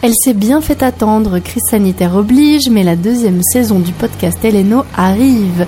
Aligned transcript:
Elle 0.00 0.12
s'est 0.14 0.34
bien 0.34 0.60
fait 0.60 0.84
attendre, 0.84 1.40
crise 1.40 1.64
sanitaire 1.68 2.14
oblige, 2.14 2.70
mais 2.70 2.84
la 2.84 2.94
deuxième 2.94 3.42
saison 3.42 3.80
du 3.80 3.90
podcast 3.90 4.44
Eleno 4.44 4.84
arrive. 4.96 5.66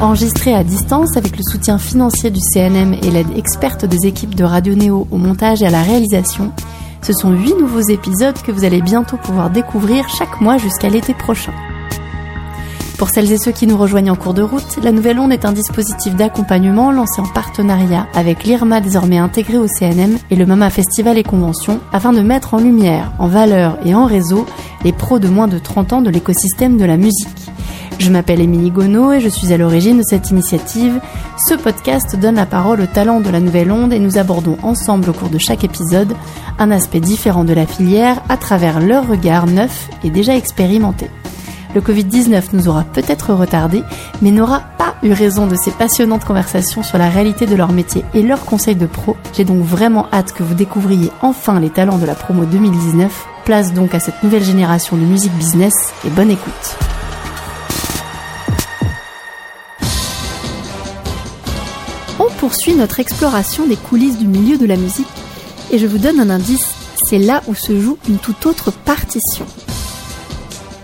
Enregistrée 0.00 0.54
à 0.54 0.64
distance 0.64 1.16
avec 1.16 1.36
le 1.36 1.44
soutien 1.44 1.78
financier 1.78 2.30
du 2.30 2.40
CNM 2.52 2.94
et 2.94 3.10
l'aide 3.10 3.36
experte 3.36 3.84
des 3.84 4.08
équipes 4.08 4.34
de 4.34 4.42
Radio 4.42 4.74
Néo 4.74 5.06
au 5.12 5.16
montage 5.18 5.62
et 5.62 5.66
à 5.66 5.70
la 5.70 5.82
réalisation, 5.82 6.50
ce 7.00 7.12
sont 7.12 7.30
huit 7.30 7.54
nouveaux 7.60 7.88
épisodes 7.88 8.40
que 8.42 8.50
vous 8.50 8.64
allez 8.64 8.82
bientôt 8.82 9.16
pouvoir 9.16 9.50
découvrir 9.50 10.08
chaque 10.08 10.40
mois 10.40 10.58
jusqu'à 10.58 10.88
l'été 10.88 11.14
prochain. 11.14 11.52
Pour 13.00 13.08
celles 13.08 13.32
et 13.32 13.38
ceux 13.38 13.52
qui 13.52 13.66
nous 13.66 13.78
rejoignent 13.78 14.10
en 14.10 14.14
cours 14.14 14.34
de 14.34 14.42
route, 14.42 14.76
la 14.82 14.92
Nouvelle 14.92 15.18
Onde 15.18 15.32
est 15.32 15.46
un 15.46 15.52
dispositif 15.52 16.14
d'accompagnement 16.16 16.92
lancé 16.92 17.22
en 17.22 17.26
partenariat 17.26 18.06
avec 18.12 18.44
l'IRMA 18.44 18.82
désormais 18.82 19.16
intégré 19.16 19.56
au 19.56 19.66
CNM 19.66 20.18
et 20.30 20.36
le 20.36 20.44
MAMA 20.44 20.68
Festival 20.68 21.16
et 21.16 21.22
Convention 21.22 21.80
afin 21.94 22.12
de 22.12 22.20
mettre 22.20 22.52
en 22.52 22.58
lumière, 22.58 23.10
en 23.18 23.26
valeur 23.26 23.78
et 23.86 23.94
en 23.94 24.04
réseau 24.04 24.44
les 24.84 24.92
pros 24.92 25.18
de 25.18 25.28
moins 25.28 25.48
de 25.48 25.58
30 25.58 25.94
ans 25.94 26.02
de 26.02 26.10
l'écosystème 26.10 26.76
de 26.76 26.84
la 26.84 26.98
musique. 26.98 27.50
Je 27.98 28.10
m'appelle 28.10 28.42
Émilie 28.42 28.70
Gonneau 28.70 29.12
et 29.12 29.20
je 29.20 29.30
suis 29.30 29.50
à 29.50 29.56
l'origine 29.56 29.96
de 29.96 30.04
cette 30.06 30.28
initiative. 30.28 31.00
Ce 31.48 31.54
podcast 31.54 32.16
donne 32.20 32.34
la 32.34 32.44
parole 32.44 32.82
aux 32.82 32.86
talents 32.86 33.22
de 33.22 33.30
la 33.30 33.40
Nouvelle 33.40 33.72
Onde 33.72 33.94
et 33.94 33.98
nous 33.98 34.18
abordons 34.18 34.58
ensemble 34.62 35.08
au 35.08 35.14
cours 35.14 35.30
de 35.30 35.38
chaque 35.38 35.64
épisode 35.64 36.12
un 36.58 36.70
aspect 36.70 37.00
différent 37.00 37.44
de 37.44 37.54
la 37.54 37.64
filière 37.64 38.20
à 38.28 38.36
travers 38.36 38.78
leur 38.78 39.08
regard 39.08 39.46
neuf 39.46 39.88
et 40.04 40.10
déjà 40.10 40.36
expérimenté. 40.36 41.08
Le 41.72 41.80
Covid-19 41.80 42.48
nous 42.52 42.68
aura 42.68 42.82
peut-être 42.82 43.32
retardé, 43.32 43.84
mais 44.22 44.32
n'aura 44.32 44.60
pas 44.76 44.96
eu 45.04 45.12
raison 45.12 45.46
de 45.46 45.54
ces 45.54 45.70
passionnantes 45.70 46.24
conversations 46.24 46.82
sur 46.82 46.98
la 46.98 47.08
réalité 47.08 47.46
de 47.46 47.54
leur 47.54 47.70
métier 47.72 48.04
et 48.12 48.22
leurs 48.22 48.44
conseils 48.44 48.74
de 48.74 48.86
pro. 48.86 49.16
J'ai 49.32 49.44
donc 49.44 49.62
vraiment 49.62 50.06
hâte 50.12 50.32
que 50.32 50.42
vous 50.42 50.54
découvriez 50.54 51.12
enfin 51.22 51.60
les 51.60 51.70
talents 51.70 51.98
de 51.98 52.06
la 52.06 52.16
promo 52.16 52.44
2019. 52.44 53.26
Place 53.44 53.72
donc 53.72 53.94
à 53.94 54.00
cette 54.00 54.22
nouvelle 54.24 54.42
génération 54.42 54.96
de 54.96 55.02
musique 55.02 55.32
business 55.34 55.74
et 56.04 56.10
bonne 56.10 56.30
écoute. 56.30 56.76
On 62.18 62.30
poursuit 62.38 62.74
notre 62.74 62.98
exploration 62.98 63.66
des 63.66 63.76
coulisses 63.76 64.18
du 64.18 64.26
milieu 64.26 64.58
de 64.58 64.66
la 64.66 64.76
musique 64.76 65.06
et 65.70 65.78
je 65.78 65.86
vous 65.86 65.98
donne 65.98 66.18
un 66.18 66.30
indice, 66.30 66.74
c'est 67.08 67.18
là 67.18 67.42
où 67.46 67.54
se 67.54 67.80
joue 67.80 67.96
une 68.08 68.18
toute 68.18 68.44
autre 68.46 68.72
partition. 68.72 69.46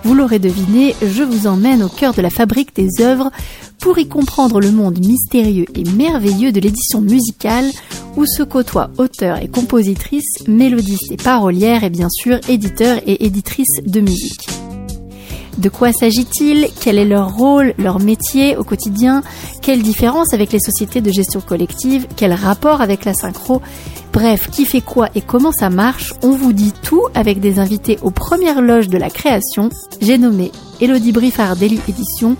Vous 0.06 0.14
l'aurez 0.14 0.38
deviné, 0.38 0.94
je 1.02 1.24
vous 1.24 1.48
emmène 1.48 1.82
au 1.82 1.88
cœur 1.88 2.14
de 2.14 2.22
la 2.22 2.30
fabrique 2.30 2.76
des 2.76 3.02
œuvres 3.02 3.32
pour 3.80 3.98
y 3.98 4.06
comprendre 4.06 4.60
le 4.60 4.70
monde 4.70 5.00
mystérieux 5.00 5.66
et 5.74 5.82
merveilleux 5.82 6.52
de 6.52 6.60
l'édition 6.60 7.00
musicale 7.00 7.68
où 8.16 8.24
se 8.24 8.44
côtoient 8.44 8.90
auteurs 8.98 9.42
et 9.42 9.48
compositrices, 9.48 10.46
mélodistes 10.46 11.10
et 11.10 11.16
parolières 11.16 11.82
et 11.82 11.90
bien 11.90 12.08
sûr 12.08 12.38
éditeurs 12.48 13.00
et 13.04 13.26
éditrices 13.26 13.82
de 13.84 14.00
musique. 14.00 14.46
De 15.58 15.68
quoi 15.70 15.90
s'agit-il? 15.92 16.68
Quel 16.80 16.98
est 16.98 17.06
leur 17.06 17.34
rôle, 17.34 17.72
leur 17.78 17.98
métier 17.98 18.56
au 18.56 18.64
quotidien? 18.64 19.22
Quelle 19.62 19.82
différence 19.82 20.34
avec 20.34 20.52
les 20.52 20.60
sociétés 20.60 21.00
de 21.00 21.10
gestion 21.10 21.40
collective? 21.40 22.06
Quel 22.14 22.32
rapport 22.34 22.82
avec 22.82 23.04
la 23.04 23.14
synchro? 23.14 23.62
Bref, 24.12 24.50
qui 24.50 24.66
fait 24.66 24.82
quoi 24.82 25.08
et 25.14 25.22
comment 25.22 25.52
ça 25.52 25.70
marche? 25.70 26.14
On 26.22 26.30
vous 26.30 26.52
dit 26.52 26.72
tout 26.82 27.02
avec 27.14 27.40
des 27.40 27.58
invités 27.58 27.98
aux 28.02 28.10
premières 28.10 28.60
loges 28.60 28.88
de 28.88 28.98
la 28.98 29.08
création. 29.08 29.70
J'ai 30.00 30.18
nommé 30.18 30.52
Elodie 30.80 31.12
Briffard 31.12 31.56
d'Elu 31.56 31.78
Édition, 31.88 32.36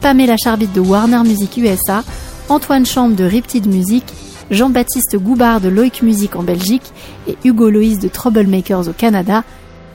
Pamela 0.00 0.36
Charbit 0.36 0.68
de 0.68 0.80
Warner 0.80 1.22
Music 1.24 1.56
USA, 1.58 2.02
Antoine 2.48 2.86
Chambre 2.86 3.14
de 3.14 3.24
Riptide 3.24 3.66
Music, 3.66 4.04
Jean-Baptiste 4.50 5.16
Goubard 5.16 5.60
de 5.60 5.68
Loic 5.68 6.02
Music 6.02 6.34
en 6.34 6.42
Belgique 6.42 6.92
et 7.28 7.36
Hugo 7.44 7.68
Loïs 7.68 7.98
de 7.98 8.08
Troublemakers 8.08 8.88
au 8.88 8.92
Canada. 8.92 9.44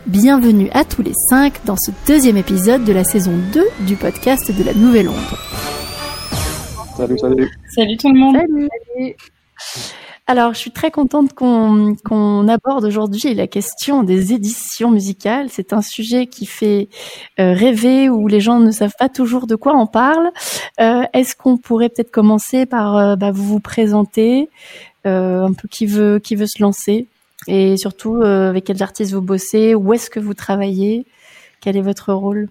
Bienvenue 0.05 0.69
à 0.73 0.83
tous 0.83 1.01
les 1.01 1.13
cinq 1.29 1.63
dans 1.63 1.77
ce 1.77 1.89
deuxième 2.05 2.35
épisode 2.35 2.83
de 2.83 2.91
la 2.91 3.05
saison 3.05 3.31
2 3.53 3.63
du 3.87 3.95
podcast 3.95 4.51
de 4.51 4.61
la 4.61 4.73
Nouvelle 4.73 5.07
Onde. 5.07 5.15
Salut, 6.97 7.17
salut. 7.17 7.49
Salut 7.73 7.95
tout 7.95 8.11
le 8.11 8.19
monde. 8.19 8.35
Salut. 8.35 9.15
Alors, 10.27 10.53
je 10.53 10.59
suis 10.59 10.71
très 10.71 10.91
contente 10.91 11.33
qu'on 11.33 12.47
aborde 12.49 12.83
aujourd'hui 12.83 13.33
la 13.33 13.47
question 13.47 14.03
des 14.03 14.33
éditions 14.33 14.91
musicales. 14.91 15.47
C'est 15.49 15.71
un 15.71 15.81
sujet 15.81 16.27
qui 16.27 16.47
fait 16.47 16.89
euh, 17.39 17.53
rêver, 17.53 18.09
où 18.09 18.27
les 18.27 18.41
gens 18.41 18.59
ne 18.59 18.71
savent 18.71 18.95
pas 18.99 19.09
toujours 19.09 19.47
de 19.47 19.55
quoi 19.55 19.73
on 19.73 19.87
parle. 19.87 20.31
Euh, 20.81 21.03
Est-ce 21.13 21.37
qu'on 21.37 21.55
pourrait 21.55 21.87
peut-être 21.87 22.11
commencer 22.11 22.65
par 22.65 22.97
euh, 22.97 23.15
bah, 23.15 23.31
vous 23.31 23.45
vous 23.45 23.59
présenter, 23.61 24.49
euh, 25.05 25.45
un 25.45 25.53
peu 25.53 25.69
qui 25.69 25.85
veut 25.85 26.19
qui 26.19 26.35
veut 26.35 26.47
se 26.47 26.61
lancer, 26.61 27.07
et 27.47 27.77
surtout 27.77 28.21
avec 28.21 28.63
quels 28.65 28.83
artistes 28.83 29.13
vous 29.13 29.21
bossez, 29.21 29.75
où 29.75 29.93
est-ce 29.93 30.09
que 30.09 30.19
vous 30.19 30.33
travaillez, 30.33 31.05
quel 31.61 31.77
est 31.77 31.81
votre 31.81 32.13
rôle? 32.13 32.49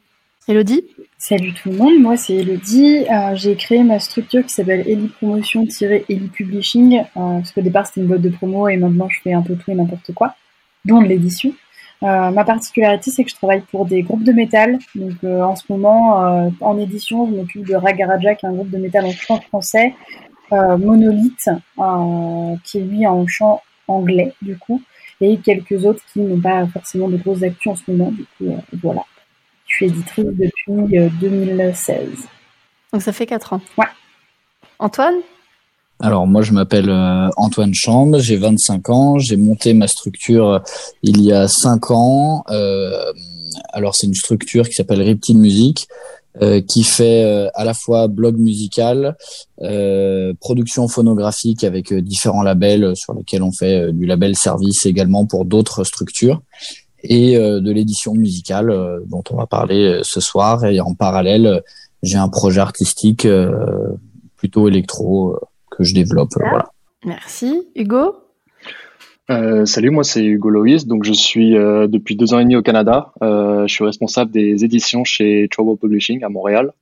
Elodie? 0.49 0.83
Salut 1.19 1.55
tout 1.55 1.71
le 1.71 1.77
monde, 1.77 2.01
moi 2.01 2.17
c'est 2.17 2.35
Elodie. 2.35 3.05
Euh, 3.09 3.37
j'ai 3.37 3.55
créé 3.55 3.85
ma 3.85 4.01
structure 4.01 4.45
qui 4.45 4.53
s'appelle 4.53 4.83
Eli 4.89 5.07
Promotion-Eli 5.07 6.29
Publishing, 6.33 6.99
euh, 6.99 7.05
parce 7.15 7.53
qu'au 7.53 7.61
départ 7.61 7.87
c'était 7.87 8.01
une 8.01 8.09
boîte 8.09 8.23
de 8.23 8.29
promo 8.29 8.67
et 8.67 8.77
maintenant 8.77 9.09
je 9.09 9.21
fais 9.23 9.33
un 9.33 9.43
peu 9.43 9.55
tout 9.55 9.71
et 9.71 9.75
n'importe 9.77 10.13
quoi, 10.13 10.35
dont 10.85 11.01
de 11.01 11.07
l'édition. 11.07 11.53
Euh, 12.03 12.33
ma 12.33 12.45
particularité 12.45 13.13
c'est 13.13 13.23
que 13.23 13.31
je 13.31 13.37
travaille 13.37 13.63
pour 13.71 13.87
des 13.87 14.03
groupes 14.03 14.25
de 14.25 14.33
métal. 14.33 14.81
Donc 14.97 15.13
euh, 15.23 15.43
en 15.43 15.55
ce 15.55 15.63
moment, 15.69 16.51
en 16.61 16.79
édition, 16.79 17.31
je 17.31 17.37
m'occupe 17.37 17.69
de 17.69 17.77
Ragaraja, 17.77 18.35
qui 18.35 18.45
est 18.45 18.49
un 18.49 18.55
groupe 18.55 18.71
de 18.71 18.79
métal 18.79 19.05
en 19.05 19.13
chant 19.13 19.41
français, 19.43 19.95
Monolith, 20.51 21.51
qui 22.65 22.79
est 22.79 22.83
lui 22.83 23.07
en 23.07 23.25
chant 23.29 23.63
anglais 23.89 24.35
du 24.43 24.57
coup, 24.59 24.83
et 25.21 25.39
quelques 25.39 25.85
autres 25.85 26.03
qui 26.13 26.21
n'ont 26.21 26.41
pas 26.41 26.67
forcément 26.67 27.09
de 27.09 27.17
grosses 27.17 27.43
actus 27.43 27.73
en 27.73 27.77
ce 27.77 27.91
moment. 27.91 28.11
Du 28.11 28.25
coup, 28.39 28.57
voilà. 28.83 29.03
Je 29.67 29.77
suis 29.77 29.87
éditrice 29.87 30.27
depuis 30.27 31.11
2016. 31.21 31.99
Euh, 31.99 32.13
Donc 32.93 33.03
ça 33.03 33.13
fait 33.13 33.27
4 33.27 33.55
ans. 33.55 33.61
Ouais. 33.79 33.87
Antoine? 34.79 35.15
Alors 36.01 36.27
moi 36.27 36.43
je 36.43 36.53
m'appelle 36.53 36.91
euh, 36.91 37.31
Antoine 37.37 37.73
Chambre, 37.73 38.19
j'ai 38.19 38.37
25 38.37 38.91
ans, 38.91 39.19
j'ai 39.19 39.37
monté 39.37 39.73
ma 39.73 39.87
structure 39.87 40.49
euh, 40.49 40.59
il 41.03 41.23
y 41.23 41.33
a 41.33 41.47
5 41.47 41.91
ans. 41.93 42.45
alors 43.73 43.95
c'est 43.95 44.09
une 44.09 44.15
structure 44.15 44.69
qui 44.69 44.75
s'appelle 44.75 45.01
Reptile 45.01 45.39
Music, 45.39 45.87
qui 46.67 46.83
fait 46.83 47.51
à 47.55 47.65
la 47.65 47.75
fois 47.75 48.09
blog 48.09 48.39
musical, 48.39 49.17
production 50.41 50.89
phonographique 50.89 51.63
avec 51.63 51.93
différents 51.93 52.43
labels 52.43 52.97
sur 52.97 53.15
lesquels 53.15 53.43
on 53.43 53.53
fait 53.53 53.93
du 53.93 54.07
label 54.07 54.35
service 54.37 54.87
également 54.87 55.27
pour 55.27 55.45
d'autres 55.45 55.85
structures 55.85 56.41
et 57.05 57.37
euh, 57.37 57.61
de 57.61 57.71
l'édition 57.71 58.15
musicale 58.15 58.71
euh, 58.71 59.01
dont 59.07 59.23
on 59.31 59.37
va 59.37 59.47
parler 59.47 59.85
euh, 59.85 60.01
ce 60.03 60.21
soir. 60.21 60.65
Et 60.65 60.81
en 60.81 60.95
parallèle, 60.95 61.63
j'ai 62.03 62.19
un 62.19 62.29
projet 62.29 62.61
artistique 62.61 63.29
plutôt 64.37 64.69
électro 64.69 65.39
que 65.71 65.85
je 65.85 65.95
développe. 65.95 66.31
Voilà. 66.35 66.69
Merci. 67.05 67.69
Hugo? 67.77 68.22
Euh, 69.31 69.65
salut, 69.67 69.91
moi 69.91 70.05
c'est 70.05 70.25
Hugo 70.25 70.51
Loïs, 70.51 70.87
donc 70.87 71.05
je 71.05 71.13
suis 71.13 71.57
euh, 71.57 71.87
depuis 71.87 72.17
deux 72.17 72.35
ans 72.35 72.41
et 72.41 72.45
demi 72.45 72.57
au 72.57 72.63
Canada. 72.63 73.13
Euh, 73.23 73.67
je 73.67 73.73
suis 73.73 73.85
responsable 73.85 74.31
des 74.31 74.65
éditions 74.65 75.05
chez 75.05 75.49
Trouble 75.51 75.79
Publishing 75.79 76.25
à 76.25 76.29
Montréal. 76.29 76.73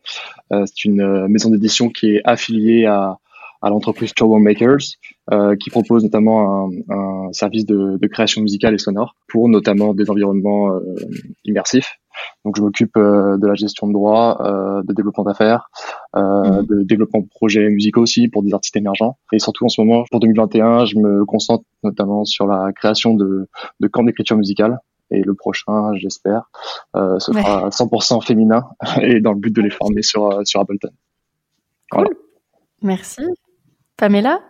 c'est 0.51 0.85
une 0.85 1.29
maison 1.29 1.51
d'édition 1.51 1.91
qui 1.91 2.17
est 2.17 2.23
affiliée 2.25 2.87
à, 2.87 3.19
à 3.63 3.69
l'entreprise 3.69 4.15
Troublemakers, 4.15 4.97
euh, 5.33 5.55
qui 5.57 5.71
propose 5.71 6.03
notamment 6.03 6.67
un, 6.67 6.95
un 6.95 7.33
service 7.33 7.67
de, 7.67 7.99
de, 7.99 8.07
création 8.07 8.43
musicale 8.43 8.75
et 8.75 8.79
sonore 8.79 9.17
pour 9.29 9.49
notamment 9.49 9.95
des 9.95 10.11
environnements 10.11 10.73
euh, 10.73 10.81
immersifs. 11.45 11.99
Donc 12.45 12.57
je 12.57 12.63
m'occupe 12.63 12.97
euh, 12.97 13.37
de 13.37 13.47
la 13.47 13.55
gestion 13.55 13.87
de 13.87 13.93
droits, 13.93 14.39
euh, 14.41 14.83
de 14.83 14.93
développement 14.93 15.25
d'affaires, 15.25 15.71
euh, 16.17 16.21
mmh. 16.63 16.67
de 16.67 16.83
développement 16.83 17.21
de 17.21 17.29
projets 17.29 17.69
musicaux 17.69 18.03
aussi 18.03 18.29
pour 18.29 18.43
des 18.43 18.55
artistes 18.55 18.77
émergents. 18.77 19.19
Et 19.33 19.39
surtout 19.39 19.65
en 19.65 19.69
ce 19.69 19.81
moment, 19.81 20.05
pour 20.11 20.21
2021, 20.21 20.87
je 20.87 20.97
me 20.97 21.25
concentre 21.25 21.65
notamment 21.83 22.25
sur 22.25 22.47
la 22.47 22.73
création 22.73 23.15
de, 23.15 23.49
de 23.81 23.89
camps 23.89 24.05
d'écriture 24.05 24.37
musicale. 24.37 24.79
Et 25.13 25.23
le 25.23 25.35
prochain, 25.35 25.93
j'espère, 25.97 26.45
euh, 26.95 27.19
ce 27.19 27.33
sera 27.33 27.69
100% 27.69 28.25
féminin 28.25 28.69
et 29.03 29.21
dans 29.21 29.33
le 29.33 29.41
but 29.41 29.55
de 29.55 29.61
les 29.61 29.71
former 29.71 30.03
sur, 30.03 30.41
sur 30.47 30.61
Ableton. 30.61 30.91
Cool. 31.91 32.07
Merci. 32.83 33.23
Pamela? 33.97 34.41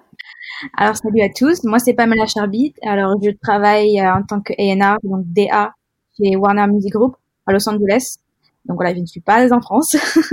Alors, 0.76 0.96
salut 0.96 1.22
à 1.22 1.28
tous. 1.34 1.64
Moi, 1.64 1.78
c'est 1.78 1.94
Pamela 1.94 2.26
Charbit. 2.26 2.74
Alors, 2.82 3.16
je 3.22 3.30
travaille 3.42 3.98
euh, 4.00 4.14
en 4.14 4.22
tant 4.22 4.40
que 4.40 4.52
A&R, 4.52 4.98
donc 5.02 5.24
DA, 5.26 5.72
chez 6.16 6.36
Warner 6.36 6.66
Music 6.66 6.92
Group 6.92 7.16
à 7.46 7.52
Los 7.52 7.68
Angeles. 7.68 8.16
Donc 8.66 8.76
voilà, 8.76 8.94
je 8.94 9.00
ne 9.00 9.06
suis 9.06 9.20
pas 9.20 9.52
en 9.52 9.60
France. 9.60 9.90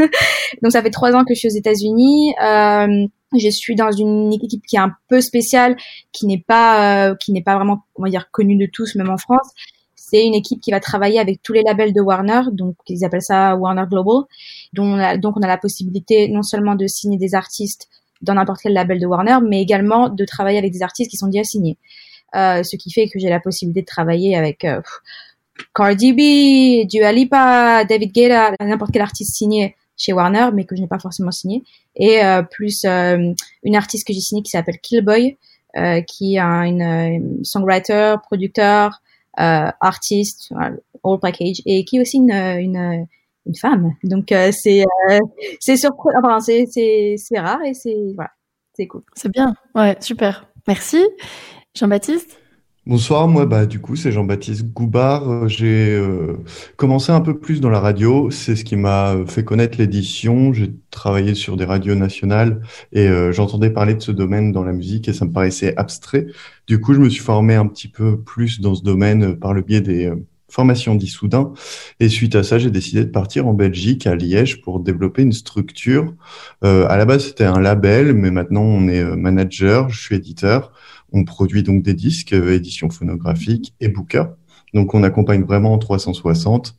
donc 0.62 0.72
ça 0.72 0.82
fait 0.82 0.90
trois 0.90 1.14
ans 1.14 1.24
que 1.24 1.34
je 1.34 1.40
suis 1.40 1.48
aux 1.48 1.58
États-Unis. 1.58 2.34
Euh, 2.44 3.08
je 3.38 3.50
suis 3.50 3.76
dans 3.76 3.92
une 3.92 4.34
équipe 4.34 4.64
qui 4.68 4.76
est 4.76 4.80
un 4.80 4.94
peu 5.08 5.22
spéciale, 5.22 5.76
qui 6.12 6.26
n'est 6.28 6.44
pas, 6.46 7.10
euh, 7.10 7.16
qui 7.16 7.32
n'est 7.32 7.44
pas 7.44 7.56
vraiment, 7.56 7.84
on 7.96 8.06
dire, 8.06 8.30
connue 8.32 8.58
de 8.58 8.68
tous, 8.72 8.96
même 8.96 9.10
en 9.10 9.18
France. 9.18 9.48
C'est 9.96 10.26
une 10.26 10.36
équipe 10.36 10.62
qui 10.62 10.72
va 10.72 10.80
travailler 10.80 11.20
avec 11.20 11.42
tous 11.42 11.52
les 11.52 11.64
labels 11.64 11.94
de 11.94 12.00
Warner, 12.00 12.44
donc 12.54 12.76
ils 12.88 13.04
appellent 13.04 13.22
ça 13.22 13.56
Warner 13.56 13.84
Global. 13.90 14.24
Donc 14.72 15.20
donc 15.20 15.36
on 15.36 15.42
a 15.42 15.48
la 15.48 15.58
possibilité 15.58 16.30
non 16.30 16.44
seulement 16.44 16.76
de 16.76 16.88
signer 16.88 17.18
des 17.18 17.36
artistes 17.36 17.90
dans 18.22 18.34
n'importe 18.36 18.62
quel 18.64 18.74
label 18.74 19.00
de 19.00 19.06
Warner, 19.06 19.40
mais 19.46 19.62
également 19.62 20.10
de 20.10 20.26
travailler 20.26 20.58
avec 20.58 20.72
des 20.72 20.82
artistes 20.82 21.12
qui 21.12 21.18
sont 21.18 21.28
déjà 21.28 21.44
signés. 21.44 21.78
Euh, 22.36 22.62
ce 22.64 22.76
qui 22.76 22.92
fait 22.92 23.08
que 23.08 23.20
j'ai 23.20 23.30
la 23.30 23.40
possibilité 23.40 23.82
de 23.82 23.86
travailler 23.86 24.36
avec 24.36 24.66
euh, 24.66 24.82
Cardi 25.74 26.14
B, 26.14 26.88
Dua 26.88 27.12
Lipa, 27.12 27.86
David 27.86 28.12
Guetta, 28.12 28.52
n'importe 28.60 28.92
quel 28.92 29.02
artiste 29.02 29.36
signé 29.36 29.76
chez 29.98 30.14
Warner, 30.14 30.50
mais 30.54 30.66
que 30.66 30.76
je 30.76 30.82
n'ai 30.82 30.88
pas 30.88 31.00
forcément 31.00 31.32
signé, 31.32 31.64
et 31.96 32.24
euh, 32.24 32.44
plus 32.44 32.86
euh, 32.86 33.34
une 33.64 33.76
artiste 33.76 34.08
que 34.08 34.14
j'ai 34.14 34.20
signée 34.20 34.44
qui 34.44 34.52
s'appelle 34.52 34.80
Killboy, 34.80 35.38
euh, 35.76 36.02
qui 36.02 36.36
est 36.36 36.40
une, 36.40 36.82
une, 36.82 37.44
songwriter, 37.44 38.16
producteur, 38.24 39.02
artiste, 39.36 40.52
all 41.04 41.20
package, 41.20 41.62
et 41.66 41.84
qui 41.84 41.98
est 41.98 42.02
aussi 42.02 42.18
une, 42.18 42.32
une, 42.32 43.08
une 43.46 43.56
femme. 43.56 43.94
Donc 44.04 44.28
c'est 44.30 44.84
c'est 45.60 45.78
surprenant, 45.78 46.20
enfin, 46.24 46.40
c'est 46.40 46.66
c'est 47.18 47.40
rare 47.40 47.64
et 47.64 47.74
c'est 47.74 48.14
voilà, 48.16 48.32
c'est 48.74 48.88
cool. 48.88 49.04
C'est 49.14 49.32
bien, 49.32 49.54
ouais, 49.76 49.96
super. 50.00 50.50
Merci, 50.68 51.04
Jean-Baptiste? 51.76 52.40
Bonsoir, 52.88 53.28
moi 53.28 53.46
bah 53.46 53.66
du 53.66 53.82
coup 53.82 53.98
c'est 53.98 54.14
Jean-Baptiste 54.14 54.72
Goubard. 54.72 55.50
J'ai 55.50 55.94
euh, 55.94 56.38
commencé 56.78 57.12
un 57.12 57.20
peu 57.20 57.38
plus 57.38 57.60
dans 57.60 57.70
la 57.70 57.82
radio, 57.82 58.32
c'est 58.32 58.56
ce 58.56 58.64
qui 58.64 58.78
m'a 58.78 59.14
fait 59.28 59.44
connaître 59.44 59.78
l'édition. 59.78 60.54
J'ai 60.54 60.72
travaillé 60.90 61.36
sur 61.36 61.58
des 61.58 61.66
radios 61.66 61.96
nationales 61.96 62.62
et 62.94 63.10
euh, 63.10 63.34
j'entendais 63.34 63.72
parler 63.72 63.94
de 63.94 64.00
ce 64.00 64.14
domaine 64.14 64.54
dans 64.54 64.64
la 64.64 64.72
musique 64.72 65.10
et 65.10 65.14
ça 65.14 65.26
me 65.26 65.34
paraissait 65.34 65.76
abstrait. 65.76 66.28
Du 66.66 66.80
coup 66.80 66.94
je 66.94 67.02
me 67.02 67.10
suis 67.10 67.22
formé 67.22 67.56
un 67.56 67.68
petit 67.68 67.90
peu 67.90 68.22
plus 68.22 68.62
dans 68.62 68.74
ce 68.74 68.84
domaine 68.84 69.36
par 69.38 69.54
le 69.54 69.64
biais 69.64 69.82
des 69.82 70.06
euh, 70.06 70.26
formations 70.48 70.96
d'Issoudun 70.96 71.52
et 72.00 72.08
suite 72.08 72.36
à 72.36 72.44
ça 72.44 72.58
j'ai 72.58 72.72
décidé 72.72 73.04
de 73.04 73.12
partir 73.12 73.48
en 73.48 73.54
Belgique 73.54 74.08
à 74.08 74.16
Liège 74.16 74.62
pour 74.62 74.80
développer 74.80 75.24
une 75.24 75.34
structure. 75.34 76.14
à 76.62 76.96
la 76.96 77.04
base 77.04 77.26
c'était 77.26 77.44
un 77.44 77.60
label 77.60 78.14
mais 78.14 78.32
maintenant 78.32 78.62
on 78.62 78.88
est 78.88 79.04
manager, 79.18 79.90
je 79.90 80.00
suis 80.00 80.16
éditeur. 80.16 80.72
On 81.12 81.24
produit 81.24 81.64
donc 81.64 81.84
des 81.84 81.94
disques, 81.94 82.34
euh, 82.34 82.54
édition 82.54 82.90
phonographique 82.90 83.74
et 83.80 83.88
booker. 83.88 84.26
Donc 84.74 84.94
on 84.94 85.04
accompagne 85.04 85.44
vraiment 85.44 85.74
en 85.74 85.78
360. 85.78 86.76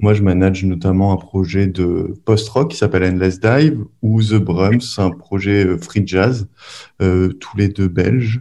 Moi 0.00 0.14
je 0.14 0.22
manage 0.22 0.64
notamment 0.64 1.12
un 1.12 1.16
projet 1.16 1.66
de 1.66 2.14
post-rock 2.24 2.70
qui 2.70 2.76
s'appelle 2.76 3.04
Endless 3.04 3.40
Dive 3.40 3.84
ou 4.02 4.22
The 4.22 4.34
Brums, 4.34 4.98
un 4.98 5.10
projet 5.10 5.64
euh, 5.64 5.78
free 5.78 6.02
jazz, 6.04 6.48
euh, 7.00 7.32
tous 7.34 7.56
les 7.56 7.68
deux 7.68 7.88
belges. 7.88 8.40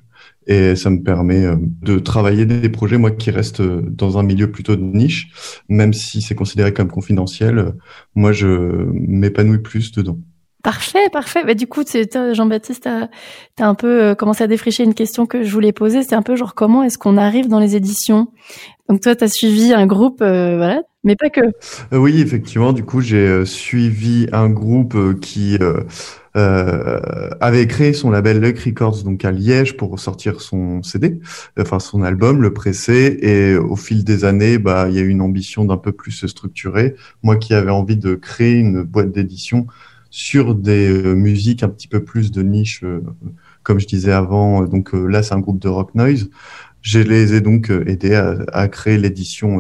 Et 0.50 0.78
ça 0.78 0.90
me 0.90 1.04
permet 1.04 1.46
de 1.82 2.00
travailler 2.00 2.46
des 2.46 2.70
projets, 2.70 2.98
moi, 2.98 3.12
qui 3.12 3.32
restent 3.32 3.62
dans 3.62 4.18
un 4.18 4.24
milieu 4.24 4.50
plutôt 4.50 4.78
de 4.78 4.82
niche, 4.82 5.30
même 5.68 5.92
si 5.92 6.22
c'est 6.22 6.36
considéré 6.36 6.74
comme 6.74 6.88
confidentiel. 6.88 7.74
Moi, 8.16 8.32
je 8.32 8.48
m'épanouis 8.94 9.58
plus 9.58 9.92
dedans. 9.92 10.18
Parfait, 10.68 11.10
parfait. 11.14 11.46
Bah, 11.46 11.54
du 11.54 11.66
coup, 11.66 11.84
Jean-Baptiste, 12.34 12.90
tu 13.56 13.64
as, 13.64 13.66
un 13.66 13.74
peu 13.74 14.04
euh, 14.04 14.16
commencé 14.16 14.44
à 14.44 14.48
défricher 14.48 14.84
une 14.84 14.96
question 14.96 15.26
que 15.26 15.42
je 15.42 15.50
voulais 15.50 15.72
poser. 15.72 16.04
C'est 16.04 16.14
un 16.14 16.22
peu 16.22 16.36
genre 16.36 16.56
comment 16.56 16.84
est-ce 16.84 16.98
qu'on 16.98 17.16
arrive 17.16 17.48
dans 17.48 17.60
les 17.60 17.78
éditions? 17.78 18.28
Donc 18.90 19.00
toi, 19.00 19.16
tu 19.16 19.24
as 19.24 19.30
suivi 19.30 19.72
un 19.72 19.86
groupe, 19.86 20.22
euh, 20.22 20.58
voilà, 20.58 20.82
mais 21.06 21.16
pas 21.16 21.30
que. 21.30 21.40
Euh, 21.94 21.98
oui, 21.98 22.20
effectivement. 22.20 22.74
Du 22.74 22.84
coup, 22.84 23.00
j'ai 23.00 23.46
suivi 23.46 24.28
un 24.34 24.50
groupe 24.50 25.22
qui 25.22 25.58
avait 26.34 27.68
créé 27.68 27.94
son 27.94 28.12
label 28.12 28.42
Luck 28.42 28.60
Records, 28.60 29.04
donc 29.04 29.24
à 29.24 29.32
Liège, 29.32 29.78
pour 29.78 29.98
sortir 29.98 30.42
son 30.42 30.84
CD, 30.84 31.22
enfin 31.58 31.80
son 31.80 32.04
album, 32.04 32.42
le 32.42 32.52
pressé. 32.52 33.18
Et 33.22 33.56
au 33.56 33.78
fil 33.78 34.04
des 34.04 34.26
années, 34.26 34.58
bah, 34.58 34.88
il 34.90 34.96
y 34.96 35.00
a 35.00 35.02
eu 35.02 35.08
une 35.08 35.22
ambition 35.22 35.64
d'un 35.64 35.78
peu 35.78 35.94
plus 35.94 36.28
structurée. 36.28 36.96
Moi, 37.24 37.38
qui 37.38 37.54
avais 37.54 37.72
envie 37.72 37.96
de 37.96 38.16
créer 38.16 38.56
une 38.56 38.84
boîte 38.84 39.14
d'édition 39.14 39.66
sur 40.10 40.56
des 40.56 40.90
euh, 40.90 41.16
musiques 41.16 41.64
un 41.64 41.70
petit 41.70 41.88
peu 41.88 42.04
plus 42.04 42.32
de 42.32 42.42
niche, 42.42 42.84
euh, 42.84 43.04
comme 43.64 43.80
je 43.80 43.88
disais 43.88 44.12
avant. 44.12 44.64
Donc 44.66 44.94
euh, 44.94 45.06
là, 45.08 45.24
c'est 45.24 45.34
un 45.34 45.40
groupe 45.40 45.60
de 45.60 45.70
rock 45.70 45.96
noise. 45.96 46.30
Je 46.82 47.00
les 47.00 47.34
ai 47.34 47.42
donc 47.42 47.70
aidés 47.70 48.16
à, 48.16 48.68
créer 48.70 48.98
l'édition 48.98 49.60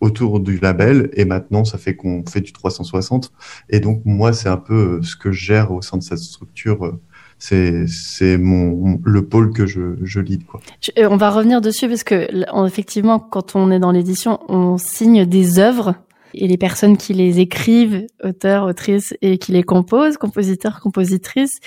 autour 0.00 0.40
du 0.40 0.58
label 0.58 1.10
et 1.12 1.24
maintenant 1.26 1.64
ça 1.64 1.76
fait 1.76 1.96
qu'on 1.96 2.24
fait 2.24 2.40
du 2.40 2.52
360 2.52 3.32
et 3.68 3.80
donc 3.80 4.00
moi 4.06 4.32
c'est 4.32 4.48
un 4.48 4.56
peu 4.56 5.02
ce 5.02 5.16
que 5.16 5.32
je 5.32 5.44
gère 5.44 5.72
au 5.72 5.82
sein 5.82 5.98
de 5.98 6.02
cette 6.02 6.18
structure 6.18 6.96
c'est 7.38 7.86
c'est 7.88 8.38
mon 8.38 9.00
le 9.04 9.26
pôle 9.26 9.52
que 9.52 9.66
je 9.66 9.96
je 10.02 10.20
lead 10.20 10.46
quoi. 10.46 10.60
on 10.98 11.16
va 11.16 11.30
revenir 11.30 11.60
dessus 11.60 11.88
parce 11.88 12.04
que 12.04 12.28
effectivement 12.66 13.18
quand 13.18 13.56
on 13.56 13.70
est 13.70 13.80
dans 13.80 13.90
l'édition 13.90 14.38
on 14.48 14.78
signe 14.78 15.26
des 15.26 15.58
œuvres 15.58 15.96
et 16.36 16.46
les 16.48 16.56
personnes 16.56 16.96
qui 16.96 17.12
les 17.12 17.40
écrivent, 17.40 18.06
auteurs, 18.22 18.64
autrices, 18.64 19.14
et 19.22 19.38
qui 19.38 19.52
les 19.52 19.62
composent, 19.62 20.16
compositeurs, 20.16 20.80
compositrices, 20.80 21.58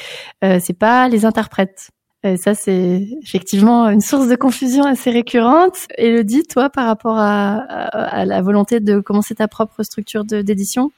euh, 0.44 0.60
c'est 0.62 0.78
pas 0.78 1.10
les 1.10 1.26
interprètes. 1.26 1.90
Et 2.24 2.36
ça, 2.36 2.54
c'est 2.54 3.08
effectivement 3.24 3.90
une 3.90 4.02
source 4.02 4.28
de 4.28 4.36
confusion 4.36 4.84
assez 4.84 5.10
récurrente. 5.10 5.88
Elodie, 5.98 6.44
toi, 6.44 6.70
par 6.70 6.86
rapport 6.86 7.18
à, 7.18 8.26
la 8.26 8.42
volonté 8.42 8.82
de 8.82 9.00
commencer 9.00 9.36
ta 9.36 9.48
propre 9.48 9.84
structure 9.84 10.26
d'édition? 10.26 10.92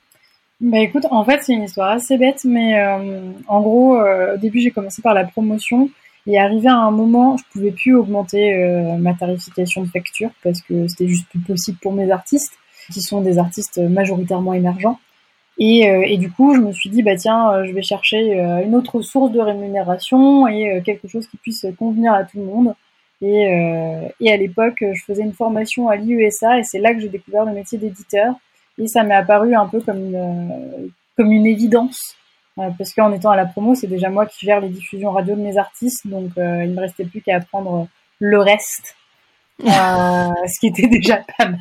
Bah 0.61 0.79
écoute, 0.79 1.05
en 1.11 1.23
fait, 1.23 1.41
c'est 1.41 1.53
une 1.53 1.63
histoire 1.63 1.89
assez 1.89 2.17
bête, 2.17 2.43
mais 2.43 2.79
euh, 2.79 3.31
en 3.47 3.61
gros, 3.61 3.97
euh, 3.97 4.35
au 4.35 4.37
début, 4.37 4.59
j'ai 4.59 4.71
commencé 4.71 5.01
par 5.01 5.13
la 5.13 5.23
promotion. 5.25 5.89
Et 6.27 6.39
arrivé 6.39 6.67
à 6.67 6.77
un 6.77 6.91
moment, 6.91 7.37
je 7.37 7.43
pouvais 7.51 7.71
plus 7.71 7.95
augmenter 7.95 8.53
euh, 8.53 8.97
ma 8.97 9.13
tarification 9.13 9.81
de 9.81 9.87
facture 9.87 10.29
parce 10.43 10.61
que 10.61 10.87
c'était 10.87 11.07
juste 11.07 11.27
plus 11.29 11.39
possible 11.39 11.79
pour 11.81 11.93
mes 11.93 12.11
artistes 12.11 12.53
qui 12.91 13.01
sont 13.01 13.21
des 13.21 13.39
artistes 13.39 13.79
majoritairement 13.79 14.53
émergents. 14.53 14.99
Et, 15.57 15.89
euh, 15.89 16.03
et, 16.07 16.17
du 16.17 16.31
coup, 16.31 16.55
je 16.55 16.59
me 16.59 16.71
suis 16.71 16.89
dit, 16.89 17.03
bah 17.03 17.15
tiens, 17.15 17.51
euh, 17.51 17.65
je 17.65 17.71
vais 17.73 17.83
chercher 17.83 18.39
euh, 18.39 18.63
une 18.63 18.73
autre 18.75 19.01
source 19.01 19.31
de 19.31 19.39
rémunération 19.39 20.47
et 20.47 20.81
quelque 20.83 21.07
chose 21.07 21.27
qui 21.27 21.37
puisse 21.37 21.65
convenir 21.77 22.13
à 22.13 22.23
tout 22.23 22.37
le 22.37 22.45
monde. 22.45 22.73
Et, 23.21 23.45
à 23.47 24.37
l'époque, 24.37 24.77
je 24.81 25.03
faisais 25.03 25.21
une 25.21 25.33
formation 25.33 25.87
à 25.87 25.95
l'IUSA 25.95 26.57
et 26.59 26.63
c'est 26.63 26.79
là 26.79 26.93
que 26.95 26.99
j'ai 26.99 27.09
découvert 27.09 27.45
le 27.45 27.53
métier 27.53 27.77
d'éditeur. 27.77 28.33
Et 28.79 28.87
ça 28.87 29.03
m'est 29.03 29.13
apparu 29.13 29.53
un 29.53 29.67
peu 29.67 29.79
comme 29.81 29.97
une, 29.97 30.91
comme 31.15 31.31
une 31.31 31.45
évidence. 31.45 32.15
parce 32.55 32.93
qu'en 32.93 33.11
étant 33.13 33.29
à 33.29 33.35
la 33.35 33.45
promo, 33.45 33.75
c'est 33.75 33.85
déjà 33.85 34.09
moi 34.09 34.25
qui 34.25 34.47
gère 34.47 34.61
les 34.61 34.69
diffusions 34.69 35.11
radio 35.11 35.35
de 35.35 35.41
mes 35.41 35.57
artistes. 35.57 36.07
Donc, 36.07 36.31
il 36.37 36.41
ne 36.41 36.73
me 36.73 36.79
restait 36.79 37.05
plus 37.05 37.21
qu'à 37.21 37.35
apprendre 37.35 37.87
le 38.17 38.39
reste. 38.39 38.95
ce 39.59 40.59
qui 40.59 40.67
était 40.67 40.87
déjà 40.87 41.23
pas 41.37 41.49
mal. 41.49 41.59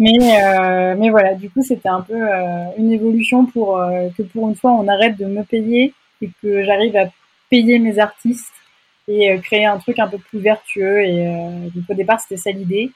Mais, 0.00 0.16
euh, 0.18 0.96
mais 0.98 1.10
voilà, 1.10 1.34
du 1.34 1.50
coup, 1.50 1.62
c'était 1.62 1.90
un 1.90 2.00
peu 2.00 2.14
euh, 2.14 2.64
une 2.78 2.90
évolution 2.90 3.44
pour 3.44 3.78
euh, 3.78 4.08
que 4.16 4.22
pour 4.22 4.48
une 4.48 4.56
fois, 4.56 4.72
on 4.72 4.88
arrête 4.88 5.18
de 5.18 5.26
me 5.26 5.42
payer 5.44 5.92
et 6.22 6.30
que 6.42 6.64
j'arrive 6.64 6.96
à 6.96 7.10
payer 7.50 7.78
mes 7.78 7.98
artistes 7.98 8.54
et 9.08 9.38
créer 9.40 9.66
un 9.66 9.78
truc 9.78 9.98
un 9.98 10.08
peu 10.08 10.16
plus 10.16 10.38
vertueux. 10.38 11.02
Et 11.02 11.26
donc, 11.74 11.84
au 11.88 11.94
départ, 11.94 12.20
c'était 12.20 12.40
ça 12.40 12.50
l'idée. 12.50 12.90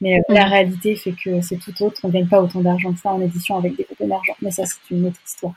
Mais 0.00 0.20
la 0.28 0.44
réalité 0.44 0.96
fait 0.96 1.12
que 1.12 1.40
c'est 1.42 1.58
tout 1.58 1.74
autre. 1.82 2.00
On 2.04 2.08
gagne 2.08 2.26
pas 2.26 2.40
autant 2.40 2.60
d'argent 2.60 2.92
que 2.92 3.00
ça 3.00 3.10
en 3.10 3.20
édition 3.20 3.56
avec 3.56 3.76
des 3.76 3.84
groupes 3.84 4.00
émergents. 4.00 4.36
Mais 4.40 4.50
ça, 4.50 4.64
c'est 4.64 4.94
une 4.94 5.06
autre 5.06 5.20
histoire. 5.26 5.54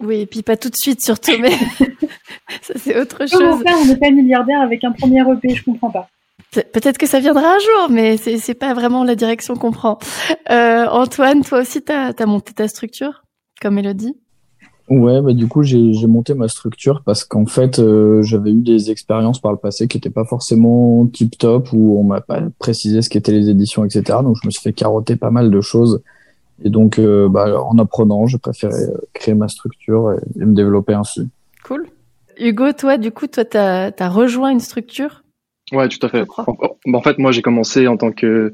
Oui, 0.00 0.22
et 0.22 0.26
puis 0.26 0.42
pas 0.42 0.56
tout 0.56 0.70
de 0.70 0.76
suite 0.76 1.02
surtout, 1.02 1.38
mais 1.38 1.50
ça 2.62 2.74
c'est 2.76 2.98
autre 2.98 3.26
chose. 3.26 3.38
Comment 3.38 3.58
faire 3.58 3.76
On 3.80 3.84
n'est 3.84 3.96
pas 3.96 4.10
milliardaire 4.10 4.60
avec 4.62 4.82
un 4.84 4.92
premier 4.92 5.20
EP, 5.20 5.54
je 5.54 5.64
comprends 5.64 5.90
pas. 5.90 6.08
Peut-être 6.52 6.98
que 6.98 7.06
ça 7.06 7.18
viendra 7.18 7.54
un 7.54 7.58
jour, 7.58 7.88
mais 7.90 8.18
c'est 8.18 8.36
c'est 8.36 8.54
pas 8.54 8.74
vraiment 8.74 9.04
la 9.04 9.14
direction 9.14 9.56
qu'on 9.56 9.72
prend. 9.72 9.98
Euh, 10.50 10.86
Antoine, 10.86 11.42
toi 11.42 11.60
aussi, 11.60 11.82
tu 11.82 11.92
as, 11.92 12.26
monté 12.26 12.52
ta 12.52 12.68
structure, 12.68 13.24
comme 13.62 13.78
Elodie? 13.78 14.14
Ouais, 14.88 15.22
bah 15.22 15.32
du 15.32 15.48
coup 15.48 15.62
j'ai 15.62 16.06
monté 16.06 16.34
ma 16.34 16.48
structure 16.48 17.02
parce 17.06 17.24
qu'en 17.24 17.46
fait 17.46 17.78
euh, 17.78 18.22
j'avais 18.22 18.50
eu 18.50 18.60
des 18.60 18.90
expériences 18.90 19.40
par 19.40 19.52
le 19.52 19.56
passé 19.56 19.88
qui 19.88 19.96
n'étaient 19.96 20.10
pas 20.10 20.24
forcément 20.24 21.06
tip 21.06 21.38
top 21.38 21.72
où 21.72 21.98
on 21.98 22.02
m'a 22.02 22.20
pas 22.20 22.42
précisé 22.58 23.00
ce 23.00 23.08
qu'étaient 23.08 23.32
les 23.32 23.48
éditions 23.48 23.84
etc. 23.84 24.18
Donc 24.22 24.36
je 24.42 24.46
me 24.46 24.50
suis 24.50 24.60
fait 24.60 24.72
carotter 24.72 25.16
pas 25.16 25.30
mal 25.30 25.50
de 25.50 25.60
choses 25.62 26.02
et 26.62 26.68
donc 26.68 26.98
euh, 26.98 27.28
bah, 27.28 27.62
en 27.62 27.78
apprenant 27.78 28.26
j'ai 28.26 28.38
préféré 28.38 28.74
créer 29.14 29.34
ma 29.34 29.48
structure 29.48 30.12
et, 30.12 30.44
me 30.44 30.54
développer 30.54 30.92
ainsi. 30.92 31.26
Cool. 31.64 31.86
Hugo, 32.38 32.72
toi 32.72 32.98
du 32.98 33.12
coup 33.12 33.28
toi 33.28 33.44
t'as 33.46 33.92
as 33.96 34.08
rejoint 34.10 34.50
une 34.50 34.60
structure? 34.60 35.21
Ouais, 35.70 35.88
tout 35.88 36.04
à 36.04 36.08
fait. 36.08 36.24
En, 36.92 37.00
fait, 37.02 37.18
moi, 37.18 37.30
j'ai 37.30 37.40
commencé 37.40 37.86
en 37.86 37.96
tant 37.96 38.10
que 38.12 38.52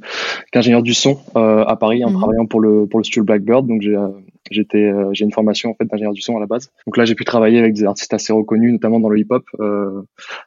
qu'ingénieur 0.52 0.82
du 0.82 0.94
son 0.94 1.18
euh, 1.36 1.64
à 1.64 1.76
Paris 1.76 2.04
en 2.04 2.10
mhm. 2.10 2.16
travaillant 2.18 2.46
pour 2.46 2.60
le 2.60 2.86
pour 2.86 3.00
le 3.00 3.04
studio 3.04 3.24
Blackbird. 3.24 3.66
Donc, 3.66 3.80
j'ai 3.82 3.96
euh, 3.96 4.08
j'étais 4.50 4.84
euh, 4.84 5.10
j'ai 5.12 5.24
une 5.24 5.32
formation 5.32 5.70
en 5.70 5.74
fait 5.74 5.84
d'ingénieur 5.84 6.12
du 6.12 6.20
son 6.20 6.36
à 6.36 6.40
la 6.40 6.46
base. 6.46 6.70
Donc 6.86 6.96
là, 6.96 7.04
j'ai 7.04 7.14
pu 7.14 7.24
travailler 7.24 7.58
avec 7.58 7.74
des 7.74 7.84
artistes 7.84 8.12
assez 8.14 8.32
reconnus, 8.32 8.72
notamment 8.72 9.00
dans 9.00 9.08
le 9.08 9.18
hip-hop, 9.18 9.44
euh, 9.60 10.02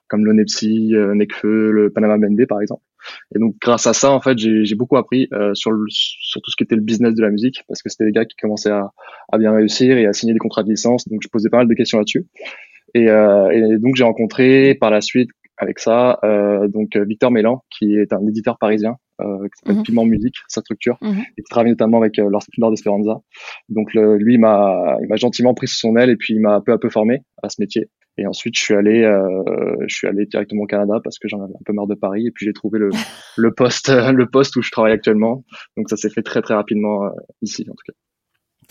comme 0.08 0.26
le 0.26 0.34
Nepsi, 0.34 0.96
euh, 0.96 1.14
Nekfeu, 1.14 1.72
le 1.72 1.90
Panama 1.92 2.18
Bendé, 2.18 2.46
par 2.46 2.62
exemple. 2.62 2.82
Et 3.36 3.40
donc, 3.40 3.56
grâce 3.60 3.88
à 3.88 3.94
ça, 3.94 4.12
en 4.12 4.22
fait, 4.22 4.38
j'ai 4.38 4.76
beaucoup 4.76 4.96
appris 4.96 5.28
sur 5.54 5.72
le, 5.72 5.86
sur 5.90 6.40
tout 6.40 6.52
ce 6.52 6.56
qui 6.56 6.64
était 6.64 6.76
le 6.76 6.84
business 6.84 7.16
de 7.16 7.22
la 7.24 7.32
musique, 7.32 7.64
parce 7.68 7.82
que 7.82 7.90
c'était 7.90 8.06
des 8.06 8.12
gars 8.12 8.26
qui 8.26 8.36
commençaient 8.36 8.70
à, 8.70 8.92
à 9.32 9.40
bien 9.40 9.52
réussir 9.52 9.98
et 9.98 10.06
à 10.06 10.14
signer 10.14 10.34
des 10.34 10.40
contrats 10.40 10.62
de 10.62 10.70
licence. 10.70 11.08
Donc, 11.08 11.22
je 11.24 11.28
posais 11.28 11.50
pas 11.50 11.58
mal 11.58 11.68
de 11.68 11.74
questions 11.74 11.98
là-dessus. 11.98 12.28
Et, 12.94 13.06
et, 13.06 13.78
donc 13.80 13.96
j'ai 13.96 14.04
rencontré 14.04 14.76
par 14.76 14.92
la 14.92 15.02
suite 15.02 15.30
avec 15.62 15.80
ça. 15.80 16.20
Euh, 16.24 16.68
donc 16.68 16.96
euh, 16.96 17.06
Victor 17.06 17.32
Mélan, 17.32 17.64
qui 17.70 17.96
est 17.96 18.12
un 18.12 18.28
éditeur 18.28 18.58
parisien, 18.58 18.96
euh, 19.22 19.44
qui 19.44 19.60
s'appelle 19.60 19.78
mhm. 19.78 19.84
Piment 19.84 20.06
Musique, 20.06 20.36
sa 20.48 20.62
structure, 20.62 20.98
mhm. 21.02 21.22
et 21.38 21.42
qui 21.44 21.50
travaille 21.50 21.72
notamment 21.72 22.00
avec 22.00 22.18
euh, 22.20 22.30
Lord 22.58 22.74
Esperanza. 22.74 23.22
Donc 23.70 23.94
le, 23.94 24.18
lui 24.18 24.38
m'a, 24.38 24.98
il 25.02 25.08
m'a 25.08 25.16
gentiment 25.16 25.54
pris 25.54 25.68
sous 25.68 25.78
son 25.78 25.96
aile 25.96 26.10
et 26.10 26.18
puis 26.18 26.34
il 26.34 26.42
m'a 26.42 26.60
peu 26.62 26.74
à 26.74 26.78
peu 26.80 26.90
formé 26.90 27.22
à 27.44 27.50
ce 27.50 27.62
métier. 27.62 27.90
Et 28.18 28.28
ensuite, 28.28 28.56
je 28.58 28.62
suis 28.62 28.74
allé, 28.74 29.10
je 29.88 29.96
suis 29.96 30.06
allé 30.06 30.26
directement 30.26 30.64
au 30.64 30.68
Canada 30.68 31.00
parce 31.02 31.18
que 31.18 31.30
j'en 31.30 31.42
avais 31.42 31.54
un 31.54 31.64
peu 31.66 31.72
marre 31.72 31.88
de 31.88 31.96
Paris. 31.96 32.28
Et 32.28 32.32
puis 32.32 32.46
j'ai 32.46 32.52
trouvé 32.52 32.78
le, 32.78 32.90
le 33.38 33.54
poste, 33.54 33.90
le 33.90 34.26
poste 34.30 34.58
où 34.58 34.62
je 34.62 34.70
travaille 34.70 34.92
actuellement. 34.92 35.46
Donc 35.78 35.90
ça 35.90 35.96
s'est 35.96 36.10
fait 36.10 36.22
très 36.22 36.42
très 36.42 36.54
rapidement 36.54 37.10
ici, 37.42 37.66
en 37.70 37.74
tout 37.74 37.84
cas. 37.88 37.94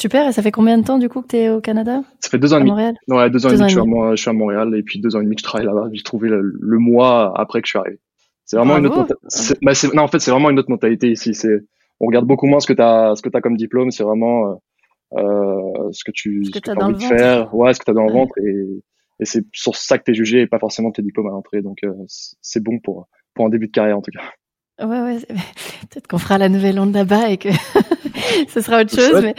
Super, 0.00 0.26
et 0.28 0.32
ça 0.32 0.40
fait 0.40 0.50
combien 0.50 0.78
de 0.78 0.82
temps 0.82 0.98
du 0.98 1.10
coup 1.10 1.20
que 1.20 1.26
tu 1.26 1.36
es 1.36 1.50
au 1.50 1.60
Canada? 1.60 2.02
Ça 2.20 2.30
fait 2.30 2.38
deux 2.38 2.54
ans 2.54 2.56
et 2.56 2.60
demi. 2.60 2.70
Montréal? 2.70 2.96
Ouais, 3.06 3.28
deux 3.28 3.44
ans 3.44 3.50
et 3.50 3.56
demi 3.56 3.68
je 3.68 4.16
suis, 4.16 4.30
à, 4.30 4.32
Montréal 4.32 4.74
et 4.74 4.82
puis 4.82 4.98
deux 4.98 5.14
ans 5.14 5.20
et 5.20 5.24
demi 5.24 5.36
que 5.36 5.40
je 5.40 5.44
travaille 5.44 5.66
là-bas. 5.66 5.90
J'ai 5.92 6.02
trouvé 6.02 6.30
le, 6.30 6.78
mois 6.78 7.38
après 7.38 7.60
que 7.60 7.66
je 7.66 7.72
suis 7.72 7.78
arrivé. 7.78 7.98
C'est 8.46 8.56
vraiment 8.56 8.78
une 8.78 8.86
autre 8.86 9.14
bah, 9.60 9.72
non, 9.94 10.02
en 10.02 10.08
fait, 10.08 10.18
c'est 10.18 10.30
vraiment 10.30 10.48
une 10.48 10.58
autre 10.58 10.70
mentalité 10.70 11.10
ici. 11.10 11.34
C'est 11.34 11.60
on 12.00 12.06
regarde 12.06 12.26
beaucoup 12.26 12.46
moins 12.46 12.60
ce 12.60 12.66
que 12.66 12.72
tu 12.72 12.80
as 12.80 13.14
ce 13.14 13.20
que 13.20 13.28
as 13.36 13.40
comme 13.42 13.58
diplôme, 13.58 13.90
c'est 13.90 14.02
vraiment 14.02 14.52
euh, 14.52 15.18
euh 15.18 15.90
ce 15.92 16.02
que 16.02 16.12
tu 16.12 16.46
ce 16.46 16.50
que, 16.50 16.70
as 16.70 16.82
envie 16.82 16.94
de 16.94 17.02
faire, 17.02 17.54
ouais, 17.54 17.74
ce 17.74 17.78
que 17.78 17.84
tu 17.84 17.90
as 17.90 17.94
dans 17.94 18.06
le 18.06 18.12
ventre 18.12 18.32
et, 18.38 18.82
et 19.20 19.24
c'est 19.26 19.44
sur 19.52 19.76
ça 19.76 19.98
que 19.98 20.04
tu 20.04 20.12
es 20.12 20.14
jugé 20.14 20.40
et 20.40 20.46
pas 20.46 20.58
forcément 20.58 20.90
tes 20.92 21.02
diplômes 21.02 21.26
à 21.26 21.30
l'entrée. 21.30 21.60
Donc 21.60 21.84
euh, 21.84 21.92
c'est 22.08 22.62
bon 22.62 22.78
pour 22.78 23.06
pour 23.34 23.44
un 23.44 23.50
début 23.50 23.66
de 23.66 23.72
carrière 23.72 23.98
en 23.98 24.02
tout 24.02 24.12
cas. 24.12 24.86
Ouais, 24.86 25.00
ouais. 25.02 25.18
Peut-être 25.90 26.06
qu'on 26.06 26.18
fera 26.18 26.38
la 26.38 26.48
nouvelle 26.48 26.80
onde 26.80 26.94
là-bas 26.94 27.28
et 27.28 27.36
que 27.36 27.50
ce 28.48 28.60
sera 28.60 28.80
autre 28.80 28.94
chose. 28.94 29.22
mais 29.22 29.34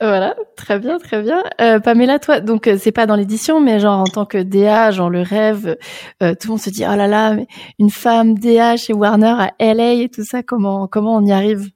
voilà, 0.00 0.34
très 0.56 0.78
bien, 0.78 0.98
très 0.98 1.22
bien. 1.22 1.42
Euh, 1.60 1.80
Pamela, 1.80 2.18
toi, 2.18 2.40
donc 2.40 2.66
euh, 2.66 2.76
c'est 2.78 2.92
pas 2.92 3.06
dans 3.06 3.16
l'édition, 3.16 3.60
mais 3.60 3.80
genre 3.80 4.00
en 4.00 4.04
tant 4.04 4.26
que 4.26 4.38
DA, 4.38 4.90
genre 4.90 5.10
le 5.10 5.22
rêve, 5.22 5.76
euh, 6.22 6.34
tout 6.34 6.48
le 6.48 6.50
monde 6.50 6.60
se 6.60 6.70
dit 6.70 6.84
oh 6.88 6.96
là 6.96 7.06
là, 7.06 7.34
mais 7.34 7.46
une 7.78 7.90
femme 7.90 8.38
DA 8.38 8.76
chez 8.76 8.92
Warner 8.92 9.34
à 9.38 9.74
LA 9.74 9.92
et 9.94 10.08
tout 10.08 10.24
ça, 10.24 10.42
comment 10.42 10.86
comment 10.86 11.16
on 11.16 11.24
y 11.24 11.32
arrive? 11.32 11.70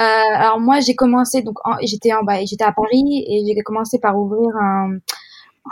Euh, 0.00 0.04
Alors 0.36 0.60
moi, 0.60 0.80
j'ai 0.80 0.94
commencé 0.94 1.42
donc 1.42 1.56
j'étais 1.82 2.12
en 2.12 2.22
bah, 2.22 2.44
j'étais 2.44 2.64
à 2.64 2.72
Paris 2.72 3.24
et 3.26 3.42
j'ai 3.46 3.62
commencé 3.62 3.98
par 3.98 4.18
ouvrir 4.18 4.50
un 4.60 4.98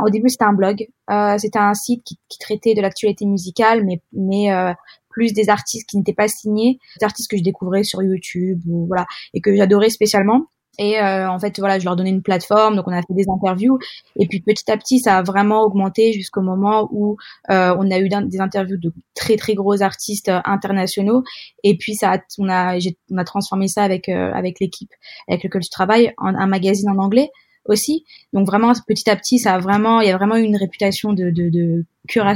au 0.05 0.11
début, 0.11 0.29
c'était 0.29 0.45
un 0.45 0.53
blog. 0.53 0.87
Euh, 1.11 1.39
c'était 1.39 1.59
un 1.59 1.75
site 1.75 2.03
qui, 2.05 2.19
qui 2.29 2.39
traitait 2.39 2.75
de 2.75 2.81
l'actualité 2.81 3.25
musicale, 3.27 3.85
mais, 3.85 4.01
mais 4.13 4.53
euh, 4.53 4.73
plus 5.17 5.33
des 5.33 5.49
artistes 5.49 5.89
qui 5.89 5.97
n'étaient 5.97 6.13
pas 6.13 6.29
signés, 6.29 6.79
des 7.01 7.05
artistes 7.05 7.31
que 7.31 7.39
je 7.39 7.43
découvrais 7.43 7.85
sur 7.85 8.03
YouTube 8.03 8.61
ou 8.69 8.87
voilà 8.87 9.07
et 9.33 9.41
que 9.41 9.57
j'adorais 9.57 9.89
spécialement. 9.89 10.47
Et 10.79 11.01
euh, 11.01 11.31
en 11.31 11.39
fait, 11.39 11.59
voilà, 11.59 11.79
je 11.79 11.87
leur 11.87 11.97
donnais 11.97 12.11
une 12.11 12.21
plateforme, 12.21 12.77
donc 12.77 12.87
on 12.87 12.93
a 12.93 13.01
fait 13.01 13.15
des 13.15 13.25
interviews. 13.31 13.79
Et 14.21 14.27
puis 14.27 14.41
petit 14.43 14.71
à 14.71 14.77
petit, 14.77 14.99
ça 14.99 15.17
a 15.17 15.23
vraiment 15.23 15.63
augmenté 15.63 16.13
jusqu'au 16.13 16.43
moment 16.43 16.91
où 16.93 17.17
euh, 17.51 17.75
on 17.79 17.91
a 17.91 17.99
eu 17.99 18.11
des 18.11 18.41
interviews 18.41 18.77
de 18.77 18.93
très 19.15 19.37
très 19.37 19.55
gros 19.55 19.81
artistes 19.81 20.29
euh, 20.29 20.41
internationaux. 20.45 21.23
Et 21.65 21.79
puis 21.79 21.95
ça, 21.95 22.19
on 22.39 22.51
a, 22.51 22.77
on 23.11 23.17
a 23.17 23.25
transformé 23.25 23.69
ça 23.69 23.85
avec 23.85 24.11
euh, 24.11 24.33
avec 24.35 24.61
l'équipe 24.61 24.91
avec 25.29 25.45
laquelle 25.45 25.63
je 25.63 25.71
travaille 25.71 26.13
en 26.19 26.35
un 26.35 26.47
magazine 26.47 26.91
en 26.91 26.99
anglais 26.99 27.31
aussi. 27.69 28.05
Donc 28.33 28.47
vraiment 28.47 28.73
petit 28.87 29.09
à 29.11 29.17
petit, 29.17 29.39
ça 29.39 29.55
a 29.55 29.59
vraiment, 29.59 30.01
il 30.01 30.09
y 30.09 30.11
a 30.11 30.17
vraiment 30.17 30.37
une 30.37 30.57
réputation 30.57 31.13
de 31.13 31.31
de 31.31 31.51
de, 31.51 31.85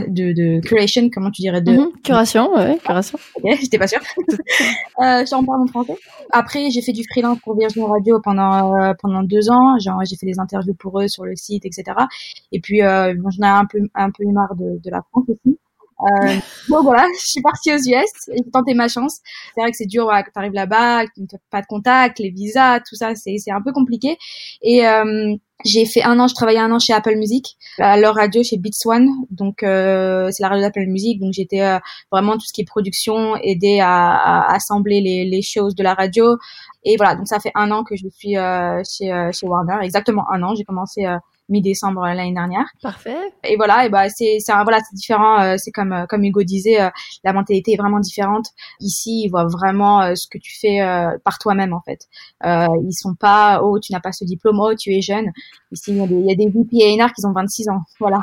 de, 0.09 0.33
de 0.33 0.61
curation, 0.67 1.09
comment 1.11 1.31
tu 1.31 1.43
dirais 1.43 1.61
de 1.61 1.73
mhm, 1.73 1.93
curation, 2.05 2.53
ouais, 2.55 2.79
curation. 2.85 3.19
Ok, 3.37 3.45
j'étais 3.61 3.79
pas 3.79 3.87
sûre. 3.87 4.01
euh, 4.29 5.25
j'en 5.29 5.45
parle 5.45 5.63
en 5.63 5.67
français. 5.67 5.97
Après, 6.33 6.71
j'ai 6.71 6.83
fait 6.83 6.93
du 6.93 7.03
freelance 7.11 7.39
pour 7.41 7.57
Virgin 7.57 7.85
Radio 7.85 8.21
pendant 8.23 8.75
euh, 8.77 8.93
pendant 9.01 9.23
deux 9.23 9.51
ans. 9.51 9.79
Genre, 9.79 10.01
j'ai 10.05 10.17
fait 10.17 10.27
des 10.27 10.39
interviews 10.39 10.75
pour 10.75 11.01
eux 11.01 11.09
sur 11.09 11.25
le 11.25 11.37
site, 11.37 11.65
etc. 11.65 11.85
Et 12.53 12.61
puis, 12.61 12.83
euh, 12.83 13.15
j'en 13.39 13.47
ai 13.47 13.51
un 13.51 13.65
peu 13.65 13.79
un 13.95 14.11
peu 14.11 14.25
eu 14.25 14.33
marre 14.33 14.55
de, 14.57 14.81
de 14.83 14.91
la 14.91 15.03
France 15.11 15.25
aussi. 15.29 15.59
Euh, 16.03 16.37
bon 16.69 16.83
voilà, 16.83 17.07
je 17.21 17.27
suis 17.27 17.43
partie 17.43 17.73
aux 17.73 17.77
US, 17.77 18.11
j'ai 18.29 18.51
tenté 18.51 18.75
ma 18.75 18.89
chance. 18.89 19.19
C'est 19.55 19.61
vrai 19.61 19.71
que 19.71 19.77
c'est 19.77 19.87
dur 19.87 20.07
quand 20.11 20.23
tu 20.23 20.39
arrives 20.39 20.53
là-bas, 20.53 21.05
pas 21.51 21.61
de 21.61 21.67
contact, 21.67 22.19
les 22.19 22.31
visas, 22.31 22.81
tout 22.81 22.97
ça, 22.97 23.15
c'est 23.15 23.37
c'est 23.39 23.51
un 23.53 23.63
peu 23.63 23.73
compliqué. 23.73 24.17
Et 24.63 24.87
euh, 24.87 25.37
j'ai 25.65 25.85
fait 25.85 26.03
un 26.03 26.19
an, 26.19 26.27
je 26.29 26.35
travaillais 26.35 26.59
un 26.59 26.73
an 26.73 26.79
chez 26.79 26.93
Apple 26.93 27.17
Music, 27.17 27.57
à 27.79 27.99
leur 27.99 28.15
radio 28.15 28.43
chez 28.43 28.57
Beats 28.57 28.87
One, 28.87 29.09
donc 29.31 29.63
euh, 29.63 30.31
c'est 30.31 30.43
la 30.43 30.49
radio 30.49 30.63
d'Apple 30.65 30.87
Music, 30.87 31.21
donc 31.21 31.33
j'étais 31.33 31.61
euh, 31.61 31.79
vraiment 32.11 32.35
tout 32.35 32.47
ce 32.47 32.53
qui 32.53 32.63
est 32.63 32.65
production, 32.65 33.37
aider 33.37 33.81
à, 33.81 34.15
à, 34.15 34.55
assembler 34.55 35.01
les, 35.01 35.25
les 35.25 35.43
choses 35.43 35.75
de 35.75 35.83
la 35.83 35.95
radio, 35.95 36.37
et 36.85 36.97
voilà, 36.97 37.15
donc 37.15 37.29
ça 37.29 37.41
fait 37.41 37.53
un 37.55 37.71
an 37.71 37.85
que 37.85 37.97
je 37.97 38.09
suis 38.09 38.37
euh, 38.37 38.83
chez, 38.89 39.13
chez 39.33 39.47
Warner, 39.47 39.79
exactement 39.83 40.25
un 40.33 40.43
an, 40.43 40.55
j'ai 40.55 40.65
commencé 40.65 41.05
mi-décembre 41.51 42.03
l'année 42.03 42.33
dernière. 42.33 42.67
Parfait. 42.83 43.17
Et 43.45 43.57
voilà, 43.57 43.85
et 43.85 43.89
bah 43.89 44.09
c'est 44.09 44.39
c'est 44.41 44.53
voilà, 44.53 44.79
c'est 44.79 44.95
différent, 44.95 45.41
euh, 45.41 45.57
c'est 45.59 45.71
comme 45.71 45.93
euh, 45.93 46.07
comme 46.07 46.25
Hugo 46.25 46.43
disait, 46.43 46.81
euh, 46.81 46.91
la 47.25 47.33
mentalité 47.33 47.73
est 47.73 47.77
vraiment 47.77 48.01
différente. 48.01 48.47
Ici, 48.81 49.23
ils 49.25 49.29
voient 49.29 49.47
vraiment 49.47 50.15
ce 50.15 50.27
que 50.29 50.39
tu 50.39 50.59
fais 50.59 50.81
par 51.25 51.39
toi-même 51.39 51.73
en 51.73 51.81
fait. 51.83 52.07
ils 52.45 52.93
sont 52.93 53.15
pas 53.15 53.61
oh, 53.63 53.79
tu 53.81 53.93
n'as 53.93 54.01
pas 54.01 54.13
ce 54.13 54.25
diplôme, 54.25 54.59
oh, 54.61 54.75
tu 54.75 54.95
es 54.95 55.03
jeune. 55.03 55.31
Ici, 55.73 55.93
il 55.93 55.99
y 55.99 56.03
a 56.03 56.07
des 56.07 56.15
il 56.15 56.27
y 56.27 56.33
a 56.33 56.35
des 56.35 56.49
VP 56.49 56.69
qui 56.71 57.27
ont 57.27 57.33
26 57.33 57.69
ans, 57.69 57.81
voilà. 58.01 58.21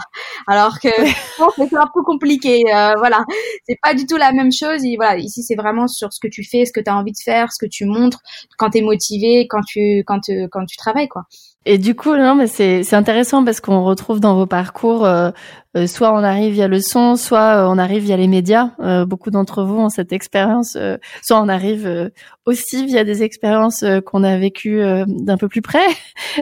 Alors 0.47 0.79
que 0.79 0.89
c'est 0.89 1.75
un 1.75 1.89
peu 1.93 2.03
compliqué, 2.03 2.63
voilà. 2.97 3.23
C'est 3.67 3.77
pas 3.81 3.93
du 3.93 4.05
tout 4.05 4.17
la 4.17 4.31
même 4.31 4.51
chose, 4.51 4.83
et 4.85 4.95
voilà, 4.95 5.17
ici 5.17 5.43
c'est 5.43 5.55
vraiment 5.55 5.87
sur 5.87 6.13
ce 6.13 6.19
que 6.19 6.27
tu 6.27 6.43
fais, 6.43 6.65
ce 6.65 6.71
que 6.71 6.79
tu 6.79 6.89
as 6.89 6.95
envie 6.95 7.11
de 7.11 7.21
faire, 7.23 7.51
ce 7.51 7.59
que 7.63 7.69
tu 7.69 7.85
montres 7.85 8.19
quand 8.57 8.71
tu 8.71 8.79
es 8.79 8.81
motivé, 8.81 9.47
quand 9.49 9.61
tu 9.65 10.03
quand 10.05 10.21
quand 10.51 10.65
tu 10.65 10.77
travailles 10.77 11.09
quoi. 11.09 11.23
Et 11.69 11.77
du 11.77 11.95
coup, 11.95 12.15
non, 12.15 12.33
mais 12.33 12.47
c'est 12.47 12.83
c'est 12.83 12.95
intéressant 12.95 13.16
parce 13.45 13.59
qu'on 13.61 13.83
retrouve 13.83 14.19
dans 14.19 14.35
vos 14.35 14.45
parcours, 14.45 15.05
euh, 15.05 15.31
euh, 15.75 15.87
soit 15.87 16.13
on 16.13 16.23
arrive 16.23 16.53
via 16.53 16.67
le 16.67 16.79
son, 16.79 17.15
soit 17.15 17.63
euh, 17.63 17.67
on 17.67 17.77
arrive 17.77 18.03
via 18.03 18.17
les 18.17 18.27
médias. 18.27 18.71
beaucoup 19.05 19.31
d'entre 19.31 19.63
vous 19.63 19.77
ont 19.77 19.89
cette 19.89 20.13
expérience, 20.13 20.77
soit 21.21 21.41
on 21.41 21.49
arrive 21.49 22.11
aussi 22.45 22.85
via 22.85 23.03
des 23.03 23.23
expériences 23.23 23.83
qu'on 24.05 24.23
a 24.23 24.37
vécues 24.37 24.81
d'un 25.07 25.37
peu 25.37 25.47
plus 25.47 25.61
près, 25.61 25.85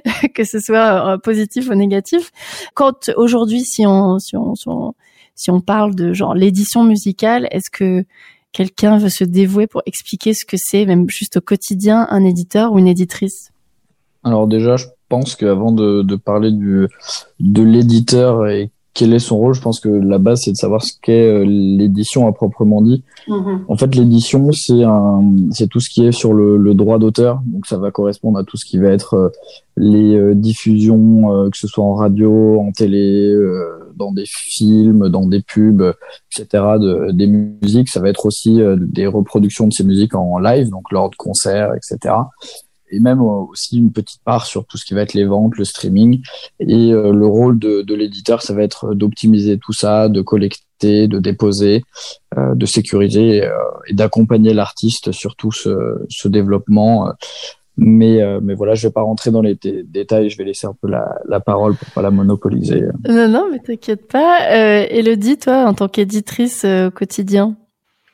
que 0.33 0.43
ce 0.43 0.59
soit 0.59 1.17
positif 1.19 1.69
ou 1.69 1.75
négatif. 1.75 2.31
Quand 2.73 3.09
aujourd'hui, 3.15 3.61
si 3.61 3.85
on 3.85 4.19
si 4.19 4.35
on, 4.35 4.55
si 4.55 4.67
on 4.67 4.93
si 5.35 5.51
on 5.51 5.59
parle 5.59 5.95
de 5.95 6.13
genre 6.13 6.33
l'édition 6.33 6.83
musicale, 6.83 7.47
est-ce 7.51 7.69
que 7.69 8.05
quelqu'un 8.51 8.97
veut 8.97 9.09
se 9.09 9.25
dévouer 9.25 9.67
pour 9.67 9.81
expliquer 9.85 10.33
ce 10.33 10.45
que 10.45 10.55
c'est, 10.57 10.85
même 10.85 11.09
juste 11.09 11.37
au 11.37 11.41
quotidien, 11.41 12.07
un 12.09 12.23
éditeur 12.23 12.71
ou 12.71 12.79
une 12.79 12.87
éditrice? 12.87 13.51
Alors 14.23 14.47
déjà, 14.47 14.77
je 14.77 14.87
pense 15.09 15.35
qu'avant 15.35 15.71
de, 15.71 16.01
de 16.01 16.15
parler 16.15 16.51
du, 16.51 16.87
de 17.39 17.63
l'éditeur 17.63 18.47
et 18.47 18.71
quel 18.95 19.13
est 19.13 19.19
son 19.19 19.37
rôle, 19.37 19.53
je 19.53 19.61
pense 19.61 19.81
que 19.81 19.89
la 19.89 20.17
base 20.19 20.43
c'est 20.45 20.53
de 20.53 20.55
savoir 20.55 20.81
ce 20.81 20.93
qu'est 21.01 21.27
euh, 21.27 21.43
l'édition 21.45 22.27
à 22.27 22.31
proprement 22.31 22.81
dit. 22.81 23.03
Mm-hmm. 23.27 23.59
En 23.67 23.75
fait, 23.75 23.93
l'édition 23.93 24.53
c'est 24.53 24.83
un, 24.83 25.21
c'est 25.51 25.67
tout 25.67 25.81
ce 25.81 25.89
qui 25.89 26.05
est 26.05 26.13
sur 26.13 26.33
le, 26.33 26.55
le 26.55 26.73
droit 26.73 26.97
d'auteur, 26.97 27.41
donc 27.45 27.67
ça 27.67 27.77
va 27.77 27.91
correspondre 27.91 28.39
à 28.39 28.45
tout 28.45 28.55
ce 28.55 28.65
qui 28.65 28.77
va 28.77 28.87
être 28.87 29.15
euh, 29.15 29.29
les 29.75 30.15
euh, 30.15 30.33
diffusions, 30.33 31.49
que 31.51 31.57
ce 31.57 31.67
soit 31.67 31.83
en 31.83 31.93
radio, 31.93 32.61
en 32.61 32.71
télé, 32.71 33.35
dans 33.97 34.13
des 34.13 34.23
films, 34.25 35.09
dans 35.09 35.27
des 35.27 35.41
pubs, 35.41 35.93
etc. 36.31 36.63
De, 36.79 37.11
des 37.11 37.27
musiques, 37.27 37.89
ça 37.89 37.99
va 37.99 38.07
être 38.07 38.25
aussi 38.25 38.61
des 38.77 39.07
reproductions 39.07 39.67
de 39.67 39.73
ces 39.73 39.83
musiques 39.83 40.15
en 40.15 40.39
live, 40.39 40.69
donc 40.69 40.89
lors 40.93 41.09
de 41.09 41.17
concerts, 41.17 41.73
etc 41.75 42.13
et 42.89 42.99
même 42.99 43.21
aussi 43.21 43.77
une 43.77 43.91
petite 43.91 44.21
part 44.23 44.45
sur 44.45 44.65
tout 44.65 44.77
ce 44.77 44.85
qui 44.85 44.93
va 44.93 45.01
être 45.01 45.13
les 45.13 45.25
ventes, 45.25 45.57
le 45.57 45.65
streaming. 45.65 46.21
Et 46.59 46.93
euh, 46.93 47.11
le 47.11 47.25
rôle 47.25 47.59
de, 47.59 47.93
l'éditeur, 47.93 48.41
ça 48.41 48.53
va 48.53 48.63
être 48.63 48.93
d'optimiser 48.93 49.57
tout 49.57 49.73
ça, 49.73 50.09
de 50.09 50.21
collecter, 50.21 51.07
de 51.07 51.19
déposer, 51.19 51.83
euh, 52.37 52.53
de 52.55 52.65
sécuriser 52.65 53.43
euh, 53.43 53.53
et 53.87 53.93
d'accompagner 53.93 54.53
l'artiste 54.53 55.11
sur 55.11 55.35
tout 55.35 55.51
ce, 55.51 56.27
développement. 56.27 57.11
Mais, 57.77 58.21
mais 58.41 58.55
voilà, 58.55 58.73
je 58.73 58.87
vais 58.87 58.91
pas 58.91 59.01
rentrer 59.01 59.31
dans 59.31 59.41
les 59.41 59.55
détails, 59.55 60.29
je 60.29 60.37
vais 60.37 60.45
laisser 60.45 60.65
un 60.65 60.75
peu 60.81 60.87
la, 60.87 61.19
la 61.27 61.41
parole 61.41 61.75
pour 61.75 61.89
pas 61.89 62.01
la 62.01 62.09
monopoliser. 62.09 62.85
Non, 63.07 63.27
non, 63.27 63.49
mais 63.51 63.59
t'inquiète 63.59 64.07
pas. 64.07 64.49
Euh, 64.51 64.85
Elodie, 64.89 65.37
toi, 65.37 65.65
en 65.65 65.73
tant 65.73 65.89
qu'éditrice 65.89 66.63
au 66.63 66.89
quotidien, 66.89 67.57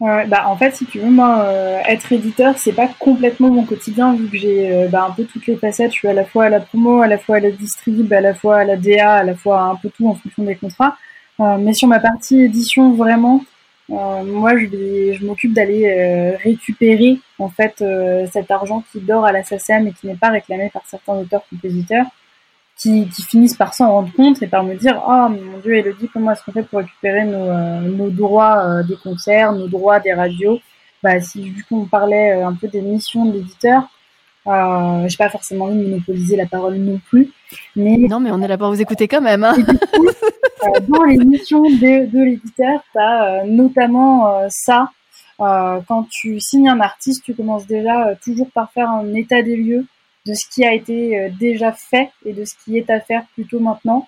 Ouais, 0.01 0.25
bah 0.25 0.48
en 0.48 0.58
fait, 0.58 0.75
si 0.75 0.88
tu 0.88 0.98
veux, 0.98 1.12
moi, 1.12 1.43
euh, 1.46 1.79
être 1.88 2.12
éditeur, 2.12 2.58
c'est 2.58 2.74
pas 2.74 2.88
complètement 2.88 3.51
mon 3.51 3.65
quotidien 3.65 4.15
vu 4.15 4.27
que 4.29 4.36
j'ai 4.36 4.74
euh, 4.74 4.88
bah, 4.88 5.05
un 5.08 5.12
peu 5.12 5.25
toutes 5.25 5.46
les 5.46 5.55
facettes. 5.58 5.91
Je 5.91 5.98
suis 6.00 6.08
à 6.08 6.13
la 6.13 6.25
fois 6.25 6.46
à 6.46 6.50
la 6.50 6.60
promo, 6.60 7.01
à 7.03 7.08
la 7.08 7.20
fois 7.20 7.36
à 7.36 7.39
la 7.39 7.51
distrib, 7.51 8.12
à 8.12 8.20
la 8.20 8.34
fois 8.34 8.58
à 8.58 8.63
la 8.63 8.77
DA, 8.77 9.13
à 9.17 9.24
la 9.24 9.36
fois 9.36 9.62
un 9.62 9.75
peu 9.75 9.91
tout 9.91 10.08
en 10.08 10.15
fonction 10.15 10.43
des 10.43 10.55
contrats. 10.55 10.98
Euh, 11.39 11.58
mais 11.60 11.74
sur 11.74 11.88
ma 11.88 12.00
partie 12.00 12.41
édition, 12.41 12.93
vraiment, 12.93 13.46
moi, 13.89 14.58
je, 14.58 14.65
je 15.13 15.25
m'occupe 15.25 15.53
d'aller 15.53 16.36
récupérer 16.43 17.20
en 17.39 17.50
fait 17.50 17.84
cet 18.31 18.50
argent 18.50 18.84
qui 18.91 19.01
dort 19.01 19.25
à 19.25 19.31
la 19.34 19.43
SACEM 19.43 19.88
et 19.88 19.91
qui 19.91 20.08
n'est 20.08 20.15
pas 20.15 20.29
réclamé 20.29 20.70
par 20.74 20.84
certains 20.88 21.13
auteurs-compositeurs 21.13 22.05
qui, 22.82 23.08
qui 23.10 23.22
finissent 23.22 23.56
par 23.56 23.74
s'en 23.74 23.92
rendre 23.92 24.12
compte 24.14 24.42
et 24.42 24.48
par 24.48 24.64
me 24.64 24.76
dire 24.76 25.02
oh 25.08 25.30
mon 25.30 25.60
dieu 25.60 25.76
Elodie 25.76 26.10
comment 26.12 26.32
est-ce 26.32 26.44
qu'on 26.44 26.52
fait 26.52 26.64
pour 26.64 26.80
récupérer 26.80 27.26
nos, 27.26 27.44
euh, 27.44 27.82
nos 27.82 28.10
droits 28.10 28.58
euh, 28.60 28.84
des 28.84 28.96
concerts 28.96 29.54
nos 29.54 29.68
droits 29.68 30.00
des 30.00 30.14
radios? 30.14 30.60
Bah 31.04 31.20
si 31.22 31.50
vu 31.50 31.64
qu'on 31.68 31.86
parlait 31.86 32.34
euh, 32.34 32.48
un 32.48 32.54
peu 32.54 32.68
des 32.68 32.82
missions 32.82 33.26
de 33.26 33.34
l'éditeur 33.34 33.84
euh, 34.48 35.08
j'ai 35.08 35.18
pas 35.18 35.30
forcément 35.30 35.66
envie 35.66 35.78
de 35.78 35.90
monopoliser 35.90 36.36
la 36.36 36.48
parole 36.48 36.76
non 36.78 37.00
plus 37.10 37.32
mais 37.76 37.98
non 37.98 38.20
mais 38.20 38.32
on 38.32 38.42
est 38.42 38.48
là 38.48 38.58
pour 38.58 38.70
vous 38.70 38.82
écouter 38.82 39.08
quand 39.08 39.22
même 39.22 39.44
hein. 39.44 39.56
dans 40.88 41.04
les 41.04 41.18
missions 41.18 41.62
de, 41.62 42.10
de 42.10 42.24
l'éditeur 42.24 42.82
t'as 42.94 43.44
notamment 43.46 44.48
ça 44.50 44.90
quand 45.38 46.08
tu 46.10 46.40
signes 46.40 46.70
un 46.70 46.80
artiste 46.80 47.24
tu 47.24 47.36
commences 47.36 47.68
déjà 47.68 48.16
toujours 48.24 48.50
par 48.50 48.72
faire 48.72 48.90
un 48.90 49.14
état 49.14 49.44
des 49.44 49.56
lieux 49.56 49.86
de 50.25 50.34
ce 50.34 50.48
qui 50.50 50.66
a 50.66 50.74
été 50.74 51.18
euh, 51.18 51.30
déjà 51.40 51.72
fait 51.72 52.10
et 52.25 52.34
de 52.34 52.46
ce 52.46 52.54
qui 52.63 52.78
est 52.78 52.90
à 52.90 53.00
faire 53.00 53.24
plutôt 53.34 53.60
maintenant. 53.60 54.08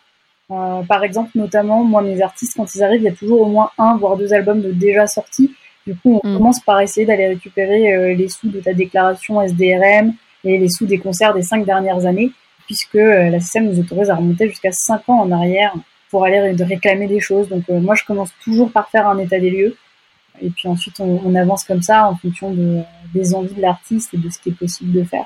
par 0.49 1.03
exemple, 1.03 1.31
notamment, 1.35 1.83
moi, 1.83 2.01
mes 2.01 2.21
artistes, 2.21 2.53
quand 2.55 2.75
ils 2.75 2.83
arrivent, 2.83 3.01
il 3.01 3.05
y 3.05 3.09
a 3.09 3.13
toujours 3.13 3.41
au 3.41 3.49
moins 3.49 3.71
un, 3.77 3.97
voire 3.97 4.17
deux 4.17 4.33
albums 4.33 4.61
de 4.61 4.71
déjà 4.71 5.07
sortis. 5.07 5.51
Du 5.87 5.95
coup, 5.95 6.21
on 6.23 6.29
mm. 6.29 6.37
commence 6.37 6.59
par 6.59 6.79
essayer 6.81 7.05
d'aller 7.05 7.27
récupérer 7.27 8.15
les 8.15 8.29
sous 8.29 8.49
de 8.49 8.59
ta 8.59 8.73
déclaration 8.73 9.41
SDRM 9.41 10.13
et 10.43 10.57
les 10.57 10.69
sous 10.69 10.85
des 10.85 10.99
concerts 10.99 11.33
des 11.33 11.41
cinq 11.41 11.65
dernières 11.65 12.05
années, 12.05 12.31
puisque 12.65 12.93
la 12.93 13.39
système 13.39 13.65
nous 13.65 13.79
autorise 13.79 14.09
à 14.09 14.15
remonter 14.15 14.47
jusqu'à 14.47 14.71
cinq 14.71 15.09
ans 15.09 15.21
en 15.21 15.31
arrière 15.31 15.73
pour 16.11 16.25
aller 16.25 16.51
réclamer 16.63 17.07
des 17.07 17.19
choses. 17.19 17.49
Donc, 17.49 17.67
moi, 17.69 17.95
je 17.95 18.03
commence 18.05 18.31
toujours 18.43 18.71
par 18.71 18.89
faire 18.89 19.07
un 19.07 19.17
état 19.17 19.39
des 19.39 19.49
lieux 19.49 19.75
et 20.41 20.49
puis 20.49 20.67
ensuite, 20.67 20.99
on, 20.99 21.35
avance 21.35 21.63
comme 21.63 21.81
ça 21.81 22.07
en 22.07 22.15
fonction 22.15 22.53
de, 22.53 22.81
des 23.13 23.33
envies 23.33 23.53
de 23.53 23.61
l'artiste 23.61 24.13
et 24.13 24.17
de 24.17 24.29
ce 24.29 24.39
qui 24.39 24.49
est 24.49 24.53
possible 24.53 24.91
de 24.91 25.03
faire. 25.03 25.25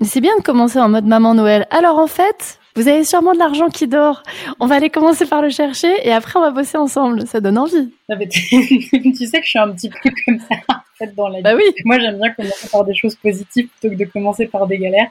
C'est 0.00 0.20
bien 0.20 0.36
de 0.36 0.42
commencer 0.42 0.78
en 0.78 0.88
mode 0.88 1.06
maman 1.06 1.34
Noël. 1.34 1.66
Alors 1.70 1.98
en 1.98 2.06
fait, 2.06 2.60
vous 2.76 2.86
avez 2.86 3.02
sûrement 3.02 3.32
de 3.32 3.38
l'argent 3.38 3.68
qui 3.68 3.88
dort. 3.88 4.22
On 4.60 4.66
va 4.66 4.76
aller 4.76 4.90
commencer 4.90 5.26
par 5.26 5.42
le 5.42 5.50
chercher 5.50 5.88
et 6.06 6.12
après 6.12 6.38
on 6.38 6.42
va 6.42 6.50
bosser 6.52 6.78
ensemble. 6.78 7.26
Ça 7.26 7.40
donne 7.40 7.58
envie. 7.58 7.92
tu 8.08 9.26
sais 9.26 9.38
que 9.40 9.44
je 9.44 9.48
suis 9.48 9.58
un 9.58 9.72
petit 9.72 9.90
peu 9.90 10.10
comme 10.24 10.38
ça 10.38 10.54
en 10.68 10.96
fait 10.96 11.14
dans 11.16 11.28
la 11.28 11.40
bah 11.40 11.56
vie. 11.56 11.62
Oui. 11.66 11.82
Moi 11.84 11.98
j'aime 11.98 12.18
bien 12.18 12.30
commencer 12.30 12.68
par 12.70 12.84
des 12.84 12.94
choses 12.94 13.16
positives 13.16 13.68
plutôt 13.68 13.94
que 13.94 13.98
de 13.98 14.08
commencer 14.08 14.46
par 14.46 14.66
des 14.68 14.78
galères. 14.78 15.10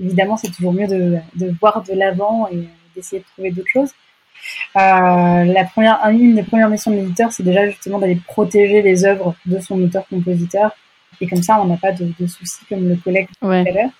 Évidemment, 0.00 0.36
c'est 0.36 0.50
toujours 0.50 0.72
mieux 0.72 0.88
de, 0.88 1.18
de 1.36 1.54
voir 1.60 1.82
de 1.82 1.92
l'avant 1.92 2.48
et 2.50 2.66
d'essayer 2.96 3.20
de 3.20 3.26
trouver 3.34 3.50
d'autres 3.50 3.68
choses. 3.68 3.90
Euh, 4.76 5.44
la 5.44 5.64
première, 5.64 6.00
une 6.10 6.34
des 6.34 6.42
premières 6.42 6.70
missions 6.70 6.90
de 6.90 6.96
l'éditeur, 6.96 7.30
c'est 7.32 7.42
déjà 7.42 7.68
justement 7.68 7.98
d'aller 7.98 8.18
protéger 8.26 8.82
les 8.82 9.04
œuvres 9.04 9.34
de 9.46 9.60
son 9.60 9.80
auteur-compositeur. 9.82 10.72
Et 11.20 11.28
comme 11.28 11.42
ça, 11.42 11.60
on 11.60 11.66
n'a 11.66 11.76
pas 11.76 11.92
de, 11.92 12.08
soucis 12.26 12.64
comme 12.68 12.88
le 12.88 12.96
collègue 12.96 13.28
ouais. 13.42 13.62
tout 13.62 13.70
à 13.70 13.72
l'heure. 13.72 13.90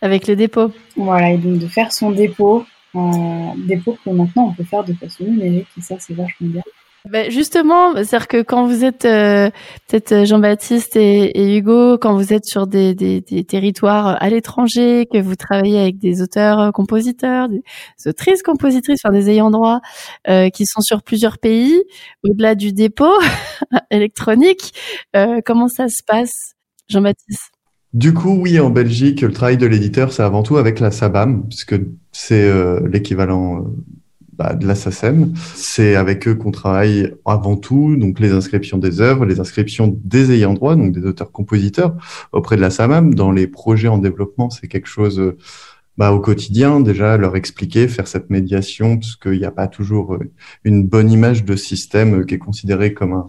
Avec 0.00 0.26
les 0.26 0.36
dépôts. 0.36 0.70
Voilà, 0.96 1.32
et 1.32 1.38
donc 1.38 1.58
de 1.58 1.66
faire 1.66 1.92
son 1.92 2.10
dépôt, 2.10 2.64
euh, 2.94 3.00
dépôt 3.66 3.96
que 4.04 4.10
maintenant 4.10 4.48
on 4.48 4.54
peut 4.54 4.64
faire 4.64 4.84
de 4.84 4.92
façon 4.92 5.24
numérique, 5.24 5.66
et 5.76 5.80
ça, 5.80 5.96
c'est 5.98 6.14
vachement 6.14 6.48
bien. 6.48 6.62
Ben 7.08 7.30
justement, 7.30 7.94
c'est-à-dire 7.94 8.28
que 8.28 8.42
quand 8.42 8.66
vous 8.66 8.84
êtes 8.84 9.06
euh, 9.06 9.50
peut-être 9.86 10.12
euh, 10.12 10.24
Jean-Baptiste 10.26 10.94
et, 10.96 11.56
Hugo, 11.56 11.96
quand 11.96 12.14
vous 12.14 12.34
êtes 12.34 12.44
sur 12.44 12.66
des, 12.66 12.94
des, 12.94 13.22
des, 13.22 13.44
territoires 13.44 14.20
à 14.20 14.28
l'étranger, 14.28 15.06
que 15.10 15.16
vous 15.16 15.34
travaillez 15.34 15.78
avec 15.80 15.98
des 15.98 16.20
auteurs, 16.20 16.58
euh, 16.60 16.70
compositeurs, 16.70 17.48
des 17.48 17.62
autrices, 18.06 18.42
compositrices, 18.42 19.00
enfin 19.02 19.14
des 19.14 19.30
ayants 19.30 19.50
droit, 19.50 19.80
euh, 20.28 20.50
qui 20.50 20.66
sont 20.66 20.82
sur 20.82 21.02
plusieurs 21.02 21.38
pays, 21.38 21.82
au-delà 22.24 22.54
du 22.54 22.72
dépôt 22.72 23.18
électronique, 23.90 24.74
euh, 25.16 25.40
comment 25.46 25.68
ça 25.68 25.88
se 25.88 26.02
passe, 26.06 26.54
Jean-Baptiste? 26.88 27.57
Du 27.94 28.12
coup, 28.12 28.32
oui, 28.42 28.60
en 28.60 28.70
Belgique, 28.70 29.22
le 29.22 29.32
travail 29.32 29.56
de 29.56 29.66
l'éditeur, 29.66 30.12
c'est 30.12 30.22
avant 30.22 30.42
tout 30.42 30.56
avec 30.58 30.78
la 30.78 30.90
SABAM, 30.90 31.48
puisque 31.48 31.74
c'est 32.12 32.52
l'équivalent 32.86 33.64
bah, 34.34 34.54
de 34.54 34.66
la 34.66 34.74
SACEM. 34.74 35.32
C'est 35.54 35.96
avec 35.96 36.28
eux 36.28 36.34
qu'on 36.34 36.50
travaille 36.50 37.14
avant 37.24 37.56
tout, 37.56 37.96
donc 37.96 38.20
les 38.20 38.32
inscriptions 38.32 38.78
des 38.78 39.00
œuvres, 39.00 39.24
les 39.24 39.40
inscriptions 39.40 39.98
des 40.04 40.32
ayants 40.32 40.54
droit, 40.54 40.76
donc 40.76 40.92
des 40.92 41.04
auteurs-compositeurs 41.04 41.96
auprès 42.32 42.56
de 42.56 42.60
la 42.60 42.70
SAMAM. 42.70 43.14
Dans 43.14 43.32
les 43.32 43.46
projets 43.46 43.88
en 43.88 43.98
développement, 43.98 44.50
c'est 44.50 44.68
quelque 44.68 44.86
chose 44.86 45.34
bah, 45.98 46.12
au 46.12 46.20
quotidien, 46.20 46.78
déjà 46.78 47.16
leur 47.16 47.34
expliquer, 47.34 47.88
faire 47.88 48.06
cette 48.06 48.30
médiation, 48.30 48.98
parce 48.98 49.16
qu'il 49.16 49.32
n'y 49.32 49.44
a 49.44 49.50
pas 49.50 49.66
toujours 49.66 50.14
euh, 50.14 50.30
une 50.62 50.86
bonne 50.86 51.10
image 51.10 51.44
de 51.44 51.56
système 51.56 52.24
qui 52.24 52.36
est 52.36 52.38
considéré 52.38 52.94
comme 52.94 53.24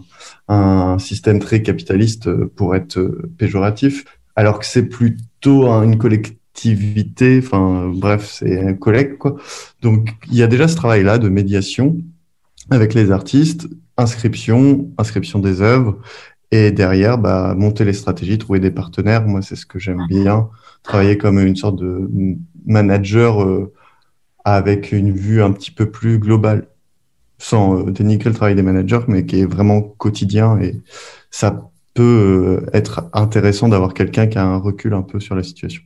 un, 0.46 0.96
système 1.00 1.40
très 1.40 1.62
capitaliste 1.62 2.28
euh, 2.28 2.48
pour 2.54 2.76
être 2.76 2.98
euh, 2.98 3.32
péjoratif, 3.38 4.04
alors 4.40 4.58
que 4.58 4.64
c'est 4.64 4.88
plutôt 4.88 5.68
une 5.68 5.98
collectivité 5.98 7.40
enfin 7.44 7.92
bref, 7.94 8.26
c'est 8.26 8.58
un 8.58 8.72
collègue 8.72 9.18
quoi. 9.18 9.36
Donc 9.82 10.14
il 10.28 10.36
y 10.38 10.42
a 10.42 10.46
déjà 10.46 10.66
ce 10.66 10.76
travail-là 10.76 11.18
de 11.18 11.28
médiation 11.28 11.98
avec 12.70 12.94
les 12.94 13.10
artistes, 13.10 13.68
inscription, 13.98 14.90
inscription 14.96 15.40
des 15.40 15.60
œuvres, 15.60 15.98
et 16.52 16.70
derrière, 16.72 17.18
bah, 17.18 17.54
monter 17.54 17.84
les 17.84 17.92
stratégies, 17.92 18.38
trouver 18.38 18.60
des 18.60 18.70
partenaires. 18.70 19.26
Moi, 19.26 19.42
c'est 19.42 19.56
ce 19.56 19.66
que 19.66 19.78
j'aime 19.78 20.06
bien, 20.08 20.48
travailler 20.82 21.18
comme 21.18 21.38
une 21.38 21.56
sorte 21.56 21.76
de 21.76 22.10
manager 22.64 23.42
euh, 23.42 23.72
avec 24.44 24.90
une 24.92 25.12
vue 25.12 25.42
un 25.42 25.52
petit 25.52 25.70
peu 25.70 25.90
plus 25.90 26.18
globale, 26.18 26.66
sans 27.36 27.78
euh, 27.78 27.90
dénigrer 27.90 28.30
le 28.30 28.36
travail 28.36 28.54
des 28.54 28.62
managers, 28.62 29.04
mais 29.06 29.26
qui 29.26 29.40
est 29.40 29.46
vraiment 29.46 29.82
quotidien 29.82 30.58
et 30.60 30.80
ça 31.30 31.69
peut 31.94 32.62
euh, 32.62 32.70
être 32.72 33.10
intéressant 33.12 33.68
d'avoir 33.68 33.94
quelqu'un 33.94 34.26
qui 34.26 34.38
a 34.38 34.44
un 34.44 34.58
recul 34.58 34.94
un 34.94 35.02
peu 35.02 35.20
sur 35.20 35.34
la 35.34 35.42
situation. 35.42 35.82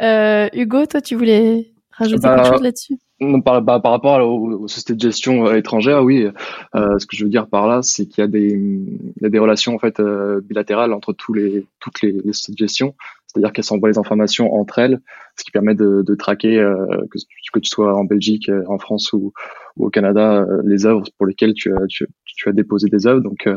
Euh, 0.00 0.48
Hugo, 0.52 0.86
toi, 0.86 1.00
tu 1.00 1.14
voulais 1.14 1.72
rajouter 1.92 2.22
quelque 2.22 2.36
bah, 2.36 2.50
chose 2.50 2.62
là-dessus? 2.62 2.98
par, 3.44 3.62
bah, 3.62 3.80
par, 3.80 3.92
rapport 3.92 4.18
aux, 4.26 4.66
sociétés 4.68 4.94
de 4.94 5.00
gestion 5.00 5.46
euh, 5.46 5.56
étrangères, 5.56 6.02
oui. 6.02 6.26
Euh, 6.74 6.98
ce 6.98 7.06
que 7.06 7.16
je 7.16 7.24
veux 7.24 7.30
dire 7.30 7.46
par 7.46 7.66
là, 7.66 7.80
c'est 7.82 8.06
qu'il 8.06 8.22
y 8.22 8.24
a 8.24 8.28
des, 8.28 8.50
il 8.50 9.22
y 9.22 9.26
a 9.26 9.28
des 9.28 9.38
relations 9.38 9.74
en 9.74 9.78
fait 9.78 10.00
euh, 10.00 10.40
bilatérales 10.40 10.92
entre 10.92 11.12
tous 11.12 11.32
les, 11.32 11.66
toutes 11.80 12.02
les, 12.02 12.12
les 12.12 12.32
sociétés 12.32 12.52
de 12.52 12.58
gestion. 12.58 12.94
C'est-à-dire 13.26 13.52
qu'elles 13.52 13.64
s'envoient 13.64 13.88
les 13.88 13.98
informations 13.98 14.52
entre 14.54 14.78
elles, 14.78 15.00
ce 15.36 15.44
qui 15.44 15.50
permet 15.50 15.74
de, 15.74 16.02
de 16.02 16.14
traquer 16.14 16.58
euh, 16.58 16.86
que, 17.10 17.18
que, 17.52 17.60
tu 17.60 17.70
sois 17.70 17.96
en 17.96 18.04
Belgique, 18.04 18.50
en 18.66 18.78
France 18.78 19.12
ou, 19.14 19.32
ou 19.76 19.86
au 19.86 19.90
Canada, 19.90 20.46
les 20.64 20.84
œuvres 20.84 21.04
pour 21.16 21.26
lesquelles 21.26 21.54
tu 21.54 21.72
as, 21.72 21.86
tu, 21.88 22.06
tu 22.26 22.48
as 22.48 22.52
déposé 22.52 22.88
des 22.88 23.06
œuvres. 23.06 23.20
Donc 23.20 23.48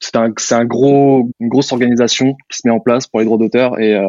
c'est 0.00 0.16
un, 0.16 0.32
c'est 0.36 0.54
un 0.54 0.64
gros, 0.64 1.30
une 1.40 1.48
grosse 1.48 1.72
organisation 1.72 2.34
qui 2.50 2.58
se 2.58 2.66
met 2.66 2.72
en 2.72 2.80
place 2.80 3.06
pour 3.06 3.20
les 3.20 3.24
droits 3.26 3.38
d'auteur 3.38 3.78
et, 3.80 4.00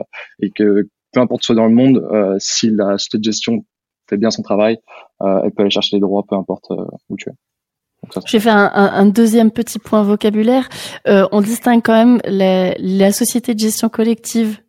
et 0.42 0.52
que 0.52 0.88
peu 1.12 1.20
importe 1.20 1.44
soit 1.44 1.56
dans 1.56 1.66
le 1.66 1.74
monde, 1.74 2.06
euh, 2.12 2.36
si 2.40 2.70
la 2.70 2.98
société 2.98 3.18
de 3.18 3.24
gestion 3.24 3.66
fait 4.10 4.18
bien 4.18 4.32
son 4.32 4.42
travail, 4.42 4.80
euh, 5.22 5.42
elle 5.44 5.52
peut 5.52 5.62
aller 5.62 5.72
chercher 5.72 5.98
les 5.98 6.02
droits, 6.02 6.24
peu 6.28 6.36
importe 6.36 6.72
euh, 6.72 6.86
où 7.10 7.16
tu 7.16 7.30
es. 7.30 7.34
Je 8.26 8.38
vais 8.38 8.40
faire 8.40 8.56
un, 8.56 8.72
un, 8.74 9.06
deuxième 9.06 9.52
petit 9.52 9.78
point 9.78 10.04
vocabulaire. 10.04 10.70
Euh, 11.08 11.28
on 11.32 11.42
distingue 11.42 11.82
quand 11.84 11.94
même 11.94 12.22
la, 12.24 12.74
la 12.78 13.12
société 13.12 13.54
de 13.54 13.60
gestion 13.60 13.90
collective 13.90 14.60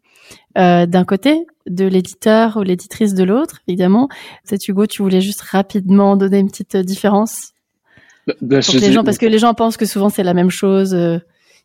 euh, 0.59 0.85
d'un 0.87 1.05
côté, 1.05 1.47
de 1.67 1.85
l'éditeur 1.85 2.57
ou 2.57 2.63
l'éditrice 2.63 3.15
de 3.15 3.23
l'autre, 3.23 3.61
évidemment. 3.69 4.09
C'est 4.43 4.67
Hugo, 4.67 4.87
tu 4.87 5.03
voulais 5.03 5.21
juste 5.21 5.43
rapidement 5.43 6.17
donner 6.17 6.39
une 6.39 6.49
petite 6.49 6.77
différence 6.77 7.50
bah, 8.41 8.61
bah, 8.61 8.79
les 8.81 8.93
gens, 8.93 9.05
parce 9.05 9.19
que 9.19 9.27
les 9.27 9.39
gens 9.39 9.55
pensent 9.55 9.77
que 9.77 9.87
souvent 9.87 10.09
c'est 10.09 10.23
la 10.23 10.35
même 10.35 10.51
chose. 10.51 10.97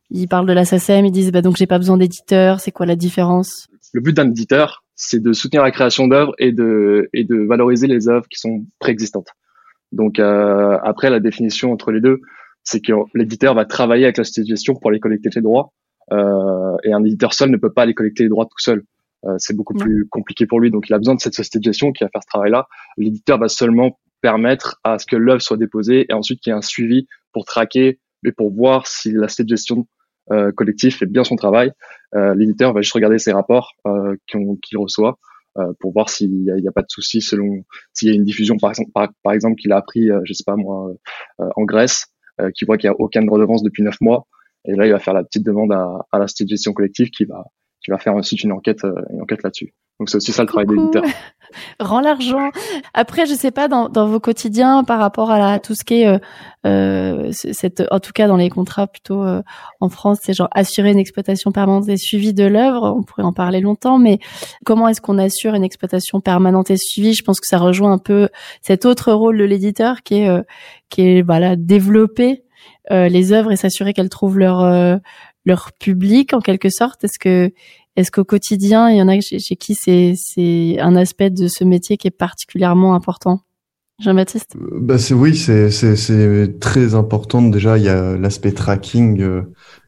ils 0.09 0.27
parlent 0.27 0.47
de 0.47 0.53
la 0.53 0.65
SACEM, 0.65 1.05
ils 1.05 1.11
disent 1.11 1.31
bah 1.31 1.41
donc 1.41 1.55
j'ai 1.57 1.67
pas 1.67 1.77
besoin 1.77 1.97
d'éditeur. 1.97 2.59
C'est 2.59 2.71
quoi 2.71 2.85
la 2.85 2.95
différence? 2.95 3.67
Le 3.93 4.01
but 4.01 4.13
d'un 4.13 4.27
éditeur, 4.27 4.83
c'est 4.95 5.21
de 5.21 5.33
soutenir 5.33 5.63
la 5.63 5.71
création 5.71 6.07
d'œuvres 6.07 6.33
et 6.39 6.51
de, 6.51 7.09
et 7.13 7.23
de 7.23 7.35
valoriser 7.35 7.87
les 7.87 8.07
œuvres 8.07 8.27
qui 8.29 8.39
sont 8.39 8.65
préexistantes. 8.79 9.29
Donc 9.91 10.19
euh, 10.19 10.77
après, 10.83 11.09
la 11.09 11.19
définition 11.19 11.71
entre 11.71 11.91
les 11.91 12.01
deux, 12.01 12.21
c'est 12.63 12.81
que 12.81 12.93
l'éditeur 13.13 13.53
va 13.53 13.65
travailler 13.65 14.05
avec 14.05 14.17
la 14.17 14.23
société 14.23 14.49
de 14.49 14.55
gestion 14.55 14.75
pour 14.75 14.89
aller 14.89 14.99
collecter 14.99 15.29
les 15.35 15.41
droits, 15.41 15.71
euh, 16.11 16.75
et 16.83 16.93
un 16.93 17.03
éditeur 17.03 17.33
seul 17.33 17.49
ne 17.49 17.57
peut 17.57 17.71
pas 17.71 17.83
aller 17.83 17.93
collecter 17.93 18.23
les 18.23 18.29
droits 18.29 18.45
tout 18.45 18.59
seul. 18.59 18.83
Euh, 19.25 19.35
c'est 19.37 19.55
beaucoup 19.55 19.73
plus 19.73 20.07
compliqué 20.09 20.45
pour 20.45 20.59
lui, 20.59 20.71
donc 20.71 20.89
il 20.89 20.93
a 20.93 20.97
besoin 20.97 21.15
de 21.15 21.19
cette 21.19 21.33
société 21.33 21.59
de 21.59 21.63
gestion 21.63 21.91
qui 21.91 22.03
va 22.03 22.09
faire 22.09 22.21
ce 22.21 22.27
travail-là. 22.27 22.67
L'éditeur 22.97 23.39
va 23.39 23.47
seulement 23.47 23.99
permettre 24.25 24.79
à 24.83 24.97
ce 24.97 25.05
que 25.05 25.15
l'œuvre 25.15 25.43
soit 25.43 25.55
déposée 25.55 26.07
et 26.09 26.13
ensuite 26.13 26.39
qu'il 26.39 26.49
y 26.49 26.53
ait 26.55 26.57
un 26.57 26.63
suivi 26.63 27.05
pour 27.31 27.45
traquer 27.45 27.99
et 28.25 28.31
pour 28.31 28.51
voir 28.51 28.87
si 28.87 29.11
la 29.11 29.27
société 29.27 29.43
de 29.43 29.49
gestion 29.49 29.87
euh, 30.31 30.51
collectif 30.51 30.97
fait 30.97 31.05
bien 31.05 31.23
son 31.23 31.35
travail, 31.35 31.71
euh, 32.15 32.33
l'éditeur 32.33 32.73
va 32.73 32.81
juste 32.81 32.95
regarder 32.95 33.19
ses 33.19 33.31
rapports 33.31 33.73
euh, 33.85 34.15
qu'il 34.25 34.79
reçoit 34.79 35.19
pour 35.79 35.93
voir 35.93 36.09
s'il 36.09 36.31
n'y 36.43 36.67
a, 36.67 36.71
pas 36.73 36.81
de 36.81 36.89
souci 36.89 37.21
selon 37.21 37.63
s'il 37.93 38.09
y 38.09 38.11
a 38.11 38.15
une 38.15 38.25
diffusion 38.25 38.57
par 38.57 38.73
exemple 39.33 39.55
qu'il 39.55 39.71
a 39.71 39.77
appris 39.77 40.09
je 40.25 40.33
sais 40.33 40.43
pas 40.45 40.57
moi 40.57 40.91
en 41.39 41.63
Grèce 41.63 42.07
qui 42.55 42.65
voit 42.65 42.77
qu'il 42.77 42.89
n'y 42.89 42.93
a 42.93 42.99
aucune 42.99 43.29
redevance 43.29 43.63
depuis 43.63 43.81
neuf 43.81 43.95
mois. 44.01 44.27
Et 44.65 44.75
là 44.75 44.85
il 44.85 44.91
va 44.91 44.99
faire 44.99 45.13
la 45.13 45.23
petite 45.23 45.45
demande 45.45 45.71
à, 45.71 46.05
à 46.11 46.19
la 46.19 46.25
de 46.25 46.47
gestion 46.49 46.73
collective 46.73 47.09
qui 47.09 47.23
va 47.23 47.45
qui 47.85 47.91
va 47.91 47.97
faire 47.99 48.15
ensuite 48.15 48.43
une 48.43 48.51
enquête 48.51 48.83
une 49.11 49.21
enquête 49.21 49.43
là-dessus 49.43 49.73
donc 49.99 50.09
c'est 50.09 50.17
aussi 50.17 50.33
ça 50.33 50.43
le 50.43 50.47
travail 50.47 50.67
de 50.67 50.73
l'éditeur. 50.73 51.03
Rends 51.79 52.01
l'argent. 52.01 52.49
Après, 52.93 53.25
je 53.25 53.33
sais 53.33 53.51
pas 53.51 53.69
dans, 53.69 53.87
dans 53.87 54.07
vos 54.07 54.19
quotidiens 54.19 54.83
par 54.83 54.99
rapport 54.99 55.31
à 55.31 55.39
la, 55.39 55.59
tout 55.59 55.73
ce 55.73 55.85
qui 55.85 56.01
est, 56.01 56.07
euh, 56.07 56.17
euh 56.65 57.31
cette, 57.31 57.81
en 57.91 58.01
tout 58.01 58.11
cas 58.11 58.27
dans 58.27 58.35
les 58.35 58.49
contrats 58.49 58.87
plutôt 58.87 59.23
euh, 59.23 59.41
en 59.79 59.87
France, 59.87 60.19
c'est 60.21 60.33
genre 60.33 60.49
assurer 60.51 60.91
une 60.91 60.99
exploitation 60.99 61.53
permanente 61.53 61.87
et 61.87 61.95
suivie 61.95 62.33
de 62.33 62.43
l'œuvre. 62.43 62.93
On 62.97 63.03
pourrait 63.03 63.23
en 63.23 63.31
parler 63.31 63.61
longtemps, 63.61 63.97
mais 63.97 64.19
comment 64.65 64.89
est-ce 64.89 64.99
qu'on 64.99 65.17
assure 65.17 65.53
une 65.53 65.63
exploitation 65.63 66.19
permanente 66.19 66.71
et 66.71 66.77
suivie? 66.77 67.13
Je 67.13 67.23
pense 67.23 67.39
que 67.39 67.47
ça 67.47 67.57
rejoint 67.57 67.93
un 67.93 67.97
peu 67.97 68.27
cet 68.61 68.85
autre 68.85 69.13
rôle 69.13 69.37
de 69.37 69.45
l'éditeur 69.45 70.03
qui 70.03 70.15
est, 70.15 70.27
euh, 70.27 70.41
qui 70.89 71.03
est 71.03 71.21
voilà 71.21 71.55
développer 71.55 72.41
les 72.91 73.33
œuvres 73.33 73.51
et 73.51 73.55
s'assurer 73.55 73.93
qu'elles 73.93 74.09
trouvent 74.09 74.37
leur 74.37 74.99
leur 75.45 75.71
public 75.79 76.33
en 76.33 76.41
quelque 76.41 76.69
sorte? 76.69 77.03
Est-ce 77.03 77.19
que 77.19 77.51
est-ce 77.95 78.11
qu'au 78.11 78.25
quotidien, 78.25 78.89
il 78.89 78.97
y 78.97 79.01
en 79.01 79.07
a 79.07 79.19
chez, 79.21 79.55
qui 79.55 79.73
c'est, 79.73 80.15
c'est 80.17 80.77
un 80.79 80.97
aspect 80.97 81.29
de 81.29 81.47
ce 81.47 81.63
métier 81.63 81.95
qui 81.95 82.07
est 82.07 82.11
particulièrement 82.11 82.93
important? 82.93 83.39
Jean-Baptiste? 84.01 84.57
Bah 84.59 84.97
c'est, 84.97 85.13
Oui, 85.13 85.37
c'est, 85.37 85.71
c'est, 85.71 85.95
c'est 85.95 86.59
très 86.59 86.93
important. 86.93 87.41
Déjà, 87.41 87.77
il 87.77 87.85
y 87.85 87.89
a 87.89 88.17
l'aspect 88.17 88.51
tracking 88.51 89.21
euh, 89.21 89.43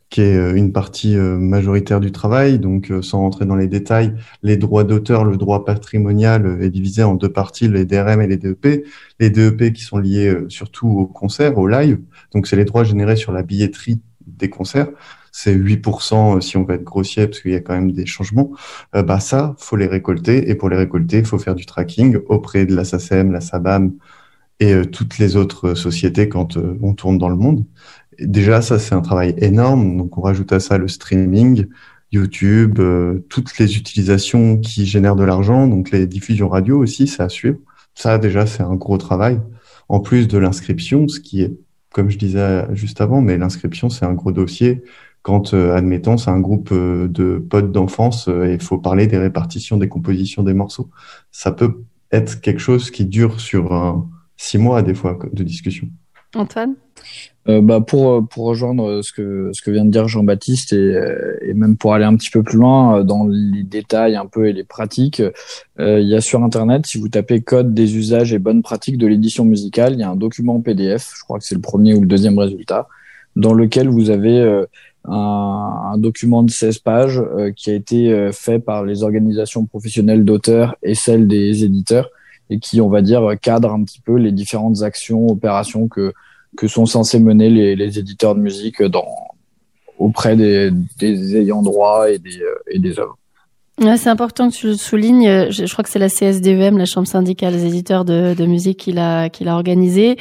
qui 0.09 0.21
est 0.21 0.37
euh, 0.37 0.55
une 0.55 0.71
partie 0.71 1.17
euh, 1.17 1.37
majoritaire 1.37 1.99
du 1.99 2.11
travail. 2.11 2.59
Donc, 2.59 2.91
euh, 2.91 3.01
sans 3.01 3.19
rentrer 3.19 3.45
dans 3.45 3.55
les 3.55 3.67
détails, 3.67 4.13
les 4.43 4.57
droits 4.57 4.83
d'auteur, 4.83 5.25
le 5.25 5.37
droit 5.37 5.65
patrimonial 5.65 6.59
est 6.61 6.69
divisé 6.69 7.03
en 7.03 7.15
deux 7.15 7.31
parties, 7.31 7.67
les 7.67 7.85
DRM 7.85 8.21
et 8.21 8.27
les 8.27 8.37
DEP. 8.37 8.85
Les 9.19 9.29
DEP 9.29 9.73
qui 9.73 9.81
sont 9.81 9.97
liés 9.97 10.33
surtout 10.49 10.87
au 10.87 11.05
concert, 11.05 11.57
au 11.57 11.67
live. 11.67 11.99
Donc, 12.33 12.47
c'est 12.47 12.55
les 12.55 12.65
droits 12.65 12.83
générés 12.83 13.17
sur 13.17 13.31
la 13.31 13.43
billetterie 13.43 13.99
des 14.25 14.49
concerts. 14.49 14.89
C'est 15.39 15.55
8% 15.55 16.41
si 16.41 16.57
on 16.57 16.63
veut 16.63 16.75
être 16.75 16.83
grossier, 16.83 17.27
parce 17.27 17.41
qu'il 17.41 17.51
y 17.51 17.55
a 17.55 17.59
quand 17.61 17.75
même 17.75 17.91
des 17.91 18.07
changements. 18.07 18.51
bah 18.93 19.19
ça, 19.19 19.55
faut 19.59 19.75
les 19.75 19.85
récolter. 19.85 20.49
Et 20.49 20.55
pour 20.55 20.67
les 20.69 20.77
récolter, 20.77 21.19
il 21.19 21.25
faut 21.25 21.37
faire 21.37 21.53
du 21.53 21.67
tracking 21.67 22.17
auprès 22.27 22.65
de 22.65 22.75
la 22.75 22.83
SACEM, 22.83 23.31
la 23.31 23.41
SABAM 23.41 23.93
et 24.59 24.81
toutes 24.91 25.19
les 25.19 25.35
autres 25.35 25.75
sociétés 25.75 26.27
quand 26.27 26.57
on 26.81 26.93
tourne 26.95 27.19
dans 27.19 27.29
le 27.29 27.35
monde. 27.35 27.65
Déjà, 28.19 28.63
ça, 28.63 28.79
c'est 28.79 28.95
un 28.95 29.01
travail 29.01 29.35
énorme. 29.37 29.97
Donc, 29.97 30.17
on 30.17 30.21
rajoute 30.21 30.51
à 30.53 30.59
ça 30.59 30.79
le 30.79 30.87
streaming, 30.87 31.67
YouTube, 32.11 32.79
euh, 32.79 33.25
toutes 33.29 33.57
les 33.59 33.77
utilisations 33.77 34.57
qui 34.57 34.85
génèrent 34.85 35.15
de 35.15 35.23
l'argent, 35.23 35.67
donc 35.67 35.91
les 35.91 36.07
diffusions 36.07 36.49
radio 36.49 36.79
aussi, 36.79 37.07
c'est 37.07 37.21
à 37.21 37.29
suivre. 37.29 37.59
Ça, 37.95 38.17
déjà, 38.17 38.45
c'est 38.45 38.63
un 38.63 38.75
gros 38.75 38.97
travail. 38.97 39.39
En 39.89 39.99
plus 39.99 40.27
de 40.27 40.37
l'inscription, 40.37 41.07
ce 41.07 41.19
qui 41.19 41.41
est, 41.41 41.53
comme 41.91 42.09
je 42.09 42.17
disais 42.17 42.65
juste 42.73 43.01
avant, 43.01 43.21
mais 43.21 43.37
l'inscription, 43.37 43.89
c'est 43.89 44.05
un 44.05 44.13
gros 44.13 44.31
dossier. 44.31 44.83
Quand, 45.27 45.53
euh, 45.53 45.75
admettons, 45.75 46.15
c'est 46.15 46.29
un 46.29 46.39
groupe 46.39 46.69
euh, 46.71 47.09
de 47.09 47.37
potes 47.37 47.73
d'enfance 47.73 48.29
et 48.29 48.53
il 48.53 48.61
faut 48.61 48.77
parler 48.77 49.07
des 49.07 49.17
répartitions, 49.17 49.75
des 49.75 49.89
compositions 49.89 50.41
des 50.41 50.53
morceaux. 50.53 50.89
Ça 51.33 51.51
peut 51.51 51.83
être 52.13 52.39
quelque 52.39 52.61
chose 52.61 52.91
qui 52.91 53.03
dure 53.03 53.41
sur 53.41 53.73
un, 53.73 54.09
six 54.37 54.57
mois, 54.57 54.81
des 54.83 54.93
fois, 54.93 55.19
de 55.33 55.43
discussion. 55.43 55.89
Antoine? 56.33 56.75
Euh, 57.49 57.61
bah 57.61 57.81
pour, 57.81 58.11
euh, 58.11 58.21
pour 58.21 58.45
rejoindre 58.45 59.01
ce 59.01 59.11
que, 59.11 59.51
ce 59.51 59.61
que 59.61 59.69
vient 59.69 59.83
de 59.83 59.89
dire 59.89 60.07
Jean-Baptiste 60.07 60.71
et, 60.71 60.75
euh, 60.75 61.37
et 61.41 61.53
même 61.53 61.75
pour 61.75 61.93
aller 61.93 62.05
un 62.05 62.15
petit 62.15 62.29
peu 62.29 62.41
plus 62.41 62.57
loin 62.57 63.03
dans 63.03 63.27
les 63.27 63.63
détails 63.63 64.15
un 64.15 64.27
peu 64.27 64.47
et 64.47 64.53
les 64.53 64.63
pratiques, 64.63 65.21
il 65.77 66.07
y 66.07 66.15
a 66.15 66.21
sur 66.21 66.41
Internet, 66.41 66.85
si 66.85 66.97
vous 66.97 67.09
tapez 67.09 67.41
code 67.41 67.73
des 67.73 67.97
usages 67.97 68.31
et 68.31 68.39
bonnes 68.39 68.61
pratiques 68.61 68.97
de 68.97 69.07
l'édition 69.07 69.43
musicale, 69.43 69.93
il 69.93 69.99
y 69.99 70.03
a 70.03 70.09
un 70.09 70.15
document 70.15 70.61
PDF, 70.61 71.11
je 71.17 71.23
crois 71.23 71.37
que 71.37 71.43
c'est 71.43 71.55
le 71.55 71.61
premier 71.61 71.93
ou 71.93 71.99
le 71.99 72.07
deuxième 72.07 72.39
résultat, 72.39 72.87
dans 73.35 73.53
lequel 73.53 73.89
vous 73.89 74.09
avez 74.09 74.65
un, 75.05 75.13
un, 75.13 75.97
document 75.97 76.43
de 76.43 76.49
16 76.49 76.79
pages 76.79 77.21
qui 77.55 77.69
a 77.69 77.73
été 77.73 78.29
fait 78.33 78.59
par 78.59 78.83
les 78.83 79.03
organisations 79.03 79.65
professionnelles 79.65 80.25
d'auteurs 80.25 80.75
et 80.81 80.95
celles 80.95 81.27
des 81.27 81.63
éditeurs 81.63 82.09
et 82.49 82.59
qui, 82.59 82.81
on 82.81 82.89
va 82.89 83.01
dire, 83.01 83.35
cadre 83.41 83.71
un 83.71 83.83
petit 83.83 84.01
peu 84.01 84.15
les 84.15 84.31
différentes 84.31 84.81
actions, 84.81 85.27
opérations 85.27 85.87
que 85.87 86.13
que 86.55 86.67
sont 86.67 86.85
censés 86.85 87.19
mener 87.19 87.49
les, 87.49 87.75
les 87.75 87.99
éditeurs 87.99 88.33
de 88.33 88.39
musique 88.39 88.81
dans, 88.81 89.05
auprès 89.97 90.35
des, 90.35 90.71
des 90.99 91.37
ayants 91.37 91.61
droit 91.61 92.09
et 92.09 92.19
des, 92.19 92.41
euh, 92.41 92.55
et 92.71 92.79
des 92.79 92.99
œuvres 92.99 93.17
c'est 93.79 94.09
important 94.09 94.49
que 94.49 94.55
tu 94.55 94.67
le 94.67 94.75
soulignes. 94.75 95.51
Je, 95.51 95.71
crois 95.71 95.83
que 95.83 95.89
c'est 95.91 95.99
la 95.99 96.09
CSDEM, 96.09 96.79
la 96.79 96.85
Chambre 96.85 97.07
syndicale 97.07 97.53
des 97.53 97.67
éditeurs 97.67 98.05
de, 98.05 98.45
musique, 98.45 98.79
qui 98.79 98.91
l'a 98.91 99.29
qui 99.29 99.43
l'a 99.43 99.53
organisé. 99.53 100.17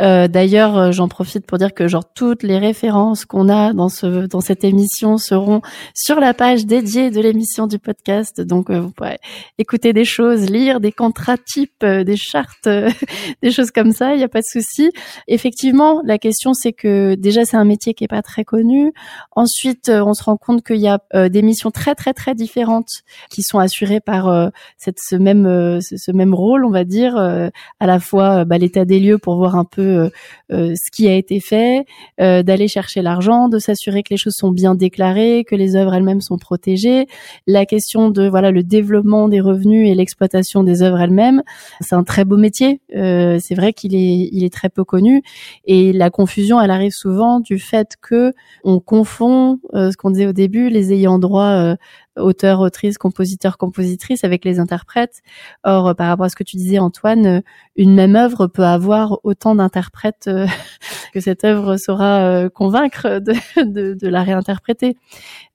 Euh, 0.00 0.26
D'ailleurs, 0.26 0.76
euh, 0.76 0.90
j'en 0.90 1.06
profite 1.06 1.46
pour 1.46 1.58
dire 1.58 1.72
que 1.72 1.86
genre 1.86 2.12
toutes 2.14 2.42
les 2.42 2.58
références 2.58 3.24
qu'on 3.24 3.48
a 3.48 3.72
dans 3.72 3.88
ce 3.88 4.26
dans 4.26 4.40
cette 4.40 4.64
émission 4.64 5.18
seront 5.18 5.60
sur 5.94 6.18
la 6.18 6.34
page 6.34 6.66
dédiée 6.66 7.10
de 7.12 7.20
l'émission 7.20 7.68
du 7.68 7.78
podcast. 7.78 8.40
Donc 8.40 8.70
euh, 8.70 8.80
vous 8.80 8.90
pourrez 8.90 9.18
écouter 9.58 9.92
des 9.92 10.04
choses, 10.04 10.50
lire 10.50 10.80
des 10.80 10.92
contrats 10.92 11.38
types, 11.38 11.84
euh, 11.84 12.02
des 12.02 12.16
chartes, 12.16 12.68
des 13.42 13.50
choses 13.52 13.70
comme 13.70 13.92
ça. 13.92 14.14
Il 14.14 14.18
n'y 14.18 14.24
a 14.24 14.28
pas 14.28 14.40
de 14.40 14.46
souci. 14.50 14.90
Effectivement, 15.28 16.00
la 16.04 16.18
question 16.18 16.54
c'est 16.54 16.72
que 16.72 17.14
déjà 17.14 17.44
c'est 17.44 17.56
un 17.56 17.64
métier 17.64 17.94
qui 17.94 18.02
est 18.02 18.08
pas 18.08 18.22
très 18.22 18.44
connu. 18.44 18.92
Ensuite, 19.36 19.90
on 19.90 20.12
se 20.12 20.24
rend 20.24 20.36
compte 20.36 20.64
qu'il 20.64 20.80
y 20.80 20.88
a 20.88 20.98
des 21.28 21.42
missions 21.42 21.70
très 21.70 21.94
très 21.94 22.12
très 22.12 22.34
différentes 22.34 22.95
qui 23.30 23.42
sont 23.42 23.58
assurés 23.58 24.00
par 24.00 24.28
euh, 24.28 24.48
cette, 24.76 24.98
ce 25.00 25.16
même 25.16 25.46
euh, 25.46 25.80
ce 25.80 26.12
même 26.12 26.34
rôle, 26.34 26.64
on 26.64 26.70
va 26.70 26.84
dire, 26.84 27.16
euh, 27.16 27.48
à 27.80 27.86
la 27.86 28.00
fois 28.00 28.44
bah, 28.44 28.58
l'état 28.58 28.84
des 28.84 29.00
lieux 29.00 29.18
pour 29.18 29.36
voir 29.36 29.56
un 29.56 29.64
peu 29.64 30.10
ce 30.50 30.90
qui 30.90 31.08
a 31.08 31.14
été 31.14 31.40
fait, 31.40 31.84
d'aller 32.18 32.68
chercher 32.68 33.02
l'argent, 33.02 33.48
de 33.48 33.58
s'assurer 33.58 34.02
que 34.02 34.10
les 34.10 34.16
choses 34.16 34.34
sont 34.34 34.50
bien 34.50 34.74
déclarées, 34.74 35.44
que 35.46 35.54
les 35.54 35.76
œuvres 35.76 35.94
elles-mêmes 35.94 36.20
sont 36.20 36.38
protégées, 36.38 37.06
la 37.46 37.66
question 37.66 38.10
de 38.10 38.28
voilà 38.28 38.50
le 38.50 38.62
développement 38.62 39.28
des 39.28 39.40
revenus 39.40 39.88
et 39.88 39.94
l'exploitation 39.94 40.62
des 40.62 40.82
œuvres 40.82 41.00
elles-mêmes, 41.00 41.42
c'est 41.80 41.94
un 41.94 42.04
très 42.04 42.24
beau 42.24 42.36
métier. 42.36 42.80
c'est 42.90 43.54
vrai 43.54 43.72
qu'il 43.72 43.94
est 43.94 44.28
il 44.32 44.44
est 44.44 44.52
très 44.52 44.68
peu 44.68 44.84
connu 44.84 45.22
et 45.64 45.92
la 45.92 46.10
confusion 46.10 46.60
elle 46.60 46.70
arrive 46.70 46.92
souvent 46.92 47.40
du 47.40 47.58
fait 47.58 47.96
que 48.00 48.32
on 48.64 48.80
confond 48.80 49.58
ce 49.72 49.96
qu'on 49.96 50.10
disait 50.10 50.26
au 50.26 50.32
début 50.32 50.68
les 50.68 50.92
ayants 50.92 51.18
droit 51.18 51.76
auteur, 52.16 52.60
autrice, 52.60 52.98
compositeur, 52.98 53.58
compositrice 53.58 54.24
avec 54.24 54.44
les 54.44 54.58
interprètes. 54.58 55.22
Or, 55.64 55.94
par 55.94 56.08
rapport 56.08 56.26
à 56.26 56.28
ce 56.28 56.36
que 56.36 56.44
tu 56.44 56.56
disais, 56.56 56.78
Antoine, 56.78 57.26
euh, 57.26 57.40
une 57.76 57.94
même 57.94 58.16
œuvre 58.16 58.46
peut 58.46 58.64
avoir 58.64 59.18
autant 59.24 59.54
d'interprètes 59.54 60.26
euh, 60.28 60.46
que 61.12 61.20
cette 61.20 61.44
œuvre 61.44 61.76
saura 61.76 62.20
euh, 62.20 62.48
convaincre 62.48 63.20
de, 63.20 63.34
de, 63.94 64.08
la 64.08 64.22
réinterpréter. 64.22 64.96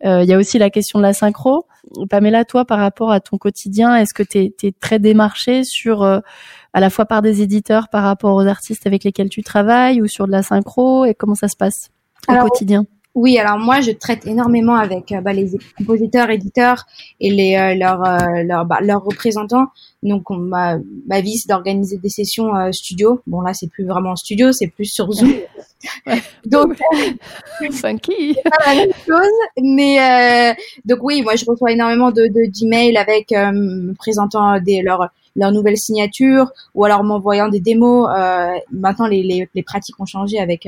Il 0.04 0.26
y 0.26 0.34
a 0.34 0.38
aussi 0.38 0.58
la 0.58 0.70
question 0.70 1.00
de 1.00 1.04
la 1.04 1.14
synchro. 1.14 1.68
Pamela, 2.10 2.44
toi, 2.44 2.66
par 2.66 2.80
rapport 2.80 3.12
à 3.12 3.20
ton 3.20 3.38
quotidien, 3.38 3.96
est-ce 3.96 4.14
que 4.14 4.24
tu 4.24 4.40
es, 4.40 4.72
très 4.80 5.00
démarché 5.00 5.64
sur 5.64 6.04
à 6.04 6.80
la 6.80 6.90
fois 6.90 7.06
par 7.06 7.22
des 7.22 7.42
éditeurs 7.42 7.88
par 7.90 8.04
rapport 8.04 8.36
aux 8.36 8.46
artistes 8.46 8.88
avec 8.88 9.04
lesquels 9.04 9.30
tu 9.30 9.44
travailles 9.44 10.02
ou 10.02 10.08
sur 10.08 10.28
de 10.28 10.32
la 10.32 10.44
synchro 10.44 11.06
et 11.06 11.14
comment 11.14 11.36
ça 11.36 11.48
se 11.48 11.56
passe 11.56 11.90
au 12.30 12.34
quotidien? 12.34 12.86
Oui, 13.14 13.38
alors 13.38 13.58
moi 13.58 13.82
je 13.82 13.92
traite 13.92 14.26
énormément 14.26 14.76
avec 14.76 15.12
euh, 15.12 15.20
bah, 15.20 15.34
les 15.34 15.52
compositeurs, 15.78 16.30
éditeurs 16.30 16.86
et 17.20 17.30
les 17.30 17.56
euh, 17.58 17.76
leurs 17.76 18.04
euh, 18.06 18.44
leurs, 18.44 18.66
bah, 18.66 18.80
leurs 18.82 19.04
représentants. 19.04 19.68
Donc 20.02 20.32
on, 20.32 20.38
ma, 20.38 20.78
ma 21.08 21.20
vie 21.20 21.38
c'est 21.38 21.50
d'organiser 21.50 21.98
des 21.98 22.10
sessions 22.10 22.54
studio. 22.72 23.22
Bon 23.28 23.42
là 23.42 23.54
c'est 23.54 23.68
plus 23.68 23.86
vraiment 23.86 24.12
en 24.12 24.16
studio, 24.16 24.54
c'est 24.54 24.68
plus 24.68 24.86
sur 24.86 25.12
Zoom. 25.12 25.34
donc 26.46 26.78
funky. 27.72 28.36
pas 28.46 28.74
la 28.74 28.76
même 28.76 28.94
chose, 29.06 29.62
mais 29.62 30.56
donc 30.86 31.00
oui, 31.02 31.22
moi 31.22 31.36
je 31.36 31.44
reçois 31.46 31.72
énormément 31.72 32.12
de 32.12 32.28
d'emails 32.28 32.96
avec 32.96 33.32
me 33.32 33.94
présentant 33.94 34.60
des 34.62 34.82
leurs 34.82 35.10
leurs 35.36 35.52
nouvelles 35.52 35.78
signatures 35.78 36.52
ou 36.76 36.86
alors 36.86 37.04
m'envoyant 37.04 37.50
des 37.50 37.60
démos. 37.60 38.08
maintenant 38.72 39.08
les, 39.08 39.22
les, 39.22 39.50
les 39.54 39.64
pratiques 39.64 40.00
ont 40.00 40.06
changé 40.06 40.40
avec 40.40 40.68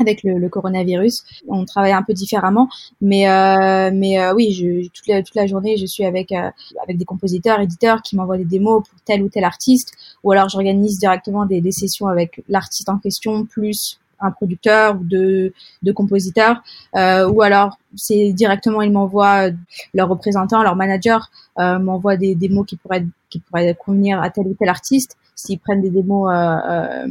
avec 0.00 0.22
le, 0.24 0.48
coronavirus. 0.48 1.24
On 1.48 1.64
travaille 1.64 1.92
un 1.92 2.02
peu 2.02 2.12
différemment, 2.12 2.68
mais 3.00 3.28
euh, 3.28 3.90
mais 3.92 4.18
euh, 4.20 4.34
oui, 4.34 4.52
je, 4.52 4.88
toute 4.88 5.06
la 5.06 5.22
toute 5.22 5.34
la 5.34 5.46
journée, 5.46 5.76
je 5.76 5.86
suis 5.86 6.04
avec 6.04 6.32
euh, 6.32 6.50
avec 6.82 6.98
des 6.98 7.04
compositeurs, 7.04 7.60
éditeurs 7.60 8.02
qui 8.02 8.16
m'envoient 8.16 8.38
des 8.38 8.44
démos 8.44 8.82
pour 8.88 9.00
tel 9.04 9.22
ou 9.22 9.28
tel 9.28 9.44
artiste, 9.44 9.92
ou 10.24 10.32
alors 10.32 10.48
j'organise 10.48 10.98
directement 10.98 11.46
des, 11.46 11.60
des 11.60 11.72
sessions 11.72 12.08
avec 12.08 12.42
l'artiste 12.48 12.88
en 12.88 12.98
question 12.98 13.44
plus 13.44 14.00
un 14.20 14.30
producteur 14.30 14.96
ou 14.96 15.04
deux 15.04 15.52
compositeurs, 15.94 16.62
euh, 16.96 17.28
ou 17.28 17.42
alors 17.42 17.78
c'est 17.96 18.32
directement 18.32 18.82
ils 18.82 18.92
m'envoient 18.92 19.50
leur 19.92 20.08
représentant, 20.08 20.62
leur 20.62 20.76
manager 20.76 21.30
euh, 21.58 21.78
m'envoie 21.78 22.16
des 22.16 22.34
démos 22.34 22.66
qui 22.66 22.76
pourraient 22.76 23.06
qui 23.30 23.40
pourraient 23.40 23.74
convenir 23.74 24.20
à 24.20 24.30
tel 24.30 24.46
ou 24.46 24.54
tel 24.54 24.68
artiste. 24.68 25.16
S'ils 25.34 25.58
prennent 25.58 25.82
des 25.82 25.90
démos 25.90 26.30
euh, 26.32 27.06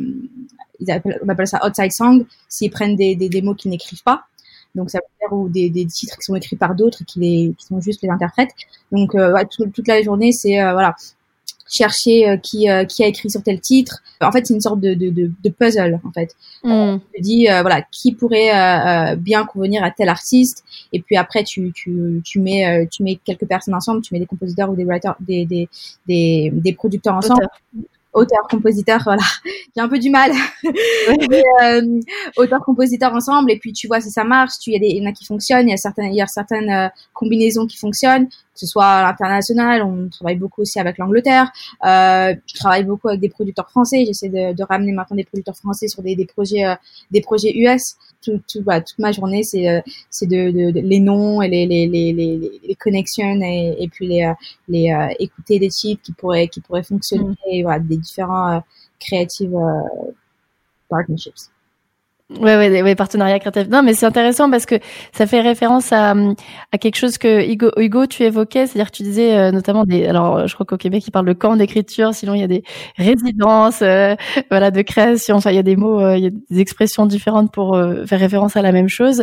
on 1.24 1.30
appelle 1.30 1.48
ça 1.48 1.66
outside 1.66 1.92
song, 1.92 2.26
s'ils 2.50 2.72
prennent 2.72 2.96
des, 2.96 3.16
démos 3.16 3.56
qu'ils 3.56 3.72
n'écrivent 3.72 4.04
pas. 4.04 4.26
Donc 4.76 4.90
ça 4.90 5.00
veut 5.00 5.28
dire 5.28 5.38
ou 5.38 5.50
des, 5.50 5.86
titres 5.86 6.18
qui 6.18 6.24
sont 6.24 6.36
écrits 6.36 6.56
par 6.56 6.74
d'autres 6.74 7.04
qui 7.06 7.20
les 7.20 7.56
qui 7.58 7.68
sont 7.68 7.80
juste 7.80 8.02
les 8.02 8.10
interprètes. 8.10 8.52
Donc 8.92 9.14
euh, 9.16 9.34
toute 9.50 9.88
la 9.88 10.02
journée 10.02 10.32
c'est 10.32 10.62
euh, 10.62 10.74
voilà 10.74 10.96
chercher 11.70 12.30
euh, 12.30 12.38
qui 12.38 12.68
qui 12.90 13.04
a 13.04 13.08
écrit 13.08 13.30
sur 13.30 13.44
tel 13.44 13.60
titre. 13.60 14.02
En 14.22 14.32
fait 14.32 14.46
c'est 14.46 14.54
une 14.54 14.62
sorte 14.62 14.80
de, 14.80 14.94
de, 14.94 15.10
de, 15.10 15.50
puzzle 15.50 16.00
en 16.04 16.12
fait. 16.12 16.36
Mm. 16.64 16.72
On 16.72 17.00
te 17.00 17.22
dit 17.22 17.48
voilà 17.48 17.82
qui 17.92 18.14
pourrait 18.14 19.16
bien 19.18 19.46
convenir 19.46 19.84
à 19.84 19.92
tel 19.92 20.10
artiste 20.10 20.64
et 20.92 21.02
puis 21.02 21.18
après 21.18 21.44
tu 21.44 21.72
tu 21.74 22.22
tu 22.24 22.40
mets 22.40 22.88
tu 22.92 23.04
mets 23.04 23.20
quelques 23.24 23.46
personnes 23.46 23.76
ensemble, 23.76 24.02
tu 24.02 24.14
mets 24.14 24.20
des 24.20 24.26
compositeurs 24.26 24.70
ou 24.70 24.76
des 24.76 24.86
writers 24.86 25.16
des 25.20 25.46
des 25.46 25.70
des, 26.08 26.52
des 26.54 26.74
producteurs 26.74 27.16
ensemble 27.16 27.34
auteur 27.34 27.50
compositeur 28.50 29.02
voilà. 29.06 29.24
J'ai 29.76 29.82
un 29.82 29.90
peu 29.90 30.00
du 30.00 30.10
mal. 30.10 30.32
Euh, 31.64 32.00
auteur 32.38 32.62
compositeur 32.62 33.14
ensemble 33.14 33.52
et 33.52 33.58
puis 33.58 33.74
tu 33.74 33.88
vois 33.88 34.02
si 34.02 34.10
ça 34.10 34.24
marche 34.24 34.52
tu 34.62 34.72
il 34.72 34.74
y 34.74 34.76
a 34.76 34.80
des 34.80 34.96
y 34.96 35.02
en 35.02 35.10
a 35.10 35.12
qui 35.12 35.26
fonctionnent 35.26 35.68
il 35.68 35.72
y 35.72 35.74
a 35.74 35.78
certaines 35.78 36.12
il 36.12 36.16
y 36.16 36.22
a 36.22 36.28
certaines 36.28 36.70
euh, 36.70 36.88
combinaisons 37.14 37.66
qui 37.66 37.78
fonctionnent 37.78 38.28
que 38.28 38.60
ce 38.60 38.66
soit 38.66 38.86
à 38.86 39.04
l'international 39.04 39.82
on 39.84 40.10
travaille 40.10 40.36
beaucoup 40.36 40.62
aussi 40.62 40.80
avec 40.80 40.98
l'Angleterre. 40.98 41.52
Euh, 41.86 42.36
je 42.46 42.54
travaille 42.56 42.84
beaucoup 42.84 43.10
avec 43.10 43.20
des 43.20 43.30
producteurs 43.30 43.70
français 43.70 44.04
j'essaie 44.06 44.30
de, 44.30 44.54
de, 44.54 44.64
ramener 44.64 44.92
maintenant 44.92 45.18
des 45.18 45.24
producteurs 45.26 45.58
français 45.58 45.88
sur 45.88 46.02
des, 46.02 46.16
des 46.16 46.26
projets 46.26 46.66
euh, 46.66 46.76
des 47.12 47.22
projets 47.22 47.54
US 47.56 47.96
tout, 48.24 48.42
tout 48.48 48.62
bah, 48.64 48.82
toute 48.82 49.00
ma 49.00 49.12
journée 49.12 49.44
c'est 49.44 49.70
euh, 49.70 49.82
c'est 50.10 50.28
de, 50.28 50.52
de, 50.52 50.80
les 50.80 51.00
noms 51.00 51.42
et 51.42 51.50
les 51.50 51.66
les 51.66 51.88
les 51.88 52.14
les, 52.14 52.60
les 52.64 52.76
connexions 52.76 53.40
et, 53.42 53.76
et 53.80 53.88
puis 53.88 54.08
les 54.08 54.34
les 54.68 54.94
écouter 55.20 55.60
des 55.60 55.70
titres 55.70 56.02
qui 56.02 56.14
pourraient 56.14 56.48
qui 56.48 56.62
pourraient 56.62 56.84
fonctionner 56.84 57.36
mm. 57.46 57.62
voilà 57.64 57.80
des 57.80 57.98
différents 57.98 58.64
creative 59.00 59.56
partnerships 60.90 61.50
Ouais, 62.30 62.56
ouais, 62.56 62.82
ouais, 62.82 62.96
partenariat 62.96 63.38
créatif. 63.38 63.68
Non, 63.70 63.84
mais 63.84 63.94
c'est 63.94 64.06
intéressant 64.06 64.50
parce 64.50 64.66
que 64.66 64.76
ça 65.12 65.28
fait 65.28 65.42
référence 65.42 65.92
à, 65.92 66.16
à 66.72 66.78
quelque 66.80 66.96
chose 66.96 67.18
que 67.18 67.46
Hugo, 67.48 67.70
Hugo 67.78 68.08
tu 68.08 68.24
évoquais, 68.24 68.66
c'est-à-dire 68.66 68.92
que 68.92 68.96
tu 68.96 69.04
disais 69.04 69.38
euh, 69.38 69.52
notamment 69.52 69.84
des. 69.84 70.06
Alors, 70.08 70.48
je 70.48 70.54
crois 70.54 70.66
qu'au 70.66 70.78
Québec, 70.78 71.04
il 71.06 71.12
parle 71.12 71.28
de 71.28 71.34
camp 71.34 71.58
d'écriture. 71.58 72.14
Sinon, 72.16 72.34
il 72.34 72.40
y 72.40 72.44
a 72.44 72.48
des 72.48 72.64
résidences, 72.96 73.82
euh, 73.82 74.16
voilà, 74.50 74.72
de 74.72 74.82
création. 74.82 75.36
Enfin, 75.36 75.52
il 75.52 75.58
y 75.58 75.60
a 75.60 75.64
des 75.64 75.76
mots, 75.76 76.00
euh, 76.02 76.18
il 76.18 76.24
y 76.24 76.28
a 76.28 76.30
des 76.50 76.60
expressions 76.62 77.06
différentes 77.06 77.52
pour 77.52 77.78
faire 78.08 78.20
référence 78.20 78.56
à 78.56 78.62
la 78.62 78.72
même 78.72 78.88
chose. 78.90 79.22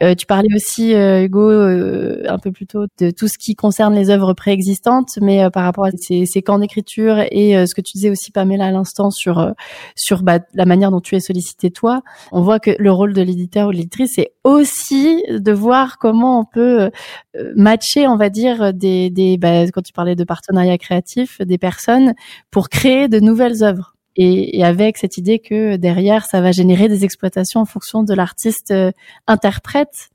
tu 0.00 0.26
parlais 0.26 0.54
aussi, 0.54 0.92
Hugo, 0.92 1.50
un 1.50 2.38
peu 2.38 2.52
plus 2.52 2.66
tôt 2.66 2.84
de 3.00 3.10
tout 3.10 3.28
ce 3.28 3.38
qui 3.38 3.54
concerne 3.54 3.94
les 3.94 4.10
œuvres 4.10 4.34
préexistantes, 4.34 5.18
mais 5.22 5.48
par 5.50 5.64
rapport 5.64 5.86
à 5.86 5.90
ces, 5.96 6.26
ces 6.26 6.42
camps 6.42 6.58
d'écriture 6.58 7.18
et 7.30 7.66
ce 7.66 7.74
que 7.74 7.80
tu 7.80 7.92
disais 7.94 8.10
aussi, 8.10 8.30
Pamela, 8.30 8.66
à 8.66 8.70
l'instant 8.70 9.10
sur 9.10 9.52
sur 9.96 10.22
bah, 10.22 10.40
la 10.54 10.66
manière 10.66 10.90
dont 10.90 11.00
tu 11.00 11.16
es 11.16 11.20
sollicité 11.20 11.70
toi. 11.70 12.02
Voit 12.42 12.60
que 12.60 12.70
le 12.78 12.92
rôle 12.92 13.12
de 13.12 13.22
l'éditeur 13.22 13.68
ou 13.68 13.72
de 13.72 13.76
l'éditrice, 13.76 14.12
c'est 14.14 14.32
aussi 14.44 15.22
de 15.28 15.52
voir 15.52 15.98
comment 15.98 16.40
on 16.40 16.44
peut 16.44 16.90
euh, 17.36 17.52
matcher, 17.56 18.06
on 18.06 18.16
va 18.16 18.28
dire, 18.28 18.72
des, 18.72 19.10
des 19.10 19.38
bah, 19.38 19.64
quand 19.72 19.82
tu 19.82 19.92
parlais 19.92 20.16
de 20.16 20.24
partenariat 20.24 20.78
créatif, 20.78 21.40
des 21.40 21.58
personnes 21.58 22.14
pour 22.50 22.68
créer 22.68 23.08
de 23.08 23.20
nouvelles 23.20 23.62
œuvres. 23.62 23.94
Et, 24.16 24.62
avec 24.62 24.98
cette 24.98 25.16
idée 25.16 25.38
que 25.38 25.76
derrière, 25.76 26.26
ça 26.26 26.40
va 26.40 26.52
générer 26.52 26.88
des 26.88 27.04
exploitations 27.04 27.60
en 27.60 27.64
fonction 27.64 28.02
de 28.02 28.12
l'artiste 28.14 28.70
euh, 28.70 28.92
interprète 29.26 30.10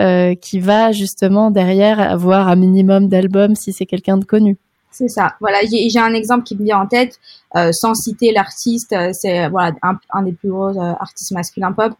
euh, 0.00 0.34
qui 0.34 0.60
va 0.60 0.92
justement 0.92 1.50
derrière 1.50 1.98
avoir 1.98 2.48
un 2.48 2.56
minimum 2.56 3.08
d'albums 3.08 3.54
si 3.54 3.72
c'est 3.72 3.86
quelqu'un 3.86 4.18
de 4.18 4.24
connu. 4.24 4.58
C'est 4.98 5.06
ça. 5.06 5.36
Voilà, 5.38 5.58
j'ai 5.64 6.00
un 6.00 6.12
exemple 6.12 6.42
qui 6.42 6.56
me 6.56 6.64
vient 6.64 6.80
en 6.80 6.86
tête, 6.88 7.20
euh, 7.54 7.70
sans 7.70 7.94
citer 7.94 8.32
l'artiste. 8.32 8.92
Euh, 8.92 9.10
c'est 9.12 9.48
voilà 9.48 9.72
un, 10.10 10.22
des 10.24 10.32
plus 10.32 10.50
gros 10.50 10.70
euh, 10.70 10.92
artistes 10.98 11.30
masculins 11.30 11.70
pop 11.70 11.92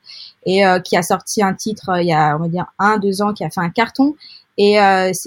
et 0.45 0.65
qui 0.83 0.97
a 0.97 1.03
sorti 1.03 1.41
un 1.43 1.55
titre 1.55 1.91
il 2.01 2.09
y 2.09 2.13
a 2.13 2.35
on 2.35 2.41
va 2.41 2.49
dire 2.49 2.67
un 2.81 2.99
deux 2.99 3.23
ans, 3.23 3.33
qui 3.35 3.45
a 3.45 3.51
fait 3.51 3.61
un 3.61 3.71
carton. 3.71 4.17
Et 4.57 4.79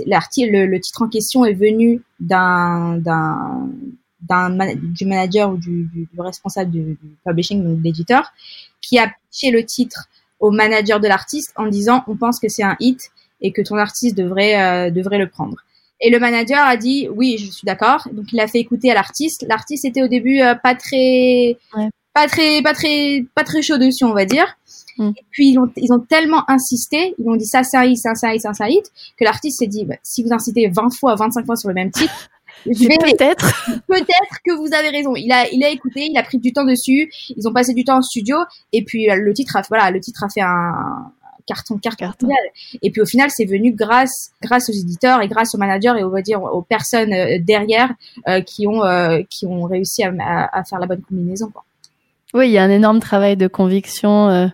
l'article, 0.06 0.52
le, 0.52 0.80
titre 0.82 1.04
en 1.04 1.08
question 1.08 1.46
est 1.46 1.54
venu 1.54 2.04
d'un 2.20 2.98
d'un 2.98 4.58
du 4.76 5.06
manager 5.06 5.52
ou 5.52 5.56
du, 5.56 5.86
du, 5.94 6.10
responsable 6.18 6.72
du, 6.72 6.82
du, 7.02 7.16
publishing, 7.26 7.64
donc 7.64 7.80
l'éditeur, 7.82 8.34
qui 8.82 9.00
a 9.00 9.10
pitché 9.32 9.52
le 9.52 9.64
titre 9.64 10.10
au 10.42 10.52
manager 10.52 11.00
de 11.00 11.08
l'artiste 11.08 11.54
en 11.56 11.68
disant 11.68 12.04
on 12.08 12.18
pense 12.18 12.38
que 12.38 12.50
c'est 12.50 12.64
un 12.64 12.76
hit 12.82 13.12
et 13.40 13.54
que 13.54 13.62
ton 13.62 13.78
artiste 13.78 14.18
devrait 14.18 14.92
devrait 14.92 15.20
le 15.20 15.30
prendre. 15.30 15.56
Et 16.02 16.10
le 16.10 16.20
manager 16.20 16.60
a 16.60 16.78
dit 16.78 17.08
oui, 17.16 17.38
je 17.38 17.52
suis 17.52 17.66
d'accord. 17.66 18.08
Donc 18.12 18.26
il 18.34 18.40
a 18.40 18.48
fait 18.48 18.60
écouter 18.60 18.92
à 18.92 18.96
l'artiste. 18.96 19.46
L'artiste 19.48 19.86
était 19.86 20.02
au 20.02 20.08
début 20.08 20.42
euh, 20.42 20.56
pas 20.56 20.76
très, 20.76 21.58
pas 22.14 22.28
très, 22.28 22.62
pas 22.62 22.74
très, 22.74 23.24
pas 23.36 23.44
très 23.44 23.62
chaud 23.62 23.78
dessus, 23.78 24.04
on 24.04 24.14
va 24.14 24.26
dire. 24.26 24.58
Mm. 24.98 25.10
Et 25.10 25.26
puis 25.30 25.50
ils 25.52 25.60
ont, 25.60 25.70
ils 25.78 25.94
ont 25.94 26.00
tellement 26.00 26.50
insisté, 26.50 27.14
ils 27.20 27.30
ont 27.30 27.36
dit 27.36 27.46
ça, 27.46 27.64
ça, 27.64 27.84
ça, 27.96 28.16
ça, 28.16 28.38
ça, 28.38 28.54
ça, 28.54 28.66
que 28.68 29.24
l'artiste 29.24 29.60
s'est 29.60 29.68
dit 29.68 29.86
bah, 29.86 29.96
si 30.02 30.24
vous 30.24 30.34
incitez 30.34 30.68
20 30.68 30.94
fois, 31.00 31.16
25 31.16 31.46
fois 31.46 31.56
sur 31.56 31.70
le 31.70 31.76
même 31.76 31.92
titre. 31.92 32.30
peut-être. 32.66 33.72
Peut-être 33.88 34.38
que 34.46 34.54
vous 34.54 34.74
avez 34.74 34.90
raison. 34.90 35.16
Il 35.16 35.32
a, 35.32 35.50
il 35.52 35.64
a 35.64 35.70
écouté, 35.70 36.08
il 36.10 36.18
a 36.18 36.24
pris 36.24 36.38
du 36.38 36.54
temps 36.54 36.66
dessus. 36.66 37.12
Ils 37.36 37.48
ont 37.48 37.54
passé 37.54 37.74
du 37.74 37.84
temps 37.84 37.98
en 37.98 38.02
studio 38.02 38.38
et 38.72 38.84
puis 38.84 39.10
euh, 39.10 39.16
le 39.16 39.34
titre 39.34 39.56
a, 39.56 39.62
voilà, 39.70 39.92
le 39.92 40.00
titre 40.00 40.24
a 40.24 40.30
fait 40.30 40.42
un, 40.42 41.12
carton, 41.52 41.78
carton, 41.78 42.06
carton. 42.06 42.28
Et 42.82 42.92
puis 42.92 43.02
au 43.02 43.06
final, 43.06 43.30
c'est 43.30 43.46
venu 43.46 43.74
grâce, 43.74 44.32
grâce 44.42 44.70
aux 44.70 44.74
éditeurs 44.74 45.22
et 45.22 45.28
grâce 45.28 45.54
aux 45.54 45.58
managers 45.58 45.94
et 46.00 46.04
on 46.04 46.10
va 46.10 46.22
dire 46.22 46.42
aux 46.42 46.62
personnes 46.62 47.12
euh, 47.14 47.40
derrière 47.40 47.92
euh, 48.30 48.42
qui 48.42 48.68
ont, 48.68 48.84
euh, 48.84 49.22
qui 49.30 49.46
ont 49.46 49.64
réussi 49.64 50.04
à, 50.04 50.12
à, 50.54 50.64
faire 50.64 50.80
la 50.80 50.88
bonne 50.88 51.02
combinaison. 51.02 51.50
Quoi. 51.50 51.64
Oui, 52.34 52.48
il 52.48 52.54
y 52.54 52.58
a 52.58 52.64
un 52.64 52.70
énorme 52.70 53.02
travail 53.02 53.36
de 53.36 53.48
conviction. 53.48 54.50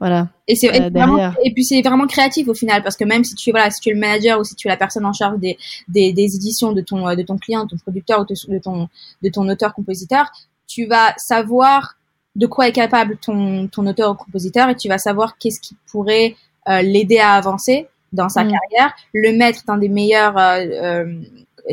voilà. 0.00 0.28
Et 0.48 0.56
c'est 0.56 0.68
et 0.74 1.52
puis 1.54 1.64
c'est 1.64 1.82
vraiment 1.82 2.06
créatif 2.06 2.48
au 2.48 2.54
final 2.54 2.82
parce 2.82 2.96
que 2.96 3.04
même 3.04 3.22
si 3.22 3.34
tu 3.34 3.50
voilà 3.50 3.70
si 3.70 3.80
tu 3.80 3.90
es 3.90 3.92
le 3.92 4.00
manager 4.00 4.40
ou 4.40 4.44
si 4.44 4.54
tu 4.54 4.66
es 4.66 4.70
la 4.70 4.78
personne 4.78 5.04
en 5.04 5.12
charge 5.12 5.38
des, 5.38 5.58
des, 5.88 6.12
des 6.12 6.36
éditions 6.36 6.72
de 6.72 6.80
ton 6.80 7.14
de 7.14 7.22
ton 7.22 7.36
client, 7.36 7.64
de 7.64 7.70
ton 7.70 7.76
producteur 7.76 8.20
ou 8.20 8.24
de 8.24 8.58
ton 8.58 8.88
de 9.22 9.28
ton 9.28 9.46
auteur 9.48 9.74
compositeur, 9.74 10.32
tu 10.66 10.86
vas 10.86 11.12
savoir 11.18 11.97
de 12.38 12.46
quoi 12.46 12.68
est 12.68 12.72
capable 12.72 13.18
ton, 13.18 13.66
ton 13.66 13.86
auteur 13.86 14.12
ou 14.12 14.14
compositeur 14.14 14.68
et 14.70 14.76
tu 14.76 14.88
vas 14.88 14.98
savoir 14.98 15.36
qu'est-ce 15.38 15.60
qui 15.60 15.76
pourrait 15.90 16.36
euh, 16.68 16.82
l'aider 16.82 17.18
à 17.18 17.32
avancer 17.32 17.88
dans 18.12 18.28
sa 18.28 18.44
mm. 18.44 18.52
carrière, 18.52 18.94
le 19.12 19.36
mettre 19.36 19.64
dans 19.66 19.76
des 19.76 19.88
meilleures 19.88 20.38
euh, 20.38 20.64
euh, 20.82 21.20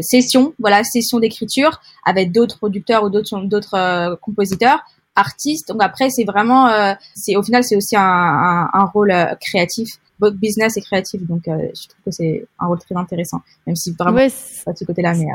sessions, 0.02 0.54
voilà, 0.60 0.84
sessions 0.84 1.20
d'écriture 1.20 1.80
avec 2.04 2.32
d'autres 2.32 2.58
producteurs 2.58 3.04
ou 3.04 3.10
d'autres 3.10 3.40
d'autres 3.46 4.18
compositeurs, 4.22 4.84
artistes. 5.16 5.70
Donc 5.70 5.82
après, 5.82 6.10
c'est 6.10 6.26
vraiment, 6.26 6.70
c'est 7.14 7.38
au 7.38 7.44
final, 7.44 7.64
c'est 7.64 7.78
aussi 7.78 7.96
un, 7.96 8.02
un, 8.02 8.70
un 8.74 8.86
rôle 8.86 9.14
créatif 9.40 9.88
business 10.20 10.76
et 10.76 10.82
créatif. 10.82 11.22
Donc, 11.26 11.44
je 11.46 11.88
trouve 11.88 12.04
que 12.06 12.12
c'est 12.12 12.46
un 12.60 12.68
rôle 12.68 12.80
très 12.80 12.96
intéressant, 12.96 13.40
même 13.66 13.78
si 13.78 13.94
vraiment 13.98 14.18
ouais, 14.18 14.32
pas 14.66 14.74
de 14.74 14.78
ce 14.78 14.84
côté-là, 14.84 15.14
mais 15.14 15.28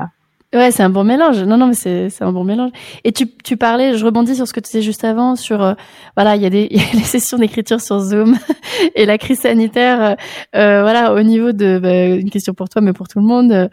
Ouais, 0.53 0.73
c'est 0.73 0.83
un 0.83 0.91
bon 0.91 1.05
mélange. 1.05 1.41
Non, 1.45 1.57
non, 1.57 1.69
mais 1.69 1.75
c'est 1.75 2.11
c'est 2.11 2.25
un 2.25 2.33
bon 2.33 2.43
mélange. 2.43 2.73
Et 3.05 3.13
tu 3.13 3.29
tu 3.45 3.57
parlais, 3.57 3.97
je 3.97 4.05
rebondis 4.05 4.35
sur 4.35 4.49
ce 4.49 4.53
que 4.53 4.59
tu 4.59 4.67
disais 4.67 4.83
juste 4.83 5.05
avant 5.05 5.37
sur 5.37 5.63
euh, 5.63 5.75
voilà, 6.17 6.35
il 6.35 6.43
y 6.43 6.47
a 6.47 6.51
des 6.51 6.67
y 6.73 6.81
a 6.81 6.93
les 6.93 7.05
sessions 7.05 7.39
d'écriture 7.39 7.81
sur 7.81 8.01
Zoom 8.01 8.37
et 8.97 9.07
la 9.07 9.17
crise 9.17 9.39
sanitaire. 9.41 10.03
Euh, 10.03 10.15
euh, 10.57 10.83
voilà, 10.83 11.15
au 11.15 11.23
niveau 11.23 11.53
de 11.53 11.79
bah, 11.79 12.07
une 12.17 12.31
question 12.31 12.53
pour 12.53 12.69
toi, 12.69 12.83
mais 12.83 12.93
pour 12.93 13.07
tout 13.07 13.21
le 13.21 13.27
monde. 13.27 13.71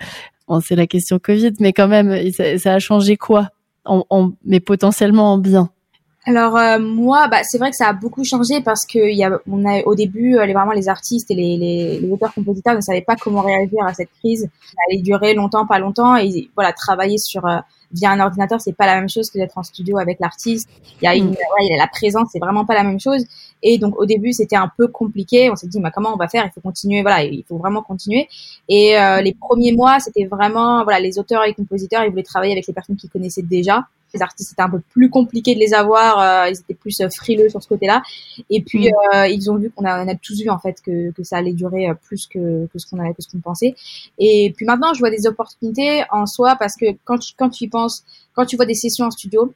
bon, 0.48 0.60
c'est 0.60 0.76
la 0.76 0.86
question 0.86 1.18
Covid, 1.18 1.54
mais 1.60 1.74
quand 1.74 1.88
même, 1.88 2.32
ça, 2.32 2.58
ça 2.60 2.74
a 2.76 2.80
changé 2.80 3.18
quoi? 3.18 3.50
En, 3.86 4.06
en, 4.12 4.34
mais 4.46 4.60
potentiellement 4.60 5.34
en 5.34 5.38
bien. 5.40 5.72
Alors 6.28 6.58
euh, 6.58 6.78
moi, 6.78 7.30
bah, 7.30 7.40
c'est 7.44 7.58
vrai 7.58 7.70
que 7.70 7.78
ça 7.78 7.88
a 7.88 7.94
beaucoup 7.94 8.26
changé 8.26 8.60
parce 8.60 8.86
que 8.86 9.00
y 9.00 9.24
a, 9.24 9.40
on 9.50 9.66
a 9.66 9.82
au 9.84 9.96
début, 9.96 10.36
euh, 10.36 10.46
les, 10.46 10.52
vraiment 10.52 10.74
les 10.74 10.90
artistes 10.90 11.32
et 11.32 11.36
les, 11.36 11.56
les, 11.56 12.00
les 12.02 12.12
auteurs-compositeurs 12.12 12.76
ne 12.76 12.82
savaient 12.82 13.02
pas 13.02 13.16
comment 13.16 13.40
réagir 13.40 13.80
à 13.88 13.94
cette 13.94 14.10
crise. 14.20 14.50
Ça 14.62 14.76
allait 14.90 15.02
durer 15.02 15.34
longtemps, 15.36 15.66
pas 15.66 15.80
longtemps, 15.80 16.18
et 16.18 16.50
voilà, 16.54 16.74
travailler 16.74 17.18
sur 17.18 17.46
euh, 17.46 17.60
via 17.94 18.12
un 18.12 18.20
ordinateur, 18.20 18.60
c'est 18.60 18.76
pas 18.76 18.86
la 18.86 18.96
même 18.96 19.08
chose 19.08 19.30
que 19.30 19.38
d'être 19.38 19.58
en 19.58 19.64
studio 19.64 20.00
avec 20.00 20.20
l'artiste. 20.20 20.68
Il 21.02 21.06
y 21.06 21.08
a 21.08 21.16
une, 21.16 21.30
mm. 21.30 21.30
ouais, 21.30 21.78
la 21.78 21.88
présence, 21.88 22.28
c'est 22.34 22.40
vraiment 22.40 22.66
pas 22.66 22.74
la 22.74 22.84
même 22.84 23.00
chose. 23.00 23.24
Et 23.64 23.78
donc 23.78 23.98
au 23.98 24.06
début, 24.06 24.34
c'était 24.34 24.58
un 24.58 24.70
peu 24.78 24.90
compliqué. 24.90 25.50
On 25.50 25.56
s'est 25.56 25.68
dit, 25.68 25.80
bah, 25.80 25.92
comment 25.96 26.14
on 26.14 26.18
va 26.18 26.28
faire? 26.28 26.44
Il 26.46 26.52
faut 26.52 26.60
continuer. 26.60 27.04
Voilà, 27.04 27.24
il 27.24 27.46
faut 27.48 27.58
vraiment 27.58 27.82
continuer. 27.82 28.28
Et 28.68 28.96
les 29.24 29.34
premiers 29.34 29.72
mois, 29.72 30.00
c'était 30.00 30.26
vraiment, 30.26 30.84
voilà, 30.84 31.00
les 31.00 31.18
auteurs 31.18 31.44
et 31.46 31.48
les 31.48 31.54
compositeurs, 31.54 32.04
ils 32.04 32.12
voulaient 32.12 32.22
travailler 32.22 32.52
avec 32.52 32.68
les 32.68 32.74
personnes 32.74 32.98
qu'ils 32.98 33.10
connaissaient 33.10 33.42
déjà 33.42 33.88
les 34.14 34.22
artistes 34.22 34.50
c'était 34.50 34.62
un 34.62 34.70
peu 34.70 34.80
plus 34.80 35.10
compliqué 35.10 35.54
de 35.56 35.60
les 35.60 35.74
avoir 35.74 36.20
euh, 36.20 36.50
ils 36.50 36.60
étaient 36.60 36.74
plus 36.74 37.00
euh, 37.02 37.10
frileux 37.10 37.50
sur 37.50 37.62
ce 37.62 37.68
côté-là 37.68 38.02
et 38.50 38.62
puis 38.62 38.90
mm. 38.90 39.16
euh, 39.16 39.28
ils 39.28 39.50
ont 39.52 39.58
vu 39.58 39.70
qu'on 39.70 39.86
a, 39.86 40.04
on 40.04 40.08
a 40.08 40.16
tous 40.16 40.42
vu 40.42 40.50
en 40.50 40.60
fait 40.60 40.82
que, 40.82 41.12
que 41.12 41.24
ça 41.24 41.38
allait 41.38 41.54
durer 41.54 41.88
plus 42.04 42.28
que, 42.28 42.68
que 42.68 42.80
ce 42.80 42.86
qu'on 42.88 43.00
avait 43.00 43.14
que 43.14 43.22
ce 43.22 43.30
qu'on 43.30 43.40
pensait 43.40 43.76
et 44.18 44.54
puis 44.56 44.66
maintenant 44.66 44.94
je 44.94 45.00
vois 45.00 45.12
des 45.12 45.28
opportunités 45.28 46.04
en 46.12 46.26
soi 46.26 46.56
parce 46.58 46.76
que 46.76 46.86
quand 47.04 47.18
tu, 47.18 47.34
quand 47.38 47.50
tu 47.50 47.66
y 47.66 47.68
penses 47.68 48.04
quand 48.34 48.46
tu 48.46 48.56
vois 48.56 48.66
des 48.66 48.76
sessions 48.76 49.06
en 49.06 49.12
studio 49.12 49.54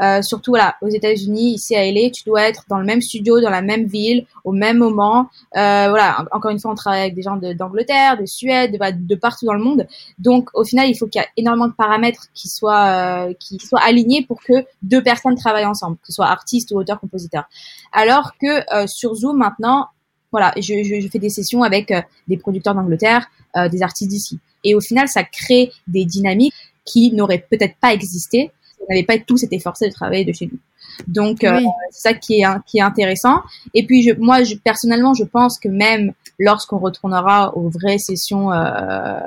euh, 0.00 0.22
surtout 0.22 0.52
voilà, 0.52 0.76
aux 0.80 0.88
États-Unis, 0.88 1.54
ici 1.54 1.76
à 1.76 1.84
LA, 1.84 2.10
tu 2.10 2.24
dois 2.24 2.42
être 2.42 2.64
dans 2.68 2.78
le 2.78 2.84
même 2.84 3.00
studio, 3.00 3.40
dans 3.40 3.50
la 3.50 3.60
même 3.60 3.86
ville, 3.86 4.26
au 4.44 4.52
même 4.52 4.78
moment. 4.78 5.28
Euh, 5.56 5.88
voilà, 5.90 6.24
encore 6.32 6.50
une 6.50 6.58
fois, 6.58 6.70
on 6.70 6.74
travaille 6.74 7.02
avec 7.02 7.14
des 7.14 7.22
gens 7.22 7.36
d'Angleterre, 7.36 8.18
de, 8.18 8.24
Suède, 8.24 8.72
de, 8.72 8.78
de, 9.06 9.14
partout 9.14 9.46
dans 9.46 9.54
le 9.54 9.62
monde. 9.62 9.86
Donc, 10.18 10.48
au 10.54 10.64
final, 10.64 10.88
il 10.88 10.94
faut 10.94 11.06
qu'il 11.06 11.20
y 11.20 11.24
ait 11.24 11.28
énormément 11.36 11.68
de 11.68 11.74
paramètres 11.74 12.28
qui 12.34 12.48
soient 12.48 13.28
euh, 13.28 13.34
qui 13.38 13.58
soient 13.58 13.82
alignés 13.82 14.24
pour 14.26 14.40
que 14.42 14.64
deux 14.82 15.02
personnes 15.02 15.36
travaillent 15.36 15.66
ensemble, 15.66 15.96
que 15.96 16.06
ce 16.06 16.12
soit 16.12 16.28
artiste 16.28 16.70
ou 16.72 16.78
auteur-compositeur. 16.78 17.44
Alors 17.92 18.32
que 18.40 18.74
euh, 18.74 18.86
sur 18.86 19.14
Zoom 19.14 19.36
maintenant, 19.36 19.88
voilà, 20.32 20.52
je, 20.56 20.82
je, 20.84 21.00
je, 21.00 21.08
fais 21.08 21.18
des 21.18 21.28
sessions 21.28 21.62
avec 21.62 21.90
euh, 21.90 22.00
des 22.28 22.36
producteurs 22.36 22.74
d'Angleterre, 22.74 23.26
des 23.68 23.82
artistes 23.82 24.10
d'ici. 24.10 24.38
Et 24.62 24.76
au 24.76 24.80
final, 24.80 25.08
ça 25.08 25.24
crée 25.24 25.72
des 25.88 26.04
dynamiques 26.04 26.54
qui 26.84 27.10
n'auraient 27.12 27.44
peut-être 27.50 27.74
pas 27.80 27.92
existé 27.92 28.52
n'avait 28.90 29.04
pas 29.04 29.18
tous 29.18 29.42
été 29.42 29.58
forcés 29.58 29.88
de 29.88 29.92
travailler 29.92 30.24
de 30.24 30.32
chez 30.32 30.46
nous. 30.46 30.58
Donc 31.06 31.44
euh, 31.44 31.60
c'est 31.90 32.10
ça 32.10 32.14
qui 32.14 32.40
est 32.40 32.46
qui 32.66 32.78
est 32.78 32.82
intéressant. 32.82 33.40
Et 33.74 33.86
puis 33.86 34.02
je, 34.02 34.12
moi 34.18 34.42
je, 34.42 34.54
personnellement 34.56 35.14
je 35.14 35.24
pense 35.24 35.58
que 35.58 35.68
même 35.68 36.12
lorsqu'on 36.38 36.78
retournera 36.78 37.56
aux 37.56 37.68
vraies 37.68 37.98
sessions 37.98 38.52
euh, 38.52 39.18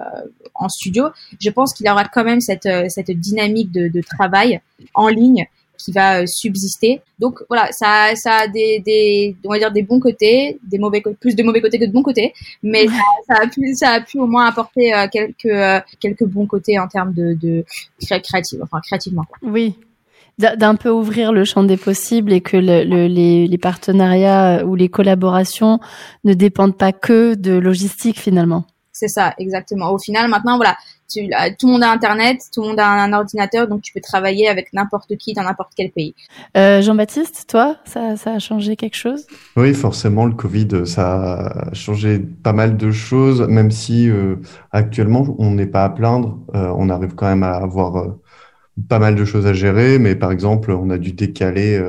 en 0.55 0.69
studio, 0.69 1.07
je 1.39 1.49
pense 1.49 1.73
qu'il 1.73 1.85
y 1.85 1.89
aura 1.89 2.05
quand 2.05 2.23
même 2.23 2.41
cette 2.41 2.65
euh, 2.65 2.85
cette 2.89 3.11
dynamique 3.11 3.71
de, 3.71 3.87
de 3.87 4.01
travail 4.01 4.61
en 4.93 5.07
ligne 5.07 5.45
qui 5.83 5.91
va 5.91 6.21
euh, 6.21 6.25
subsister. 6.25 7.01
Donc 7.19 7.39
voilà, 7.49 7.67
ça, 7.71 8.15
ça 8.15 8.37
a 8.43 8.47
des, 8.47 8.79
des, 8.79 9.35
on 9.45 9.49
va 9.49 9.59
dire 9.59 9.71
des 9.71 9.83
bons 9.83 9.99
côtés, 9.99 10.57
des 10.63 10.79
mauvais 10.79 11.03
plus 11.19 11.35
de 11.35 11.43
mauvais 11.43 11.61
côtés 11.61 11.77
que 11.77 11.85
de 11.85 11.91
bons 11.91 12.03
côtés, 12.03 12.33
mais 12.61 12.87
ça, 12.87 12.93
ça, 13.27 13.35
a 13.43 13.47
pu, 13.47 13.73
ça 13.75 13.89
a 13.89 14.01
pu 14.01 14.19
au 14.19 14.27
moins 14.27 14.45
apporter 14.45 14.93
euh, 14.93 15.07
quelques 15.11 15.45
euh, 15.45 15.79
quelques 15.99 16.25
bons 16.25 16.45
côtés 16.45 16.79
en 16.79 16.87
termes 16.87 17.13
de, 17.13 17.33
de 17.33 17.65
créatif, 17.99 18.59
enfin 18.61 18.79
créativement. 18.81 19.25
Oui, 19.41 19.75
d'un 20.37 20.75
peu 20.75 20.89
ouvrir 20.89 21.33
le 21.33 21.43
champ 21.43 21.63
des 21.63 21.77
possibles 21.77 22.31
et 22.31 22.41
que 22.41 22.57
le, 22.57 23.07
les, 23.07 23.47
les, 23.47 23.57
partenariats 23.57 24.65
ou 24.65 24.75
les 24.75 24.89
collaborations 24.89 25.79
ne 26.23 26.33
dépendent 26.33 26.77
pas 26.77 26.91
que 26.91 27.35
de 27.35 27.51
logistique 27.51 28.19
finalement. 28.19 28.65
C'est 28.93 29.07
ça, 29.07 29.33
exactement. 29.39 29.91
Au 29.91 29.97
final, 29.97 30.29
maintenant, 30.29 30.55
voilà, 30.57 30.77
tu, 31.11 31.27
tout 31.59 31.67
le 31.67 31.73
monde 31.73 31.83
a 31.83 31.91
Internet, 31.91 32.41
tout 32.53 32.61
le 32.61 32.69
monde 32.69 32.79
a 32.79 32.87
un, 32.87 33.11
ordinateur, 33.11 33.67
donc 33.67 33.81
tu 33.81 33.91
peux 33.91 34.01
travailler 34.01 34.47
avec 34.47 34.71
n'importe 34.71 35.17
qui 35.17 35.33
dans 35.33 35.43
n'importe 35.43 35.71
quel 35.75 35.91
pays. 35.91 36.13
Euh, 36.55 36.79
Jean-Baptiste, 36.81 37.45
toi, 37.49 37.77
ça, 37.85 38.15
ça, 38.17 38.33
a 38.33 38.39
changé 38.39 38.75
quelque 38.75 38.95
chose? 38.95 39.25
Oui, 39.55 39.73
forcément, 39.73 40.27
le 40.27 40.33
Covid, 40.33 40.85
ça 40.85 41.33
a 41.33 41.73
changé 41.73 42.19
pas 42.19 42.53
mal 42.53 42.77
de 42.77 42.91
choses, 42.91 43.41
même 43.41 43.71
si 43.71 44.09
euh, 44.09 44.35
actuellement, 44.71 45.35
on 45.39 45.51
n'est 45.51 45.65
pas 45.65 45.85
à 45.85 45.89
plaindre. 45.89 46.37
Euh, 46.53 46.71
on 46.77 46.89
arrive 46.89 47.15
quand 47.15 47.27
même 47.27 47.43
à 47.43 47.55
avoir 47.55 47.97
euh, 47.97 48.21
pas 48.89 48.99
mal 48.99 49.15
de 49.15 49.25
choses 49.25 49.47
à 49.47 49.53
gérer, 49.53 49.97
mais 49.97 50.15
par 50.15 50.31
exemple, 50.31 50.71
on 50.71 50.91
a 50.91 50.99
dû 50.99 51.13
décaler 51.13 51.79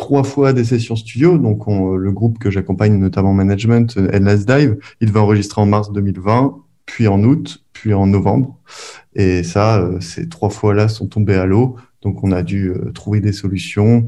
trois 0.00 0.24
fois 0.24 0.54
des 0.54 0.64
sessions 0.64 0.96
studio. 0.96 1.36
Donc, 1.36 1.66
le 1.68 2.10
groupe 2.10 2.38
que 2.38 2.50
j'accompagne, 2.50 2.96
notamment 2.98 3.34
Management, 3.34 3.98
Endless 3.98 4.46
Dive, 4.46 4.78
il 5.00 5.08
devait 5.08 5.20
enregistrer 5.20 5.60
en 5.60 5.66
mars 5.66 5.92
2020, 5.92 6.56
puis 6.86 7.06
en 7.06 7.22
août, 7.22 7.62
puis 7.74 7.92
en 7.92 8.06
novembre. 8.06 8.58
Et 9.14 9.42
ça, 9.42 9.78
euh, 9.78 10.00
ces 10.00 10.28
trois 10.28 10.48
fois-là 10.48 10.88
sont 10.88 11.06
tombés 11.06 11.34
à 11.34 11.44
l'eau. 11.44 11.76
Donc, 12.00 12.24
on 12.24 12.32
a 12.32 12.42
dû 12.42 12.70
euh, 12.70 12.92
trouver 12.92 13.20
des 13.20 13.34
solutions, 13.34 14.06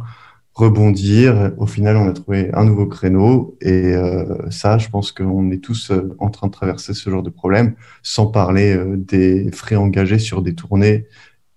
rebondir. 0.55 1.53
Au 1.59 1.67
final, 1.67 1.99
on 1.99 2.09
a 2.09 2.13
trouvé 2.15 2.51
un 2.55 2.65
nouveau 2.65 2.87
créneau. 2.87 3.59
Et 3.61 3.95
euh, 3.95 4.51
ça, 4.51 4.79
je 4.79 4.89
pense 4.89 5.13
qu'on 5.13 5.51
est 5.51 5.63
tous 5.63 5.93
en 6.19 6.31
train 6.31 6.47
de 6.47 6.53
traverser 6.53 6.95
ce 6.95 7.11
genre 7.11 7.23
de 7.23 7.31
problème, 7.31 7.75
sans 8.03 8.29
parler 8.29 8.83
des 8.97 9.51
frais 9.53 9.77
engagés 9.77 10.19
sur 10.19 10.41
des 10.41 10.55
tournées. 10.55 11.07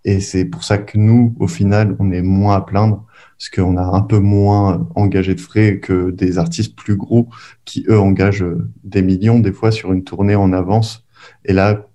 Et 0.04 0.20
c'est 0.20 0.44
pour 0.44 0.66
ça 0.66 0.78
que 0.78 0.98
nous, 0.98 1.34
au 1.40 1.48
final, 1.48 1.96
on 2.00 2.12
est 2.12 2.22
moins 2.22 2.58
à 2.58 2.62
plaindre 2.62 3.05
parce 3.38 3.50
qu'on 3.50 3.78
a 3.78 3.84
un 3.84 4.02
peu 4.02 4.20
moins 4.20 4.88
engagé 4.96 5.36
de 5.36 5.42
frais 5.42 5.80
que 5.80 6.12
des 6.12 6.38
artistes 6.38 6.76
plus 6.76 6.96
gros 6.96 7.28
qui, 7.66 7.86
eux, 7.90 8.00
engagent 8.00 8.46
des 8.84 9.02
millions 9.02 9.40
des 9.40 9.52
fois 9.52 9.72
sur 9.72 9.92
une 9.92 10.04
tournée 10.04 10.36
en 10.36 10.54
avance 10.54 11.04
et 11.44 11.54
là, 11.54 11.86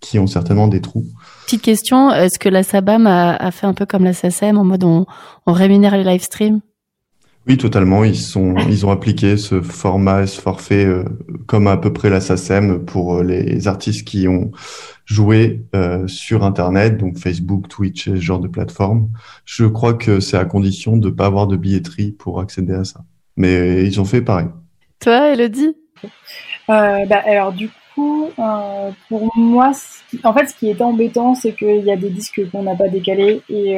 qui 0.00 0.18
ont 0.18 0.26
certainement 0.26 0.68
des 0.68 0.80
trous. 0.80 1.06
Petite 1.44 1.62
question, 1.62 2.12
est-ce 2.12 2.38
que 2.38 2.48
la 2.48 2.62
SABAM 2.62 3.06
a, 3.06 3.50
fait 3.50 3.66
un 3.66 3.74
peu 3.74 3.86
comme 3.86 4.04
la 4.04 4.12
SACEM 4.12 4.58
en 4.58 4.64
mode 4.64 4.84
on, 4.84 5.06
rémunère 5.46 5.96
les 5.96 6.04
live 6.04 6.22
streams? 6.22 6.60
Oui, 7.48 7.56
totalement. 7.56 8.04
Ils 8.04 8.18
sont, 8.18 8.56
ils 8.68 8.84
ont 8.84 8.90
appliqué 8.90 9.38
ce 9.38 9.62
format, 9.62 10.26
ce 10.26 10.38
forfait, 10.38 10.84
euh, 10.84 11.04
comme 11.46 11.66
à 11.66 11.78
peu 11.78 11.92
près 11.92 12.10
la 12.10 12.20
SACEM 12.20 12.84
pour 12.84 13.16
euh, 13.16 13.22
les 13.22 13.66
artistes 13.68 14.06
qui 14.06 14.28
ont 14.28 14.50
joué 15.06 15.62
euh, 15.74 16.06
sur 16.06 16.44
Internet, 16.44 16.98
donc 16.98 17.16
Facebook, 17.16 17.68
Twitch, 17.68 18.04
ce 18.04 18.16
genre 18.16 18.38
de 18.38 18.48
plateforme. 18.48 19.08
Je 19.46 19.64
crois 19.64 19.94
que 19.94 20.20
c'est 20.20 20.36
à 20.36 20.44
condition 20.44 20.98
de 20.98 21.08
ne 21.08 21.14
pas 21.14 21.24
avoir 21.24 21.46
de 21.46 21.56
billetterie 21.56 22.12
pour 22.12 22.38
accéder 22.40 22.74
à 22.74 22.84
ça. 22.84 23.00
Mais 23.36 23.86
ils 23.86 23.98
ont 23.98 24.04
fait 24.04 24.20
pareil. 24.20 24.48
Toi, 25.00 25.32
Elodie? 25.32 25.74
Bah, 26.68 27.22
Alors, 27.24 27.52
du 27.52 27.70
coup, 27.94 28.28
pour 29.08 29.38
moi, 29.38 29.72
en 30.22 30.34
fait, 30.34 30.46
ce 30.48 30.54
qui 30.54 30.68
est 30.68 30.82
embêtant, 30.82 31.34
c'est 31.34 31.54
qu'il 31.54 31.80
y 31.80 31.90
a 31.90 31.96
des 31.96 32.10
disques 32.10 32.42
qu'on 32.50 32.64
n'a 32.64 32.74
pas 32.74 32.88
décalés 32.88 33.40
et, 33.48 33.76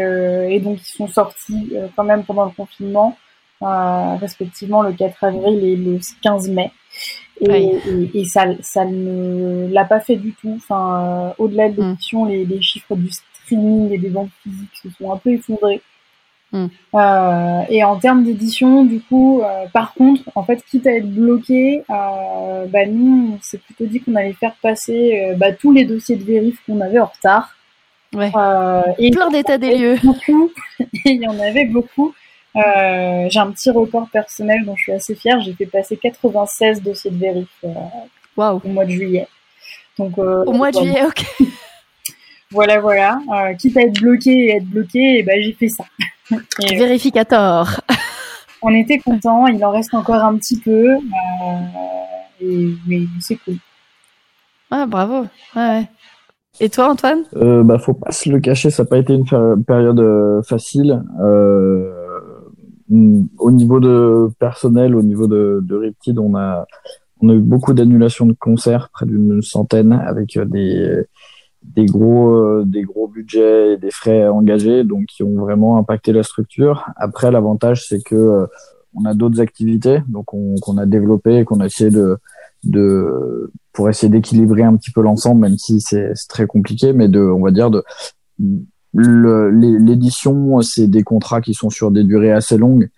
et, 0.49 0.61
donc 0.61 0.81
ils 0.81 0.93
sont 0.93 1.07
sortis 1.07 1.73
quand 1.95 2.05
même 2.05 2.25
pendant 2.25 2.47
le 2.47 2.51
confinement. 2.51 3.17
Euh, 3.63 4.17
respectivement 4.17 4.83
le 4.83 4.93
4 4.95 5.23
avril 5.23 5.63
et 5.63 5.77
le 5.77 5.99
15 6.23 6.49
mai. 6.49 6.71
Et, 7.43 7.79
et, 8.15 8.25
ça, 8.25 8.47
ça 8.61 8.85
ne 8.85 9.69
l'a 9.71 9.85
pas 9.85 10.01
fait 10.01 10.17
du 10.17 10.33
tout. 10.33 10.55
Enfin, 10.57 11.31
euh, 11.31 11.33
au-delà 11.39 11.69
de 11.69 11.81
mm. 11.81 11.89
l'édition, 11.89 12.25
les, 12.25 12.45
les, 12.45 12.63
chiffres 12.63 12.97
du 12.97 13.11
streaming 13.11 13.93
et 13.93 13.99
des 13.99 14.09
ventes 14.09 14.31
physiques 14.43 14.77
se 14.83 14.89
sont 14.91 15.13
un 15.13 15.17
peu 15.17 15.31
effondrés. 15.31 15.83
Mm. 16.53 16.67
Euh, 16.95 17.63
et 17.69 17.85
en 17.85 17.97
termes 17.97 18.25
d'édition, 18.25 18.85
du 18.85 19.01
coup, 19.01 19.43
euh, 19.43 19.67
par 19.73 19.95
contre, 19.95 20.23
en 20.35 20.43
fait, 20.43 20.63
quitte 20.65 20.87
à 20.87 20.93
être 20.93 21.09
bloqué, 21.09 21.85
euh, 21.91 22.67
bah 22.67 22.87
nous, 22.87 23.35
on 23.35 23.43
s'est 23.43 23.59
plutôt 23.59 23.87
dit 23.87 24.01
qu'on 24.01 24.15
allait 24.17 24.33
faire 24.33 24.55
passer 24.63 25.35
bah, 25.37 25.53
tous 25.53 25.73
les 25.73 25.85
dossiers 25.85 26.17
de 26.17 26.25
vérif 26.25 26.61
qu'on 26.67 26.81
avait 26.81 27.01
en 27.01 27.07
retard. 27.07 27.55
Ouais. 28.13 28.33
et 28.99 29.11
Plein 29.11 29.31
d'états 29.31 29.59
des 29.59 29.77
lieux. 29.77 29.95
et 30.81 30.87
il 31.05 31.23
y 31.23 31.29
en 31.29 31.39
avait 31.39 31.67
beaucoup. 31.67 32.13
Euh, 32.57 33.27
j'ai 33.29 33.39
un 33.39 33.51
petit 33.53 33.71
record 33.71 34.09
personnel 34.11 34.65
dont 34.65 34.75
je 34.77 34.83
suis 34.83 34.93
assez 34.93 35.15
fière. 35.15 35.41
J'ai 35.41 35.53
fait 35.53 35.67
passer 35.67 35.97
96 35.97 36.83
dossiers 36.83 37.11
de 37.11 37.19
vérif 37.19 37.49
euh, 37.65 37.69
au 38.37 38.69
mois 38.69 38.85
de 38.85 38.91
juillet. 38.91 39.29
Donc, 39.99 40.19
euh, 40.19 40.45
au 40.45 40.53
mois 40.53 40.71
de 40.71 40.79
juillet, 40.79 41.05
ok. 41.07 41.25
voilà, 42.51 42.81
voilà. 42.81 43.21
Euh, 43.33 43.55
quitte 43.55 43.77
à 43.77 43.83
être 43.83 44.01
bloqué 44.01 44.31
et 44.31 44.57
être 44.57 44.67
bloqué, 44.67 45.19
et 45.19 45.23
ben, 45.23 45.41
j'ai 45.41 45.53
fait 45.53 45.69
ça. 45.69 45.85
et, 46.63 46.77
Vérificateur. 46.77 47.81
on 48.63 48.75
était 48.75 48.99
content. 48.99 49.47
Il 49.47 49.65
en 49.65 49.71
reste 49.71 49.95
encore 49.95 50.23
un 50.25 50.37
petit 50.37 50.59
peu. 50.59 50.97
Et, 52.41 52.69
mais 52.87 53.03
c'est 53.21 53.37
cool. 53.37 53.57
Ah, 54.71 54.87
bravo. 54.87 55.27
Ouais, 55.55 55.85
Et 56.61 56.69
toi, 56.69 56.91
Antoine? 56.91 57.25
Euh, 57.37 57.63
bah, 57.63 57.79
Faut 57.79 57.95
pas 57.95 58.13
se 58.13 58.31
le 58.31 58.41
cacher, 58.41 58.71
ça 58.71 58.85
n'a 58.85 58.89
pas 58.89 58.99
été 58.99 59.13
une 59.13 59.27
période 59.65 60.43
facile. 60.47 61.03
Euh, 61.21 62.00
au 62.91 63.51
niveau 63.51 63.81
de 63.81 64.29
personnel, 64.39 64.95
au 64.95 65.03
niveau 65.03 65.27
de, 65.27 65.61
de 65.63 65.77
Riptide, 65.77 66.19
on 66.19 66.35
a, 66.35 66.67
on 67.21 67.29
a 67.29 67.35
eu 67.35 67.41
beaucoup 67.41 67.73
d'annulations 67.73 68.27
de 68.27 68.33
concerts, 68.33 68.91
près 68.93 69.07
d'une 69.07 69.43
centaine, 69.43 69.93
avec 69.93 70.37
euh, 70.37 70.45
des, 70.45 71.05
des 71.63 71.87
gros, 71.87 72.31
euh, 72.31 72.65
des 72.67 72.83
gros 72.83 73.07
budgets 73.07 73.75
et 73.75 73.77
des 73.77 73.91
frais 73.91 74.27
engagés, 74.29 74.85
donc 74.85 75.07
qui 75.07 75.23
ont 75.23 75.37
vraiment 75.37 75.77
impacté 75.77 76.13
la 76.13 76.23
structure. 76.23 76.87
Après, 76.97 77.31
l'avantage, 77.31 77.87
c'est 77.87 78.03
que 78.03 78.17
euh, 78.17 78.47
on 78.95 79.05
a 79.05 79.15
d'autres 79.15 79.41
activités, 79.41 80.03
donc 80.09 80.27
qu'on 80.27 80.79
a 80.79 80.87
développé 80.87 81.45
qu'on 81.45 81.61
a 81.61 81.67
essayé 81.67 81.91
de, 81.91 82.19
de 82.65 83.53
pour 83.73 83.89
essayer 83.89 84.11
d'équilibrer 84.11 84.65
un 84.65 84.75
petit 84.77 84.91
peu 84.91 85.01
l'ensemble, 85.01 85.43
même 85.43 85.57
si 85.59 85.81
c'est 85.81 86.13
très 86.29 86.49
compliqué, 86.49 86.93
mais 86.93 87.09
de, 87.09 87.21
on 87.21 87.41
va 87.41 87.53
dire 87.53 87.71
de 87.71 87.85
L'édition, 88.93 90.61
c'est 90.63 90.89
des 90.89 91.03
contrats 91.03 91.41
qui 91.41 91.55
sont 91.55 91.71
sur 91.71 91.91
des 91.91 92.05
durées 92.05 92.33
assez 92.33 92.59
longues. 92.59 92.89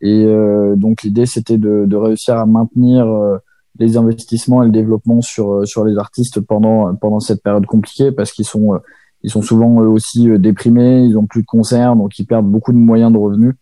Et 0.00 0.24
euh, 0.24 0.76
donc 0.76 1.02
l'idée, 1.02 1.26
c'était 1.26 1.58
de, 1.58 1.84
de, 1.86 1.96
réussir 1.96 2.36
à 2.36 2.46
maintenir 2.46 3.06
euh, 3.06 3.36
les 3.78 3.96
investissements 3.96 4.62
et 4.62 4.66
le 4.66 4.72
développement 4.72 5.20
sur 5.20 5.52
euh, 5.52 5.64
sur 5.66 5.84
les 5.84 5.98
artistes 5.98 6.40
pendant 6.40 6.94
pendant 6.94 7.20
cette 7.20 7.42
période 7.42 7.66
compliquée 7.66 8.10
parce 8.10 8.32
qu'ils 8.32 8.46
sont 8.46 8.80
ils 9.22 9.30
sont 9.30 9.42
souvent 9.42 9.76
aussi 9.76 10.30
déprimés, 10.38 11.02
ils 11.02 11.18
ont 11.18 11.26
plus 11.26 11.42
de 11.42 11.46
concerts, 11.46 11.94
donc 11.94 12.18
ils 12.18 12.24
perdent 12.24 12.46
beaucoup 12.46 12.72
de 12.72 12.78
moyens 12.78 13.12
de 13.12 13.18
revenus. 13.18 13.54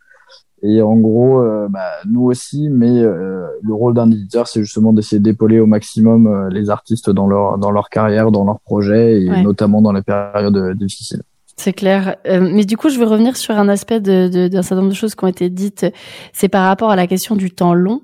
Et 0.62 0.82
en 0.82 0.96
gros, 0.96 1.40
bah, 1.68 1.80
nous 2.08 2.22
aussi, 2.22 2.68
mais 2.68 3.02
le 3.02 3.72
rôle 3.74 3.94
d'un 3.94 4.08
éditeur, 4.10 4.46
c'est 4.46 4.62
justement 4.62 4.92
d'essayer 4.92 5.18
d'épauler 5.18 5.58
au 5.58 5.66
maximum 5.66 6.48
les 6.50 6.70
artistes 6.70 7.10
dans 7.10 7.26
leur 7.26 7.58
dans 7.58 7.72
leur 7.72 7.88
carrière, 7.88 8.30
dans 8.30 8.44
leurs 8.44 8.60
projets 8.60 9.20
et 9.20 9.42
notamment 9.42 9.82
dans 9.82 9.92
les 9.92 10.02
périodes 10.02 10.76
difficiles. 10.76 11.22
C'est 11.58 11.72
clair. 11.72 12.16
Euh, 12.26 12.40
mais 12.40 12.64
du 12.64 12.76
coup, 12.76 12.88
je 12.88 12.98
veux 12.98 13.06
revenir 13.06 13.36
sur 13.36 13.58
un 13.58 13.68
aspect 13.68 14.00
d'un 14.00 14.28
de, 14.28 14.48
certain 14.62 14.76
nombre 14.76 14.90
de 14.90 14.94
choses 14.94 15.16
qui 15.16 15.24
ont 15.24 15.28
été 15.28 15.50
dites. 15.50 15.86
C'est 16.32 16.48
par 16.48 16.64
rapport 16.64 16.90
à 16.90 16.96
la 16.96 17.08
question 17.08 17.34
du 17.34 17.50
temps 17.50 17.74
long. 17.74 18.02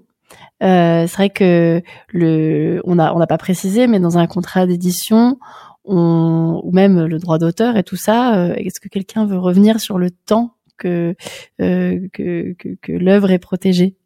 Euh, 0.62 1.06
c'est 1.06 1.16
vrai 1.16 1.30
que 1.30 1.80
le, 2.08 2.80
on 2.84 2.98
a, 2.98 3.12
on 3.12 3.18
n'a 3.20 3.28
pas 3.28 3.38
précisé, 3.38 3.86
mais 3.86 4.00
dans 4.00 4.18
un 4.18 4.26
contrat 4.26 4.66
d'édition, 4.66 5.38
on, 5.84 6.60
ou 6.64 6.72
même 6.72 7.04
le 7.04 7.18
droit 7.20 7.38
d'auteur 7.38 7.76
et 7.76 7.84
tout 7.84 7.96
ça, 7.96 8.36
euh, 8.36 8.54
est-ce 8.54 8.80
que 8.80 8.88
quelqu'un 8.88 9.24
veut 9.24 9.38
revenir 9.38 9.78
sur 9.78 9.98
le 9.98 10.10
temps 10.10 10.54
que 10.76 11.14
euh, 11.60 12.08
que, 12.12 12.54
que, 12.54 12.70
que 12.82 12.92
l'œuvre 12.92 13.30
est 13.30 13.38
protégée? 13.38 13.96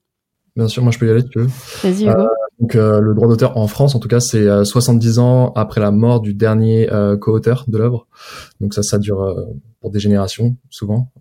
Bien 0.59 0.67
sûr, 0.67 0.83
moi 0.83 0.91
je 0.91 0.99
peux 0.99 1.07
y 1.07 1.11
aller 1.11 1.21
si 1.21 1.29
tu 1.29 1.39
veux. 1.39 1.47
Vas-y 1.85 2.09
Hugo. 2.09 2.27
Donc 2.59 2.75
euh, 2.75 3.01
le 3.01 3.15
droit 3.15 3.29
d'auteur 3.29 3.57
en 3.57 3.69
France, 3.69 3.95
en 3.95 4.01
tout 4.01 4.09
cas, 4.09 4.19
c'est 4.19 4.65
70 4.65 5.19
euh, 5.19 5.23
ans 5.23 5.53
après 5.55 5.81
la 5.81 5.93
mort 5.93 6.21
du 6.21 6.35
dernier 6.35 6.93
euh, 6.93 7.17
co-auteur 7.17 7.65
de 7.69 7.79
l'œuvre. 7.79 8.09
Donc 8.61 8.75
ça, 8.75 8.83
ça 8.83 8.99
dure 8.99 9.37
pour 9.81 9.93
des 9.93 10.01
générations, 10.01 10.57
souvent. 10.69 11.13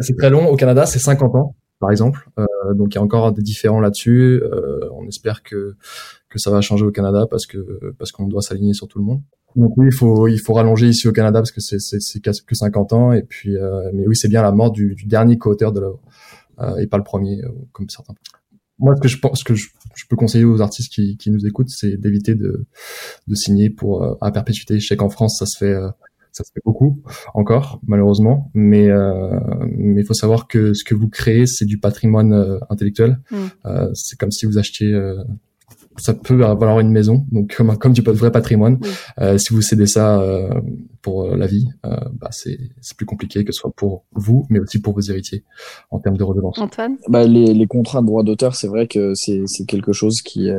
C'est 0.00 0.16
très 0.18 0.28
long. 0.28 0.48
Au 0.48 0.56
Canada, 0.56 0.84
c'est 0.84 0.98
50 0.98 1.34
ans, 1.34 1.54
par 1.80 1.90
exemple. 1.90 2.28
donc 2.74 2.94
il 2.94 2.96
y 2.96 2.98
a 2.98 3.02
encore 3.02 3.32
des 3.32 3.40
différents 3.40 3.80
là-dessus. 3.80 4.42
on 4.92 5.06
espère 5.08 5.42
que 5.42 5.74
que 6.28 6.38
ça 6.38 6.50
va 6.50 6.60
changer 6.60 6.84
au 6.84 6.92
Canada 6.92 7.26
parce 7.30 7.46
que 7.46 7.94
parce 7.98 8.12
qu'on 8.12 8.26
doit 8.26 8.42
s'aligner 8.42 8.74
sur 8.74 8.86
tout 8.86 8.98
le 8.98 9.04
monde. 9.06 9.22
Donc 9.56 9.78
oui, 9.78 9.86
il 9.86 9.94
faut 9.94 10.28
il 10.28 10.38
faut 10.38 10.52
rallonger 10.52 10.88
ici 10.88 11.08
au 11.08 11.12
Canada 11.12 11.40
parce 11.40 11.52
que 11.52 11.62
c'est 11.62 11.78
c'est 11.80 12.20
que 12.20 12.54
50 12.54 12.92
ans. 12.92 13.12
Et 13.12 13.22
puis 13.22 13.56
mais 13.94 14.06
oui, 14.06 14.14
c'est 14.14 14.28
bien 14.28 14.42
la 14.42 14.52
mort 14.52 14.72
du, 14.72 14.94
du 14.94 15.06
dernier 15.06 15.38
co-auteur 15.38 15.72
de 15.72 15.80
l'œuvre 15.80 16.00
et 16.78 16.86
pas 16.86 16.98
le 16.98 17.02
premier 17.02 17.40
comme 17.72 17.88
certains 17.88 18.14
moi, 18.78 18.94
ce 18.96 19.00
que 19.00 19.08
je 19.08 19.18
pense, 19.18 19.38
ce 19.38 19.44
que 19.44 19.54
je, 19.54 19.68
peux 20.08 20.16
conseiller 20.16 20.44
aux 20.44 20.60
artistes 20.60 20.92
qui, 20.92 21.16
qui 21.16 21.30
nous 21.30 21.46
écoutent, 21.46 21.70
c'est 21.70 21.96
d'éviter 21.96 22.34
de, 22.34 22.66
de 23.28 23.34
signer 23.34 23.70
pour 23.70 24.02
euh, 24.02 24.14
à 24.20 24.30
perpétuité. 24.30 24.80
Je 24.80 24.86
sais 24.86 24.96
qu'en 24.96 25.10
France, 25.10 25.38
ça 25.38 25.46
se 25.46 25.56
fait, 25.56 25.72
euh, 25.72 25.88
ça 26.32 26.44
se 26.44 26.50
fait 26.52 26.60
beaucoup 26.64 27.02
encore, 27.34 27.80
malheureusement. 27.86 28.50
Mais 28.54 28.88
euh, 28.88 29.38
mais 29.76 30.02
il 30.02 30.06
faut 30.06 30.14
savoir 30.14 30.48
que 30.48 30.74
ce 30.74 30.84
que 30.84 30.94
vous 30.94 31.08
créez, 31.08 31.46
c'est 31.46 31.64
du 31.64 31.78
patrimoine 31.78 32.32
euh, 32.32 32.58
intellectuel. 32.70 33.20
Mm. 33.30 33.90
c'est 33.94 34.18
comme 34.18 34.30
si 34.30 34.46
vous 34.46 34.58
achetiez. 34.58 34.92
Ça 35.96 36.14
peut 36.14 36.34
valoir 36.34 36.80
une 36.80 36.90
maison, 36.90 37.24
donc 37.30 37.54
comme 37.56 37.76
comme 37.76 37.92
du 37.92 38.02
vrai 38.02 38.30
patrimoine. 38.30 38.78
si 39.36 39.52
vous 39.52 39.62
cédez 39.62 39.86
ça 39.86 40.22
pour 41.02 41.36
la 41.36 41.46
vie, 41.46 41.68
bah 41.82 42.28
c'est 42.30 42.58
c'est 42.80 42.96
plus 42.96 43.06
compliqué 43.06 43.44
que 43.44 43.52
ce 43.52 43.60
soit 43.60 43.72
pour 43.74 44.04
vous, 44.12 44.46
mais 44.48 44.58
aussi 44.58 44.80
pour 44.80 44.94
vos 44.94 45.00
héritiers 45.00 45.44
en 45.90 45.98
termes 45.98 46.16
de 46.16 46.24
redevance. 46.24 46.58
Antoine? 46.58 46.96
Bah, 47.08 47.24
les, 47.24 47.54
les 47.54 47.66
contrats 47.66 48.00
de 48.00 48.06
droit 48.06 48.22
d'auteur, 48.22 48.54
c'est 48.54 48.68
vrai 48.68 48.86
que 48.86 49.12
c'est 49.14 49.42
c'est 49.46 49.64
quelque 49.64 49.92
chose 49.92 50.22
qui 50.22 50.50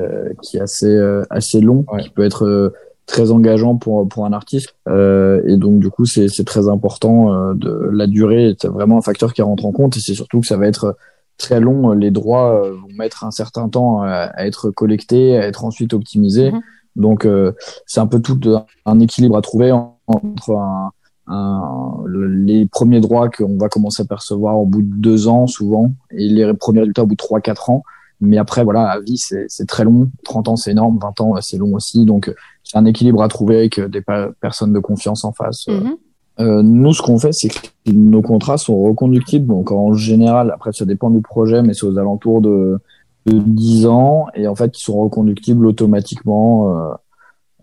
qui 0.41 0.57
est 0.57 0.61
assez 0.61 0.97
assez 1.29 1.61
long, 1.61 1.85
qui 1.99 2.09
peut 2.09 2.23
être 2.23 2.71
très 3.05 3.31
engageant 3.31 3.75
pour 3.75 4.07
pour 4.07 4.25
un 4.25 4.33
artiste. 4.33 4.75
Euh, 4.87 5.41
et 5.47 5.57
donc 5.57 5.79
du 5.79 5.89
coup 5.89 6.05
c'est 6.05 6.27
c'est 6.29 6.45
très 6.45 6.67
important 6.67 7.33
euh, 7.33 7.53
de 7.53 7.89
la 7.91 8.07
durée. 8.07 8.49
Est 8.49 8.65
vraiment 8.65 8.97
un 8.97 9.01
facteur 9.01 9.33
qui 9.33 9.41
rentre 9.41 9.65
en 9.65 9.71
compte 9.71 9.97
et 9.97 9.99
c'est 9.99 10.13
surtout 10.13 10.41
que 10.41 10.47
ça 10.47 10.57
va 10.57 10.67
être 10.67 10.97
très 11.37 11.59
long 11.59 11.91
les 11.91 12.11
droits 12.11 12.63
euh, 12.63 12.73
vont 12.73 12.93
mettre 12.97 13.23
un 13.23 13.31
certain 13.31 13.69
temps 13.69 14.01
à, 14.01 14.31
être 14.37 14.71
collectés 14.71 15.37
à 15.37 15.47
être 15.47 15.65
ensuite 15.65 15.93
optimisés 15.93 16.51
mhm. 16.51 16.61
donc 16.95 17.25
euh, 17.25 17.53
c'est 17.85 17.99
un 17.99 18.07
peu 18.07 18.21
tout 18.21 18.39
un 18.85 18.99
équilibre 18.99 19.37
à 19.37 19.41
trouver 19.41 19.71
entre 19.71 20.51
un, 20.51 20.91
un, 21.27 21.97
les 22.07 22.65
premiers 22.65 22.99
droits 22.99 23.29
qu'on 23.29 23.57
va 23.57 23.69
commencer 23.69 24.03
à 24.03 24.05
percevoir 24.05 24.59
au 24.59 24.65
bout 24.65 24.81
de 24.81 24.93
deux 24.95 25.27
ans 25.27 25.47
souvent 25.47 25.91
et 26.11 26.27
les 26.27 26.53
premiers 26.53 26.81
résultats 26.81 27.03
au 27.03 27.07
bout 27.07 27.15
de 27.15 27.17
trois 27.17 27.41
quatre 27.41 27.69
ans 27.69 27.83
mais 28.23 28.37
après, 28.37 28.63
voilà, 28.63 28.89
à 28.89 28.99
vie, 29.01 29.17
c'est 29.17 29.65
très 29.67 29.83
long. 29.83 30.09
30 30.23 30.47
ans, 30.47 30.55
c'est 30.55 30.71
énorme. 30.71 30.97
20 31.01 31.21
ans, 31.21 31.41
c'est 31.41 31.57
long 31.57 31.73
aussi. 31.73 32.05
Donc, 32.05 32.33
c'est 32.63 32.77
un 32.77 32.85
équilibre 32.85 33.21
à 33.21 33.27
trouver 33.27 33.57
avec 33.57 33.81
des 33.81 34.01
personnes 34.39 34.71
de 34.71 34.79
confiance 34.79 35.25
en 35.25 35.33
face. 35.33 35.67
Mhm. 35.67 35.97
Euh, 36.39 36.63
nous, 36.63 36.93
ce 36.93 37.01
qu'on 37.01 37.19
fait, 37.19 37.31
c'est 37.31 37.49
que 37.49 37.91
nos 37.91 38.21
contrats 38.21 38.57
sont 38.57 38.81
reconductibles. 38.81 39.47
Donc, 39.47 39.71
en 39.71 39.93
général, 39.93 40.51
après, 40.51 40.71
ça 40.71 40.85
dépend 40.85 41.09
du 41.09 41.21
projet, 41.21 41.61
mais 41.61 41.73
c'est 41.73 41.85
aux 41.85 41.97
alentours 41.97 42.41
de, 42.41 42.79
de 43.25 43.39
10 43.39 43.85
ans. 43.85 44.27
Et 44.33 44.47
en 44.47 44.55
fait, 44.55 44.77
ils 44.77 44.83
sont 44.83 44.99
reconductibles 45.01 45.65
automatiquement 45.65 46.69
euh, 46.69 46.93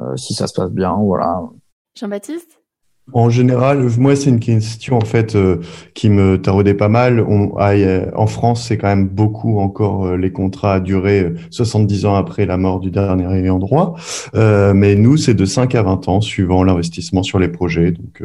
euh, 0.03 0.17
si 0.17 0.35
ça 0.35 0.47
se 0.47 0.55
passe 0.55 0.71
bien. 0.71 0.95
Voilà. 0.95 1.43
Jean-Baptiste? 1.99 2.60
En 3.13 3.31
général, 3.31 3.89
moi, 3.99 4.17
c'est 4.17 4.31
une 4.31 4.41
question 4.41 4.97
en 4.97 5.05
fait 5.05 5.35
euh, 5.35 5.61
qui 5.95 6.09
me 6.09 6.41
taraudait 6.41 6.75
pas 6.75 6.89
mal. 6.89 7.21
On, 7.21 7.55
ah, 7.59 7.73
en 8.17 8.27
France, 8.27 8.67
c'est 8.67 8.79
quand 8.79 8.89
même 8.89 9.09
beaucoup 9.09 9.59
encore 9.59 10.07
euh, 10.07 10.17
les 10.17 10.33
contrats 10.33 10.75
à 10.75 10.81
durée 10.81 11.35
70 11.51 12.07
ans 12.07 12.15
après 12.15 12.47
la 12.47 12.57
mort 12.57 12.81
du 12.81 12.91
dernier 12.91 13.27
ayant 13.39 13.59
droit. 13.59 13.95
Euh, 14.35 14.75
mais 14.75 14.95
nous, 14.95 15.17
c'est 15.17 15.35
de 15.35 15.45
5 15.45 15.75
à 15.75 15.83
20 15.83 16.09
ans 16.09 16.21
suivant 16.21 16.65
l'investissement 16.65 17.23
sur 17.23 17.39
les 17.39 17.49
projets. 17.49 17.93
Donc, 17.93 18.23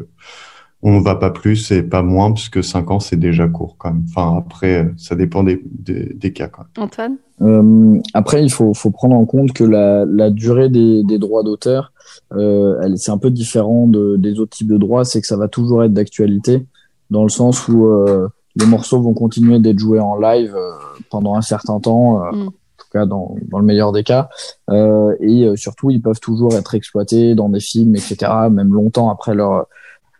on 0.81 0.99
ne 0.99 1.03
va 1.03 1.15
pas 1.15 1.31
plus 1.31 1.71
et 1.71 1.81
pas 1.81 2.03
moins 2.03 2.31
parce 2.31 2.49
que 2.49 2.61
5 2.61 2.91
ans, 2.91 2.99
c'est 2.99 3.15
déjà 3.15 3.47
court 3.47 3.75
quand 3.77 3.91
même. 3.91 4.05
Enfin, 4.09 4.37
après, 4.37 4.87
ça 4.97 5.15
dépend 5.15 5.43
des, 5.43 5.59
des, 5.63 6.31
cas. 6.31 6.47
Quand 6.47 6.63
même. 6.63 6.85
Antoine? 6.85 7.17
Euh, 7.41 7.99
Après, 8.13 8.43
il 8.43 8.51
faut, 8.51 8.73
faut, 8.73 8.91
prendre 8.91 9.15
en 9.15 9.25
compte 9.25 9.51
que 9.51 9.63
la, 9.63 10.05
la 10.05 10.29
durée 10.29 10.69
des, 10.69 11.03
des 11.03 11.17
droits 11.17 11.43
d'auteur, 11.43 11.91
euh, 11.91 11.94
c'est 12.31 13.11
un 13.11 13.17
peu 13.17 13.31
différent 13.31 13.87
de, 13.87 14.15
des 14.17 14.39
autres 14.39 14.55
types 14.57 14.67
de 14.67 14.77
droits. 14.77 15.05
C'est 15.05 15.21
que 15.21 15.27
ça 15.27 15.37
va 15.37 15.47
toujours 15.47 15.83
être 15.83 15.93
d'actualité 15.93 16.65
dans 17.09 17.23
le 17.23 17.29
sens 17.29 17.67
où 17.67 17.85
euh, 17.85 18.27
les 18.55 18.65
morceaux 18.65 19.01
vont 19.01 19.13
continuer 19.13 19.59
d'être 19.59 19.79
joués 19.79 19.99
en 19.99 20.17
live 20.17 20.55
euh, 20.55 20.71
pendant 21.09 21.35
un 21.35 21.41
certain 21.41 21.79
temps. 21.79 22.23
Euh, 22.23 22.31
mm. 22.31 22.47
En 22.47 22.51
tout 22.77 22.87
cas, 22.91 23.05
dans, 23.05 23.35
dans, 23.49 23.59
le 23.59 23.65
meilleur 23.65 23.91
des 23.91 24.03
cas. 24.03 24.29
et 24.69 25.53
surtout, 25.55 25.89
ils 25.91 26.01
peuvent 26.01 26.19
toujours 26.19 26.53
être 26.55 26.75
exploités 26.75 27.33
dans 27.33 27.49
des 27.49 27.59
films, 27.59 27.95
etc., 27.95 28.31
même 28.51 28.73
longtemps 28.73 29.09
après 29.09 29.33
leur, 29.33 29.67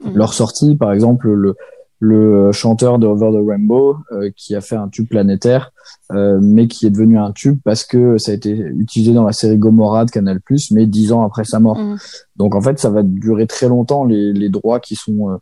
Mm. 0.02 0.18
leur 0.18 0.34
sortie. 0.34 0.76
Par 0.76 0.92
exemple, 0.92 1.30
le, 1.30 1.56
le 2.00 2.52
chanteur 2.52 3.00
de 3.00 3.08
Over 3.08 3.32
the 3.32 3.48
Rainbow 3.48 3.98
euh, 4.12 4.30
qui 4.36 4.56
a 4.56 4.62
fait 4.62 4.76
un 4.76 4.88
tube 4.88 5.08
planétaire, 5.08 5.72
euh, 6.12 6.40
mais 6.40 6.68
qui 6.68 6.86
est 6.86 6.92
devenu 6.92 7.18
un 7.18 7.32
tube 7.32 7.60
parce 7.64 7.84
que 7.84 8.20
ça 8.20 8.32
a 8.32 8.36
été 8.36 8.52
utilisé 8.52 9.12
dans 9.14 9.24
la 9.24 9.32
série 9.32 9.58
Gomorrah 9.58 10.06
de 10.06 10.12
Canal+, 10.12 10.40
mais 10.72 10.86
dix 10.86 11.12
ans 11.12 11.24
après 11.24 11.46
sa 11.46 11.60
mort. 11.60 11.80
Mm. 11.80 11.98
Donc 12.36 12.54
en 12.54 12.62
fait, 12.62 12.78
ça 12.78 12.92
va 12.92 13.02
durer 13.02 13.48
très 13.48 13.68
longtemps 13.68 14.06
les, 14.06 14.32
les 14.32 14.50
droits 14.50 14.80
qui 14.80 14.96
sont 14.96 15.32
euh, 15.32 15.38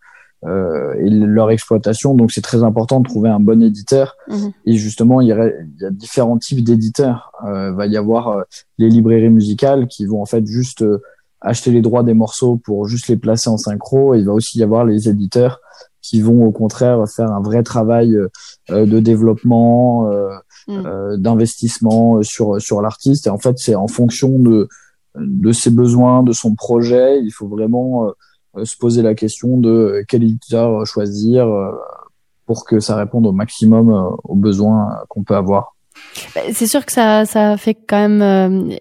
euh 0.46 0.94
et 1.00 1.10
leur 1.10 1.52
exploitation. 1.52 2.16
Donc 2.16 2.32
c'est 2.32 2.42
très 2.42 2.64
important 2.64 3.02
de 3.02 3.06
trouver 3.06 3.30
un 3.30 3.42
bon 3.42 3.62
éditeur. 3.62 4.16
Mm. 4.30 4.48
Et 4.66 4.76
justement, 4.76 5.20
il 5.20 5.28
y, 5.28 5.34
a, 5.34 5.48
il 5.48 5.82
y 5.82 5.86
a 5.86 5.90
différents 5.92 6.38
types 6.38 6.64
d'éditeurs. 6.64 7.34
Euh, 7.46 7.74
va 7.74 7.86
y 7.86 7.98
avoir 7.98 8.46
les 8.78 8.88
librairies 8.88 9.30
musicales 9.30 9.88
qui 9.88 10.06
vont 10.06 10.22
en 10.22 10.26
fait 10.26 10.46
juste 10.46 10.86
acheter 11.42 11.72
les 11.72 11.82
droits 11.82 12.04
des 12.04 12.14
morceaux 12.14 12.56
pour 12.56 12.88
juste 12.88 13.10
les 13.10 13.18
placer 13.18 13.50
en 13.50 13.58
synchro. 13.58 14.16
il 14.16 14.26
va 14.26 14.32
aussi 14.32 14.60
y 14.60 14.64
avoir 14.64 14.86
les 14.86 15.10
éditeurs 15.10 15.60
qui 16.04 16.22
vont 16.22 16.46
au 16.46 16.52
contraire 16.52 17.04
faire 17.08 17.32
un 17.32 17.42
vrai 17.42 17.64
travail 17.64 18.16
euh, 18.16 18.86
de 18.86 19.00
développement, 19.00 20.12
euh, 20.70 20.82
mm. 20.82 20.86
euh, 20.86 21.18
d'investissement 21.18 22.22
sur 22.22 22.62
sur 22.62 22.82
l'artiste. 22.82 23.28
Et 23.28 23.30
en 23.30 23.38
fait, 23.38 23.58
c'est 23.58 23.76
en 23.76 23.88
fonction 23.88 24.40
de 24.40 24.68
de 25.16 25.52
ses 25.52 25.70
besoins, 25.70 26.24
de 26.24 26.32
son 26.32 26.56
projet. 26.56 27.22
Il 27.22 27.32
faut 27.32 27.48
vraiment 27.48 28.12
se 28.64 28.76
poser 28.78 29.02
la 29.04 29.14
question 29.14 29.58
de 29.58 30.04
quel 30.08 30.24
éditeur 30.24 30.86
choisir 30.88 31.48
pour 32.48 32.66
que 32.66 32.80
ça 32.80 32.96
réponde 32.96 33.28
au 33.28 33.32
maximum 33.32 34.18
aux 34.24 34.36
besoins 34.36 34.90
qu'on 35.10 35.24
peut 35.24 35.36
avoir. 35.36 35.73
Bah, 36.36 36.42
c'est 36.52 36.68
sûr 36.68 36.86
que 36.86 36.92
ça, 36.92 37.26
ça 37.26 37.58
fait 37.58 37.74
quand 37.76 37.98
même, 37.98 38.22
euh, 38.22 38.76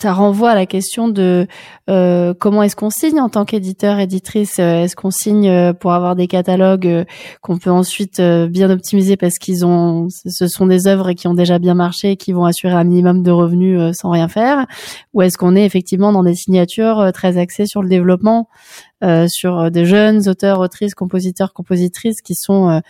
ça 0.00 0.12
renvoie 0.12 0.50
à 0.50 0.54
la 0.54 0.66
question 0.66 1.08
de 1.08 1.46
euh, 1.88 2.34
comment 2.38 2.62
est-ce 2.62 2.76
qu'on 2.76 2.90
signe 2.90 3.20
en 3.20 3.28
tant 3.28 3.44
qu'éditeur, 3.44 3.98
éditrice? 3.98 4.58
Euh, 4.58 4.84
est-ce 4.84 4.96
qu'on 4.96 5.10
signe 5.10 5.72
pour 5.74 5.92
avoir 5.92 6.16
des 6.16 6.26
catalogues 6.26 7.06
qu'on 7.42 7.58
peut 7.58 7.70
ensuite 7.70 8.20
bien 8.20 8.70
optimiser 8.70 9.16
parce 9.16 9.38
qu'ils 9.38 9.64
ont, 9.64 10.08
ce 10.10 10.48
sont 10.48 10.66
des 10.66 10.86
œuvres 10.86 11.12
qui 11.12 11.28
ont 11.28 11.34
déjà 11.34 11.58
bien 11.58 11.74
marché 11.74 12.12
et 12.12 12.16
qui 12.16 12.32
vont 12.32 12.44
assurer 12.44 12.74
un 12.74 12.84
minimum 12.84 13.22
de 13.22 13.30
revenus 13.30 13.96
sans 13.96 14.10
rien 14.10 14.28
faire, 14.28 14.66
ou 15.12 15.22
est-ce 15.22 15.38
qu'on 15.38 15.56
est 15.56 15.64
effectivement 15.64 16.12
dans 16.12 16.22
des 16.22 16.34
signatures 16.34 17.10
très 17.12 17.38
axées 17.38 17.66
sur 17.66 17.82
le 17.82 17.88
développement, 17.88 18.48
sur 19.28 19.70
des 19.70 19.86
jeunes 19.86 20.28
auteurs, 20.28 20.60
autrices, 20.60 20.94
compositeurs, 20.94 21.52
compositrices 21.52 22.20
qui 22.22 22.34
sont, 22.34 22.80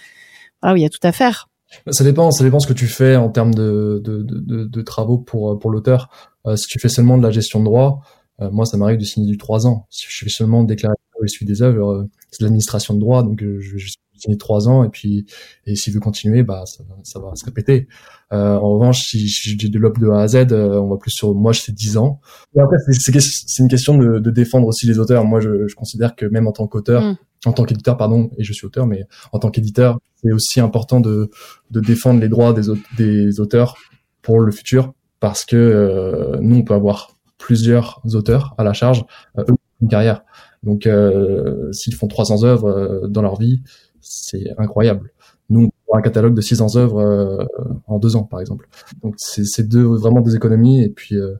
voilà, 0.62 0.74
où 0.74 0.76
il 0.76 0.82
y 0.82 0.86
a 0.86 0.90
tout 0.90 0.98
à 1.02 1.12
faire? 1.12 1.49
Ça 1.90 2.04
dépend, 2.04 2.30
ça 2.30 2.44
dépend 2.44 2.58
ce 2.58 2.66
que 2.66 2.72
tu 2.72 2.86
fais 2.86 3.16
en 3.16 3.28
termes 3.28 3.54
de, 3.54 4.00
de, 4.04 4.22
de, 4.22 4.64
de 4.64 4.82
travaux 4.82 5.18
pour, 5.18 5.58
pour 5.58 5.70
l'auteur. 5.70 6.08
Euh, 6.46 6.56
si 6.56 6.66
tu 6.66 6.78
fais 6.78 6.88
seulement 6.88 7.18
de 7.18 7.22
la 7.22 7.30
gestion 7.30 7.60
de 7.60 7.64
droit, 7.64 8.00
euh, 8.40 8.50
moi 8.50 8.66
ça 8.66 8.76
m'arrive 8.76 8.98
de 8.98 9.04
signer 9.04 9.30
du 9.30 9.38
3 9.38 9.66
ans. 9.66 9.86
Si 9.90 10.06
je 10.08 10.24
fais 10.24 10.30
seulement 10.30 10.62
déclaration 10.64 10.98
je 11.22 11.28
suis 11.28 11.44
des 11.44 11.60
œuvres, 11.62 11.90
euh, 11.90 12.04
c'est 12.30 12.40
de 12.40 12.46
l'administration 12.46 12.94
de 12.94 13.00
droit, 13.00 13.22
donc 13.22 13.40
je, 13.40 13.58
je 13.60 13.92
signer 14.16 14.36
3 14.36 14.68
ans 14.68 14.84
et 14.84 14.90
puis 14.90 15.26
et 15.66 15.76
s'il 15.76 15.94
veut 15.94 16.00
continuer, 16.00 16.42
bah 16.42 16.64
ça, 16.66 16.84
ça 17.04 17.18
va 17.18 17.34
se 17.34 17.44
répéter. 17.44 17.88
en 18.30 18.74
revanche, 18.74 19.02
si, 19.08 19.28
je 19.28 19.66
développe 19.68 19.98
de 19.98 20.08
A 20.08 20.20
à 20.20 20.28
Z, 20.28 20.52
on 20.52 20.88
va 20.88 20.96
plus 20.96 21.10
sur 21.10 21.34
moi, 21.34 21.54
c'est 21.54 21.72
10 21.72 21.96
ans. 21.96 22.20
Et 22.54 22.60
après, 22.60 22.76
c'est 22.90 23.62
une 23.62 23.68
question 23.68 23.96
de, 23.96 24.18
de, 24.18 24.30
défendre 24.30 24.66
aussi 24.66 24.86
les 24.86 24.98
auteurs. 24.98 25.24
Moi, 25.24 25.40
je, 25.40 25.66
je 25.66 25.74
considère 25.74 26.16
que 26.16 26.26
même 26.26 26.46
en 26.46 26.52
tant 26.52 26.66
qu'auteur, 26.66 27.02
mm 27.02 27.16
en 27.46 27.52
tant 27.52 27.64
qu'éditeur, 27.64 27.96
pardon, 27.96 28.30
et 28.36 28.44
je 28.44 28.52
suis 28.52 28.66
auteur, 28.66 28.86
mais 28.86 29.04
en 29.32 29.38
tant 29.38 29.50
qu'éditeur, 29.50 29.98
c'est 30.22 30.32
aussi 30.32 30.60
important 30.60 31.00
de, 31.00 31.30
de 31.70 31.80
défendre 31.80 32.20
les 32.20 32.28
droits 32.28 32.52
des, 32.52 32.62
des 32.96 33.40
auteurs 33.40 33.76
pour 34.22 34.40
le 34.40 34.52
futur, 34.52 34.92
parce 35.20 35.44
que 35.44 35.56
euh, 35.56 36.36
nous, 36.40 36.56
on 36.56 36.62
peut 36.62 36.74
avoir 36.74 37.16
plusieurs 37.40 38.00
auteurs 38.14 38.54
à 38.58 38.62
la 38.62 38.72
charge, 38.72 39.04
euh, 39.38 39.44
une 39.82 39.88
carrière. 39.88 40.22
Donc, 40.62 40.86
euh, 40.86 41.72
s'ils 41.72 41.94
font 41.94 42.06
300 42.06 42.44
œuvres 42.44 42.68
euh, 42.68 43.08
dans 43.08 43.22
leur 43.22 43.38
vie, 43.38 43.62
c'est 44.00 44.44
incroyable. 44.58 45.12
Nous, 45.48 45.70
on 45.88 45.96
un 45.96 46.02
catalogue 46.02 46.34
de 46.34 46.40
600 46.40 46.76
œuvres 46.76 47.00
euh, 47.00 47.44
en 47.86 47.98
deux 47.98 48.14
ans, 48.14 48.22
par 48.22 48.40
exemple. 48.40 48.68
Donc, 49.02 49.14
c'est 49.16 49.68
deux 49.68 49.82
vraiment 49.82 50.20
des 50.20 50.36
économies, 50.36 50.84
et 50.84 50.90
puis 50.90 51.16
il 51.16 51.38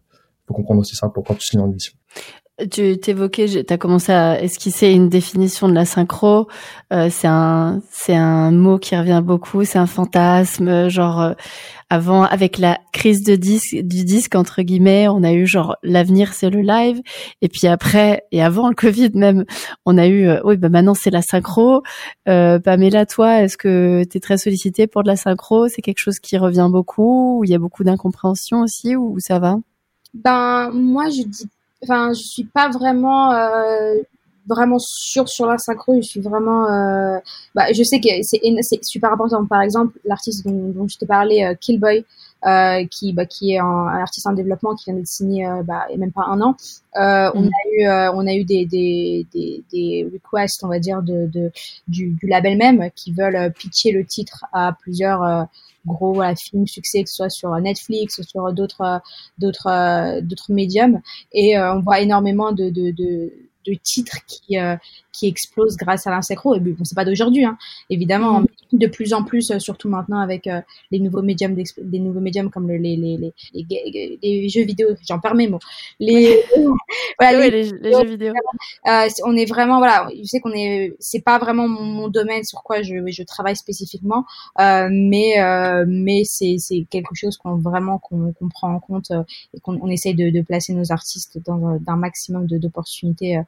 faut 0.49 0.55
comprendre 0.55 0.81
aussi 0.81 0.97
ça 0.97 1.09
pour 1.09 1.23
tu 1.37 1.47
signes 1.47 1.61
en 1.61 1.71
édition. 1.71 1.95
Tu 2.71 2.99
t'évoquais, 2.99 3.65
tu 3.65 3.73
as 3.73 3.79
commencé 3.79 4.13
à 4.13 4.43
esquisser 4.43 4.89
une 4.89 5.09
définition 5.09 5.69
de 5.69 5.75
la 5.75 5.85
synchro. 5.85 6.49
Euh, 6.93 7.09
c'est 7.11 7.29
un, 7.29 7.81
c'est 7.91 8.17
un 8.17 8.51
mot 8.51 8.79
qui 8.79 8.97
revient 8.97 9.23
beaucoup. 9.25 9.65
C'est 9.65 9.79
un 9.79 9.87
fantasme, 9.87 10.89
genre 10.89 11.21
euh, 11.21 11.33
avant 11.91 12.23
avec 12.23 12.59
la 12.59 12.79
crise 12.93 13.25
de 13.25 13.35
disque, 13.35 13.75
du 13.83 14.05
disque 14.05 14.35
entre 14.37 14.63
guillemets, 14.63 15.09
on 15.09 15.23
a 15.25 15.33
eu 15.33 15.47
genre 15.47 15.77
l'avenir 15.83 16.33
c'est 16.35 16.49
le 16.51 16.61
live, 16.61 17.01
et 17.43 17.49
puis 17.49 17.67
après 17.67 18.23
et 18.31 18.43
avant 18.43 18.69
le 18.69 18.75
Covid 18.75 19.11
même, 19.15 19.45
on 19.87 19.99
a 19.99 20.07
eu 20.07 20.29
euh, 20.29 20.41
oui 20.45 20.57
bah 20.57 20.69
maintenant 20.69 20.95
c'est 20.95 21.11
la 21.11 21.23
synchro. 21.23 21.83
Euh, 22.29 22.59
Pamela, 22.61 23.07
toi, 23.07 23.43
est-ce 23.43 23.57
que 23.57 24.05
tu 24.09 24.19
es 24.19 24.21
très 24.21 24.39
sollicitée 24.39 24.87
pour 24.87 25.03
de 25.03 25.09
la 25.09 25.17
synchro? 25.17 25.69
C'est 25.69 25.83
quelque 25.83 25.99
chose 25.99 26.21
qui 26.21 26.39
revient 26.39 26.69
beaucoup, 26.71 27.41
où 27.41 27.45
il 27.45 27.51
y 27.51 27.55
a 27.55 27.59
beaucoup 27.59 27.85
d'incompréhension 27.85 28.61
aussi, 28.61 28.95
ou 28.97 29.17
ça 29.19 29.39
va? 29.41 29.57
Ben 30.15 30.71
moi 30.73 31.09
je 31.09 31.23
dis 31.23 31.49
enfin, 31.83 32.13
je 32.13 32.23
suis 32.23 32.45
pas 32.45 32.69
vraiment 32.69 33.33
euh, 33.33 33.95
vraiment 34.47 34.79
sûre 34.79 35.29
sur 35.29 35.47
la 35.47 35.59
synchro. 35.59 35.97
Je 35.97 36.07
suis 36.07 36.21
vraiment, 36.21 36.69
euh, 36.69 37.19
bah, 37.55 37.73
je 37.73 37.83
sais 37.83 38.01
que 38.01 38.09
c'est 38.23 38.85
super 38.85 39.13
important. 39.13 39.45
Par 39.47 39.63
exemple, 39.63 39.99
l'artiste 40.05 40.47
dont, 40.47 40.71
dont, 40.71 40.89
je 40.89 40.99
te 40.99 41.05
parlais, 41.05 41.45
euh, 41.45 41.55
Killboy. 41.55 42.05
Euh, 42.47 42.87
qui, 42.91 43.13
bah, 43.13 43.27
qui 43.27 43.53
est 43.53 43.59
un, 43.59 43.67
un, 43.67 44.01
artiste 44.01 44.27
en 44.27 44.33
développement 44.33 44.75
qui 44.75 44.87
vient 44.87 44.95
d'être 44.95 45.07
signé 45.07 45.47
euh, 45.47 45.63
bah, 45.63 45.85
il 45.91 45.93
y 45.93 45.95
a 45.97 45.99
même 45.99 46.11
pas 46.11 46.25
un 46.25 46.41
an. 46.41 46.57
Euh, 46.97 47.31
On 47.35 47.43
mm. 47.43 47.49
a 47.49 47.69
eu 47.69 47.87
euh, 47.87 48.13
on 48.15 48.27
a 48.27 48.33
eu 48.33 48.45
des, 48.45 48.65
des, 48.65 49.27
des, 49.31 49.63
des, 49.71 50.11
requests 50.11 50.65
on 50.65 50.69
va 50.69 50.79
dire 50.79 51.03
de, 51.03 51.27
de 51.27 51.53
du, 51.87 52.13
du 52.13 52.27
label 52.27 52.57
même 52.57 52.91
qui 52.97 53.13
veulent 53.13 53.53
pitcher 53.53 53.93
le 53.93 54.07
titre 54.07 54.47
à 54.55 54.73
plusieurs 54.73 55.49
gros 55.87 56.13
voilà, 56.13 56.35
succès, 56.67 57.03
que 57.03 57.09
ce 57.09 57.17
soit 57.17 57.31
sur 57.31 57.51
Netflix 57.61 58.19
ou 58.19 58.23
sur 58.23 58.53
d'autres 58.53 59.01
d'autres 59.39 60.21
d'autres 60.21 60.53
médiums. 60.53 61.01
Et 61.33 61.59
euh, 61.59 61.75
on 61.75 61.81
voit 61.81 62.01
énormément 62.01 62.53
de, 62.53 62.71
de, 62.71 63.33
de 63.75 63.79
titres 63.83 64.19
qui 64.27 64.57
qui 65.13 65.27
explosent 65.27 65.77
grâce 65.77 66.07
à 66.07 66.11
l'insynchro. 66.11 66.55
Et 66.55 66.61
bon, 66.61 66.85
c'est 66.85 66.95
pas 66.95 67.05
d'aujourd'hui, 67.05 67.45
hein, 67.45 67.59
évidemment. 67.91 68.41
Mm. 68.41 68.47
De 68.73 68.87
plus 68.87 69.13
en 69.13 69.25
plus, 69.25 69.59
surtout 69.59 69.89
maintenant 69.89 70.21
avec 70.21 70.49
les 70.93 71.01
nouveaux 71.01 71.23
médiums, 71.23 71.57
des 71.57 71.99
nouveaux 71.99 72.21
médiums 72.21 72.51
comme 72.51 72.69
le, 72.69 72.77
les, 72.77 72.97
les, 72.97 73.33
les, 73.53 74.19
les, 74.23 74.49
jeux 74.49 74.63
vidéo. 74.63 74.91
J'en 75.09 75.19
perds 75.19 75.35
mes 75.35 75.49
mots. 75.49 75.59
Les, 75.99 76.41
voilà, 77.19 77.49
les, 77.49 77.65
jeux 77.65 78.05
vidéo. 78.07 78.33
on 79.25 79.37
est 79.37 79.47
vraiment, 79.47 79.79
voilà, 79.79 80.09
je 80.17 80.25
sais 80.25 80.39
qu'on 80.39 80.53
est, 80.53 80.95
c'est 81.01 81.21
pas 81.21 81.39
vraiment 81.39 81.67
mon, 81.67 82.09
domaine 82.09 82.45
sur 82.45 82.63
quoi 82.63 82.83
je, 82.83 82.95
je 83.09 83.23
travaille 83.25 83.57
spécifiquement, 83.57 84.25
mais 84.57 85.35
mais 85.87 86.23
c'est 86.25 86.57
quelque 86.91 87.15
chose 87.15 87.37
qu'on 87.37 87.57
vraiment 87.57 87.99
qu'on 87.99 88.33
prend 88.49 88.75
en 88.75 88.81
compte 88.81 89.13
et 89.55 89.61
qu'on 89.61 89.79
on 89.81 89.89
essaye 89.89 90.15
de, 90.15 90.31
de, 90.31 90.43
placer 90.43 90.73
nos 90.73 90.93
artistes 90.93 91.39
dans 91.45 91.79
un 91.87 91.97
maximum 91.97 92.47
d'opportunités 92.47 93.37
euh, 93.37 93.41
euh, 93.41 93.43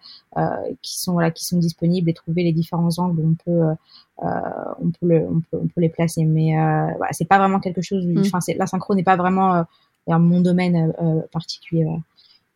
qui 0.82 0.98
sont 0.98 1.12
voilà 1.12 1.30
qui 1.30 1.44
sont 1.44 1.58
disponibles 1.58 2.08
et 2.08 2.14
trouver 2.14 2.42
les 2.42 2.52
différents 2.52 2.98
angles 2.98 3.20
où 3.20 3.30
on 3.30 3.34
peut 3.34 3.76
euh, 4.22 4.74
on 4.80 4.90
peut, 4.90 5.06
le, 5.06 5.26
on, 5.28 5.40
peut, 5.40 5.58
on 5.62 5.66
peut 5.66 5.80
les 5.80 5.88
placer 5.88 6.24
mais 6.24 6.52
voilà, 6.96 7.12
c'est 7.12 7.26
pas 7.28 7.38
vraiment 7.38 7.60
quelque 7.60 7.82
chose 7.82 8.06
mm. 8.06 8.20
enfin 8.20 8.40
c'est 8.40 8.54
la 8.54 8.66
synchro 8.66 8.94
n'est 8.94 9.02
pas 9.02 9.16
vraiment 9.16 9.64
mon 10.06 10.40
domaine 10.40 10.92
particulier 11.32 11.86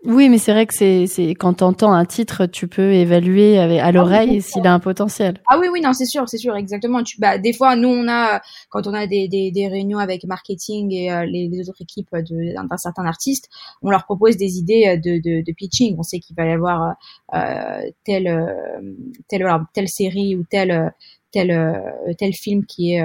oui, 0.04 0.28
mais 0.28 0.38
c'est 0.38 0.52
vrai 0.52 0.66
que 0.66 0.74
c'est, 0.74 1.06
c'est 1.06 1.30
quand 1.30 1.54
t'entends 1.54 1.92
un 1.92 2.04
titre, 2.04 2.46
tu 2.46 2.68
peux 2.68 2.92
évaluer 2.92 3.58
avec, 3.58 3.80
à 3.80 3.86
ah 3.86 3.92
l'oreille 3.92 4.42
s'il 4.42 4.66
a 4.66 4.72
un 4.72 4.78
potentiel. 4.78 5.40
Ah 5.48 5.58
oui, 5.58 5.68
oui, 5.72 5.80
non, 5.80 5.94
c'est 5.94 6.04
sûr, 6.04 6.28
c'est 6.28 6.36
sûr, 6.36 6.54
exactement. 6.54 7.02
Tu, 7.02 7.18
bah, 7.18 7.38
des 7.38 7.52
fois, 7.52 7.76
nous, 7.76 7.88
on 7.88 8.06
a, 8.06 8.40
quand 8.68 8.86
on 8.86 8.94
a 8.94 9.06
des, 9.06 9.26
des, 9.26 9.50
des 9.50 9.68
réunions 9.68 9.98
avec 9.98 10.24
marketing 10.24 10.92
et 10.92 11.10
euh, 11.10 11.24
les, 11.24 11.48
les, 11.48 11.68
autres 11.68 11.80
équipes 11.80 12.14
d'un, 12.14 12.76
certain 12.76 13.06
artiste, 13.06 13.48
on 13.82 13.90
leur 13.90 14.04
propose 14.04 14.36
des 14.36 14.58
idées 14.58 14.86
euh, 14.86 14.96
de, 14.96 15.18
de, 15.18 15.42
de 15.42 15.52
pitching. 15.52 15.96
On 15.98 16.02
sait 16.02 16.20
qu'il 16.20 16.36
va 16.36 16.44
y 16.46 16.52
avoir 16.52 16.94
euh, 17.34 17.90
telle, 18.04 18.28
euh, 18.28 18.94
telle, 19.28 19.44
telle 19.72 19.88
série 19.88 20.36
ou 20.36 20.44
tel, 20.48 20.92
tel, 21.32 21.82
tel 22.18 22.32
film 22.34 22.64
qui 22.64 22.94
est 22.94 23.04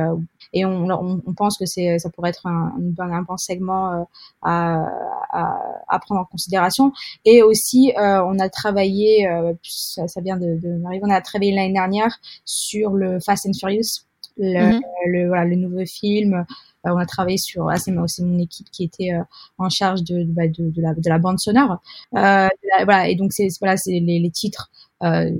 et 0.53 0.65
on, 0.65 0.89
on, 0.89 1.21
on 1.25 1.33
pense 1.33 1.57
que 1.57 1.65
c'est 1.65 1.99
ça 1.99 2.09
pourrait 2.09 2.29
être 2.29 2.45
un, 2.45 2.73
un, 2.99 3.21
bon 3.21 3.37
segment 3.37 3.93
euh, 3.93 4.03
à, 4.41 4.85
à, 5.31 5.57
à, 5.87 5.99
prendre 5.99 6.21
en 6.21 6.25
considération. 6.25 6.91
Et 7.25 7.43
aussi 7.43 7.93
euh, 7.97 8.23
on 8.23 8.39
a 8.39 8.49
travaillé 8.49 9.27
euh, 9.27 9.53
ça, 9.63 10.07
ça, 10.07 10.21
vient 10.21 10.37
de, 10.37 10.57
de 10.59 10.81
on 11.01 11.09
a 11.09 11.21
travaillé 11.21 11.53
l'année 11.53 11.73
dernière 11.73 12.19
sur 12.45 12.91
le 12.91 13.19
Fast 13.19 13.45
and 13.47 13.53
Furious 13.57 14.05
le, 14.37 14.75
mhm. 14.75 14.81
le, 15.07 15.27
voilà, 15.27 15.45
le 15.45 15.55
nouveau 15.55 15.85
film. 15.85 16.45
On 16.83 16.97
a 16.97 17.05
travaillé 17.05 17.37
sur 17.37 17.69
ah, 17.69 17.77
c'est 17.77 17.91
mon 17.91 18.39
équipe 18.39 18.71
qui 18.71 18.83
était 18.83 19.11
en 19.59 19.69
charge 19.69 20.03
de, 20.03 20.23
bah, 20.23 20.47
de, 20.47 20.71
de, 20.71 20.81
la, 20.81 20.95
de 20.95 21.09
la 21.09 21.19
bande 21.19 21.39
sonore. 21.39 21.77
Euh, 22.15 22.47
voilà 22.85 23.07
et 23.07 23.15
donc 23.15 23.33
c'est 23.33 23.49
voilà 23.59 23.77
c'est 23.77 23.99
les, 23.99 24.19
les 24.19 24.31
titres 24.31 24.71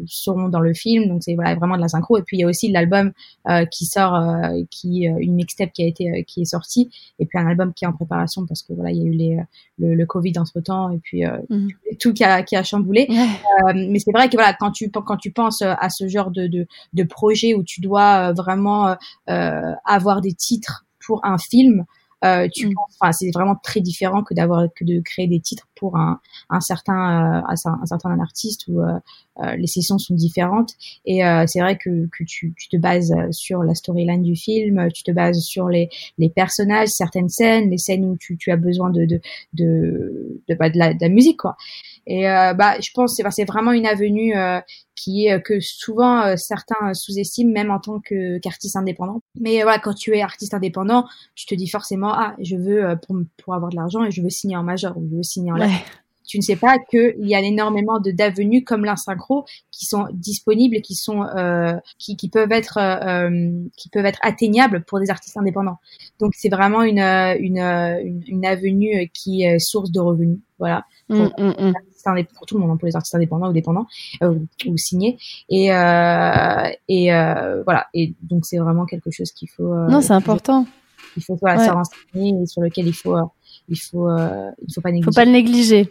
seront 0.08 0.50
dans 0.50 0.60
le 0.60 0.74
film. 0.74 1.08
Donc 1.08 1.24
c'est 1.24 1.36
voilà, 1.36 1.56
vraiment 1.56 1.76
de 1.76 1.82
la 1.82 1.88
synchro. 1.88 2.18
Et 2.18 2.24
puis 2.24 2.38
il 2.38 2.42
y 2.42 2.44
a 2.44 2.48
aussi 2.48 2.72
l'album 2.72 3.12
euh, 3.50 3.66
qui 3.66 3.86
sort, 3.86 4.16
euh, 4.16 4.62
qui 4.70 5.04
une 5.04 5.36
mixtape 5.36 5.72
qui 5.72 5.84
a 5.84 5.88
été 5.88 6.24
qui 6.26 6.42
est 6.42 6.46
sortie, 6.46 6.90
et 7.20 7.26
puis 7.26 7.38
un 7.38 7.48
album 7.48 7.74
qui 7.74 7.86
est 7.86 7.88
en 7.88 7.94
préparation 7.94 8.46
parce 8.46 8.64
que 8.64 8.74
voilà 8.74 8.92
il 8.92 8.98
y 8.98 9.02
a 9.02 9.06
eu 9.06 9.12
les, 9.12 9.40
le, 9.80 9.96
le 9.96 10.06
Covid 10.06 10.34
entre 10.38 10.60
temps 10.62 10.90
et 10.92 11.00
puis 11.00 11.24
mhm. 11.50 11.70
tout 12.00 12.14
qui 12.14 12.24
a 12.24 12.44
qui 12.44 12.56
a 12.56 12.64
chamboulé. 12.64 13.08
mais 13.76 14.00
c'est 14.00 14.12
vrai 14.12 14.30
que 14.30 14.36
voilà 14.36 14.54
quand 14.54 14.72
tu 14.72 14.90
quand 14.90 15.18
tu 15.18 15.32
penses 15.32 15.62
à 15.62 15.90
ce 15.90 16.08
genre 16.08 16.32
de 16.32 16.48
de, 16.48 16.68
de 16.94 17.04
projet 17.04 17.54
où 17.54 17.64
tu 17.64 17.82
dois 17.82 18.34
vraiment 18.34 18.96
avoir 19.28 20.22
des 20.22 20.34
titres 20.34 20.86
pour 21.06 21.26
un 21.26 21.38
film. 21.38 21.86
Euh, 22.24 22.48
tu 22.54 22.68
mm. 22.68 22.74
enfin 23.00 23.12
c'est 23.12 23.32
vraiment 23.34 23.56
très 23.56 23.82
différent 23.82 24.24
que 24.24 24.36
d'avoir 24.36 24.68
que 24.76 24.84
de 24.84 25.00
créer 25.00 25.28
des 25.28 25.40
titres 25.40 25.68
pour 25.76 25.98
un, 25.98 26.20
un 26.52 26.62
certain 26.62 27.42
euh, 27.42 27.42
un, 27.48 27.86
certain 27.86 28.20
artiste 28.20 28.66
où 28.68 28.80
euh, 28.80 29.00
euh, 29.42 29.56
les 29.56 29.66
sessions 29.66 29.98
sont 29.98 30.14
différentes 30.14 30.76
et 31.06 31.22
c'est 31.48 31.60
vrai 31.60 31.78
que, 31.78 32.08
que 32.08 32.24
tu, 32.24 32.54
tu 32.56 32.70
te 32.70 32.78
bases 32.78 33.12
sur 33.32 33.64
la 33.64 33.74
storyline 33.74 34.22
du 34.22 34.36
film 34.36 34.90
tu 34.94 35.02
te 35.02 35.12
bases 35.12 35.40
sur 35.40 35.68
les, 35.70 35.90
les 36.20 36.30
personnages 36.30 36.90
certaines 36.90 37.30
scènes 37.30 37.72
les 37.72 37.80
scènes 37.80 38.06
où 38.06 38.18
tu, 38.18 38.38
tu 38.38 38.52
as 38.52 38.58
besoin 38.58 38.92
de 38.92 39.06
de 39.06 39.20
de, 39.54 40.42
de, 40.48 40.54
bah, 40.54 40.70
de, 40.70 40.78
la, 40.78 40.94
de 40.94 41.00
la 41.02 41.10
musique 41.10 41.40
quoi 41.40 41.58
et 42.08 42.24
bah 42.24 42.80
je 42.80 42.90
pense 42.94 43.16
c'est 43.16 43.32
c'est 43.32 43.46
vraiment 43.46 43.72
une 43.72 43.86
avenue 43.86 44.34
qui 44.96 45.28
est 45.28 45.42
que 45.42 45.60
souvent 45.60 46.36
certains 46.36 46.94
sous-estiment 46.94 47.52
même 47.52 47.72
en 47.72 47.80
tant 47.80 48.00
que 48.00 48.40
qu'artiste 48.40 48.76
indépendant. 48.76 49.22
Mais 49.40 49.62
voilà, 49.64 49.80
quand 49.80 49.94
tu 49.94 50.16
es 50.16 50.22
artiste 50.22 50.54
indépendant, 50.54 51.06
tu 51.36 51.46
te 51.46 51.56
dis 51.56 51.70
forcément 51.70 52.12
ah 52.14 52.36
je 52.42 52.56
veux 52.56 52.96
pour 53.06 53.18
pour 53.38 53.54
avoir 53.54 53.72
de 53.72 53.76
l'argent 53.76 54.04
et 54.04 54.12
je 54.12 54.22
veux 54.22 54.30
signer 54.30 54.58
en 54.58 54.64
major 54.64 54.98
ou 54.98 55.08
je 55.10 55.16
veux 55.16 55.24
signer 55.24 55.52
en 55.52 55.60
ouais 55.60 55.70
tu 56.32 56.38
ne 56.38 56.42
sais 56.42 56.56
pas 56.56 56.78
qu'il 56.80 57.28
y 57.28 57.36
a 57.36 57.42
énormément 57.42 58.00
de 58.00 58.12
d'avenues 58.12 58.64
comme 58.64 58.86
l'insynchro 58.86 59.44
qui 59.70 59.86
sont 59.86 60.08
disponibles 60.14 60.78
et 60.78 60.82
qui 60.82 60.96
sont 60.96 61.24
euh, 61.24 61.74
qui, 62.00 62.16
qui, 62.16 62.30
peuvent 62.30 62.54
être 62.54 62.78
euh, 62.78 63.28
euh, 63.28 63.52
qui 63.76 63.90
peuvent 63.90 64.06
être 64.06 64.20
atteignables 64.22 64.86
pour 64.86 65.02
des 65.02 65.10
artistes 65.10 65.36
indépendants. 65.36 65.80
Donc 66.22 66.32
c'est 66.34 66.48
vraiment 66.48 66.84
une, 66.84 67.00
une, 67.00 67.58
une, 67.58 68.24
une 68.28 68.46
avenue 68.46 69.10
qui 69.14 69.44
est 69.44 69.60
source 69.60 69.92
de 69.92 70.00
revenus. 70.00 70.40
Voilà. 70.58 70.86
Mmh, 71.10 71.18
pour, 71.18 71.44
mmh, 71.44 71.50
mmh. 71.50 72.24
pour 72.38 72.46
tout 72.46 72.56
le 72.56 72.62
monde, 72.62 72.72
hein, 72.72 72.78
pour 72.78 72.86
les 72.86 72.96
artistes 72.96 73.16
indépendants 73.16 73.50
ou 73.50 73.54
dépendants 73.54 73.88
euh, 74.24 74.40
ou, 74.68 74.78
signés. 74.78 75.18
Et 75.50 75.74
euh, 75.74 76.70
et 76.88 77.14
euh, 77.14 77.62
voilà. 77.64 77.88
Et 77.94 78.14
donc 78.22 78.46
c'est 78.46 78.58
vraiment 78.58 78.86
quelque 78.86 79.12
chose 79.12 79.34
qu'il 79.34 79.50
faut. 79.50 79.76
non, 79.90 80.00
c'est 80.00 80.14
important. 80.14 80.66
Il 81.18 81.24
faut 81.26 81.36
voilà, 81.42 81.66
se 81.66 81.72
renseigner 81.72 82.42
et 82.42 82.46
sur 82.46 82.62
lequel 82.62 82.88
il 82.88 82.94
faut 82.94 83.18
il 83.68 83.78
faut 83.78 84.10
il 84.10 84.74
faut 84.74 84.80
pas 84.80 84.92
négliger. 84.92 85.04
Faut 85.04 85.16
pas 85.16 85.26
le 85.26 85.32
négliger. 85.32 85.90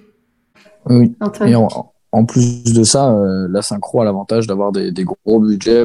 Oui. 0.89 1.15
Et 1.47 1.55
en, 1.55 2.25
plus 2.25 2.65
de 2.65 2.83
ça, 2.83 3.13
euh, 3.13 3.49
la 3.51 3.63
synchro 3.63 4.01
a 4.01 4.05
l'avantage 4.05 4.47
d'avoir 4.47 4.73
des, 4.73 4.91
des, 4.91 5.05
gros 5.05 5.41
budgets. 5.41 5.85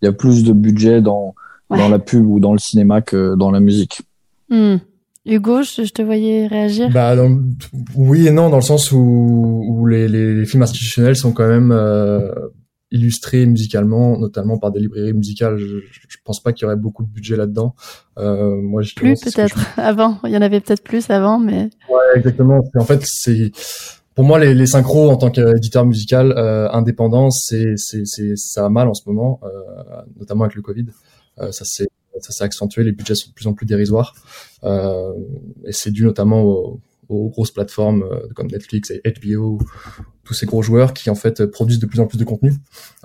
Il 0.00 0.06
y 0.06 0.08
a 0.08 0.12
plus 0.12 0.44
de 0.44 0.52
budget 0.52 1.00
dans, 1.00 1.34
dans 1.70 1.88
la 1.88 1.98
pub 1.98 2.26
ou 2.26 2.40
dans 2.40 2.52
le 2.52 2.58
cinéma 2.58 3.00
que 3.00 3.34
dans 3.34 3.50
la 3.50 3.60
musique. 3.60 4.02
Hmm. 4.50 4.76
Hugo, 5.24 5.62
je, 5.62 5.90
te 5.92 6.02
voyais 6.02 6.48
réagir. 6.48 6.90
Bah, 6.90 7.14
oui 7.94 8.26
et 8.26 8.32
non, 8.32 8.50
dans 8.50 8.56
le 8.56 8.62
sens 8.62 8.90
où, 8.90 9.64
où 9.68 9.86
les, 9.86 10.08
les, 10.08 10.44
films 10.44 10.64
institutionnels 10.64 11.14
sont 11.14 11.32
quand 11.32 11.46
même 11.46 11.70
euh, 11.70 12.28
illustrés 12.92 13.46
musicalement, 13.46 14.18
notamment 14.18 14.58
par 14.58 14.70
des 14.70 14.80
librairies 14.80 15.14
musicales. 15.14 15.56
Je, 15.56 15.78
je 16.08 16.16
pense 16.24 16.40
pas 16.40 16.52
qu'il 16.52 16.64
y 16.64 16.66
aurait 16.66 16.76
beaucoup 16.76 17.02
de 17.02 17.08
budget 17.08 17.36
là-dedans. 17.36 17.74
Euh, 18.18 18.56
moi, 18.60 18.82
plus 18.94 19.20
peut-être 19.20 19.58
avant. 19.78 20.18
Il 20.24 20.30
y 20.30 20.36
en 20.36 20.42
avait 20.42 20.60
peut-être 20.60 20.84
plus 20.84 21.10
avant, 21.10 21.38
mais. 21.38 21.70
Ouais, 21.88 22.16
exactement. 22.16 22.60
En 22.76 22.84
fait, 22.84 23.02
c'est 23.04 23.50
pour 24.14 24.24
moi 24.24 24.38
les, 24.38 24.54
les 24.54 24.66
synchros 24.66 25.10
en 25.10 25.16
tant 25.16 25.30
qu'éditeur 25.30 25.86
musical 25.86 26.32
euh, 26.36 26.70
indépendant, 26.70 27.30
c'est 27.30 27.74
c'est 27.76 28.04
ça 28.36 28.66
a 28.66 28.68
mal 28.68 28.88
en 28.88 28.94
ce 28.94 29.02
moment, 29.06 29.40
euh, 29.42 29.48
notamment 30.18 30.44
avec 30.44 30.54
le 30.54 30.62
Covid. 30.62 30.86
Ça 31.50 31.64
s'est 31.64 31.88
ça 32.20 32.30
s'est 32.30 32.44
accentué, 32.44 32.84
les 32.84 32.92
budgets 32.92 33.14
sont 33.14 33.30
de 33.30 33.34
plus 33.34 33.46
en 33.46 33.54
plus 33.54 33.64
dérisoires, 33.64 34.14
et 34.62 35.72
c'est 35.72 35.90
dû 35.90 36.04
notamment 36.04 36.42
aux, 36.42 36.78
aux 37.12 37.28
grosses 37.28 37.50
plateformes 37.50 38.02
euh, 38.02 38.28
comme 38.34 38.48
Netflix 38.48 38.90
et 38.90 39.02
HBO, 39.04 39.58
tous 40.24 40.34
ces 40.34 40.46
gros 40.46 40.62
joueurs 40.62 40.92
qui 40.94 41.10
en 41.10 41.14
fait 41.14 41.46
produisent 41.46 41.78
de 41.78 41.86
plus 41.86 42.00
en 42.00 42.06
plus 42.06 42.18
de 42.18 42.24
contenu 42.24 42.52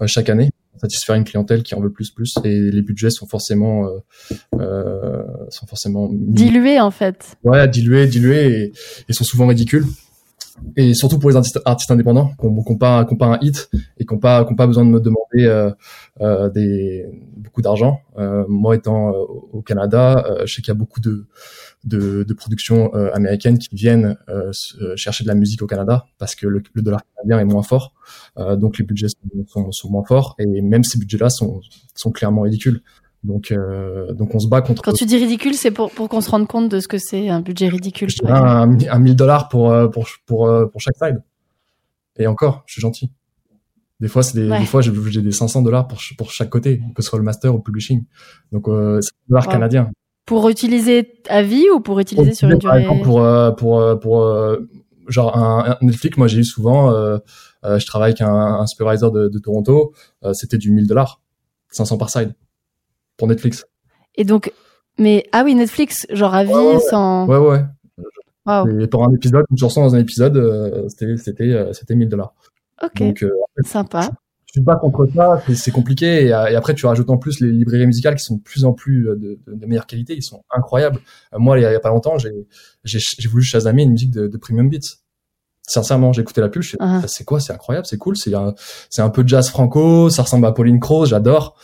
euh, 0.01 0.07
chaque 0.07 0.29
année 0.29 0.49
satisfaire 0.79 1.15
une 1.15 1.23
clientèle 1.23 1.63
qui 1.63 1.75
en 1.75 1.81
veut 1.81 1.91
plus 1.91 2.11
plus. 2.11 2.35
Et 2.43 2.71
les 2.71 2.81
budgets 2.81 3.09
sont 3.09 3.27
forcément 3.27 3.85
euh, 3.85 3.99
euh, 4.59 5.23
sont 5.49 5.67
forcément 5.67 6.09
dilués 6.11 6.79
en 6.79 6.91
fait. 6.91 7.37
Ouais 7.43 7.67
dilués 7.67 8.07
dilués 8.07 8.71
et, 9.07 9.13
sont 9.13 9.23
souvent 9.23 9.47
ridicules. 9.47 9.85
Et 10.75 10.95
surtout 10.95 11.19
pour 11.19 11.29
les 11.29 11.35
artistes, 11.35 11.59
artistes 11.65 11.91
indépendants 11.91 12.31
qui 12.39 12.47
n'ont 12.47 12.77
pas, 12.77 13.05
pas 13.05 13.25
un 13.27 13.37
hit 13.41 13.69
et 13.99 14.05
qui 14.05 14.13
n'ont 14.13 14.19
pas, 14.19 14.43
pas 14.43 14.65
besoin 14.65 14.85
de 14.85 14.89
me 14.89 14.99
demander 14.99 15.45
euh, 15.45 15.69
euh, 16.19 16.49
des, 16.49 17.05
beaucoup 17.35 17.61
d'argent. 17.61 18.01
Euh, 18.17 18.43
moi 18.47 18.75
étant 18.75 19.09
euh, 19.09 19.23
au 19.53 19.61
Canada, 19.61 20.25
euh, 20.27 20.45
je 20.47 20.55
sais 20.55 20.61
qu'il 20.63 20.69
y 20.69 20.75
a 20.75 20.79
beaucoup 20.79 20.99
de, 20.99 21.27
de, 21.83 22.23
de 22.23 22.33
productions 22.33 22.93
euh, 22.95 23.09
américaines 23.13 23.57
qui 23.57 23.73
viennent 23.73 24.17
chercher 24.95 25.23
de 25.23 25.29
la 25.29 25.35
musique 25.35 25.61
au 25.61 25.67
Canada 25.67 26.05
parce 26.17 26.35
que 26.35 26.47
le, 26.47 26.61
le 26.73 26.81
dollar 26.81 27.01
canadien 27.15 27.39
est 27.39 27.51
moins 27.51 27.63
fort, 27.63 27.93
donc 28.37 28.77
les 28.77 28.85
budgets 28.85 29.07
sont, 29.09 29.45
sont, 29.47 29.71
sont, 29.71 29.89
moins 29.89 30.03
forts 30.03 30.35
et 30.39 30.61
même 30.61 30.83
ces 30.83 30.99
budgets-là 30.99 31.29
sont, 31.29 31.61
sont 31.95 32.11
clairement 32.11 32.41
ridicules. 32.41 32.81
Donc, 33.23 33.51
euh, 33.51 34.13
donc 34.13 34.33
on 34.35 34.39
se 34.39 34.47
bat 34.47 34.61
contre. 34.61 34.81
Quand 34.81 34.93
tu 34.93 35.05
dis 35.05 35.17
ridicule, 35.17 35.53
c'est 35.55 35.71
pour, 35.71 35.91
pour 35.91 36.07
qu'on 36.07 36.21
se 36.21 36.29
rende 36.29 36.47
compte 36.47 36.69
de 36.69 36.79
ce 36.79 36.87
que 36.87 36.97
c'est 36.97 37.29
un 37.29 37.41
budget 37.41 37.67
ridicule. 37.67 38.09
Je 38.09 38.25
un, 38.25 38.77
un 38.79 38.99
1000 38.99 39.15
dollars 39.15 39.49
pour, 39.49 39.71
euh, 39.71 39.87
pour, 39.87 40.07
pour, 40.25 40.47
euh, 40.47 40.65
pour 40.67 40.79
chaque 40.79 40.95
side. 40.95 41.21
Et 42.17 42.27
encore, 42.27 42.63
je 42.67 42.73
suis 42.73 42.81
gentil. 42.81 43.11
Des 43.99 44.07
fois, 44.07 44.21
c'est 44.21 44.39
des, 44.39 44.47
des 44.47 44.65
fois, 44.65 44.81
j'ai 44.81 45.21
des 45.21 45.31
500 45.31 45.63
dollars 45.63 45.87
pour, 45.87 45.99
pour 46.17 46.31
chaque 46.31 46.49
côté, 46.49 46.81
que 46.95 47.01
ce 47.01 47.09
soit 47.09 47.17
le 47.17 47.25
master 47.25 47.53
ou 47.53 47.57
le 47.57 47.63
publishing. 47.63 48.05
Donc, 48.51 48.67
euh, 48.67 48.99
c'est 49.01 49.11
un 49.11 49.29
dollar 49.29 49.47
canadien. 49.47 49.91
Pour 50.27 50.49
utiliser 50.49 51.19
à 51.29 51.41
vie 51.41 51.67
ou 51.73 51.79
pour 51.79 51.99
utiliser 51.99 52.35
sur 52.35 52.49
une 52.49 52.59
durée? 52.59 52.85
pour, 53.03 53.21
euh, 53.21 53.51
pour, 53.51 53.81
pour, 53.99 53.99
pour 53.99 54.57
genre 55.07 55.35
un, 55.35 55.77
Netflix, 55.81 56.17
moi 56.17 56.27
j'ai 56.27 56.39
eu 56.39 56.43
souvent, 56.43 56.91
je 57.63 57.85
travaille 57.87 58.11
avec 58.11 58.21
un, 58.21 58.35
un 58.35 58.67
supervisor 58.67 59.11
de, 59.11 59.27
de 59.27 59.39
Toronto, 59.39 59.93
c'était 60.33 60.59
du 60.59 60.71
1000 60.71 60.85
dollars, 60.85 61.21
500 61.71 61.97
par 61.97 62.11
side 62.11 62.35
pour 63.17 63.27
Netflix. 63.27 63.65
Et 64.15 64.23
donc, 64.23 64.51
mais 64.97 65.25
ah 65.31 65.43
oui, 65.43 65.55
Netflix, 65.55 66.05
genre 66.11 66.33
à 66.33 66.43
vie, 66.43 66.79
sans. 66.89 67.27
Ouais, 67.27 67.37
ouais. 67.37 67.63
Et 68.81 68.87
pour 68.87 69.03
un 69.03 69.11
épisode, 69.13 69.45
une 69.51 69.57
chanson 69.57 69.81
dans 69.81 69.95
un 69.95 69.99
épisode, 69.99 70.37
euh, 70.37 70.87
c'était 70.87 71.17
c'était 71.17 71.43
euh, 71.43 71.73
c'était 71.73 71.95
1000 71.95 72.07
dollars. 72.07 72.33
Ok. 72.81 72.99
Donc, 72.99 73.25
sympa 73.65 74.09
tu 74.47 74.59
te 74.61 74.65
bats 74.65 74.77
contre 74.77 75.07
ça, 75.13 75.41
c'est 75.53 75.71
compliqué. 75.71 76.27
Et, 76.27 76.31
après, 76.31 76.73
tu 76.73 76.85
rajoutes 76.85 77.09
en 77.09 77.17
plus 77.17 77.41
les 77.41 77.51
librairies 77.51 77.85
musicales 77.85 78.15
qui 78.15 78.23
sont 78.23 78.37
de 78.37 78.41
plus 78.41 78.63
en 78.65 78.73
plus 78.73 79.03
de, 79.03 79.39
de, 79.45 79.65
meilleure 79.65 79.87
qualité, 79.87 80.15
ils 80.15 80.23
sont 80.23 80.43
incroyables. 80.55 80.99
moi, 81.33 81.59
il 81.59 81.63
y, 81.63 81.65
a, 81.65 81.79
pas 81.79 81.89
longtemps, 81.89 82.17
j'ai 82.17 83.27
voulu 83.27 83.43
chasamer 83.43 83.83
une 83.83 83.91
musique 83.91 84.11
de, 84.11 84.27
de 84.27 84.37
Premium 84.37 84.69
Beats. 84.69 84.99
Sincèrement, 85.69 86.13
j'ai 86.13 86.21
écouté 86.21 86.39
la 86.39 86.47
pub, 86.47 86.61
je 86.61 86.69
suis, 86.69 86.77
uh-huh. 86.77 87.05
c'est 87.07 87.25
quoi, 87.25 87.41
c'est 87.41 87.51
incroyable, 87.51 87.85
c'est 87.85 87.97
cool, 87.97 88.15
c'est 88.15 88.33
un, 88.33 88.55
un 88.99 89.09
peu 89.09 89.23
jazz 89.27 89.49
franco, 89.49 90.09
ça 90.09 90.21
ressemble 90.21 90.45
à 90.45 90.53
Pauline 90.53 90.79
Croze, 90.79 91.09
j'adore. 91.09 91.57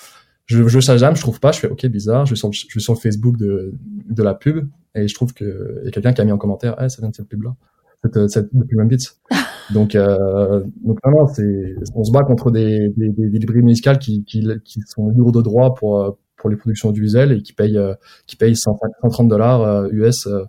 Je, 0.45 0.67
je 0.67 0.79
Shazam, 0.81 1.15
je 1.15 1.21
trouve 1.21 1.39
pas, 1.39 1.53
je 1.53 1.59
fais 1.61 1.69
ok 1.69 1.85
bizarre, 1.85 2.25
je 2.25 2.31
vais 2.31 2.35
sur 2.35 2.49
le, 2.49 2.53
je 2.53 2.67
vais 2.75 2.81
sur 2.81 2.93
le 2.93 2.99
Facebook 2.99 3.37
de, 3.37 3.73
de 4.09 4.23
la 4.23 4.33
pub 4.33 4.67
et 4.93 5.07
je 5.07 5.15
trouve 5.15 5.33
que 5.33 5.81
y 5.85 5.87
a 5.87 5.91
quelqu'un 5.91 6.11
qui 6.11 6.19
a 6.19 6.25
mis 6.25 6.33
en 6.33 6.37
commentaire, 6.37 6.75
eh, 6.81 6.89
ça 6.89 6.97
vient 6.99 7.11
de 7.11 7.15
cette 7.15 7.29
pub 7.29 7.43
là, 7.43 7.55
cette, 8.03 8.27
cette 8.27 8.53
de 8.53 8.65
Premium 8.65 8.89
Beats. 8.89 9.15
donc, 9.71 9.95
euh, 9.95 10.63
donc 10.83 10.99
non, 11.05 11.27
c'est, 11.27 11.75
on 11.95 12.03
se 12.03 12.11
bat 12.11 12.23
contre 12.23 12.51
des, 12.51 12.89
des, 12.97 13.09
des, 13.09 13.39
librairies 13.39 13.63
musicales 13.63 13.99
qui, 13.99 14.23
qui, 14.23 14.47
qui 14.63 14.81
sont 14.87 15.09
lourdes 15.09 15.35
de 15.35 15.41
droits 15.41 15.73
pour 15.73 16.17
pour 16.35 16.49
les 16.49 16.57
productions 16.57 16.89
audiovisuelles 16.89 17.31
et 17.31 17.41
qui 17.41 17.53
payent 17.53 17.79
qui 18.27 18.35
payent 18.35 18.55
130 18.55 19.27
dollars 19.27 19.85
US 19.91 20.27
euh, 20.27 20.43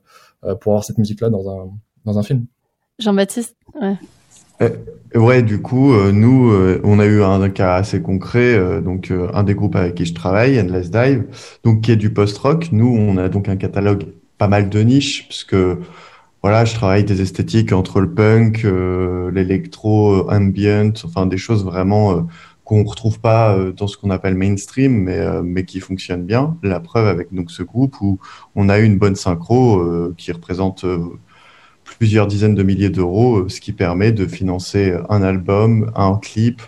euh, 0.44 0.54
pour 0.54 0.72
avoir 0.72 0.84
cette 0.84 0.98
musique 0.98 1.20
là 1.20 1.30
dans 1.30 1.48
un 1.48 1.70
dans 2.04 2.18
un 2.18 2.22
film. 2.22 2.46
Jean-Baptiste 2.98 3.56
ouais. 3.80 3.96
Eh, 4.60 5.18
ouais, 5.18 5.42
du 5.42 5.60
coup, 5.60 5.92
euh, 5.92 6.12
nous, 6.12 6.50
euh, 6.50 6.80
on 6.84 7.00
a 7.00 7.06
eu 7.06 7.22
un, 7.22 7.50
cas 7.50 7.74
assez 7.74 8.00
concret. 8.00 8.54
Euh, 8.54 8.80
donc, 8.80 9.10
un 9.10 9.42
des 9.42 9.54
groupes 9.54 9.74
avec 9.74 9.94
qui 9.96 10.04
je 10.04 10.14
travaille, 10.14 10.60
Endless 10.60 10.90
Dive, 10.90 11.24
donc 11.64 11.82
qui 11.82 11.92
est 11.92 11.96
du 11.96 12.12
post-rock. 12.12 12.68
Nous, 12.70 12.86
on 12.86 13.16
a 13.16 13.28
donc 13.28 13.48
un 13.48 13.56
catalogue 13.56 14.04
pas 14.38 14.48
mal 14.48 14.68
de 14.68 14.80
niches, 14.80 15.26
puisque 15.28 15.56
voilà, 16.44 16.64
je 16.66 16.74
travaille 16.74 17.04
des 17.04 17.22
esthétiques 17.22 17.72
entre 17.72 18.00
le 18.00 18.12
punk, 18.12 18.66
l'électro, 19.32 20.30
ambient, 20.30 20.92
enfin 21.04 21.24
des 21.26 21.38
choses 21.38 21.64
vraiment 21.64 22.28
qu'on 22.64 22.84
retrouve 22.84 23.18
pas 23.18 23.56
dans 23.76 23.86
ce 23.86 23.96
qu'on 23.96 24.10
appelle 24.10 24.34
mainstream, 24.34 24.92
mais 24.92 25.42
mais 25.42 25.64
qui 25.64 25.80
fonctionnent 25.80 26.26
bien. 26.26 26.56
La 26.62 26.80
preuve 26.80 27.06
avec 27.06 27.32
donc 27.32 27.50
ce 27.50 27.62
groupe 27.62 27.98
où 28.02 28.18
on 28.54 28.68
a 28.68 28.78
eu 28.78 28.84
une 28.84 28.98
bonne 28.98 29.16
synchro 29.16 30.12
qui 30.18 30.32
représente 30.32 30.84
plusieurs 31.84 32.26
dizaines 32.26 32.54
de 32.54 32.62
milliers 32.62 32.90
d'euros, 32.90 33.38
euh, 33.38 33.48
ce 33.48 33.60
qui 33.60 33.72
permet 33.72 34.12
de 34.12 34.26
financer 34.26 34.94
un 35.08 35.22
album, 35.22 35.92
un 35.94 36.16
clip 36.16 36.62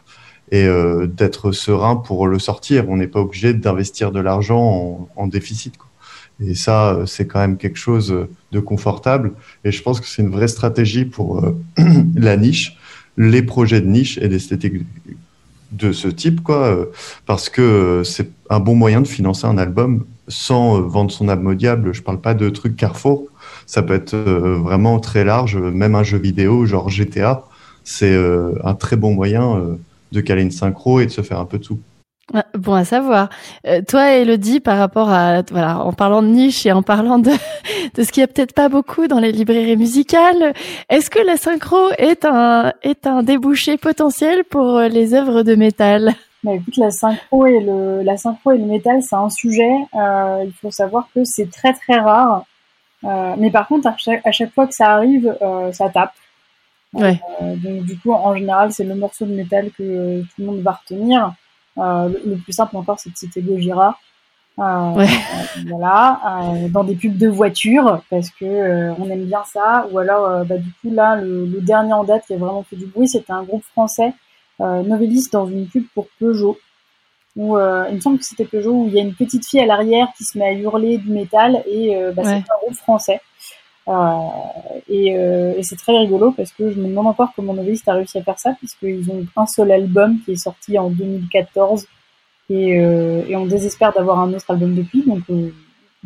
et 0.52 0.66
euh, 0.66 1.06
d'être 1.06 1.52
serein 1.52 1.96
pour 1.96 2.28
le 2.28 2.38
sortir. 2.38 2.88
On 2.88 2.96
n'est 2.96 3.08
pas 3.08 3.20
obligé 3.20 3.52
d'investir 3.52 4.12
de 4.12 4.20
l'argent 4.20 5.08
en, 5.16 5.26
déficit. 5.26 5.74
Et 6.40 6.54
ça, 6.54 6.94
euh, 6.94 7.06
c'est 7.06 7.26
quand 7.26 7.40
même 7.40 7.56
quelque 7.56 7.78
chose 7.78 8.26
de 8.52 8.60
confortable. 8.60 9.32
Et 9.64 9.72
je 9.72 9.82
pense 9.82 10.00
que 10.00 10.06
c'est 10.06 10.22
une 10.22 10.30
vraie 10.30 10.48
stratégie 10.48 11.04
pour 11.04 11.42
la 12.14 12.36
niche, 12.36 12.76
les 13.16 13.42
projets 13.42 13.80
de 13.80 13.86
niche 13.86 14.18
et 14.18 14.28
d'esthétique 14.28 14.82
de 15.72 15.92
ce 15.92 16.08
type, 16.08 16.42
quoi, 16.42 16.88
parce 17.26 17.48
que 17.48 18.02
c'est 18.04 18.30
un 18.50 18.60
bon 18.60 18.76
moyen 18.76 19.00
de 19.00 19.08
financer 19.08 19.46
un 19.46 19.58
album 19.58 20.04
sans 20.28 20.80
vendre 20.80 21.10
son 21.10 21.28
âme 21.28 21.54
diable. 21.54 21.92
Je 21.92 22.02
parle 22.02 22.20
pas 22.20 22.34
de 22.34 22.48
trucs 22.48 22.76
Carrefour, 22.76 23.28
ça 23.66 23.82
peut 23.82 23.94
être 23.94 24.14
euh, 24.14 24.56
vraiment 24.56 24.98
très 25.00 25.24
large, 25.24 25.56
même 25.56 25.94
un 25.94 26.02
jeu 26.02 26.18
vidéo 26.18 26.66
genre 26.66 26.88
GTA, 26.88 27.44
c'est 27.84 28.12
euh, 28.12 28.52
un 28.64 28.74
très 28.74 28.96
bon 28.96 29.12
moyen 29.14 29.56
euh, 29.56 29.76
de 30.12 30.20
caler 30.20 30.42
une 30.42 30.50
synchro 30.50 31.00
et 31.00 31.06
de 31.06 31.10
se 31.10 31.22
faire 31.22 31.40
un 31.40 31.44
peu 31.44 31.58
de 31.58 31.64
tout. 31.64 31.80
Bon 32.54 32.74
à 32.74 32.84
savoir. 32.84 33.28
toi, 33.88 34.12
Elodie, 34.14 34.60
par 34.60 34.78
rapport 34.78 35.10
à 35.10 35.42
voilà, 35.50 35.78
en 35.78 35.92
parlant 35.92 36.22
de 36.22 36.28
niche 36.28 36.66
et 36.66 36.72
en 36.72 36.82
parlant 36.82 37.18
de 37.18 37.30
de 37.94 38.02
ce 38.02 38.10
qui 38.10 38.20
a 38.20 38.26
peut-être 38.26 38.52
pas 38.52 38.68
beaucoup 38.68 39.06
dans 39.06 39.20
les 39.20 39.30
librairies 39.30 39.76
musicales, 39.76 40.52
est-ce 40.88 41.08
que 41.08 41.20
la 41.20 41.36
synchro 41.36 41.90
est 41.98 42.24
un 42.24 42.72
est 42.82 43.06
un 43.06 43.22
débouché 43.22 43.76
potentiel 43.76 44.44
pour 44.44 44.80
les 44.80 45.14
œuvres 45.14 45.42
de 45.42 45.54
métal? 45.54 46.14
Bah, 46.42 46.54
écoute, 46.54 46.76
la 46.76 46.90
synchro 46.90 47.46
et 47.46 47.60
le 47.60 48.02
la 48.02 48.16
synchro 48.16 48.52
et 48.52 48.58
le 48.58 48.66
métal, 48.66 49.02
c'est 49.02 49.16
un 49.16 49.30
sujet. 49.30 49.72
il 49.94 50.52
faut 50.60 50.72
savoir 50.72 51.08
que 51.14 51.20
c'est 51.24 51.50
très 51.50 51.72
très 51.74 52.00
rare. 52.00 52.44
Euh, 53.04 53.34
mais 53.38 53.50
par 53.50 53.68
contre, 53.68 53.88
à 53.88 53.96
chaque, 53.96 54.52
fois 54.54 54.66
que 54.66 54.74
ça 54.74 54.94
arrive, 54.94 55.36
euh, 55.42 55.72
ça 55.72 55.88
tape. 55.88 56.14
Euh, 56.96 57.12
donc 57.56 57.84
du 57.84 57.98
coup, 57.98 58.12
en 58.12 58.34
général, 58.34 58.72
c'est 58.72 58.84
le 58.84 58.94
morceau 58.94 59.26
de 59.26 59.34
métal 59.34 59.70
que 59.76 60.22
tout 60.22 60.28
le 60.38 60.44
monde 60.44 60.60
va 60.60 60.72
retenir. 60.72 61.34
Le, 61.76 62.36
plus 62.36 62.52
simple 62.52 62.76
encore, 62.76 62.98
c'est 62.98 63.10
de 63.10 63.16
citer 63.16 63.42
Gojira. 63.42 63.98
voilà, 64.56 66.20
dans 66.70 66.84
des 66.84 66.94
pubs 66.94 67.18
de 67.18 67.28
voitures 67.28 68.02
parce 68.08 68.30
que 68.30 68.92
on 68.98 69.10
aime 69.10 69.24
bien 69.24 69.44
ça. 69.44 69.86
Ou 69.90 69.98
alors, 69.98 70.44
bah, 70.46 70.56
du 70.56 70.70
coup 70.80 70.90
là, 70.90 71.16
le, 71.16 71.60
dernier 71.60 71.92
en 71.92 72.04
date 72.04 72.26
qui 72.26 72.34
a 72.34 72.38
vraiment 72.38 72.62
fait 72.62 72.76
du 72.76 72.86
bruit, 72.86 73.08
c'était 73.08 73.32
un 73.32 73.42
groupe 73.42 73.64
français, 73.72 74.14
Novelis, 74.60 75.28
dans 75.30 75.46
une 75.46 75.66
pub 75.66 75.84
pour 75.94 76.06
Peugeot 76.18 76.58
où 77.36 77.56
euh, 77.56 77.84
il 77.90 77.96
me 77.96 78.00
semble 78.00 78.18
que 78.18 78.24
c'était 78.24 78.46
Peugeot 78.46 78.72
où 78.72 78.86
il 78.88 78.94
y 78.94 78.98
a 78.98 79.02
une 79.02 79.14
petite 79.14 79.46
fille 79.46 79.60
à 79.60 79.66
l'arrière 79.66 80.08
qui 80.16 80.24
se 80.24 80.38
met 80.38 80.46
à 80.46 80.52
hurler 80.52 80.96
du 80.96 81.10
métal 81.10 81.62
et 81.66 81.94
euh, 81.94 82.12
bah, 82.12 82.22
c'est 82.24 82.30
un 82.30 82.58
groupe 82.62 82.76
français. 82.76 83.20
Euh, 83.88 83.92
et, 84.88 85.10
et 85.10 85.62
c'est 85.62 85.76
très 85.76 85.96
rigolo 85.96 86.32
parce 86.32 86.50
que 86.50 86.70
je 86.70 86.80
me 86.80 86.88
demande 86.88 87.06
encore 87.06 87.32
comment 87.36 87.54
Novelist 87.54 87.86
a 87.88 87.94
réussi 87.94 88.18
à 88.18 88.22
faire 88.22 88.38
ça 88.38 88.52
puisqu'ils 88.58 89.08
ont 89.10 89.24
un 89.36 89.46
seul 89.46 89.70
album 89.70 90.18
qui 90.24 90.32
est 90.32 90.36
sorti 90.36 90.76
en 90.76 90.90
2014 90.90 91.86
et, 92.50 92.70
et 92.70 93.36
on 93.36 93.46
désespère 93.46 93.92
d'avoir 93.92 94.18
un 94.18 94.32
autre 94.32 94.50
album 94.50 94.74
depuis 94.74 95.04
donc 95.06 95.22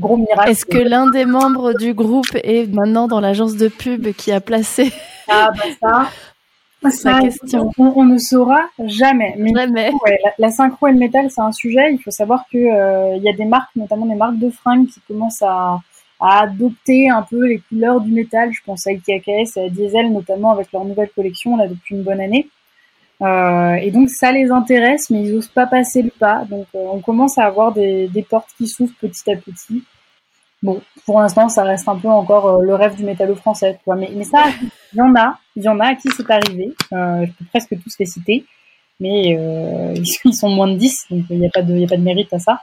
gros 0.01 0.17
miracle. 0.17 0.51
Est-ce 0.51 0.65
que 0.65 0.79
l'un 0.79 1.11
des 1.11 1.25
membres 1.25 1.75
du 1.75 1.95
groupe 1.95 2.35
est 2.43 2.73
maintenant 2.73 3.07
dans 3.07 3.21
l'agence 3.21 3.57
de 3.57 3.69
pub 3.69 4.13
qui 4.13 4.33
a 4.33 4.41
placé 4.41 4.93
Ah 5.29 5.51
bah 5.53 6.11
ça 6.91 7.21
question. 7.21 7.71
On, 7.79 8.05
ne 8.05 8.19
saura 8.19 8.63
jamais. 8.87 9.35
Mais 9.39 9.51
jamais. 9.55 9.93
la, 10.39 10.51
synchro 10.51 10.89
et 10.89 10.93
le 10.93 10.99
métal, 10.99 11.31
c'est 11.31 11.43
un 11.43 11.53
sujet. 11.53 11.93
Il 11.93 11.99
faut 11.99 12.11
savoir 12.11 12.45
que 12.51 12.57
euh, 12.57 13.17
il 13.17 13.23
y 13.23 13.29
a 13.29 13.35
des 13.35 13.45
marques, 13.45 13.75
notamment 13.77 14.07
des 14.07 14.15
marques 14.15 14.39
de 14.39 14.51
fringues, 14.51 14.87
qui 14.87 15.01
commencent 15.07 15.43
à, 15.43 15.79
à 16.21 16.43
adopter 16.43 17.11
un 17.11 17.23
peu 17.23 17.47
les 17.47 17.61
couleurs 17.69 18.01
du 18.01 18.13
métal. 18.13 18.53
Je 18.53 18.61
pense 18.65 18.87
à 18.87 18.93
IKKS 18.93 19.57
et 19.57 19.65
à 19.67 19.69
Diesel, 19.69 20.13
notamment 20.13 20.53
avec 20.53 20.73
leur 20.73 20.85
nouvelle 20.85 21.11
collection 21.11 21.57
là 21.57 21.67
depuis 21.67 21.97
une 21.97 22.03
bonne 22.03 22.21
année. 22.21 22.49
Euh, 23.23 23.75
et 23.75 23.91
donc 23.91 24.09
ça 24.09 24.33
les 24.33 24.51
intéresse, 24.51 25.11
mais 25.11 25.23
ils 25.23 25.35
osent 25.35 25.49
pas 25.49 25.67
passer 25.67 26.03
le 26.03 26.11
pas. 26.11 26.45
Donc 26.49 26.67
euh, 26.75 26.85
on 26.93 27.01
commence 27.01 27.39
à 27.39 27.45
avoir 27.45 27.73
des, 27.73 28.09
des 28.09 28.23
portes 28.23 28.51
qui 28.57 28.67
s'ouvrent 28.67 28.95
petit 29.01 29.31
à 29.31 29.37
petit. 29.37 29.83
Bon, 30.63 30.83
pour 31.07 31.21
l'instant, 31.21 31.49
ça 31.49 31.63
reste 31.65 31.89
un 31.89 31.97
peu 31.97 32.09
encore 32.09 32.47
euh, 32.47 32.63
le 32.63 32.75
rêve 32.75 32.95
du 32.95 33.05
métallo 33.05 33.35
français, 33.35 33.79
quoi. 33.85 33.97
Mais, 33.97 34.11
mais 34.15 34.25
ça, 34.25 34.45
il 34.93 34.99
y 34.99 35.01
en 35.01 35.15
a, 35.15 35.39
il 35.57 35.63
y 35.63 35.69
en 35.69 35.81
a 35.81 35.89
à 35.89 35.95
qui 35.95 36.09
c'est 36.15 36.31
arrivé. 36.31 36.75
Euh, 36.93 37.25
je 37.27 37.33
peux 37.33 37.45
presque 37.47 37.71
tous 37.83 37.95
les 37.99 38.05
citer, 38.05 38.45
mais 39.01 39.37
euh, 39.39 39.95
ils 40.25 40.35
sont 40.35 40.51
moins 40.51 40.69
de 40.69 40.77
10, 40.77 41.07
donc 41.11 41.25
il 41.31 41.39
n'y 41.39 41.47
a 41.47 41.51
pas 41.51 41.63
de, 41.63 41.83
a 41.83 41.89
pas 41.89 41.97
de 41.97 42.03
mérite 42.03 42.33
à 42.35 42.39
ça. 42.39 42.61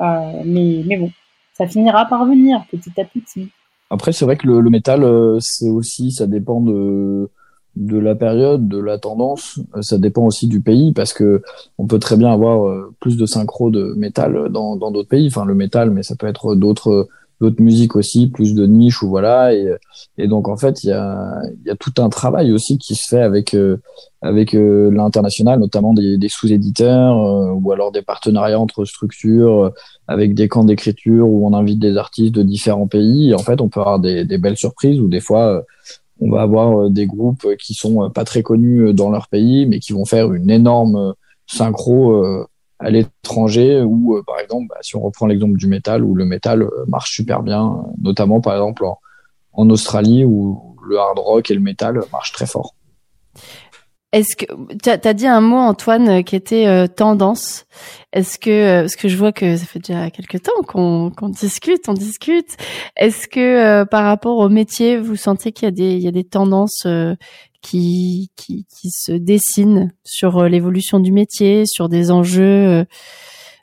Mais, 0.00 0.82
mais 0.86 0.96
bon, 0.96 1.10
ça 1.58 1.66
finira 1.66 2.06
par 2.06 2.24
venir 2.24 2.64
petit 2.70 2.98
à 2.98 3.04
petit. 3.04 3.50
Après, 3.90 4.12
c'est 4.12 4.24
vrai 4.24 4.36
que 4.36 4.46
le, 4.46 4.70
métal, 4.70 5.04
c'est 5.40 5.68
aussi, 5.68 6.12
ça 6.12 6.26
dépend 6.26 6.60
de 6.60 7.28
la 7.76 8.14
période, 8.14 8.68
de 8.68 8.78
la 8.78 8.98
tendance, 8.98 9.60
ça 9.80 9.98
dépend 9.98 10.24
aussi 10.24 10.46
du 10.46 10.60
pays 10.60 10.92
parce 10.92 11.12
que 11.12 11.42
on 11.78 11.86
peut 11.86 11.98
très 11.98 12.16
bien 12.16 12.30
avoir 12.32 12.88
plus 13.00 13.16
de 13.16 13.26
synchro 13.26 13.70
de 13.70 13.94
métal 13.96 14.50
dans 14.50 14.76
d'autres 14.76 15.08
pays, 15.08 15.28
enfin 15.28 15.44
le 15.44 15.54
métal, 15.54 15.90
mais 15.90 16.02
ça 16.02 16.16
peut 16.16 16.26
être 16.26 16.54
d'autres 16.54 17.08
d'autres 17.40 17.62
musiques 17.62 17.96
aussi, 17.96 18.28
plus 18.28 18.54
de 18.54 18.66
niche 18.66 19.02
ou 19.02 19.08
voilà. 19.08 19.52
Et, 19.54 20.26
donc 20.28 20.48
en 20.48 20.56
fait, 20.56 20.82
il 20.82 20.90
y 20.90 20.92
a, 20.92 21.40
y 21.64 21.70
a 21.70 21.76
tout 21.76 21.92
un 21.98 22.08
travail 22.08 22.52
aussi 22.52 22.78
qui 22.78 22.94
se 22.94 23.06
fait 23.08 23.22
avec 23.22 23.54
euh, 23.54 23.76
avec 24.22 24.54
euh, 24.54 24.90
l'international, 24.90 25.60
notamment 25.60 25.94
des, 25.94 26.18
des 26.18 26.28
sous-éditeurs 26.28 27.16
euh, 27.16 27.52
ou 27.52 27.70
alors 27.72 27.92
des 27.92 28.02
partenariats 28.02 28.58
entre 28.58 28.84
structures 28.84 29.72
avec 30.08 30.34
des 30.34 30.48
camps 30.48 30.64
d'écriture 30.64 31.28
où 31.28 31.46
on 31.46 31.54
invite 31.54 31.78
des 31.78 31.96
artistes 31.96 32.34
de 32.34 32.42
différents 32.42 32.88
pays. 32.88 33.30
Et 33.30 33.34
en 33.34 33.38
fait, 33.38 33.60
on 33.60 33.68
peut 33.68 33.80
avoir 33.80 34.00
des, 34.00 34.24
des 34.24 34.38
belles 34.38 34.58
surprises 34.58 35.00
ou 35.00 35.08
des 35.08 35.20
fois 35.20 35.64
on 36.20 36.30
va 36.32 36.42
avoir 36.42 36.90
des 36.90 37.06
groupes 37.06 37.46
qui 37.60 37.74
sont 37.74 38.10
pas 38.10 38.24
très 38.24 38.42
connus 38.42 38.92
dans 38.92 39.08
leur 39.08 39.28
pays, 39.28 39.66
mais 39.66 39.78
qui 39.78 39.92
vont 39.92 40.04
faire 40.04 40.32
une 40.32 40.50
énorme 40.50 41.14
synchro 41.46 42.44
à 42.78 42.90
l'étranger 42.90 43.82
où, 43.82 44.16
euh, 44.16 44.22
par 44.22 44.38
exemple, 44.38 44.66
bah, 44.68 44.76
si 44.82 44.96
on 44.96 45.00
reprend 45.00 45.26
l'exemple 45.26 45.56
du 45.56 45.66
métal, 45.66 46.04
où 46.04 46.14
le 46.14 46.24
métal 46.24 46.62
euh, 46.62 46.84
marche 46.86 47.12
super 47.12 47.42
bien, 47.42 47.84
notamment 48.00 48.40
par 48.40 48.54
exemple 48.54 48.84
en, 48.84 48.98
en, 49.52 49.68
Australie 49.70 50.24
où 50.24 50.76
le 50.86 50.98
hard 50.98 51.18
rock 51.18 51.50
et 51.50 51.54
le 51.54 51.60
métal 51.60 52.00
marchent 52.12 52.32
très 52.32 52.46
fort. 52.46 52.74
Est-ce 54.12 54.36
que 54.36 54.46
tu 54.82 54.88
as, 54.88 55.14
dit 55.14 55.26
un 55.26 55.42
mot 55.42 55.58
Antoine 55.58 56.24
qui 56.24 56.34
était 56.34 56.66
euh, 56.66 56.86
tendance 56.86 57.66
Est-ce 58.14 58.38
que 58.38 58.80
parce 58.80 58.96
que 58.96 59.08
je 59.08 59.16
vois 59.18 59.32
que 59.32 59.56
ça 59.56 59.66
fait 59.66 59.80
déjà 59.80 60.10
quelques 60.10 60.42
temps 60.42 60.62
qu'on 60.66 61.28
discute, 61.28 61.88
on 61.88 61.92
discute. 61.92 62.56
Est-ce 62.96 63.28
que 63.28 63.84
par 63.84 64.04
rapport 64.04 64.38
au 64.38 64.48
métier, 64.48 64.96
vous 64.96 65.16
sentez 65.16 65.52
qu'il 65.52 65.78
y 65.78 66.08
a 66.08 66.10
des 66.10 66.24
tendances 66.24 66.86
qui, 67.62 68.30
se 68.90 69.12
dessine 69.12 69.92
sur 70.04 70.38
euh, 70.38 70.48
l'évolution 70.48 71.00
du 71.00 71.12
métier, 71.12 71.64
sur 71.66 71.88
des 71.88 72.10
enjeux 72.10 72.42
euh, 72.42 72.84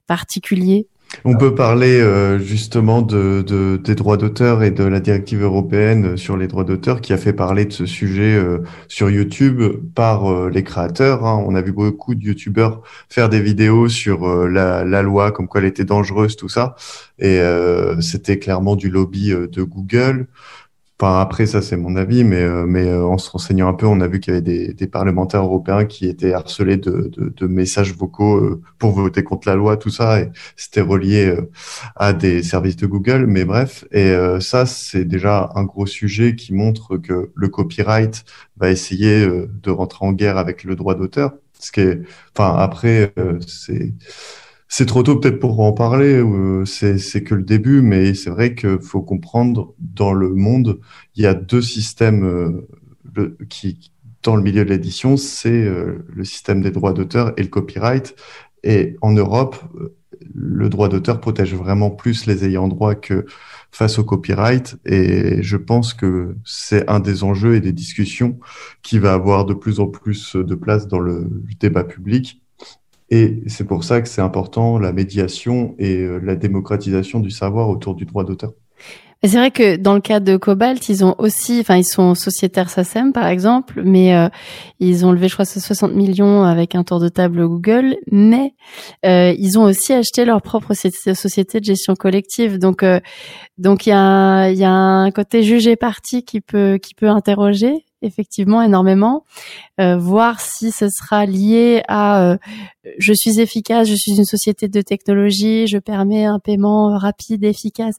particuliers? 0.07 0.87
On 1.23 1.35
peut 1.35 1.55
parler 1.55 1.99
euh, 1.99 2.39
justement 2.39 3.01
de, 3.01 3.41
de, 3.41 3.77
des 3.77 3.95
droits 3.95 4.17
d'auteur 4.17 4.63
et 4.63 4.71
de 4.71 4.83
la 4.83 4.99
directive 4.99 5.43
européenne 5.43 6.17
sur 6.17 6.37
les 6.37 6.47
droits 6.47 6.63
d'auteur 6.63 7.01
qui 7.01 7.13
a 7.13 7.17
fait 7.17 7.33
parler 7.33 7.65
de 7.65 7.73
ce 7.73 7.85
sujet 7.85 8.35
euh, 8.35 8.59
sur 8.87 9.09
YouTube 9.09 9.61
par 9.95 10.31
euh, 10.31 10.49
les 10.49 10.63
créateurs. 10.63 11.25
Hein. 11.25 11.43
On 11.47 11.55
a 11.55 11.61
vu 11.61 11.71
beaucoup 11.71 12.15
de 12.15 12.23
YouTubeurs 12.23 12.81
faire 13.09 13.29
des 13.29 13.41
vidéos 13.41 13.87
sur 13.87 14.27
la, 14.47 14.83
la, 14.83 15.01
loi, 15.01 15.31
comme 15.31 15.47
quoi 15.47 15.61
elle 15.61 15.67
était 15.67 15.85
dangereuse, 15.85 16.35
tout 16.35 16.49
ça. 16.49 16.75
Et 17.19 17.39
c'était 18.01 18.39
clairement 18.39 18.75
du 18.75 18.89
lobby 18.89 19.29
de 19.29 19.63
Google. 19.63 20.27
Enfin, 20.97 21.19
après, 21.19 21.45
ça, 21.45 21.61
c'est 21.61 21.75
mon 21.75 21.97
avis, 21.97 22.23
mais, 22.23 22.41
euh, 22.41 22.65
mais 22.65 22.85
euh, 22.87 23.05
en 23.05 23.17
se 23.17 23.29
renseignant 23.29 23.67
un 23.67 23.73
peu, 23.73 23.85
on 23.85 23.99
a 23.99 24.07
vu 24.07 24.21
qu'il 24.21 24.33
y 24.33 24.37
avait 24.37 24.73
des, 24.73 24.87
parlementaires 24.87 25.43
européens 25.43 25.83
qui 25.83 26.07
étaient 26.07 26.31
harcelés 26.31 26.77
de, 26.77 27.47
messages 27.47 27.93
vocaux 27.93 28.37
euh, 28.37 28.61
pour 28.79 28.91
voter 28.91 29.21
contre 29.21 29.49
la 29.49 29.55
loi, 29.55 29.75
tout 29.75 29.89
ça, 29.89 30.21
et 30.21 30.31
c'était 30.55 30.79
relié 30.79 31.35
à 31.97 32.13
des 32.13 32.43
services 32.43 32.77
de 32.77 32.87
Google. 32.87 33.25
Mais 33.27 33.43
bref, 33.43 33.83
et 33.91 34.15
ça, 34.39 34.65
c'est 34.65 35.05
déjà 35.05 35.51
un 35.55 35.63
gros 35.63 35.85
sujet 35.85 36.35
qui 36.35 36.53
montre 36.53 36.97
que 36.97 37.31
le 37.35 37.47
copyright 37.49 38.23
va 38.57 38.71
essayer 38.71 39.27
de 39.27 39.71
rentrer 39.71 40.05
en 40.05 40.13
guerre 40.13 40.37
avec 40.37 40.63
le 40.63 40.75
droit 40.75 40.95
d'auteur. 40.95 41.33
Ce 41.59 41.71
qui 41.71 41.81
est, 41.81 42.01
enfin, 42.37 42.55
après, 42.57 43.13
c'est 43.47 43.93
c'est 44.67 44.85
trop 44.85 45.03
tôt 45.03 45.17
peut-être 45.17 45.39
pour 45.39 45.59
en 45.59 45.73
parler, 45.73 46.15
euh, 46.21 46.65
c'est 46.65 47.23
que 47.23 47.35
le 47.35 47.43
début, 47.43 47.81
mais 47.81 48.13
c'est 48.13 48.29
vrai 48.29 48.55
qu'il 48.55 48.79
faut 48.81 49.01
comprendre, 49.01 49.73
dans 49.79 50.13
le 50.13 50.33
monde, 50.33 50.79
il 51.15 51.23
y 51.23 51.27
a 51.27 51.33
deux 51.33 51.61
systèmes 51.61 52.23
euh, 53.17 53.37
qui, 53.49 53.91
dans 54.23 54.35
le 54.35 54.41
milieu 54.41 54.65
de 54.65 54.69
l'édition, 54.69 55.17
c'est 55.17 55.49
euh, 55.49 56.05
le 56.13 56.23
système 56.23 56.61
des 56.61 56.71
droits 56.71 56.93
d'auteur 56.93 57.33
et 57.37 57.43
le 57.43 57.49
copyright. 57.49 58.15
Et 58.63 58.95
en 59.01 59.11
Europe, 59.11 59.57
le 60.33 60.69
droit 60.69 60.89
d'auteur 60.89 61.21
protège 61.21 61.53
vraiment 61.53 61.91
plus 61.91 62.25
les 62.25 62.45
ayants 62.45 62.67
droit 62.67 62.95
que 62.95 63.25
face 63.71 63.99
au 63.99 64.03
copyright. 64.03 64.77
Et 64.85 65.43
je 65.43 65.57
pense 65.57 65.93
que 65.93 66.35
c'est 66.43 66.89
un 66.89 66.99
des 66.99 67.23
enjeux 67.23 67.55
et 67.55 67.61
des 67.61 67.73
discussions 67.73 68.39
qui 68.81 68.97
va 68.97 69.13
avoir 69.13 69.45
de 69.45 69.53
plus 69.53 69.79
en 69.79 69.87
plus 69.87 70.35
de 70.35 70.55
place 70.55 70.87
dans 70.87 70.99
le 70.99 71.29
débat 71.59 71.83
public 71.83 72.41
et 73.09 73.43
c'est 73.47 73.65
pour 73.65 73.83
ça 73.83 74.01
que 74.01 74.07
c'est 74.07 74.21
important 74.21 74.79
la 74.79 74.91
médiation 74.91 75.75
et 75.77 75.97
euh, 75.97 76.19
la 76.23 76.35
démocratisation 76.35 77.19
du 77.19 77.29
savoir 77.29 77.69
autour 77.69 77.95
du 77.95 78.05
droit 78.05 78.23
d'auteur. 78.23 78.53
C'est 79.23 79.37
vrai 79.37 79.49
que 79.49 79.77
dans 79.77 79.95
le 79.95 80.01
cas 80.01 80.19
de 80.19 80.37
Cobalt, 80.37 80.87
ils 80.87 81.03
ont 81.03 81.15
aussi, 81.17 81.59
enfin, 81.59 81.77
ils 81.77 81.85
sont 81.85 82.13
sociétaires 82.13 82.69
SACEM 82.69 83.11
par 83.11 83.27
exemple, 83.27 83.81
mais 83.83 84.15
euh, 84.15 84.27
ils 84.79 85.05
ont 85.05 85.11
levé, 85.11 85.29
je 85.29 85.33
crois, 85.33 85.45
60 85.45 85.93
millions 85.93 86.43
avec 86.43 86.75
un 86.75 86.83
tour 86.83 86.99
de 86.99 87.07
table 87.07 87.47
Google, 87.47 87.95
mais 88.11 88.53
euh, 89.05 89.33
ils 89.39 89.57
ont 89.57 89.63
aussi 89.63 89.93
acheté 89.93 90.25
leur 90.25 90.43
propre 90.43 90.73
société 90.73 91.59
de 91.59 91.65
gestion 91.65 91.95
collective. 91.95 92.59
Donc, 92.59 92.85
donc 93.57 93.87
il 93.87 93.89
y 93.89 93.93
a, 93.93 94.51
y 94.51 94.63
a 94.63 94.71
un 94.71 95.09
côté 95.09 95.41
jugé 95.41 95.75
parti 95.75 96.23
qui 96.23 96.41
peut, 96.41 96.77
qui 96.79 96.93
peut 96.93 97.09
interroger 97.09 97.83
effectivement 98.05 98.61
énormément, 98.61 99.25
euh, 99.79 99.97
voir 99.97 100.39
si 100.39 100.71
ce 100.71 100.87
sera 100.89 101.25
lié 101.25 101.83
à 101.87 102.23
euh, 102.23 102.37
je 102.97 103.13
suis 103.13 103.39
efficace, 103.39 103.87
je 103.87 103.95
suis 103.95 104.17
une 104.17 104.25
société 104.25 104.67
de 104.67 104.81
technologie, 104.81 105.67
je 105.67 105.77
permets 105.77 106.25
un 106.25 106.39
paiement 106.39 106.97
rapide, 106.97 107.43
efficace. 107.43 107.95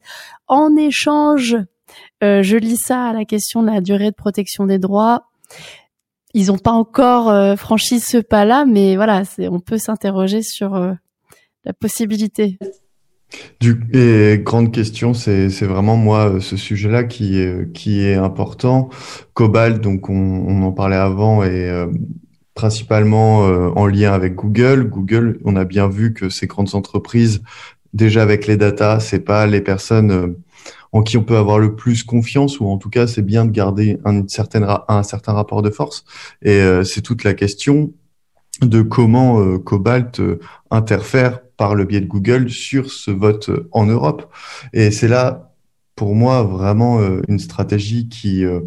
En 0.47 0.77
échange, 0.77 1.57
euh, 2.23 2.43
je 2.43 2.57
lis 2.57 2.79
ça 2.79 3.07
à 3.07 3.13
la 3.13 3.25
question 3.25 3.63
de 3.63 3.71
la 3.71 3.81
durée 3.81 4.11
de 4.11 4.17
protection 4.17 4.67
des 4.67 4.79
droits. 4.79 5.27
Ils 6.35 6.47
n'ont 6.47 6.59
pas 6.59 6.73
encore 6.73 7.57
franchi 7.57 7.99
ce 7.99 8.19
pas-là, 8.19 8.67
mais 8.67 8.97
voilà, 8.97 9.23
on 9.39 9.61
peut 9.61 9.79
s'interroger 9.79 10.43
sur 10.43 10.75
la 11.65 11.73
possibilité. 11.73 12.59
Du, 13.61 13.81
et 13.93 14.39
grande 14.43 14.73
question, 14.73 15.15
c'est 15.15 15.49
vraiment 15.63 15.97
moi 15.97 16.41
ce 16.41 16.57
sujet-là 16.57 17.05
qui 17.05 17.41
est, 17.41 17.73
qui 17.73 18.03
est 18.03 18.15
important. 18.15 18.91
Cobalt, 19.35 19.81
donc 19.81 20.11
on, 20.11 20.15
on 20.15 20.63
en 20.63 20.73
parlait 20.73 20.97
avant, 20.97 21.43
et 21.43 21.71
euh, 21.71 21.87
principalement 22.55 23.47
euh, 23.47 23.71
en 23.75 23.87
lien 23.87 24.13
avec 24.13 24.35
Google. 24.35 24.89
Google, 24.89 25.39
on 25.45 25.57
a 25.57 25.65
bien 25.65 25.89
vu 25.89 26.13
que 26.13 26.29
ces 26.29 26.47
grandes 26.47 26.75
entreprises, 26.75 27.43
déjà 27.95 28.23
avec 28.23 28.47
les 28.47 28.57
data, 28.57 29.01
c'est 29.01 29.25
pas 29.25 29.47
les 29.47 29.61
personnes 29.61 30.11
euh, 30.11 30.39
en 30.93 31.03
qui 31.03 31.17
on 31.17 31.25
peut 31.25 31.37
avoir 31.37 31.59
le 31.59 31.75
plus 31.75 32.05
confiance, 32.05 32.61
ou 32.61 32.67
en 32.67 32.79
tout 32.79 32.91
cas 32.91 33.07
c'est 33.07 33.23
bien 33.23 33.45
de 33.45 33.51
garder 33.51 33.99
un, 34.05 34.23
un 34.89 35.03
certain 35.03 35.33
rapport 35.33 35.63
de 35.63 35.71
force. 35.71 36.05
Et 36.43 36.61
c'est 36.85 37.03
toute 37.03 37.25
la 37.25 37.35
question 37.35 37.93
de 38.63 38.81
comment 38.81 39.59
Cobalt 39.59 40.23
interfère 40.71 41.41
par 41.57 41.75
le 41.75 41.85
biais 41.85 42.01
de 42.01 42.07
Google 42.07 42.51
sur 42.51 42.91
ce 42.91 43.11
vote 43.11 43.51
en 43.73 43.87
Europe. 43.87 44.33
Et 44.73 44.91
c'est 44.91 45.09
là, 45.09 45.47
pour 45.97 46.15
moi, 46.15 46.43
vraiment 46.43 47.01
euh, 47.01 47.23
une 47.27 47.39
stratégie 47.39 48.09
qui 48.09 48.45
euh, 48.45 48.61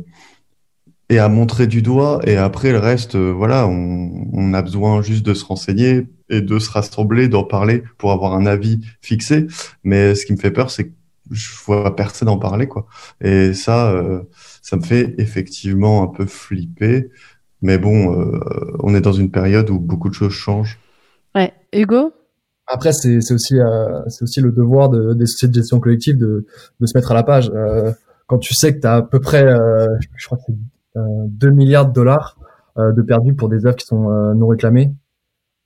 est 1.09 1.19
à 1.19 1.29
montrer 1.29 1.67
du 1.67 1.81
doigt. 1.81 2.19
Et 2.25 2.35
après, 2.35 2.71
le 2.71 2.79
reste, 2.79 3.15
euh, 3.15 3.31
voilà, 3.31 3.67
on, 3.67 4.53
a 4.53 4.61
besoin 4.63 5.01
juste 5.03 5.25
de 5.25 5.35
se 5.35 5.45
renseigner 5.45 6.07
et 6.29 6.41
de 6.41 6.59
se 6.59 6.71
rassembler, 6.71 7.27
d'en 7.27 7.43
parler 7.43 7.83
pour 7.99 8.11
avoir 8.11 8.33
un 8.33 8.47
avis 8.47 8.81
fixé. 9.01 9.45
Mais 9.83 10.15
ce 10.15 10.25
qui 10.25 10.33
me 10.33 10.37
fait 10.37 10.51
peur, 10.51 10.71
c'est 10.71 10.85
que 10.85 10.93
je 11.29 11.49
vois 11.65 11.95
personne 11.95 12.29
en 12.29 12.39
parler, 12.39 12.67
quoi. 12.67 12.87
Et 13.21 13.53
ça, 13.53 13.93
ça 14.63 14.77
me 14.77 14.81
fait 14.81 15.13
effectivement 15.19 16.01
un 16.01 16.07
peu 16.07 16.25
flipper. 16.25 17.11
Mais 17.61 17.77
bon, 17.77 18.41
on 18.79 18.95
est 18.95 19.01
dans 19.01 19.13
une 19.13 19.29
période 19.29 19.69
où 19.69 19.77
beaucoup 19.77 20.09
de 20.09 20.15
choses 20.15 20.33
changent. 20.33 20.79
Ouais. 21.35 21.53
Hugo? 21.71 22.11
Après, 22.71 22.91
c'est 22.93 23.17
aussi, 23.33 23.59
euh, 23.59 24.01
c'est 24.07 24.23
aussi 24.23 24.41
le 24.41 24.51
devoir 24.51 24.89
de, 24.89 25.13
des 25.13 25.25
sociétés 25.25 25.51
de 25.51 25.55
gestion 25.55 25.79
collective 25.79 26.17
de, 26.17 26.45
de 26.79 26.85
se 26.85 26.95
mettre 26.95 27.11
à 27.11 27.15
la 27.15 27.23
page. 27.23 27.51
Euh, 27.53 27.91
quand 28.27 28.37
tu 28.37 28.53
sais 28.53 28.75
que 28.75 28.79
tu 28.79 28.87
as 28.87 28.97
à 28.97 29.01
peu 29.01 29.19
près, 29.19 29.43
euh, 29.43 29.87
je 30.15 30.27
crois 30.27 30.37
que 30.37 30.43
c'est 30.47 30.55
2 30.95 31.49
milliards 31.49 31.87
de 31.87 31.93
dollars 31.93 32.37
de 32.77 33.01
perdus 33.01 33.33
pour 33.33 33.49
des 33.49 33.65
œuvres 33.65 33.75
qui 33.75 33.85
sont 33.85 34.09
non 34.35 34.47
réclamées, 34.47 34.93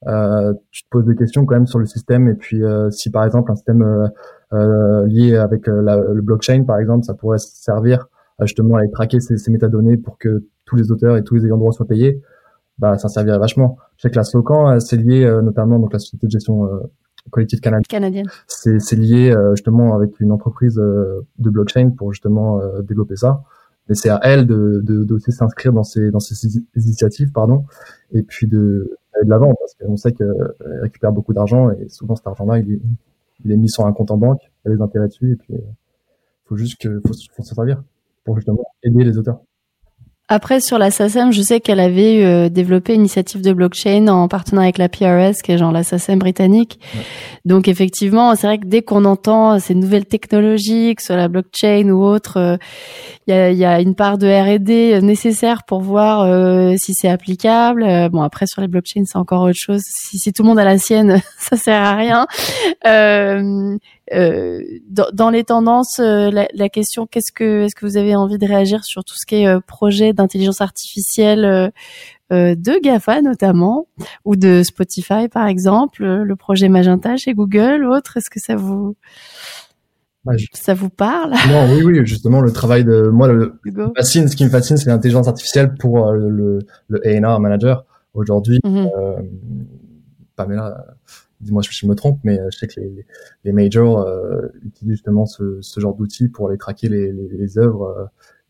tu 0.06 0.84
te 0.84 0.90
poses 0.90 1.06
des 1.06 1.16
questions 1.16 1.46
quand 1.46 1.56
même 1.56 1.68
sur 1.68 1.80
le 1.80 1.86
système. 1.86 2.28
Et 2.28 2.34
puis, 2.34 2.62
si 2.92 3.10
par 3.10 3.24
exemple 3.26 3.52
un 3.52 3.56
système 3.56 4.10
lié 4.52 5.36
avec 5.36 5.68
le 5.68 6.22
blockchain, 6.22 6.64
par 6.64 6.80
exemple, 6.80 7.04
ça 7.06 7.14
pourrait 7.14 7.40
servir 7.40 8.08
justement 8.42 8.76
à 8.76 8.80
aller 8.80 8.92
traquer 8.92 9.20
ces, 9.20 9.38
ces 9.38 9.52
métadonnées 9.52 9.98
pour 9.98 10.18
que 10.18 10.46
tous 10.66 10.76
les 10.76 10.92
auteurs 10.92 11.18
et 11.18 11.24
tous 11.24 11.36
les 11.36 11.46
ayants 11.46 11.58
droit 11.58 11.72
soient 11.72 11.88
payés 11.88 12.22
bah, 12.80 12.98
ça 12.98 13.08
servirait 13.08 13.38
vachement. 13.38 13.78
Je 13.98 14.04
sais 14.04 14.10
que 14.10 14.16
la 14.16 14.24
Slocan, 14.24 14.80
c'est 14.80 14.98
lié 14.98 15.24
euh, 15.24 15.42
notamment 15.42 15.80
donc 15.80 15.94
la 15.94 16.00
société 16.00 16.28
de 16.28 16.32
gestion 16.32 16.66
euh, 16.66 16.80
collective 17.30 17.60
canadienne. 17.60 17.86
canadienne. 17.88 18.28
C'est 18.48 18.96
lié 18.96 19.32
euh, 19.32 19.56
justement 19.56 19.96
avec 19.96 20.20
une 20.20 20.32
entreprise 20.32 20.76
de 20.76 21.50
blockchain 21.50 21.92
pour 21.92 22.12
justement 22.12 22.62
développer 22.82 23.16
ça. 23.16 23.44
Mais 23.90 23.96
c'est 23.96 24.10
à 24.10 24.20
elle 24.24 24.48
de, 24.48 24.82
de, 24.84 25.04
de 25.04 25.18
s'inscrire 25.20 25.74
dans 25.74 25.84
ces 25.84 26.10
dans 26.10 26.20
ces 26.20 26.62
initiatives, 26.76 27.32
pardon, 27.32 27.66
et 28.12 28.24
puis 28.24 28.48
de 28.48 28.98
de 29.24 29.30
l'avant 29.30 29.54
parce 29.54 29.76
qu'on 29.76 29.96
sait 29.96 30.12
qu'elle 30.12 30.34
récupère 30.82 31.12
beaucoup 31.12 31.34
d'argent 31.34 31.70
et 31.70 31.88
souvent 31.88 32.16
cet 32.16 32.26
argent-là 32.26 32.58
il 32.60 32.74
est, 32.74 32.82
il 33.46 33.52
est 33.52 33.58
mis 33.58 33.70
sur 33.70 33.86
un 33.86 33.94
compte 33.94 34.10
en 34.10 34.18
banque, 34.18 34.40
il 34.66 34.70
y 34.70 34.74
a 34.74 34.76
des 34.76 34.82
intérêts 34.82 35.08
dessus 35.08 35.34
et 35.34 35.36
puis 35.36 35.54
faut 36.46 36.58
juste 36.58 36.82
que 36.82 37.00
faut, 37.06 37.14
faut 37.36 37.44
se 37.44 37.54
servir 37.54 37.84
pour 38.24 38.36
justement 38.38 38.66
aider 38.84 39.04
les 39.04 39.18
auteurs. 39.18 39.40
Après, 40.30 40.62
sur 40.62 40.78
la 40.78 40.90
SACEM, 40.90 41.34
je 41.34 41.42
sais 41.42 41.60
qu'elle 41.60 41.82
avait 41.82 42.24
euh, 42.24 42.48
développé 42.48 42.94
une 42.94 43.02
initiative 43.02 43.42
de 43.42 43.52
blockchain 43.52 44.08
en 44.08 44.30
partenariat 44.30 44.68
avec 44.68 44.78
la 44.78 44.88
PRS, 44.88 45.42
qui 45.44 45.52
est 45.52 45.58
genre 45.58 45.74
la 45.74 45.84
SACEM 45.84 46.18
britannique. 46.18 46.80
Donc, 47.44 47.68
effectivement, 47.68 48.34
c'est 48.36 48.48
vrai 48.48 48.58
que 48.58 48.66
dès 48.66 48.82
qu'on 48.82 49.04
entend 49.04 49.60
ces 49.60 49.76
nouvelles 49.76 50.06
technologies, 50.06 50.96
que 50.96 51.02
ce 51.02 51.08
soit 51.08 51.18
la 51.18 51.28
blockchain 51.28 51.90
ou 51.90 52.02
autre, 52.02 52.38
euh, 52.38 52.58
il 53.28 53.34
y, 53.34 53.38
a, 53.38 53.52
y, 53.52 53.66
a, 53.66 53.82
une 53.82 53.96
part 53.96 54.18
de 54.18 54.28
R&D 54.28 55.02
nécessaire 55.02 55.64
pour 55.66 55.82
voir 55.82 56.22
euh, 56.22 56.76
si 56.78 56.94
c'est 56.94 57.10
applicable. 57.10 57.86
bon, 58.10 58.22
après, 58.22 58.48
sur 58.48 58.62
les 58.62 58.70
blockchains, 58.70 59.04
c'est 59.06 59.18
encore 59.18 59.42
autre 59.42 59.60
chose. 59.60 59.82
Si, 59.86 60.20
si, 60.20 60.32
tout 60.32 60.44
le 60.44 60.48
monde 60.48 60.60
a 60.60 60.64
la 60.64 60.78
sienne, 60.78 61.22
ça 61.38 61.58
sert 61.58 61.82
à 61.82 61.96
rien. 61.96 62.28
Euh, 64.14 64.62
dans, 64.90 65.08
dans, 65.14 65.30
les 65.30 65.44
tendances, 65.44 66.00
euh, 66.00 66.30
la, 66.30 66.48
la, 66.54 66.70
question 66.70 67.08
qu'est-ce 67.08 67.32
que 67.32 67.64
est-ce 67.64 67.76
que 67.76 67.86
vous 67.86 67.98
avez 67.98 68.16
envie 68.16 68.38
de 68.38 68.46
réagir 68.46 68.84
sur 68.84 69.04
tout 69.04 69.16
ce 69.18 69.26
qui 69.26 69.36
est 69.36 69.48
euh, 69.48 69.60
projet 69.60 70.14
d'intelligence 70.14 70.62
artificielle 70.62 71.72
de 72.32 72.82
Gafa 72.82 73.22
notamment 73.22 73.88
ou 74.26 74.36
de 74.36 74.64
Spotify 74.64 75.28
par 75.32 75.46
exemple, 75.48 76.04
le 76.04 76.36
projet 76.36 76.68
Magenta 76.68 77.16
chez 77.16 77.34
Google, 77.34 77.86
autre, 77.86 78.18
est-ce 78.18 78.30
que 78.32 78.40
ça 78.40 78.56
vous 78.56 78.96
ça 80.54 80.74
vous 80.74 80.90
parle? 80.90 81.34
Non, 81.50 81.68
oui, 81.70 81.84
oui, 81.84 82.06
justement, 82.06 82.42
le 82.42 82.52
travail 82.52 82.86
de 82.86 83.10
moi, 83.10 83.28
le, 83.28 83.60
fascine, 83.96 84.30
ce 84.30 84.36
qui 84.36 84.46
me 84.46 84.50
fascine, 84.50 84.78
c'est 84.78 84.90
l'intelligence 84.90 85.28
artificielle 85.28 85.76
pour 85.76 86.12
le, 86.12 86.60
le, 86.88 87.08
A&R 87.08 87.40
manager. 87.40 87.86
Aujourd'hui, 88.14 88.60
mm 88.64 88.88
Pamela 90.36 90.86
dis-moi 91.44 91.62
si 91.62 91.70
je 91.72 91.86
me 91.86 91.96
trompe, 91.96 92.20
mais 92.24 92.40
euh, 92.40 92.48
je 92.52 92.58
sais 92.58 92.68
que 92.68 92.80
les, 92.80 93.06
les 93.44 93.52
majors 93.52 94.00
euh, 94.00 94.48
utilisent 94.64 94.96
justement 94.96 95.26
ce, 95.26 95.60
ce 95.62 95.80
genre 95.80 95.96
d'outils 95.96 96.30
pour 96.30 96.50
aller 96.50 96.58
traquer 96.58 96.90
les, 96.90 97.12
les, 97.12 97.28
les 97.30 97.58
œuvres 97.58 97.84
euh, 97.84 98.06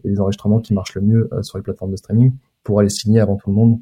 et 0.05 0.09
les 0.09 0.19
enregistrements 0.19 0.59
qui 0.59 0.73
marchent 0.73 0.95
le 0.95 1.01
mieux 1.01 1.29
sur 1.43 1.57
les 1.57 1.63
plateformes 1.63 1.91
de 1.91 1.95
streaming 1.95 2.33
pour 2.63 2.79
aller 2.79 2.89
signer 2.89 3.19
avant 3.19 3.37
tout 3.37 3.49
le 3.49 3.55
monde 3.55 3.79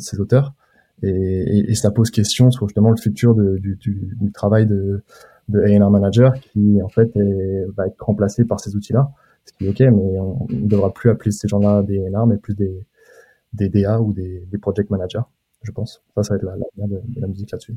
ces 0.00 0.20
auteurs. 0.20 0.54
Et, 1.02 1.70
et, 1.70 1.74
ça 1.74 1.90
pose 1.90 2.10
question 2.10 2.50
sur 2.50 2.66
justement 2.68 2.90
le 2.90 2.96
futur 2.96 3.34
de, 3.34 3.56
du, 3.56 3.76
du, 3.76 4.16
du, 4.20 4.32
travail 4.32 4.66
de, 4.66 5.02
de 5.48 5.60
A&R 5.60 5.90
manager 5.90 6.34
qui 6.34 6.82
en 6.82 6.88
fait 6.88 7.14
est, 7.16 7.66
va 7.74 7.86
être 7.86 8.04
remplacé 8.04 8.44
par 8.44 8.60
ces 8.60 8.76
outils-là. 8.76 9.10
Ce 9.46 9.52
qui 9.54 9.66
est 9.66 9.68
ok, 9.70 9.80
mais 9.80 10.18
on 10.18 10.46
ne 10.50 10.66
devra 10.66 10.92
plus 10.92 11.08
appeler 11.08 11.30
ces 11.30 11.48
gens-là 11.48 11.82
des 11.82 12.04
A&R, 12.06 12.26
mais 12.26 12.36
plus 12.36 12.54
des, 12.54 12.84
des 13.54 13.68
DA 13.70 14.00
ou 14.00 14.12
des, 14.12 14.46
des 14.50 14.58
project 14.58 14.90
managers, 14.90 15.20
je 15.62 15.72
pense. 15.72 16.02
Ça, 16.14 16.22
ça 16.22 16.34
va 16.34 16.36
être 16.36 16.44
l'avenir 16.44 16.88
de, 16.88 17.14
de 17.14 17.20
la 17.20 17.26
musique 17.26 17.50
là-dessus. 17.50 17.76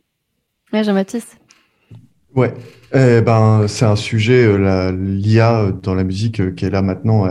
Ouais, 0.73 0.83
Jean-Baptiste. 0.83 1.37
Ouais, 2.33 2.53
eh 2.93 3.19
ben 3.19 3.67
c'est 3.67 3.83
un 3.83 3.97
sujet 3.97 4.45
euh, 4.45 4.93
l'IA 4.93 5.63
euh, 5.63 5.71
dans 5.73 5.93
la 5.93 6.05
musique 6.05 6.39
euh, 6.39 6.51
qui 6.51 6.63
est 6.63 6.69
là 6.69 6.81
maintenant. 6.81 7.27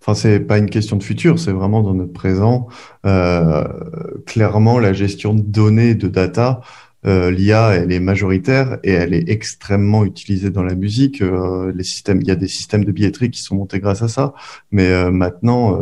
Enfin, 0.00 0.14
c'est 0.14 0.40
pas 0.40 0.58
une 0.58 0.68
question 0.68 0.96
de 0.96 1.04
futur, 1.04 1.38
c'est 1.38 1.52
vraiment 1.52 1.82
dans 1.82 1.94
notre 1.94 2.12
présent. 2.12 2.66
Euh, 3.06 3.64
clairement, 4.26 4.80
la 4.80 4.92
gestion 4.92 5.34
de 5.34 5.42
données, 5.42 5.94
de 5.94 6.08
data, 6.08 6.62
euh, 7.06 7.30
l'IA, 7.30 7.74
elle 7.76 7.92
est 7.92 8.00
majoritaire 8.00 8.78
et 8.82 8.90
elle 8.90 9.14
est 9.14 9.28
extrêmement 9.30 10.04
utilisée 10.04 10.50
dans 10.50 10.64
la 10.64 10.74
musique. 10.74 11.22
les 11.22 11.84
systèmes, 11.84 12.20
il 12.20 12.26
y 12.26 12.32
a 12.32 12.36
des 12.36 12.48
systèmes 12.48 12.84
de 12.84 12.90
billetterie 12.90 13.30
qui 13.30 13.42
sont 13.42 13.54
montés 13.54 13.78
grâce 13.78 14.02
à 14.02 14.08
ça, 14.08 14.34
mais 14.72 15.10
maintenant 15.12 15.80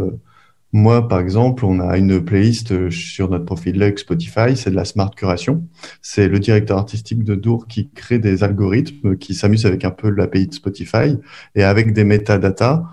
moi, 0.73 1.09
par 1.09 1.21
exemple, 1.21 1.65
on 1.65 1.81
a 1.81 1.97
une 1.97 2.23
playlist 2.23 2.73
euh, 2.73 2.91
sur 2.91 3.31
notre 3.31 3.47
profil 3.47 3.79
Lux 3.79 4.03
Spotify, 4.03 4.55
c'est 4.55 4.71
de 4.71 4.77
la 4.77 4.85
smart 4.85 5.11
curation. 5.11 5.67
C'est 6.03 6.29
le 6.29 6.39
directeur 6.39 6.77
artistique 6.77 7.25
de 7.25 7.35
Dour 7.35 7.67
qui 7.69 7.89
crée 7.89 8.19
des 8.19 8.45
algorithmes 8.45 9.17
qui 9.17 9.35
s'amusent 9.35 9.65
avec 9.65 9.85
un 9.85 9.91
peu 9.91 10.11
l'API 10.11 10.49
de 10.49 10.55
Spotify 10.55 11.17
et 11.55 11.63
avec 11.63 11.95
des 11.95 12.05
metadata, 12.05 12.85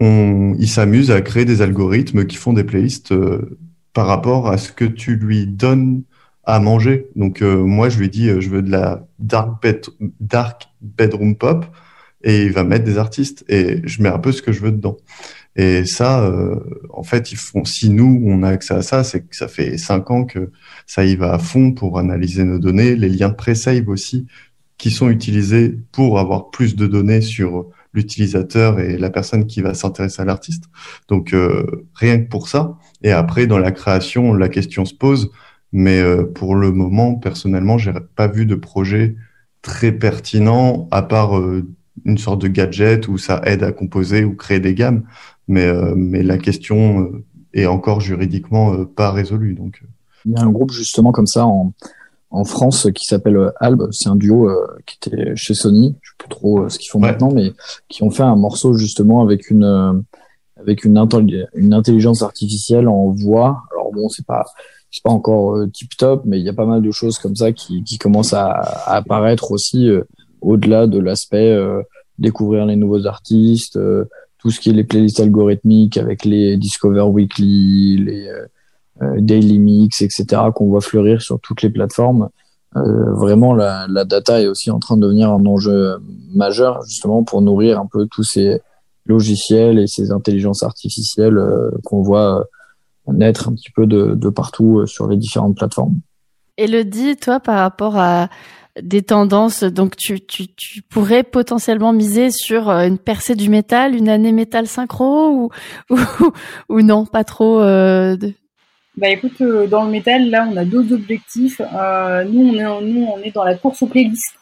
on, 0.00 0.54
il 0.58 0.68
s'amuse 0.68 1.10
à 1.10 1.22
créer 1.22 1.46
des 1.46 1.62
algorithmes 1.62 2.26
qui 2.26 2.36
font 2.36 2.52
des 2.52 2.64
playlists 2.64 3.12
euh, 3.12 3.58
par 3.94 4.06
rapport 4.06 4.48
à 4.48 4.58
ce 4.58 4.70
que 4.70 4.84
tu 4.84 5.16
lui 5.16 5.46
donnes 5.46 6.02
à 6.44 6.60
manger. 6.60 7.08
Donc 7.16 7.40
euh, 7.40 7.56
moi, 7.56 7.88
je 7.88 7.98
lui 7.98 8.10
dis, 8.10 8.28
je 8.28 8.50
veux 8.50 8.62
de 8.62 8.70
la 8.70 9.06
dark, 9.18 9.64
dark 10.20 10.68
bedroom 10.82 11.36
pop 11.36 11.64
et 12.22 12.44
il 12.44 12.52
va 12.52 12.64
mettre 12.64 12.84
des 12.84 12.98
artistes 12.98 13.44
et 13.48 13.80
je 13.84 14.02
mets 14.02 14.08
un 14.08 14.18
peu 14.18 14.32
ce 14.32 14.42
que 14.42 14.52
je 14.52 14.60
veux 14.60 14.72
dedans. 14.72 14.96
Et 15.58 15.84
ça, 15.84 16.22
euh, 16.22 16.54
en 16.90 17.02
fait, 17.02 17.32
ils 17.32 17.36
font. 17.36 17.64
Si 17.64 17.90
nous, 17.90 18.22
on 18.24 18.44
a 18.44 18.48
accès 18.50 18.74
à 18.74 18.82
ça, 18.82 19.02
c'est 19.02 19.22
que 19.28 19.34
ça 19.34 19.48
fait 19.48 19.76
cinq 19.76 20.08
ans 20.12 20.24
que 20.24 20.52
ça 20.86 21.04
y 21.04 21.16
va 21.16 21.34
à 21.34 21.38
fond 21.40 21.72
pour 21.72 21.98
analyser 21.98 22.44
nos 22.44 22.60
données, 22.60 22.94
les 22.94 23.08
liens 23.08 23.28
de 23.28 23.34
pré-save 23.34 23.88
aussi, 23.88 24.28
qui 24.78 24.92
sont 24.92 25.10
utilisés 25.10 25.76
pour 25.90 26.20
avoir 26.20 26.50
plus 26.50 26.76
de 26.76 26.86
données 26.86 27.22
sur 27.22 27.66
l'utilisateur 27.92 28.78
et 28.78 28.96
la 28.98 29.10
personne 29.10 29.46
qui 29.46 29.60
va 29.60 29.74
s'intéresser 29.74 30.22
à 30.22 30.24
l'artiste. 30.24 30.64
Donc 31.08 31.34
euh, 31.34 31.88
rien 31.94 32.20
que 32.20 32.28
pour 32.28 32.48
ça. 32.48 32.78
Et 33.02 33.10
après, 33.10 33.48
dans 33.48 33.58
la 33.58 33.72
création, 33.72 34.34
la 34.34 34.48
question 34.48 34.84
se 34.84 34.94
pose. 34.94 35.32
Mais 35.72 36.00
euh, 36.00 36.22
pour 36.24 36.54
le 36.54 36.70
moment, 36.70 37.16
personnellement, 37.16 37.78
j'ai 37.78 37.92
pas 38.14 38.28
vu 38.28 38.46
de 38.46 38.54
projet 38.54 39.16
très 39.62 39.90
pertinent 39.90 40.86
à 40.92 41.02
part 41.02 41.32
une 42.04 42.16
sorte 42.16 42.40
de 42.40 42.46
gadget 42.46 43.08
où 43.08 43.18
ça 43.18 43.42
aide 43.44 43.64
à 43.64 43.72
composer 43.72 44.22
ou 44.22 44.36
créer 44.36 44.60
des 44.60 44.74
gammes 44.74 45.02
mais, 45.48 45.66
euh, 45.66 45.94
mais 45.96 46.22
la 46.22 46.38
question 46.38 47.00
euh, 47.00 47.24
est 47.54 47.66
encore 47.66 48.00
juridiquement 48.00 48.74
euh, 48.74 48.84
pas 48.84 49.10
résolue. 49.10 49.54
Donc. 49.54 49.82
Il 50.24 50.32
y 50.32 50.36
a 50.36 50.42
un 50.42 50.50
groupe 50.50 50.70
justement 50.70 51.10
comme 51.10 51.26
ça 51.26 51.46
en, 51.46 51.72
en 52.30 52.44
France 52.44 52.88
qui 52.94 53.06
s'appelle 53.06 53.52
Alb. 53.58 53.88
C'est 53.90 54.08
un 54.08 54.16
duo 54.16 54.50
qui 54.84 54.96
était 54.96 55.34
chez 55.34 55.54
Sony. 55.54 55.96
Je 56.02 56.10
sais 56.10 56.14
plus 56.18 56.28
trop 56.28 56.68
ce 56.68 56.78
qu'ils 56.78 56.90
font 56.90 57.00
maintenant, 57.00 57.30
mais 57.32 57.52
qui 57.88 58.02
ont 58.02 58.10
fait 58.10 58.24
un 58.24 58.36
morceau 58.36 58.74
justement 58.74 59.22
avec 59.22 59.50
une 59.50 60.04
avec 60.60 60.84
une, 60.84 61.02
une 61.54 61.72
intelligence 61.72 62.22
artificielle 62.22 62.88
en 62.88 63.10
voix. 63.12 63.62
Alors 63.72 63.92
bon, 63.92 64.08
c'est 64.08 64.26
pas 64.26 64.44
c'est 64.90 65.02
pas 65.04 65.10
encore 65.10 65.56
tip 65.72 65.96
top, 65.96 66.22
mais 66.26 66.38
il 66.38 66.44
y 66.44 66.48
a 66.48 66.54
pas 66.54 66.66
mal 66.66 66.82
de 66.82 66.90
choses 66.90 67.18
comme 67.18 67.36
ça 67.36 67.52
qui, 67.52 67.84
qui 67.84 67.96
commencent 67.96 68.34
à, 68.34 68.50
à 68.50 68.96
apparaître 68.96 69.52
aussi 69.52 69.88
au-delà 70.40 70.88
de 70.88 70.98
l'aspect 70.98 71.56
découvrir 72.18 72.66
les 72.66 72.76
nouveaux 72.76 73.06
artistes, 73.06 73.78
ce 74.50 74.60
qui 74.60 74.70
est 74.70 74.72
les 74.72 74.84
playlists 74.84 75.20
algorithmiques 75.20 75.96
avec 75.96 76.24
les 76.24 76.56
Discover 76.56 77.02
Weekly, 77.02 77.98
les 77.98 78.28
euh, 78.28 78.46
euh, 79.02 79.16
Daily 79.18 79.58
Mix, 79.58 80.02
etc., 80.02 80.42
qu'on 80.54 80.68
voit 80.68 80.80
fleurir 80.80 81.22
sur 81.22 81.40
toutes 81.40 81.62
les 81.62 81.70
plateformes. 81.70 82.28
Euh, 82.76 83.12
vraiment, 83.12 83.54
la, 83.54 83.86
la, 83.88 84.04
data 84.04 84.40
est 84.40 84.46
aussi 84.46 84.70
en 84.70 84.78
train 84.78 84.96
de 84.96 85.02
devenir 85.02 85.30
un 85.30 85.44
enjeu 85.46 85.98
majeur, 86.34 86.82
justement, 86.82 87.22
pour 87.22 87.40
nourrir 87.42 87.80
un 87.80 87.86
peu 87.86 88.06
tous 88.10 88.24
ces 88.24 88.60
logiciels 89.06 89.78
et 89.78 89.86
ces 89.86 90.10
intelligences 90.12 90.62
artificielles 90.62 91.40
qu'on 91.84 92.02
voit 92.02 92.44
naître 93.10 93.48
un 93.48 93.54
petit 93.54 93.70
peu 93.70 93.86
de, 93.86 94.14
de 94.14 94.28
partout 94.28 94.86
sur 94.86 95.08
les 95.08 95.16
différentes 95.16 95.56
plateformes. 95.56 95.98
Elodie, 96.58 97.16
toi, 97.16 97.40
par 97.40 97.60
rapport 97.60 97.96
à 97.96 98.28
des 98.82 99.02
tendances. 99.02 99.64
Donc 99.64 99.96
tu, 99.96 100.20
tu, 100.20 100.48
tu 100.48 100.82
pourrais 100.82 101.22
potentiellement 101.22 101.92
miser 101.92 102.30
sur 102.30 102.68
euh, 102.68 102.86
une 102.86 102.98
percée 102.98 103.34
du 103.34 103.48
métal, 103.48 103.94
une 103.94 104.08
année 104.08 104.32
métal 104.32 104.66
synchro 104.66 105.30
ou, 105.30 105.50
ou, 105.90 105.98
ou 106.68 106.82
non, 106.82 107.06
pas 107.06 107.24
trop. 107.24 107.60
Euh, 107.60 108.16
de... 108.16 108.32
Bah 108.96 109.08
écoute, 109.08 109.40
euh, 109.40 109.66
dans 109.66 109.84
le 109.84 109.90
métal, 109.90 110.28
là, 110.30 110.48
on 110.50 110.56
a 110.56 110.64
deux 110.64 110.92
objectifs. 110.92 111.60
Euh, 111.60 112.24
nous, 112.24 112.48
on 112.48 112.54
est, 112.54 112.84
nous, 112.84 113.06
on 113.06 113.18
est 113.22 113.30
dans 113.30 113.44
la 113.44 113.54
course 113.54 113.82
aux 113.82 113.86
playlists. 113.86 114.34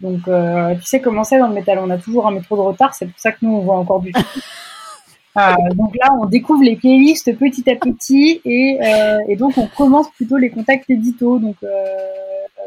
Donc, 0.00 0.24
tu 0.24 0.86
sais 0.86 1.00
comment 1.00 1.24
c'est 1.24 1.38
dans 1.38 1.48
le 1.48 1.54
métal, 1.54 1.78
on 1.78 1.88
a 1.88 1.96
toujours 1.96 2.26
un 2.26 2.30
métro 2.30 2.54
de 2.54 2.60
retard. 2.60 2.94
C'est 2.94 3.06
pour 3.06 3.18
ça 3.18 3.32
que 3.32 3.38
nous, 3.40 3.52
on 3.52 3.60
voit 3.60 3.78
encore 3.78 4.00
du. 4.00 4.12
Euh, 5.36 5.74
donc 5.74 5.94
là, 5.96 6.14
on 6.20 6.26
découvre 6.26 6.62
les 6.62 6.76
playlists 6.76 7.36
petit 7.38 7.68
à 7.70 7.76
petit 7.76 8.40
et, 8.44 8.78
euh, 8.82 9.18
et 9.28 9.36
donc 9.36 9.58
on 9.58 9.66
commence 9.66 10.10
plutôt 10.10 10.36
les 10.36 10.50
contacts 10.50 10.88
édito. 10.88 11.38
Donc 11.38 11.56
euh, 11.62 11.84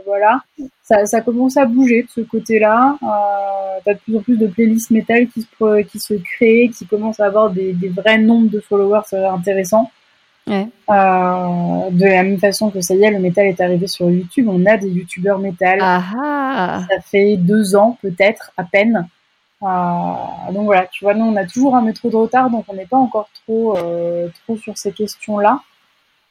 voilà, 0.05 0.41
ça, 0.84 1.05
ça, 1.05 1.22
commence 1.22 1.57
à 1.57 1.65
bouger 1.65 2.03
de 2.03 2.09
ce 2.09 2.22
côté-là. 2.22 2.97
Euh, 3.01 3.80
T'as 3.86 3.93
de 3.93 3.99
plus 3.99 4.17
en 4.17 4.22
plus 4.22 4.38
de 4.38 4.47
playlists 4.47 4.91
métal 4.91 5.28
qui 5.28 5.41
se, 5.41 5.82
qui 5.84 5.99
se 5.99 6.13
créent, 6.13 6.70
qui 6.70 6.86
commencent 6.86 7.20
à 7.20 7.26
avoir 7.26 7.49
des, 7.49 7.74
des 7.74 7.89
vrais 7.89 8.17
nombres 8.17 8.49
de 8.49 8.59
followers 8.59 9.13
intéressants. 9.13 9.89
Ouais. 10.49 10.67
Euh, 10.89 11.89
de 11.91 12.05
la 12.05 12.24
même 12.24 12.39
façon 12.39 12.72
que 12.72 12.82
ça 12.82 12.95
y 12.95 13.03
est, 13.03 13.11
le 13.11 13.20
métal 13.20 13.45
est 13.45 13.61
arrivé 13.61 13.88
sur 13.88 14.09
YouTube. 14.09 14.47
On 14.49 14.65
a 14.65 14.78
des 14.78 14.89
youtubeurs 14.89 15.38
métal. 15.38 15.80
Ah 15.82 16.03
ah. 16.17 16.82
Ça 16.89 17.01
fait 17.01 17.38
deux 17.38 17.76
ans 17.76 17.97
peut-être 18.01 18.51
à 18.57 18.63
peine. 18.63 19.07
Euh, 19.62 20.51
donc 20.53 20.66
voilà, 20.66 20.88
tu 20.88 21.03
vois, 21.03 21.14
nous 21.14 21.26
on 21.26 21.36
a 21.36 21.45
toujours 21.45 21.76
un 21.76 21.82
métro 21.82 22.10
de 22.10 22.16
retard, 22.16 22.49
donc 22.49 22.66
on 22.70 22.74
n'est 22.74 22.86
pas 22.86 22.97
encore 22.97 23.30
trop, 23.43 23.78
euh, 23.78 24.30
trop 24.43 24.57
sur 24.57 24.78
ces 24.78 24.91
questions-là. 24.91 25.62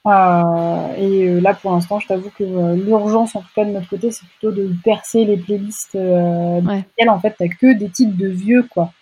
Euh, 0.07 0.95
et 0.97 1.41
là 1.41 1.53
pour 1.53 1.73
l'instant, 1.73 2.01
je 2.01 2.07
t'avoue 2.07 2.31
que 2.31 2.75
l'urgence, 2.75 3.37
en 3.37 3.43
tout 3.43 3.49
cas 3.55 3.65
de 3.65 3.71
notre 3.71 3.89
côté, 3.89 4.11
c'est 4.13 4.27
plutôt 4.27 4.53
de 4.53 4.73
percer 4.83 5.27
les 5.27 5.37
playlists 5.37 5.97
euh, 5.97 6.61
ouais. 6.63 7.09
En 7.09 7.21
fait, 7.21 7.35
t'as 7.39 7.49
que 7.49 7.75
des 7.75 7.91
titres 7.91 8.17
de 8.17 8.29
vieux, 8.29 8.67
quoi. 8.71 8.93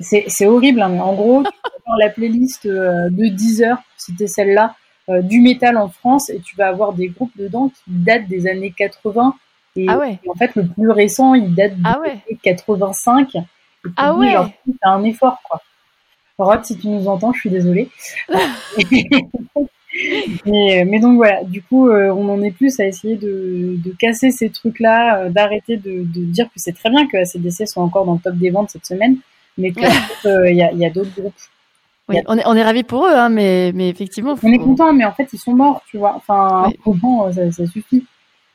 c'est 0.00 0.46
horrible, 0.46 0.80
hein, 0.80 0.88
mais 0.88 1.00
en 1.00 1.12
gros, 1.12 1.42
tu 1.42 1.50
vas 1.86 1.94
la 1.98 2.08
playlist 2.08 2.66
de 2.66 3.28
10 3.28 3.62
heures, 3.62 3.82
c'était 3.98 4.26
celle-là, 4.26 4.74
du 5.08 5.40
métal 5.40 5.76
en 5.76 5.88
France, 5.88 6.30
et 6.30 6.40
tu 6.40 6.56
vas 6.56 6.68
avoir 6.68 6.94
des 6.94 7.08
groupes 7.08 7.36
dedans 7.36 7.68
qui 7.68 7.82
datent 7.88 8.28
des 8.28 8.46
années 8.46 8.72
80 8.72 9.34
et, 9.76 9.86
ah 9.88 9.98
ouais. 9.98 10.18
en 10.28 10.34
fait, 10.34 10.54
le 10.54 10.66
plus 10.66 10.90
récent, 10.90 11.34
il 11.34 11.54
date 11.54 11.76
de 11.76 11.82
ah 11.84 12.00
ouais. 12.00 12.18
85. 12.42 13.34
Et 13.34 13.40
ah 13.96 14.14
ouais. 14.14 14.34
c'est 14.66 14.74
un 14.82 15.02
effort, 15.04 15.40
quoi. 15.48 15.60
Rod, 16.38 16.64
si 16.64 16.76
tu 16.78 16.88
nous 16.88 17.06
entends, 17.08 17.32
je 17.32 17.40
suis 17.40 17.50
désolée. 17.50 17.88
mais, 20.46 20.84
mais, 20.86 21.00
donc 21.00 21.16
voilà, 21.16 21.44
du 21.44 21.62
coup, 21.62 21.88
euh, 21.88 22.10
on 22.10 22.28
en 22.28 22.42
est 22.42 22.50
plus 22.50 22.80
à 22.80 22.86
essayer 22.86 23.16
de, 23.16 23.76
de 23.82 23.90
casser 23.98 24.30
ces 24.30 24.50
trucs-là, 24.50 25.18
euh, 25.18 25.28
d'arrêter 25.30 25.76
de, 25.76 26.02
de, 26.02 26.24
dire 26.24 26.46
que 26.46 26.54
c'est 26.56 26.72
très 26.72 26.90
bien 26.90 27.06
que 27.06 27.16
ACDC 27.16 27.68
soit 27.68 27.82
encore 27.82 28.06
dans 28.06 28.14
le 28.14 28.20
top 28.20 28.36
des 28.36 28.50
ventes 28.50 28.70
cette 28.70 28.86
semaine, 28.86 29.16
mais 29.58 29.72
qu'il 29.72 29.84
euh, 30.26 30.50
y 30.50 30.62
a, 30.62 30.72
y 30.72 30.84
a 30.84 30.90
d'autres 30.90 31.14
groupes. 31.14 31.34
Oui, 32.08 32.16
on 32.26 32.36
est, 32.36 32.46
on 32.46 32.54
est 32.54 32.64
ravis 32.64 32.82
pour 32.82 33.06
eux, 33.06 33.14
hein, 33.14 33.28
mais, 33.28 33.70
mais 33.74 33.88
effectivement. 33.88 34.34
Faut... 34.34 34.48
On 34.48 34.52
est 34.52 34.58
content, 34.58 34.92
mais 34.92 35.04
en 35.04 35.12
fait, 35.12 35.28
ils 35.32 35.38
sont 35.38 35.54
morts, 35.54 35.82
tu 35.86 35.98
vois. 35.98 36.14
Enfin, 36.16 36.68
ouais. 36.68 36.76
bon, 36.84 37.32
ça, 37.32 37.50
ça 37.52 37.66
suffit. 37.66 38.04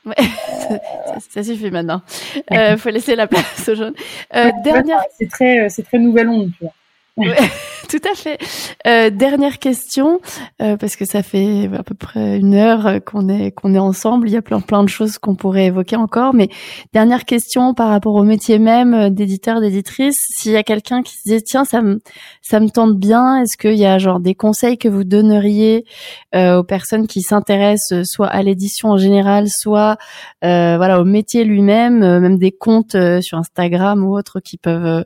Ouais, 0.08 0.24
ça, 0.68 1.20
ça, 1.30 1.42
suffit 1.42 1.70
maintenant. 1.70 2.02
Euh, 2.52 2.76
faut 2.76 2.90
laisser 2.90 3.16
la 3.16 3.26
place 3.26 3.68
aux 3.68 3.74
jeunes. 3.74 3.94
Euh, 4.34 4.50
dernière. 4.64 5.02
C'est 5.18 5.28
très, 5.28 5.68
c'est 5.68 5.82
très 5.82 5.98
nouvelle 5.98 6.28
onde, 6.28 6.50
tu 6.56 6.64
vois. 6.64 6.72
Ouais, 7.18 7.36
tout 7.88 8.00
à 8.08 8.14
fait. 8.14 8.38
Euh, 8.86 9.10
dernière 9.10 9.58
question, 9.58 10.20
euh, 10.62 10.76
parce 10.76 10.94
que 10.94 11.04
ça 11.04 11.24
fait 11.24 11.68
à 11.76 11.82
peu 11.82 11.96
près 11.96 12.38
une 12.38 12.54
heure 12.54 13.00
qu'on 13.04 13.28
est 13.28 13.50
qu'on 13.50 13.74
est 13.74 13.78
ensemble. 13.78 14.28
Il 14.28 14.34
y 14.34 14.36
a 14.36 14.42
plein 14.42 14.60
plein 14.60 14.84
de 14.84 14.88
choses 14.88 15.18
qu'on 15.18 15.34
pourrait 15.34 15.66
évoquer 15.66 15.96
encore, 15.96 16.32
mais 16.32 16.48
dernière 16.92 17.24
question 17.24 17.74
par 17.74 17.88
rapport 17.88 18.14
au 18.14 18.22
métier 18.22 18.60
même 18.60 19.10
d'éditeur 19.10 19.60
d'éditrice. 19.60 20.16
S'il 20.36 20.52
y 20.52 20.56
a 20.56 20.62
quelqu'un 20.62 21.02
qui 21.02 21.14
se 21.14 21.22
disait 21.24 21.40
tiens 21.40 21.64
ça 21.64 21.82
me 21.82 21.98
ça 22.40 22.60
me 22.60 22.68
tente 22.68 22.96
bien, 22.96 23.42
est-ce 23.42 23.56
qu'il 23.56 23.78
y 23.78 23.86
a 23.86 23.98
genre 23.98 24.20
des 24.20 24.36
conseils 24.36 24.78
que 24.78 24.88
vous 24.88 25.02
donneriez 25.02 25.84
euh, 26.36 26.58
aux 26.58 26.64
personnes 26.64 27.08
qui 27.08 27.22
s'intéressent 27.22 28.04
soit 28.04 28.28
à 28.28 28.42
l'édition 28.44 28.90
en 28.90 28.96
général, 28.96 29.48
soit 29.48 29.96
euh, 30.44 30.76
voilà 30.76 31.00
au 31.00 31.04
métier 31.04 31.42
lui-même, 31.42 31.98
même 31.98 32.38
des 32.38 32.52
comptes 32.52 32.96
sur 33.20 33.38
Instagram 33.38 34.04
ou 34.04 34.16
autres 34.16 34.38
qui 34.38 34.56
peuvent 34.56 35.04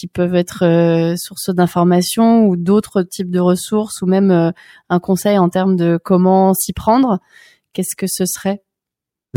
qui 0.00 0.06
peuvent 0.06 0.34
être 0.34 0.64
euh, 0.64 1.14
source 1.16 1.50
d'informations 1.50 2.46
ou 2.46 2.56
d'autres 2.56 3.02
types 3.02 3.30
de 3.30 3.38
ressources 3.38 4.00
ou 4.00 4.06
même 4.06 4.30
euh, 4.30 4.50
un 4.88 4.98
conseil 4.98 5.36
en 5.36 5.50
termes 5.50 5.76
de 5.76 5.98
comment 6.02 6.54
s'y 6.54 6.72
prendre, 6.72 7.18
qu'est-ce 7.74 7.94
que 7.94 8.06
ce 8.08 8.24
serait? 8.24 8.62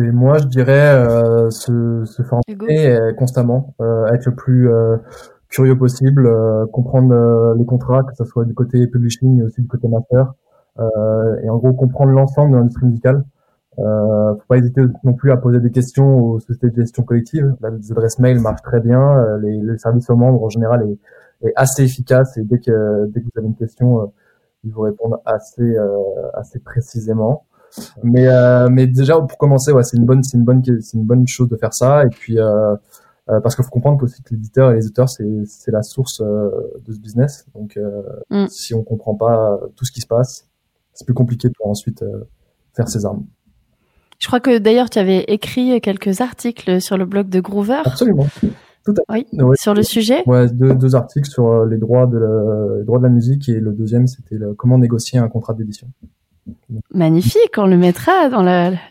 Et 0.01 0.09
moi, 0.09 0.37
je 0.37 0.45
dirais 0.45 1.05
se, 1.51 2.05
se 2.05 2.23
former 2.23 3.13
constamment, 3.15 3.75
être 4.11 4.25
le 4.25 4.35
plus 4.35 4.69
curieux 5.49 5.77
possible, 5.77 6.27
comprendre 6.71 7.53
les 7.59 7.65
contrats, 7.65 8.01
que 8.01 8.15
ce 8.15 8.25
soit 8.25 8.45
du 8.45 8.55
côté 8.55 8.87
publishing 8.87 9.39
et 9.39 9.43
aussi 9.43 9.61
du 9.61 9.67
côté 9.67 9.87
master, 9.87 10.33
et 10.79 11.49
en 11.49 11.57
gros 11.57 11.73
comprendre 11.73 12.11
l'ensemble 12.11 12.53
de 12.53 12.57
l'industrie 12.57 12.87
musicale. 12.87 13.23
Euh, 13.79 14.35
faut 14.35 14.45
pas 14.47 14.57
hésiter 14.57 14.81
non 15.03 15.13
plus 15.13 15.31
à 15.31 15.37
poser 15.37 15.59
des 15.59 15.71
questions 15.71 16.19
aux 16.19 16.39
sociétés 16.39 16.69
de 16.69 16.75
gestion 16.75 17.03
collective. 17.03 17.55
Les 17.61 17.91
adresses 17.91 18.19
mail 18.19 18.39
marchent 18.39 18.61
très 18.61 18.79
bien. 18.79 19.01
Euh, 19.01 19.39
les, 19.39 19.57
le 19.57 19.77
service 19.77 20.09
aux 20.09 20.15
membres 20.15 20.43
en 20.43 20.49
général 20.49 20.87
est, 21.41 21.47
est, 21.47 21.53
assez 21.55 21.83
efficace 21.83 22.37
et 22.37 22.43
dès 22.43 22.59
que 22.59 23.07
dès 23.07 23.21
que 23.21 23.25
vous 23.25 23.31
avez 23.37 23.47
une 23.47 23.55
question, 23.55 24.01
euh, 24.01 24.05
ils 24.63 24.71
vous 24.71 24.81
répondent 24.81 25.17
assez 25.25 25.61
euh, 25.61 25.97
assez 26.35 26.59
précisément. 26.59 27.45
Mais 28.03 28.27
mais 28.69 28.85
déjà 28.85 29.19
pour 29.19 29.37
commencer, 29.39 29.71
ouais, 29.71 29.83
c'est 29.83 29.97
une 29.97 30.05
bonne 30.05 30.23
c'est 30.23 30.37
une 30.37 30.43
bonne 30.43 30.61
c'est 30.63 30.95
une 30.95 31.05
bonne 31.05 31.27
chose 31.27 31.49
de 31.49 31.55
faire 31.55 31.73
ça. 31.73 32.03
Et 32.05 32.09
puis 32.09 32.37
parce 33.25 33.55
qu'il 33.55 33.65
faut 33.65 33.71
comprendre 33.71 33.99
que 33.99 34.05
l'éditeur 34.29 34.71
et 34.71 34.75
les 34.75 34.85
auteurs 34.85 35.09
c'est 35.09 35.43
c'est 35.47 35.71
la 35.71 35.81
source 35.81 36.21
de 36.21 36.93
ce 36.93 36.99
business. 36.99 37.47
Donc 37.55 37.79
mm. 38.29 38.45
si 38.47 38.75
on 38.75 38.83
comprend 38.83 39.15
pas 39.15 39.59
tout 39.75 39.85
ce 39.85 39.91
qui 39.91 40.01
se 40.01 40.07
passe, 40.07 40.47
c'est 40.93 41.05
plus 41.05 41.15
compliqué 41.15 41.49
pour 41.49 41.67
ensuite 41.67 42.05
faire 42.75 42.87
ses 42.87 43.07
armes. 43.07 43.25
Je 44.23 44.27
crois 44.27 44.39
que 44.39 44.57
d'ailleurs 44.57 44.89
tu 44.89 44.99
avais 44.99 45.25
écrit 45.27 45.81
quelques 45.81 46.21
articles 46.21 46.79
sur 46.79 46.97
le 46.97 47.03
blog 47.03 47.27
de 47.27 47.41
Groover. 47.41 47.81
Absolument. 47.83 48.25
Tout 48.85 48.93
à... 49.09 49.13
oui, 49.13 49.25
sur 49.55 49.73
le 49.73 49.83
sujet. 49.83 50.23
Ouais, 50.25 50.47
deux, 50.47 50.75
deux 50.75 50.95
articles 50.95 51.29
sur 51.29 51.45
euh, 51.47 51.67
les 51.69 51.77
droits 51.77 52.07
de 52.07 52.17
la, 52.17 52.77
les 52.77 52.85
droits 52.85 52.99
de 52.99 53.03
la 53.03 53.09
musique 53.09 53.49
et 53.49 53.59
le 53.59 53.73
deuxième 53.73 54.07
c'était 54.07 54.37
comment 54.57 54.77
négocier 54.77 55.19
un 55.19 55.27
contrat 55.27 55.53
d'édition. 55.53 55.89
Magnifique, 56.93 57.57
on 57.57 57.67
le 57.67 57.75
mettra 57.75 58.29
dans 58.29 58.43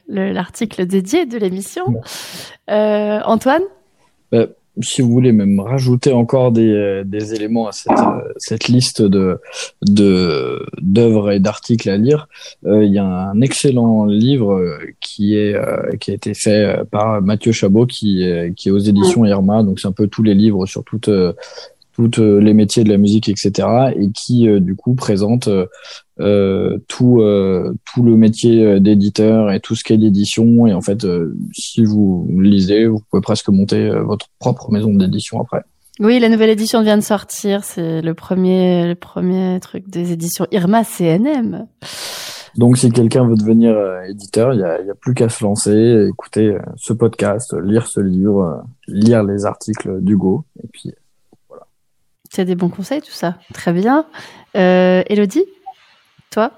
l'article 0.07 0.85
dédié 0.85 1.24
de 1.24 1.39
l'émission. 1.39 2.03
Euh, 2.68 3.20
Antoine? 3.24 3.62
Bah, 4.30 4.49
si 4.81 5.03
vous 5.03 5.11
voulez 5.11 5.33
même 5.33 5.61
rajouter 5.61 6.12
encore 6.12 6.51
des, 6.51 6.73
euh, 6.73 7.05
des 7.05 7.35
éléments 7.35 7.68
à 7.68 7.73
cette, 7.73 7.93
euh, 7.93 8.33
cette 8.39 8.68
liste 8.68 9.03
de 9.03 9.39
d'œuvres 9.83 11.31
et 11.31 11.41
d'articles 11.41 11.91
à 11.91 11.97
lire, 11.97 12.29
euh, 12.64 12.85
il 12.85 12.93
y 12.93 12.99
a 12.99 13.05
un 13.05 13.41
excellent 13.41 14.07
livre 14.07 14.79
qui 15.01 15.37
est 15.37 15.55
qui 15.99 16.11
a 16.11 16.14
été 16.14 16.35
fait 16.35 16.79
par 16.91 17.20
Mathieu 17.20 17.53
Chabot 17.53 17.87
qui 17.87 18.25
qui 18.57 18.68
est 18.68 18.73
aux 18.73 18.79
éditions 18.79 19.25
Irma, 19.25 19.62
donc 19.62 19.81
c'est 19.81 19.89
un 19.89 19.93
peu 19.93 20.07
tous 20.07 20.23
les 20.23 20.35
livres 20.35 20.66
sur 20.66 20.85
toutes 20.85 21.11
toutes 21.93 22.18
les 22.18 22.55
métiers 22.55 22.84
de 22.84 22.88
la 22.88 22.99
musique, 22.99 23.28
etc. 23.28 23.68
et 23.97 24.11
qui 24.12 24.49
du 24.61 24.76
coup 24.76 24.95
présente 24.95 25.49
euh, 26.20 26.78
tout 26.88 27.20
euh, 27.20 27.74
tout 27.93 28.03
le 28.03 28.16
métier 28.16 28.64
euh, 28.64 28.80
d'éditeur 28.80 29.51
et 29.51 29.61
tout 29.61 29.74
ce 29.74 29.82
qu'est 29.82 29.97
l'édition. 29.97 30.66
Et 30.66 30.74
en 30.74 30.82
fait 30.82 31.07
si 31.53 31.84
vous 31.84 32.28
lisez 32.38 32.86
vous 32.86 33.01
pouvez 33.11 33.22
presque 33.22 33.49
monter 33.49 33.90
votre 33.90 34.26
propre 34.38 34.70
maison 34.70 34.93
d'édition 34.93 35.40
après. 35.40 35.62
Oui 36.01 36.20
la 36.20 36.28
nouvelle 36.28 36.51
édition 36.51 36.82
vient 36.82 36.97
de 36.97 37.03
sortir. 37.03 37.64
C'est 37.64 38.03
le 38.03 38.14
premier 38.14 38.86
le 38.86 38.95
premier 38.95 39.59
truc 39.61 39.88
des 39.88 40.12
éditions 40.12 40.47
Irma 40.53 40.84
CNM 40.84 41.66
donc 42.57 42.76
si 42.76 42.93
quelqu'un 42.93 43.26
veut 43.26 43.36
devenir 43.36 43.74
éditeur 44.07 44.53
il 44.53 44.61
y 44.61 44.62
a, 44.62 44.82
y 44.82 44.90
a 44.90 44.95
plus 44.95 45.14
qu'à 45.14 45.30
se 45.30 45.43
lancer 45.43 46.07
écouter 46.11 46.55
ce 46.76 46.93
podcast 46.93 47.57
lire 47.64 47.86
ce 47.86 48.01
livre 48.01 48.62
lire 48.86 49.24
les 49.24 49.47
articles 49.47 50.03
d'Hugo 50.03 50.45
et 50.62 50.66
puis 50.70 50.93
c'est 52.33 52.45
des 52.45 52.55
bons 52.55 52.68
conseils 52.68 53.03
tout 53.03 53.12
ça 53.12 53.37
très 53.53 53.72
bien 53.72 54.07
euh, 54.57 55.03
Elodie 55.09 55.45
toi? 56.33 56.51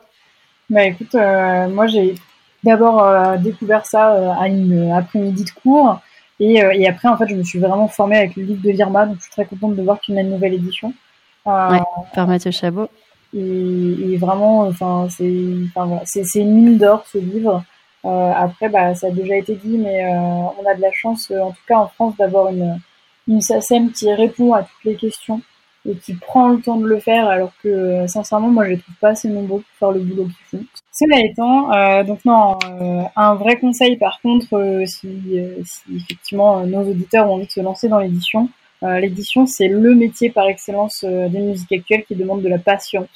Bah 0.70 0.84
écoute, 0.84 1.14
euh, 1.14 1.68
moi 1.68 1.86
j'ai 1.86 2.14
d'abord 2.62 3.02
euh, 3.02 3.36
découvert 3.36 3.84
ça 3.84 4.14
euh, 4.14 4.32
à 4.40 4.48
une 4.48 4.92
après-midi 4.92 5.44
de 5.44 5.50
cours. 5.50 6.00
Et, 6.40 6.54
et, 6.54 6.88
après, 6.88 7.06
en 7.06 7.16
fait, 7.16 7.28
je 7.28 7.36
me 7.36 7.44
suis 7.44 7.60
vraiment 7.60 7.86
formée 7.86 8.16
avec 8.16 8.34
le 8.34 8.42
livre 8.42 8.60
de 8.60 8.70
l'IRMA, 8.70 9.06
donc 9.06 9.18
je 9.18 9.22
suis 9.22 9.30
très 9.30 9.44
contente 9.44 9.76
de 9.76 9.82
voir 9.82 10.00
qu'il 10.00 10.16
y 10.16 10.18
a 10.18 10.20
une 10.20 10.30
nouvelle 10.30 10.54
édition. 10.54 10.92
Ouais, 11.46 11.78
par 12.12 12.26
Mathieu 12.26 12.50
Chabot. 12.50 12.88
Et, 13.32 14.16
vraiment, 14.16 14.62
enfin, 14.62 15.06
c'est 15.10 15.54
enfin, 15.68 15.86
voilà, 15.86 16.02
une 16.34 16.54
mine 16.54 16.76
d'or 16.76 17.04
ce 17.06 17.18
livre. 17.18 17.62
Après, 18.02 18.68
bah, 18.68 18.96
ça 18.96 19.06
a 19.06 19.10
déjà 19.10 19.36
été 19.36 19.54
dit, 19.54 19.78
mais 19.78 20.04
on 20.08 20.68
a 20.68 20.74
de 20.74 20.82
la 20.82 20.90
chance, 20.90 21.30
en 21.30 21.52
tout 21.52 21.62
cas 21.68 21.78
en 21.78 21.86
France, 21.86 22.16
d'avoir 22.16 22.48
une, 22.48 22.80
une 23.28 23.40
SACEM 23.40 23.92
qui 23.92 24.12
répond 24.12 24.54
à 24.54 24.64
toutes 24.64 24.84
les 24.84 24.96
questions 24.96 25.40
et 25.86 25.94
qui 25.96 26.14
prend 26.14 26.48
le 26.50 26.60
temps 26.60 26.76
de 26.76 26.86
le 26.86 26.98
faire 26.98 27.28
alors 27.28 27.52
que 27.62 28.06
sincèrement 28.06 28.48
moi 28.48 28.64
je 28.64 28.70
les 28.70 28.78
trouve 28.78 28.94
pas 28.96 29.10
assez 29.10 29.28
nombreux 29.28 29.60
pour 29.60 29.78
faire 29.78 29.90
le 29.90 30.00
boulot 30.00 30.24
qu'ils 30.24 30.58
font. 30.58 30.66
Cela 30.92 31.18
étant, 31.24 31.72
euh, 31.72 32.04
donc 32.04 32.24
non, 32.24 32.56
euh, 32.80 33.02
un 33.16 33.34
vrai 33.34 33.56
conseil 33.56 33.96
par 33.96 34.20
contre 34.22 34.54
euh, 34.54 34.86
si, 34.86 35.08
si, 35.64 35.96
effectivement 35.96 36.64
nos 36.66 36.82
auditeurs 36.82 37.28
ont 37.28 37.34
envie 37.34 37.46
de 37.46 37.50
se 37.50 37.60
lancer 37.60 37.88
dans 37.88 37.98
l'édition, 37.98 38.48
l'édition 38.82 39.46
c'est 39.46 39.68
le 39.68 39.94
métier 39.94 40.30
par 40.30 40.46
excellence 40.46 41.04
des 41.04 41.38
musiques 41.38 41.72
actuelles 41.72 42.04
qui 42.04 42.14
demande 42.14 42.42
de 42.42 42.48
la 42.48 42.58
patience. 42.58 43.08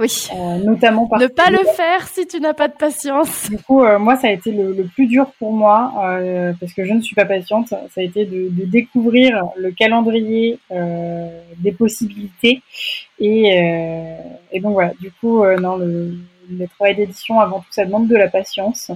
Oui. 0.00 0.28
Euh, 0.32 0.58
notamment 0.58 1.08
Ne 1.18 1.26
pas 1.26 1.50
le 1.50 1.58
faire 1.74 2.06
si 2.06 2.24
tu 2.26 2.38
n'as 2.38 2.54
pas 2.54 2.68
de 2.68 2.74
patience. 2.74 3.50
Du 3.50 3.58
coup, 3.58 3.82
euh, 3.82 3.98
moi, 3.98 4.14
ça 4.16 4.28
a 4.28 4.30
été 4.30 4.52
le, 4.52 4.72
le, 4.72 4.84
plus 4.84 5.06
dur 5.06 5.32
pour 5.40 5.52
moi, 5.52 5.92
euh, 6.04 6.52
parce 6.60 6.72
que 6.72 6.84
je 6.84 6.92
ne 6.92 7.00
suis 7.00 7.16
pas 7.16 7.24
patiente, 7.24 7.68
ça 7.68 7.78
a 7.96 8.02
été 8.02 8.24
de, 8.24 8.48
de 8.48 8.64
découvrir 8.64 9.46
le 9.56 9.72
calendrier 9.72 10.60
euh, 10.70 11.42
des 11.56 11.72
possibilités. 11.72 12.62
Et, 13.18 13.58
euh, 13.60 14.16
et, 14.52 14.60
donc 14.60 14.74
voilà, 14.74 14.92
du 15.00 15.10
coup, 15.10 15.44
non, 15.60 15.76
le, 15.76 16.14
le 16.48 16.68
travail 16.68 16.94
d'édition, 16.94 17.40
avant 17.40 17.58
tout, 17.58 17.72
ça 17.72 17.84
demande 17.84 18.06
de 18.06 18.16
la 18.16 18.28
patience. 18.28 18.92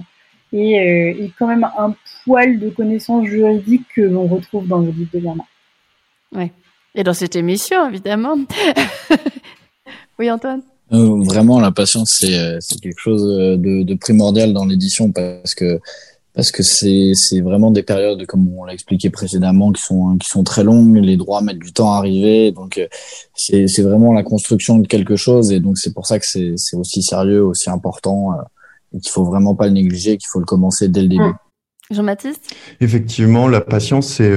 Et, 0.53 0.75
et 0.75 1.31
quand 1.37 1.47
même 1.47 1.67
un 1.77 1.95
poil 2.23 2.59
de 2.59 2.69
connaissances 2.69 3.25
juridiques 3.25 3.87
que 3.95 4.01
l'on 4.01 4.27
retrouve 4.27 4.67
dans 4.67 4.79
le 4.79 4.91
livre 4.91 5.09
de 5.11 5.19
Verma. 5.19 5.43
Ouais. 6.31 6.51
Et 6.95 7.03
dans 7.03 7.13
cette 7.13 7.35
émission, 7.35 7.89
évidemment. 7.89 8.37
oui, 10.19 10.29
Antoine? 10.29 10.61
Euh, 10.91 11.23
vraiment, 11.23 11.59
la 11.59 11.71
patience, 11.71 12.17
c'est 12.19 12.37
euh, 12.37 12.57
c'est 12.59 12.79
quelque 12.79 12.99
chose 12.99 13.23
euh, 13.25 13.57
de, 13.57 13.83
de 13.83 13.93
primordial 13.95 14.53
dans 14.53 14.65
l'édition 14.65 15.11
parce 15.11 15.55
que 15.55 15.79
parce 16.35 16.51
que 16.51 16.61
c'est 16.61 17.11
c'est 17.15 17.41
vraiment 17.41 17.71
des 17.71 17.83
périodes 17.83 18.25
comme 18.25 18.47
on 18.57 18.65
l'a 18.65 18.73
expliqué 18.73 19.09
précédemment 19.09 19.71
qui 19.71 19.81
sont 19.81 20.17
qui 20.17 20.27
sont 20.27 20.43
très 20.43 20.63
longues. 20.63 20.97
Les 20.97 21.15
droits 21.15 21.41
mettent 21.41 21.59
du 21.59 21.71
temps 21.71 21.93
à 21.93 21.97
arriver, 21.97 22.51
donc 22.51 22.81
c'est 23.33 23.67
c'est 23.67 23.83
vraiment 23.83 24.13
la 24.13 24.23
construction 24.23 24.79
de 24.79 24.87
quelque 24.87 25.15
chose 25.15 25.51
et 25.51 25.59
donc 25.59 25.77
c'est 25.77 25.93
pour 25.93 26.05
ça 26.05 26.19
que 26.19 26.25
c'est 26.27 26.53
c'est 26.57 26.75
aussi 26.75 27.01
sérieux, 27.01 27.43
aussi 27.43 27.69
important 27.69 28.31
et 28.93 28.99
qu'il 28.99 29.11
faut 29.11 29.25
vraiment 29.25 29.55
pas 29.55 29.67
le 29.67 29.73
négliger, 29.73 30.17
qu'il 30.17 30.27
faut 30.31 30.39
le 30.39 30.45
commencer 30.45 30.89
dès 30.89 31.03
le 31.03 31.07
début. 31.07 31.23
Mmh. 31.23 31.37
Jean-Baptiste? 31.91 32.55
Effectivement, 32.81 33.47
la 33.47 33.61
patience, 33.61 34.07
c'est 34.07 34.31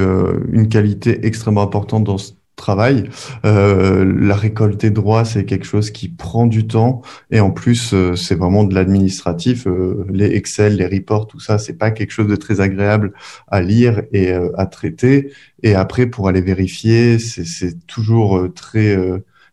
une 0.53 0.69
qualité 0.69 1.25
extrêmement 1.27 1.63
importante 1.63 2.05
dans 2.05 2.19
ce 2.19 2.33
travail. 2.57 3.09
Euh, 3.45 4.05
la 4.19 4.35
récolte 4.35 4.81
des 4.81 4.91
droits, 4.91 5.25
c'est 5.25 5.45
quelque 5.45 5.67
chose 5.67 5.91
qui 5.91 6.09
prend 6.09 6.47
du 6.47 6.67
temps 6.67 7.03
et 7.31 7.41
en 7.41 7.51
plus, 7.51 7.93
euh, 7.93 8.17
c'est 8.17 8.35
vraiment 8.35 8.65
de 8.65 8.75
l'administratif. 8.75 9.67
Euh, 9.67 10.07
les 10.11 10.35
Excel, 10.35 10.77
les 10.77 10.87
reports, 10.87 11.27
tout 11.27 11.41
ça, 11.41 11.59
c'est 11.59 11.75
pas 11.75 11.91
quelque 11.91 12.11
chose 12.11 12.27
de 12.27 12.37
très 12.37 12.61
agréable 12.61 13.13
à 13.49 13.61
lire 13.61 14.03
et 14.13 14.33
euh, 14.33 14.51
à 14.57 14.67
traiter. 14.67 15.33
Et 15.63 15.75
après, 15.75 16.07
pour 16.07 16.29
aller 16.29 16.41
vérifier, 16.41 17.19
c'est 17.19 17.87
toujours 17.87 18.39
euh, 18.39 18.49
très 18.49 18.97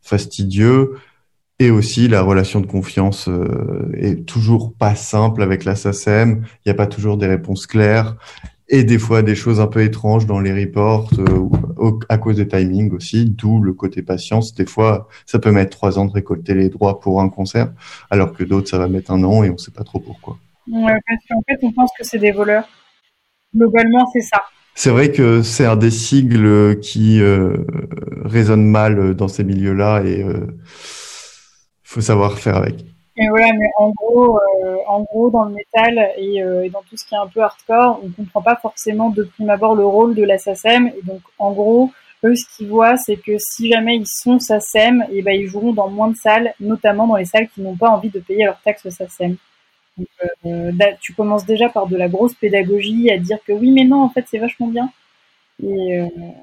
fastidieux. 0.02 0.94
Et 1.60 1.70
aussi, 1.70 2.08
la 2.08 2.22
relation 2.22 2.60
de 2.62 2.66
confiance 2.66 3.30
est 3.94 4.26
toujours 4.26 4.74
pas 4.74 4.96
simple 4.96 5.44
avec 5.44 5.66
la 5.66 5.76
SACEM. 5.76 6.44
Il 6.44 6.70
n'y 6.70 6.72
a 6.72 6.76
pas 6.76 6.88
toujours 6.88 7.18
des 7.18 7.28
réponses 7.28 7.68
claires 7.68 8.18
et 8.74 8.84
des 8.84 8.98
fois 8.98 9.22
des 9.22 9.36
choses 9.36 9.62
un 9.62 9.68
peu 9.68 9.84
étranges 9.84 10.26
dans 10.26 10.40
les 10.40 10.52
reports 10.52 11.12
euh, 11.20 11.92
à 12.10 12.18
cause 12.18 12.38
des 12.38 12.48
timings 12.48 12.92
aussi, 12.92 13.26
d'où 13.26 13.62
le 13.62 13.72
côté 13.72 14.02
patience. 14.02 14.56
Des 14.56 14.66
fois, 14.66 15.08
ça 15.28 15.38
peut 15.38 15.52
mettre 15.52 15.70
trois 15.70 16.00
ans 16.00 16.06
de 16.06 16.12
récolter 16.12 16.56
les 16.56 16.70
droits 16.70 17.00
pour 17.00 17.22
un 17.22 17.30
concert, 17.30 17.72
alors 18.10 18.34
que 18.34 18.44
d'autres, 18.44 18.68
ça 18.68 18.80
va 18.80 18.88
mettre 18.88 19.12
un 19.12 19.24
an 19.24 19.44
et 19.44 19.52
on 19.52 19.54
ne 19.54 19.58
sait 19.60 19.72
pas 19.72 19.84
trop 19.84 20.00
pourquoi. 20.00 20.40
Ouais, 20.68 21.00
parce 21.08 21.22
qu'en 21.30 21.44
fait, 21.48 21.60
on 21.62 21.72
pense 21.72 21.92
que 21.96 22.04
c'est 22.04 22.18
des 22.18 22.32
voleurs. 22.32 22.68
Globalement, 23.56 24.10
c'est 24.12 24.22
ça. 24.22 24.42
C'est 24.74 24.90
vrai 24.90 25.12
que 25.12 25.44
c'est 25.44 25.68
un 25.68 25.76
des 25.76 25.92
sigles 25.92 26.80
qui 26.80 27.22
euh, 27.22 27.58
résonne 28.26 28.66
mal 28.66 29.14
dans 29.14 29.28
ces 29.28 29.44
milieux-là 29.44 30.02
et 30.04 30.22
il 30.22 30.28
euh, 30.28 30.48
faut 31.84 32.02
savoir 32.02 32.40
faire 32.40 32.58
avec. 32.58 32.84
Et 33.16 33.28
voilà, 33.30 33.54
mais 33.54 33.70
en 33.78 33.92
gros, 33.92 34.40
euh, 34.40 34.78
en 34.88 35.02
gros, 35.02 35.30
dans 35.30 35.46
le 35.46 35.54
métal 35.54 36.12
et, 36.18 36.42
euh, 36.42 36.64
et, 36.64 36.70
dans 36.70 36.82
tout 36.82 36.98
ce 36.98 37.06
qui 37.06 37.14
est 37.14 37.18
un 37.18 37.28
peu 37.28 37.42
hardcore, 37.42 38.00
on 38.04 38.10
comprend 38.10 38.42
pas 38.42 38.56
forcément 38.56 39.12
de 39.12 39.24
prime 39.24 39.52
abord 39.52 39.76
le 39.76 39.86
rôle 39.86 40.16
de 40.16 40.24
la 40.24 40.40
SACEM. 40.40 40.88
Et 40.88 41.06
donc, 41.06 41.22
en 41.38 41.52
gros, 41.52 41.92
eux, 42.24 42.36
ce 42.36 42.46
qu'ils 42.56 42.70
voient, 42.70 42.98
c'est 42.98 43.18
que 43.18 43.34
si 43.38 43.70
jamais 43.72 43.98
ils 43.98 44.08
sont 44.08 44.40
SACEM, 44.40 45.06
et 45.12 45.22
ben 45.22 45.40
ils 45.40 45.48
joueront 45.48 45.74
dans 45.74 45.90
moins 45.90 46.08
de 46.08 46.16
salles, 46.16 46.56
notamment 46.60 47.06
dans 47.06 47.18
les 47.18 47.26
salles 47.26 47.50
qui 47.54 47.62
n'ont 47.62 47.76
pas 47.76 47.90
envie 47.90 48.10
de 48.10 48.20
payer 48.20 48.46
leur 48.46 48.60
taxe 48.62 48.90
SACEM. 48.90 49.36
Donc, 49.96 50.08
euh, 50.48 50.72
tu 51.00 51.14
commences 51.14 51.46
déjà 51.46 51.70
par 51.70 51.86
de 51.86 51.96
la 51.96 52.10
grosse 52.10 52.34
pédagogie 52.34 53.12
à 53.12 53.20
dire 53.20 53.38
que 53.46 53.54
oui, 53.54 53.70
mais 53.70 53.84
non, 53.84 54.02
en 54.02 54.10
fait, 54.10 54.26
c'est 54.28 54.40
vachement 54.40 54.68
bien. 54.68 54.90
Et, 55.64 56.02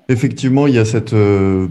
Effectivement, 0.08 0.68
il 0.68 0.76
y 0.76 0.78
a 0.78 0.84
cette 0.84 1.16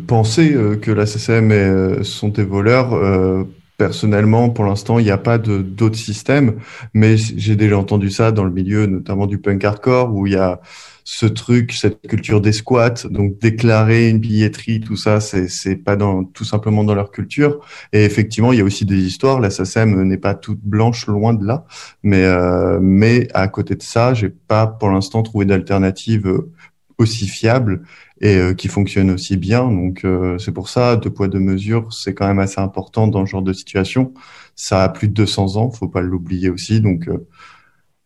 pensée 0.07 0.53
que 0.81 0.91
la 0.91 1.05
CCM 1.05 2.03
sont 2.03 2.27
des 2.27 2.43
voleurs. 2.43 3.47
Personnellement, 3.80 4.49
pour 4.49 4.65
l'instant, 4.65 4.99
il 4.99 5.05
n'y 5.05 5.09
a 5.09 5.17
pas 5.17 5.38
d'autres 5.38 5.97
systèmes, 5.97 6.59
mais 6.93 7.15
j'ai 7.15 7.55
déjà 7.55 7.77
entendu 7.77 8.09
ça 8.11 8.34
dans 8.34 8.43
le 8.43 8.51
milieu, 8.51 8.88
notamment 8.88 9.25
du 9.25 9.38
punk 9.38 9.63
hardcore, 9.63 10.13
où 10.13 10.27
il 10.27 10.34
y 10.34 10.36
a 10.36 10.59
ce 11.05 11.25
truc, 11.25 11.71
cette 11.71 12.05
culture 12.05 12.41
des 12.41 12.51
squats, 12.51 13.07
donc 13.09 13.39
déclarer 13.39 14.09
une 14.09 14.19
billetterie, 14.19 14.82
tout 14.82 14.97
ça, 14.97 15.21
c'est 15.21 15.77
pas 15.77 15.95
dans, 15.95 16.25
tout 16.25 16.43
simplement 16.43 16.84
dans 16.84 16.93
leur 16.93 17.09
culture. 17.09 17.65
Et 17.93 18.03
effectivement, 18.03 18.51
il 18.51 18.59
y 18.59 18.61
a 18.61 18.65
aussi 18.65 18.84
des 18.84 18.99
histoires. 18.99 19.39
La 19.39 19.49
SACEM 19.49 20.03
n'est 20.03 20.17
pas 20.17 20.36
toute 20.36 20.59
blanche, 20.59 21.07
loin 21.07 21.34
de 21.34 21.45
là. 21.45 21.63
Mais, 22.03 22.25
euh, 22.25 22.80
mais 22.82 23.30
à 23.34 23.47
côté 23.47 23.75
de 23.75 23.82
ça, 23.82 24.13
j'ai 24.13 24.30
pas 24.30 24.67
pour 24.67 24.89
l'instant 24.89 25.23
trouvé 25.23 25.45
d'alternative 25.45 26.27
euh, 26.27 26.51
aussi 26.97 27.27
fiable 27.27 27.84
et 28.22 28.38
euh, 28.38 28.53
qui 28.53 28.67
fonctionne 28.67 29.11
aussi 29.11 29.38
bien. 29.38 29.70
Donc 29.72 30.05
c'est 30.39 30.51
pour 30.51 30.70
ça, 30.70 30.95
deux 30.95 31.09
poids 31.09 31.28
deux 31.28 31.39
mesures, 31.39 31.91
c'est 31.93 32.13
quand 32.13 32.28
même 32.28 32.39
assez 32.39 32.61
important 32.61 33.07
dans 33.07 33.26
ce 33.26 33.32
genre 33.32 33.41
de 33.41 33.53
situation. 33.53 34.13
Ça 34.55 34.84
a 34.84 34.89
plus 34.89 35.07
de 35.07 35.13
200 35.13 35.55
ans, 35.55 35.72
faut 35.72 35.88
pas 35.88 36.01
l'oublier 36.01 36.49
aussi. 36.49 36.82
Donc 36.82 37.07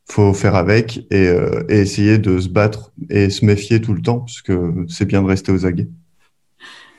faut 0.05 0.33
faire 0.33 0.55
avec 0.55 1.05
euh, 1.13 1.63
et, 1.69 1.79
essayer 1.79 2.17
de 2.17 2.39
se 2.39 2.49
battre 2.49 2.91
et 3.09 3.29
se 3.29 3.45
méfier 3.45 3.81
tout 3.81 3.93
le 3.93 4.01
temps, 4.01 4.19
parce 4.19 4.41
que 4.41 4.85
c'est 4.87 5.05
bien 5.05 5.21
de 5.21 5.27
rester 5.27 5.51
aux 5.51 5.65
aguets. 5.65 5.87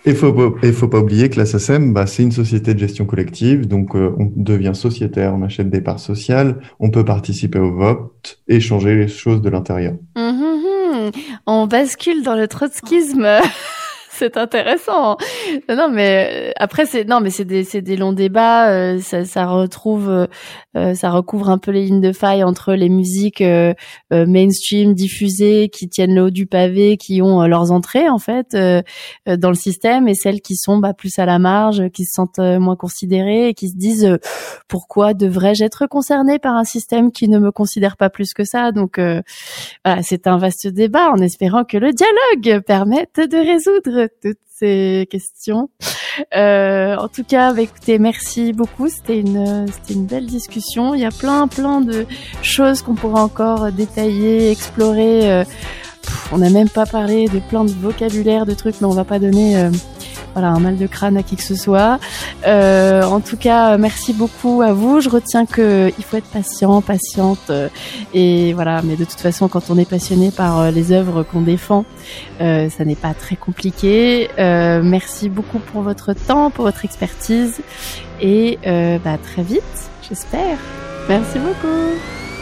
Et 0.06 0.14
faut 0.14 0.58
et 0.62 0.72
faut 0.72 0.88
pas 0.88 0.98
oublier 0.98 1.30
que 1.30 1.38
la 1.38 1.46
SACEM, 1.46 1.94
bah, 1.94 2.06
c'est 2.06 2.22
une 2.22 2.32
société 2.32 2.74
de 2.74 2.78
gestion 2.78 3.06
collective, 3.06 3.66
donc 3.66 3.96
euh, 3.96 4.14
on 4.18 4.30
devient 4.36 4.72
sociétaire, 4.74 5.34
on 5.34 5.42
achète 5.42 5.70
des 5.70 5.80
parts 5.80 6.00
sociales, 6.00 6.60
on 6.78 6.90
peut 6.90 7.06
participer 7.06 7.58
au 7.58 7.72
vote 7.72 8.42
et 8.46 8.60
changer 8.60 8.96
les 8.96 9.08
choses 9.08 9.40
de 9.40 9.48
l'intérieur. 9.48 9.94
Mmh, 10.14 10.23
on 11.46 11.66
bascule 11.66 12.22
dans 12.22 12.34
le 12.34 12.48
trotskisme. 12.48 13.26
c'est 14.18 14.36
intéressant. 14.36 15.16
Non, 15.68 15.88
mais 15.90 16.50
euh, 16.50 16.52
après 16.56 16.86
c'est 16.86 17.04
non, 17.04 17.20
mais 17.20 17.30
c'est 17.30 17.44
des 17.44 17.64
c'est 17.64 17.82
des 17.82 17.96
longs 17.96 18.12
débats. 18.12 18.70
Euh, 18.70 19.00
ça, 19.00 19.24
ça 19.24 19.46
retrouve, 19.46 20.28
euh, 20.76 20.94
ça 20.94 21.10
recouvre 21.10 21.50
un 21.50 21.58
peu 21.58 21.70
les 21.70 21.84
lignes 21.84 22.00
de 22.00 22.12
faille 22.12 22.44
entre 22.44 22.74
les 22.74 22.88
musiques 22.88 23.42
mainstream 24.10 24.94
diffusées 24.94 25.68
qui 25.68 25.88
tiennent 25.88 26.14
le 26.14 26.22
haut 26.22 26.30
du 26.30 26.46
pavé, 26.46 26.96
qui 26.96 27.22
ont 27.22 27.42
leurs 27.46 27.72
entrées 27.72 28.08
en 28.08 28.18
fait 28.18 28.54
dans 28.54 29.48
le 29.48 29.54
système, 29.54 30.08
et 30.08 30.14
celles 30.14 30.40
qui 30.40 30.56
sont 30.56 30.78
bah, 30.78 30.94
plus 30.94 31.18
à 31.18 31.26
la 31.26 31.38
marge, 31.38 31.88
qui 31.90 32.04
se 32.04 32.12
sentent 32.12 32.38
moins 32.38 32.76
considérées 32.76 33.48
et 33.48 33.54
qui 33.54 33.68
se 33.68 33.76
disent 33.76 34.18
pourquoi 34.68 35.14
devrais-je 35.14 35.64
être 35.64 35.86
concerné 35.86 36.38
par 36.38 36.54
un 36.54 36.64
système 36.64 37.10
qui 37.12 37.28
ne 37.28 37.38
me 37.38 37.50
considère 37.50 37.96
pas 37.96 38.10
plus 38.10 38.32
que 38.34 38.44
ça? 38.44 38.72
Donc 38.72 38.98
voilà, 38.98 40.02
c'est 40.02 40.26
un 40.26 40.38
vaste 40.38 40.68
débat 40.68 41.10
en 41.10 41.18
espérant 41.18 41.64
que 41.64 41.76
le 41.76 41.92
dialogue 41.92 42.62
permette 42.64 43.16
de 43.16 43.36
résoudre 43.36 44.03
toutes 44.22 44.38
ces 44.56 45.06
questions. 45.10 45.68
Euh, 46.36 46.96
en 46.96 47.08
tout 47.08 47.24
cas, 47.24 47.52
bah, 47.52 47.62
écoutez, 47.62 47.98
merci 47.98 48.52
beaucoup. 48.52 48.88
C'était 48.88 49.18
une, 49.18 49.66
c'était 49.68 49.94
une 49.94 50.06
belle 50.06 50.26
discussion. 50.26 50.94
Il 50.94 51.00
y 51.00 51.04
a 51.04 51.10
plein, 51.10 51.48
plein 51.48 51.80
de 51.80 52.06
choses 52.42 52.82
qu'on 52.82 52.94
pourra 52.94 53.22
encore 53.22 53.72
détailler, 53.72 54.50
explorer. 54.50 55.30
Euh, 55.30 55.44
on 56.32 56.38
n'a 56.38 56.50
même 56.50 56.68
pas 56.68 56.86
parlé 56.86 57.28
de 57.28 57.38
plein 57.38 57.64
de 57.64 57.70
vocabulaire, 57.70 58.46
de 58.46 58.54
trucs, 58.54 58.80
mais 58.80 58.86
on 58.86 58.92
va 58.92 59.04
pas 59.04 59.18
donner 59.18 59.56
euh, 59.56 59.70
voilà 60.32 60.48
un 60.48 60.58
mal 60.58 60.76
de 60.76 60.86
crâne 60.86 61.16
à 61.16 61.22
qui 61.22 61.36
que 61.36 61.42
ce 61.42 61.54
soit. 61.54 61.98
Euh, 62.46 63.02
en 63.02 63.20
tout 63.20 63.36
cas, 63.36 63.76
merci 63.76 64.12
beaucoup 64.12 64.62
à 64.62 64.72
vous. 64.72 65.00
Je 65.00 65.08
retiens 65.08 65.46
que 65.46 65.92
il 65.96 66.04
faut 66.04 66.16
être 66.16 66.28
patient, 66.28 66.80
patiente, 66.80 67.50
euh, 67.50 67.68
et 68.12 68.52
voilà. 68.52 68.82
Mais 68.82 68.96
de 68.96 69.04
toute 69.04 69.20
façon, 69.20 69.48
quand 69.48 69.70
on 69.70 69.78
est 69.78 69.88
passionné 69.88 70.30
par 70.30 70.70
les 70.70 70.92
œuvres 70.92 71.22
qu'on 71.22 71.40
défend, 71.40 71.84
ça 72.38 72.84
n'est 72.84 72.96
pas 72.96 73.14
très 73.14 73.36
compliqué. 73.36 74.28
Merci 74.38 75.28
beaucoup 75.28 75.58
pour 75.58 75.82
votre 75.82 76.12
temps, 76.14 76.50
pour 76.50 76.64
votre 76.64 76.84
expertise, 76.84 77.60
et 78.20 78.58
bah, 79.04 79.18
très 79.22 79.42
vite, 79.42 79.62
j'espère. 80.08 80.58
Merci 81.08 81.38
beaucoup. 81.38 82.33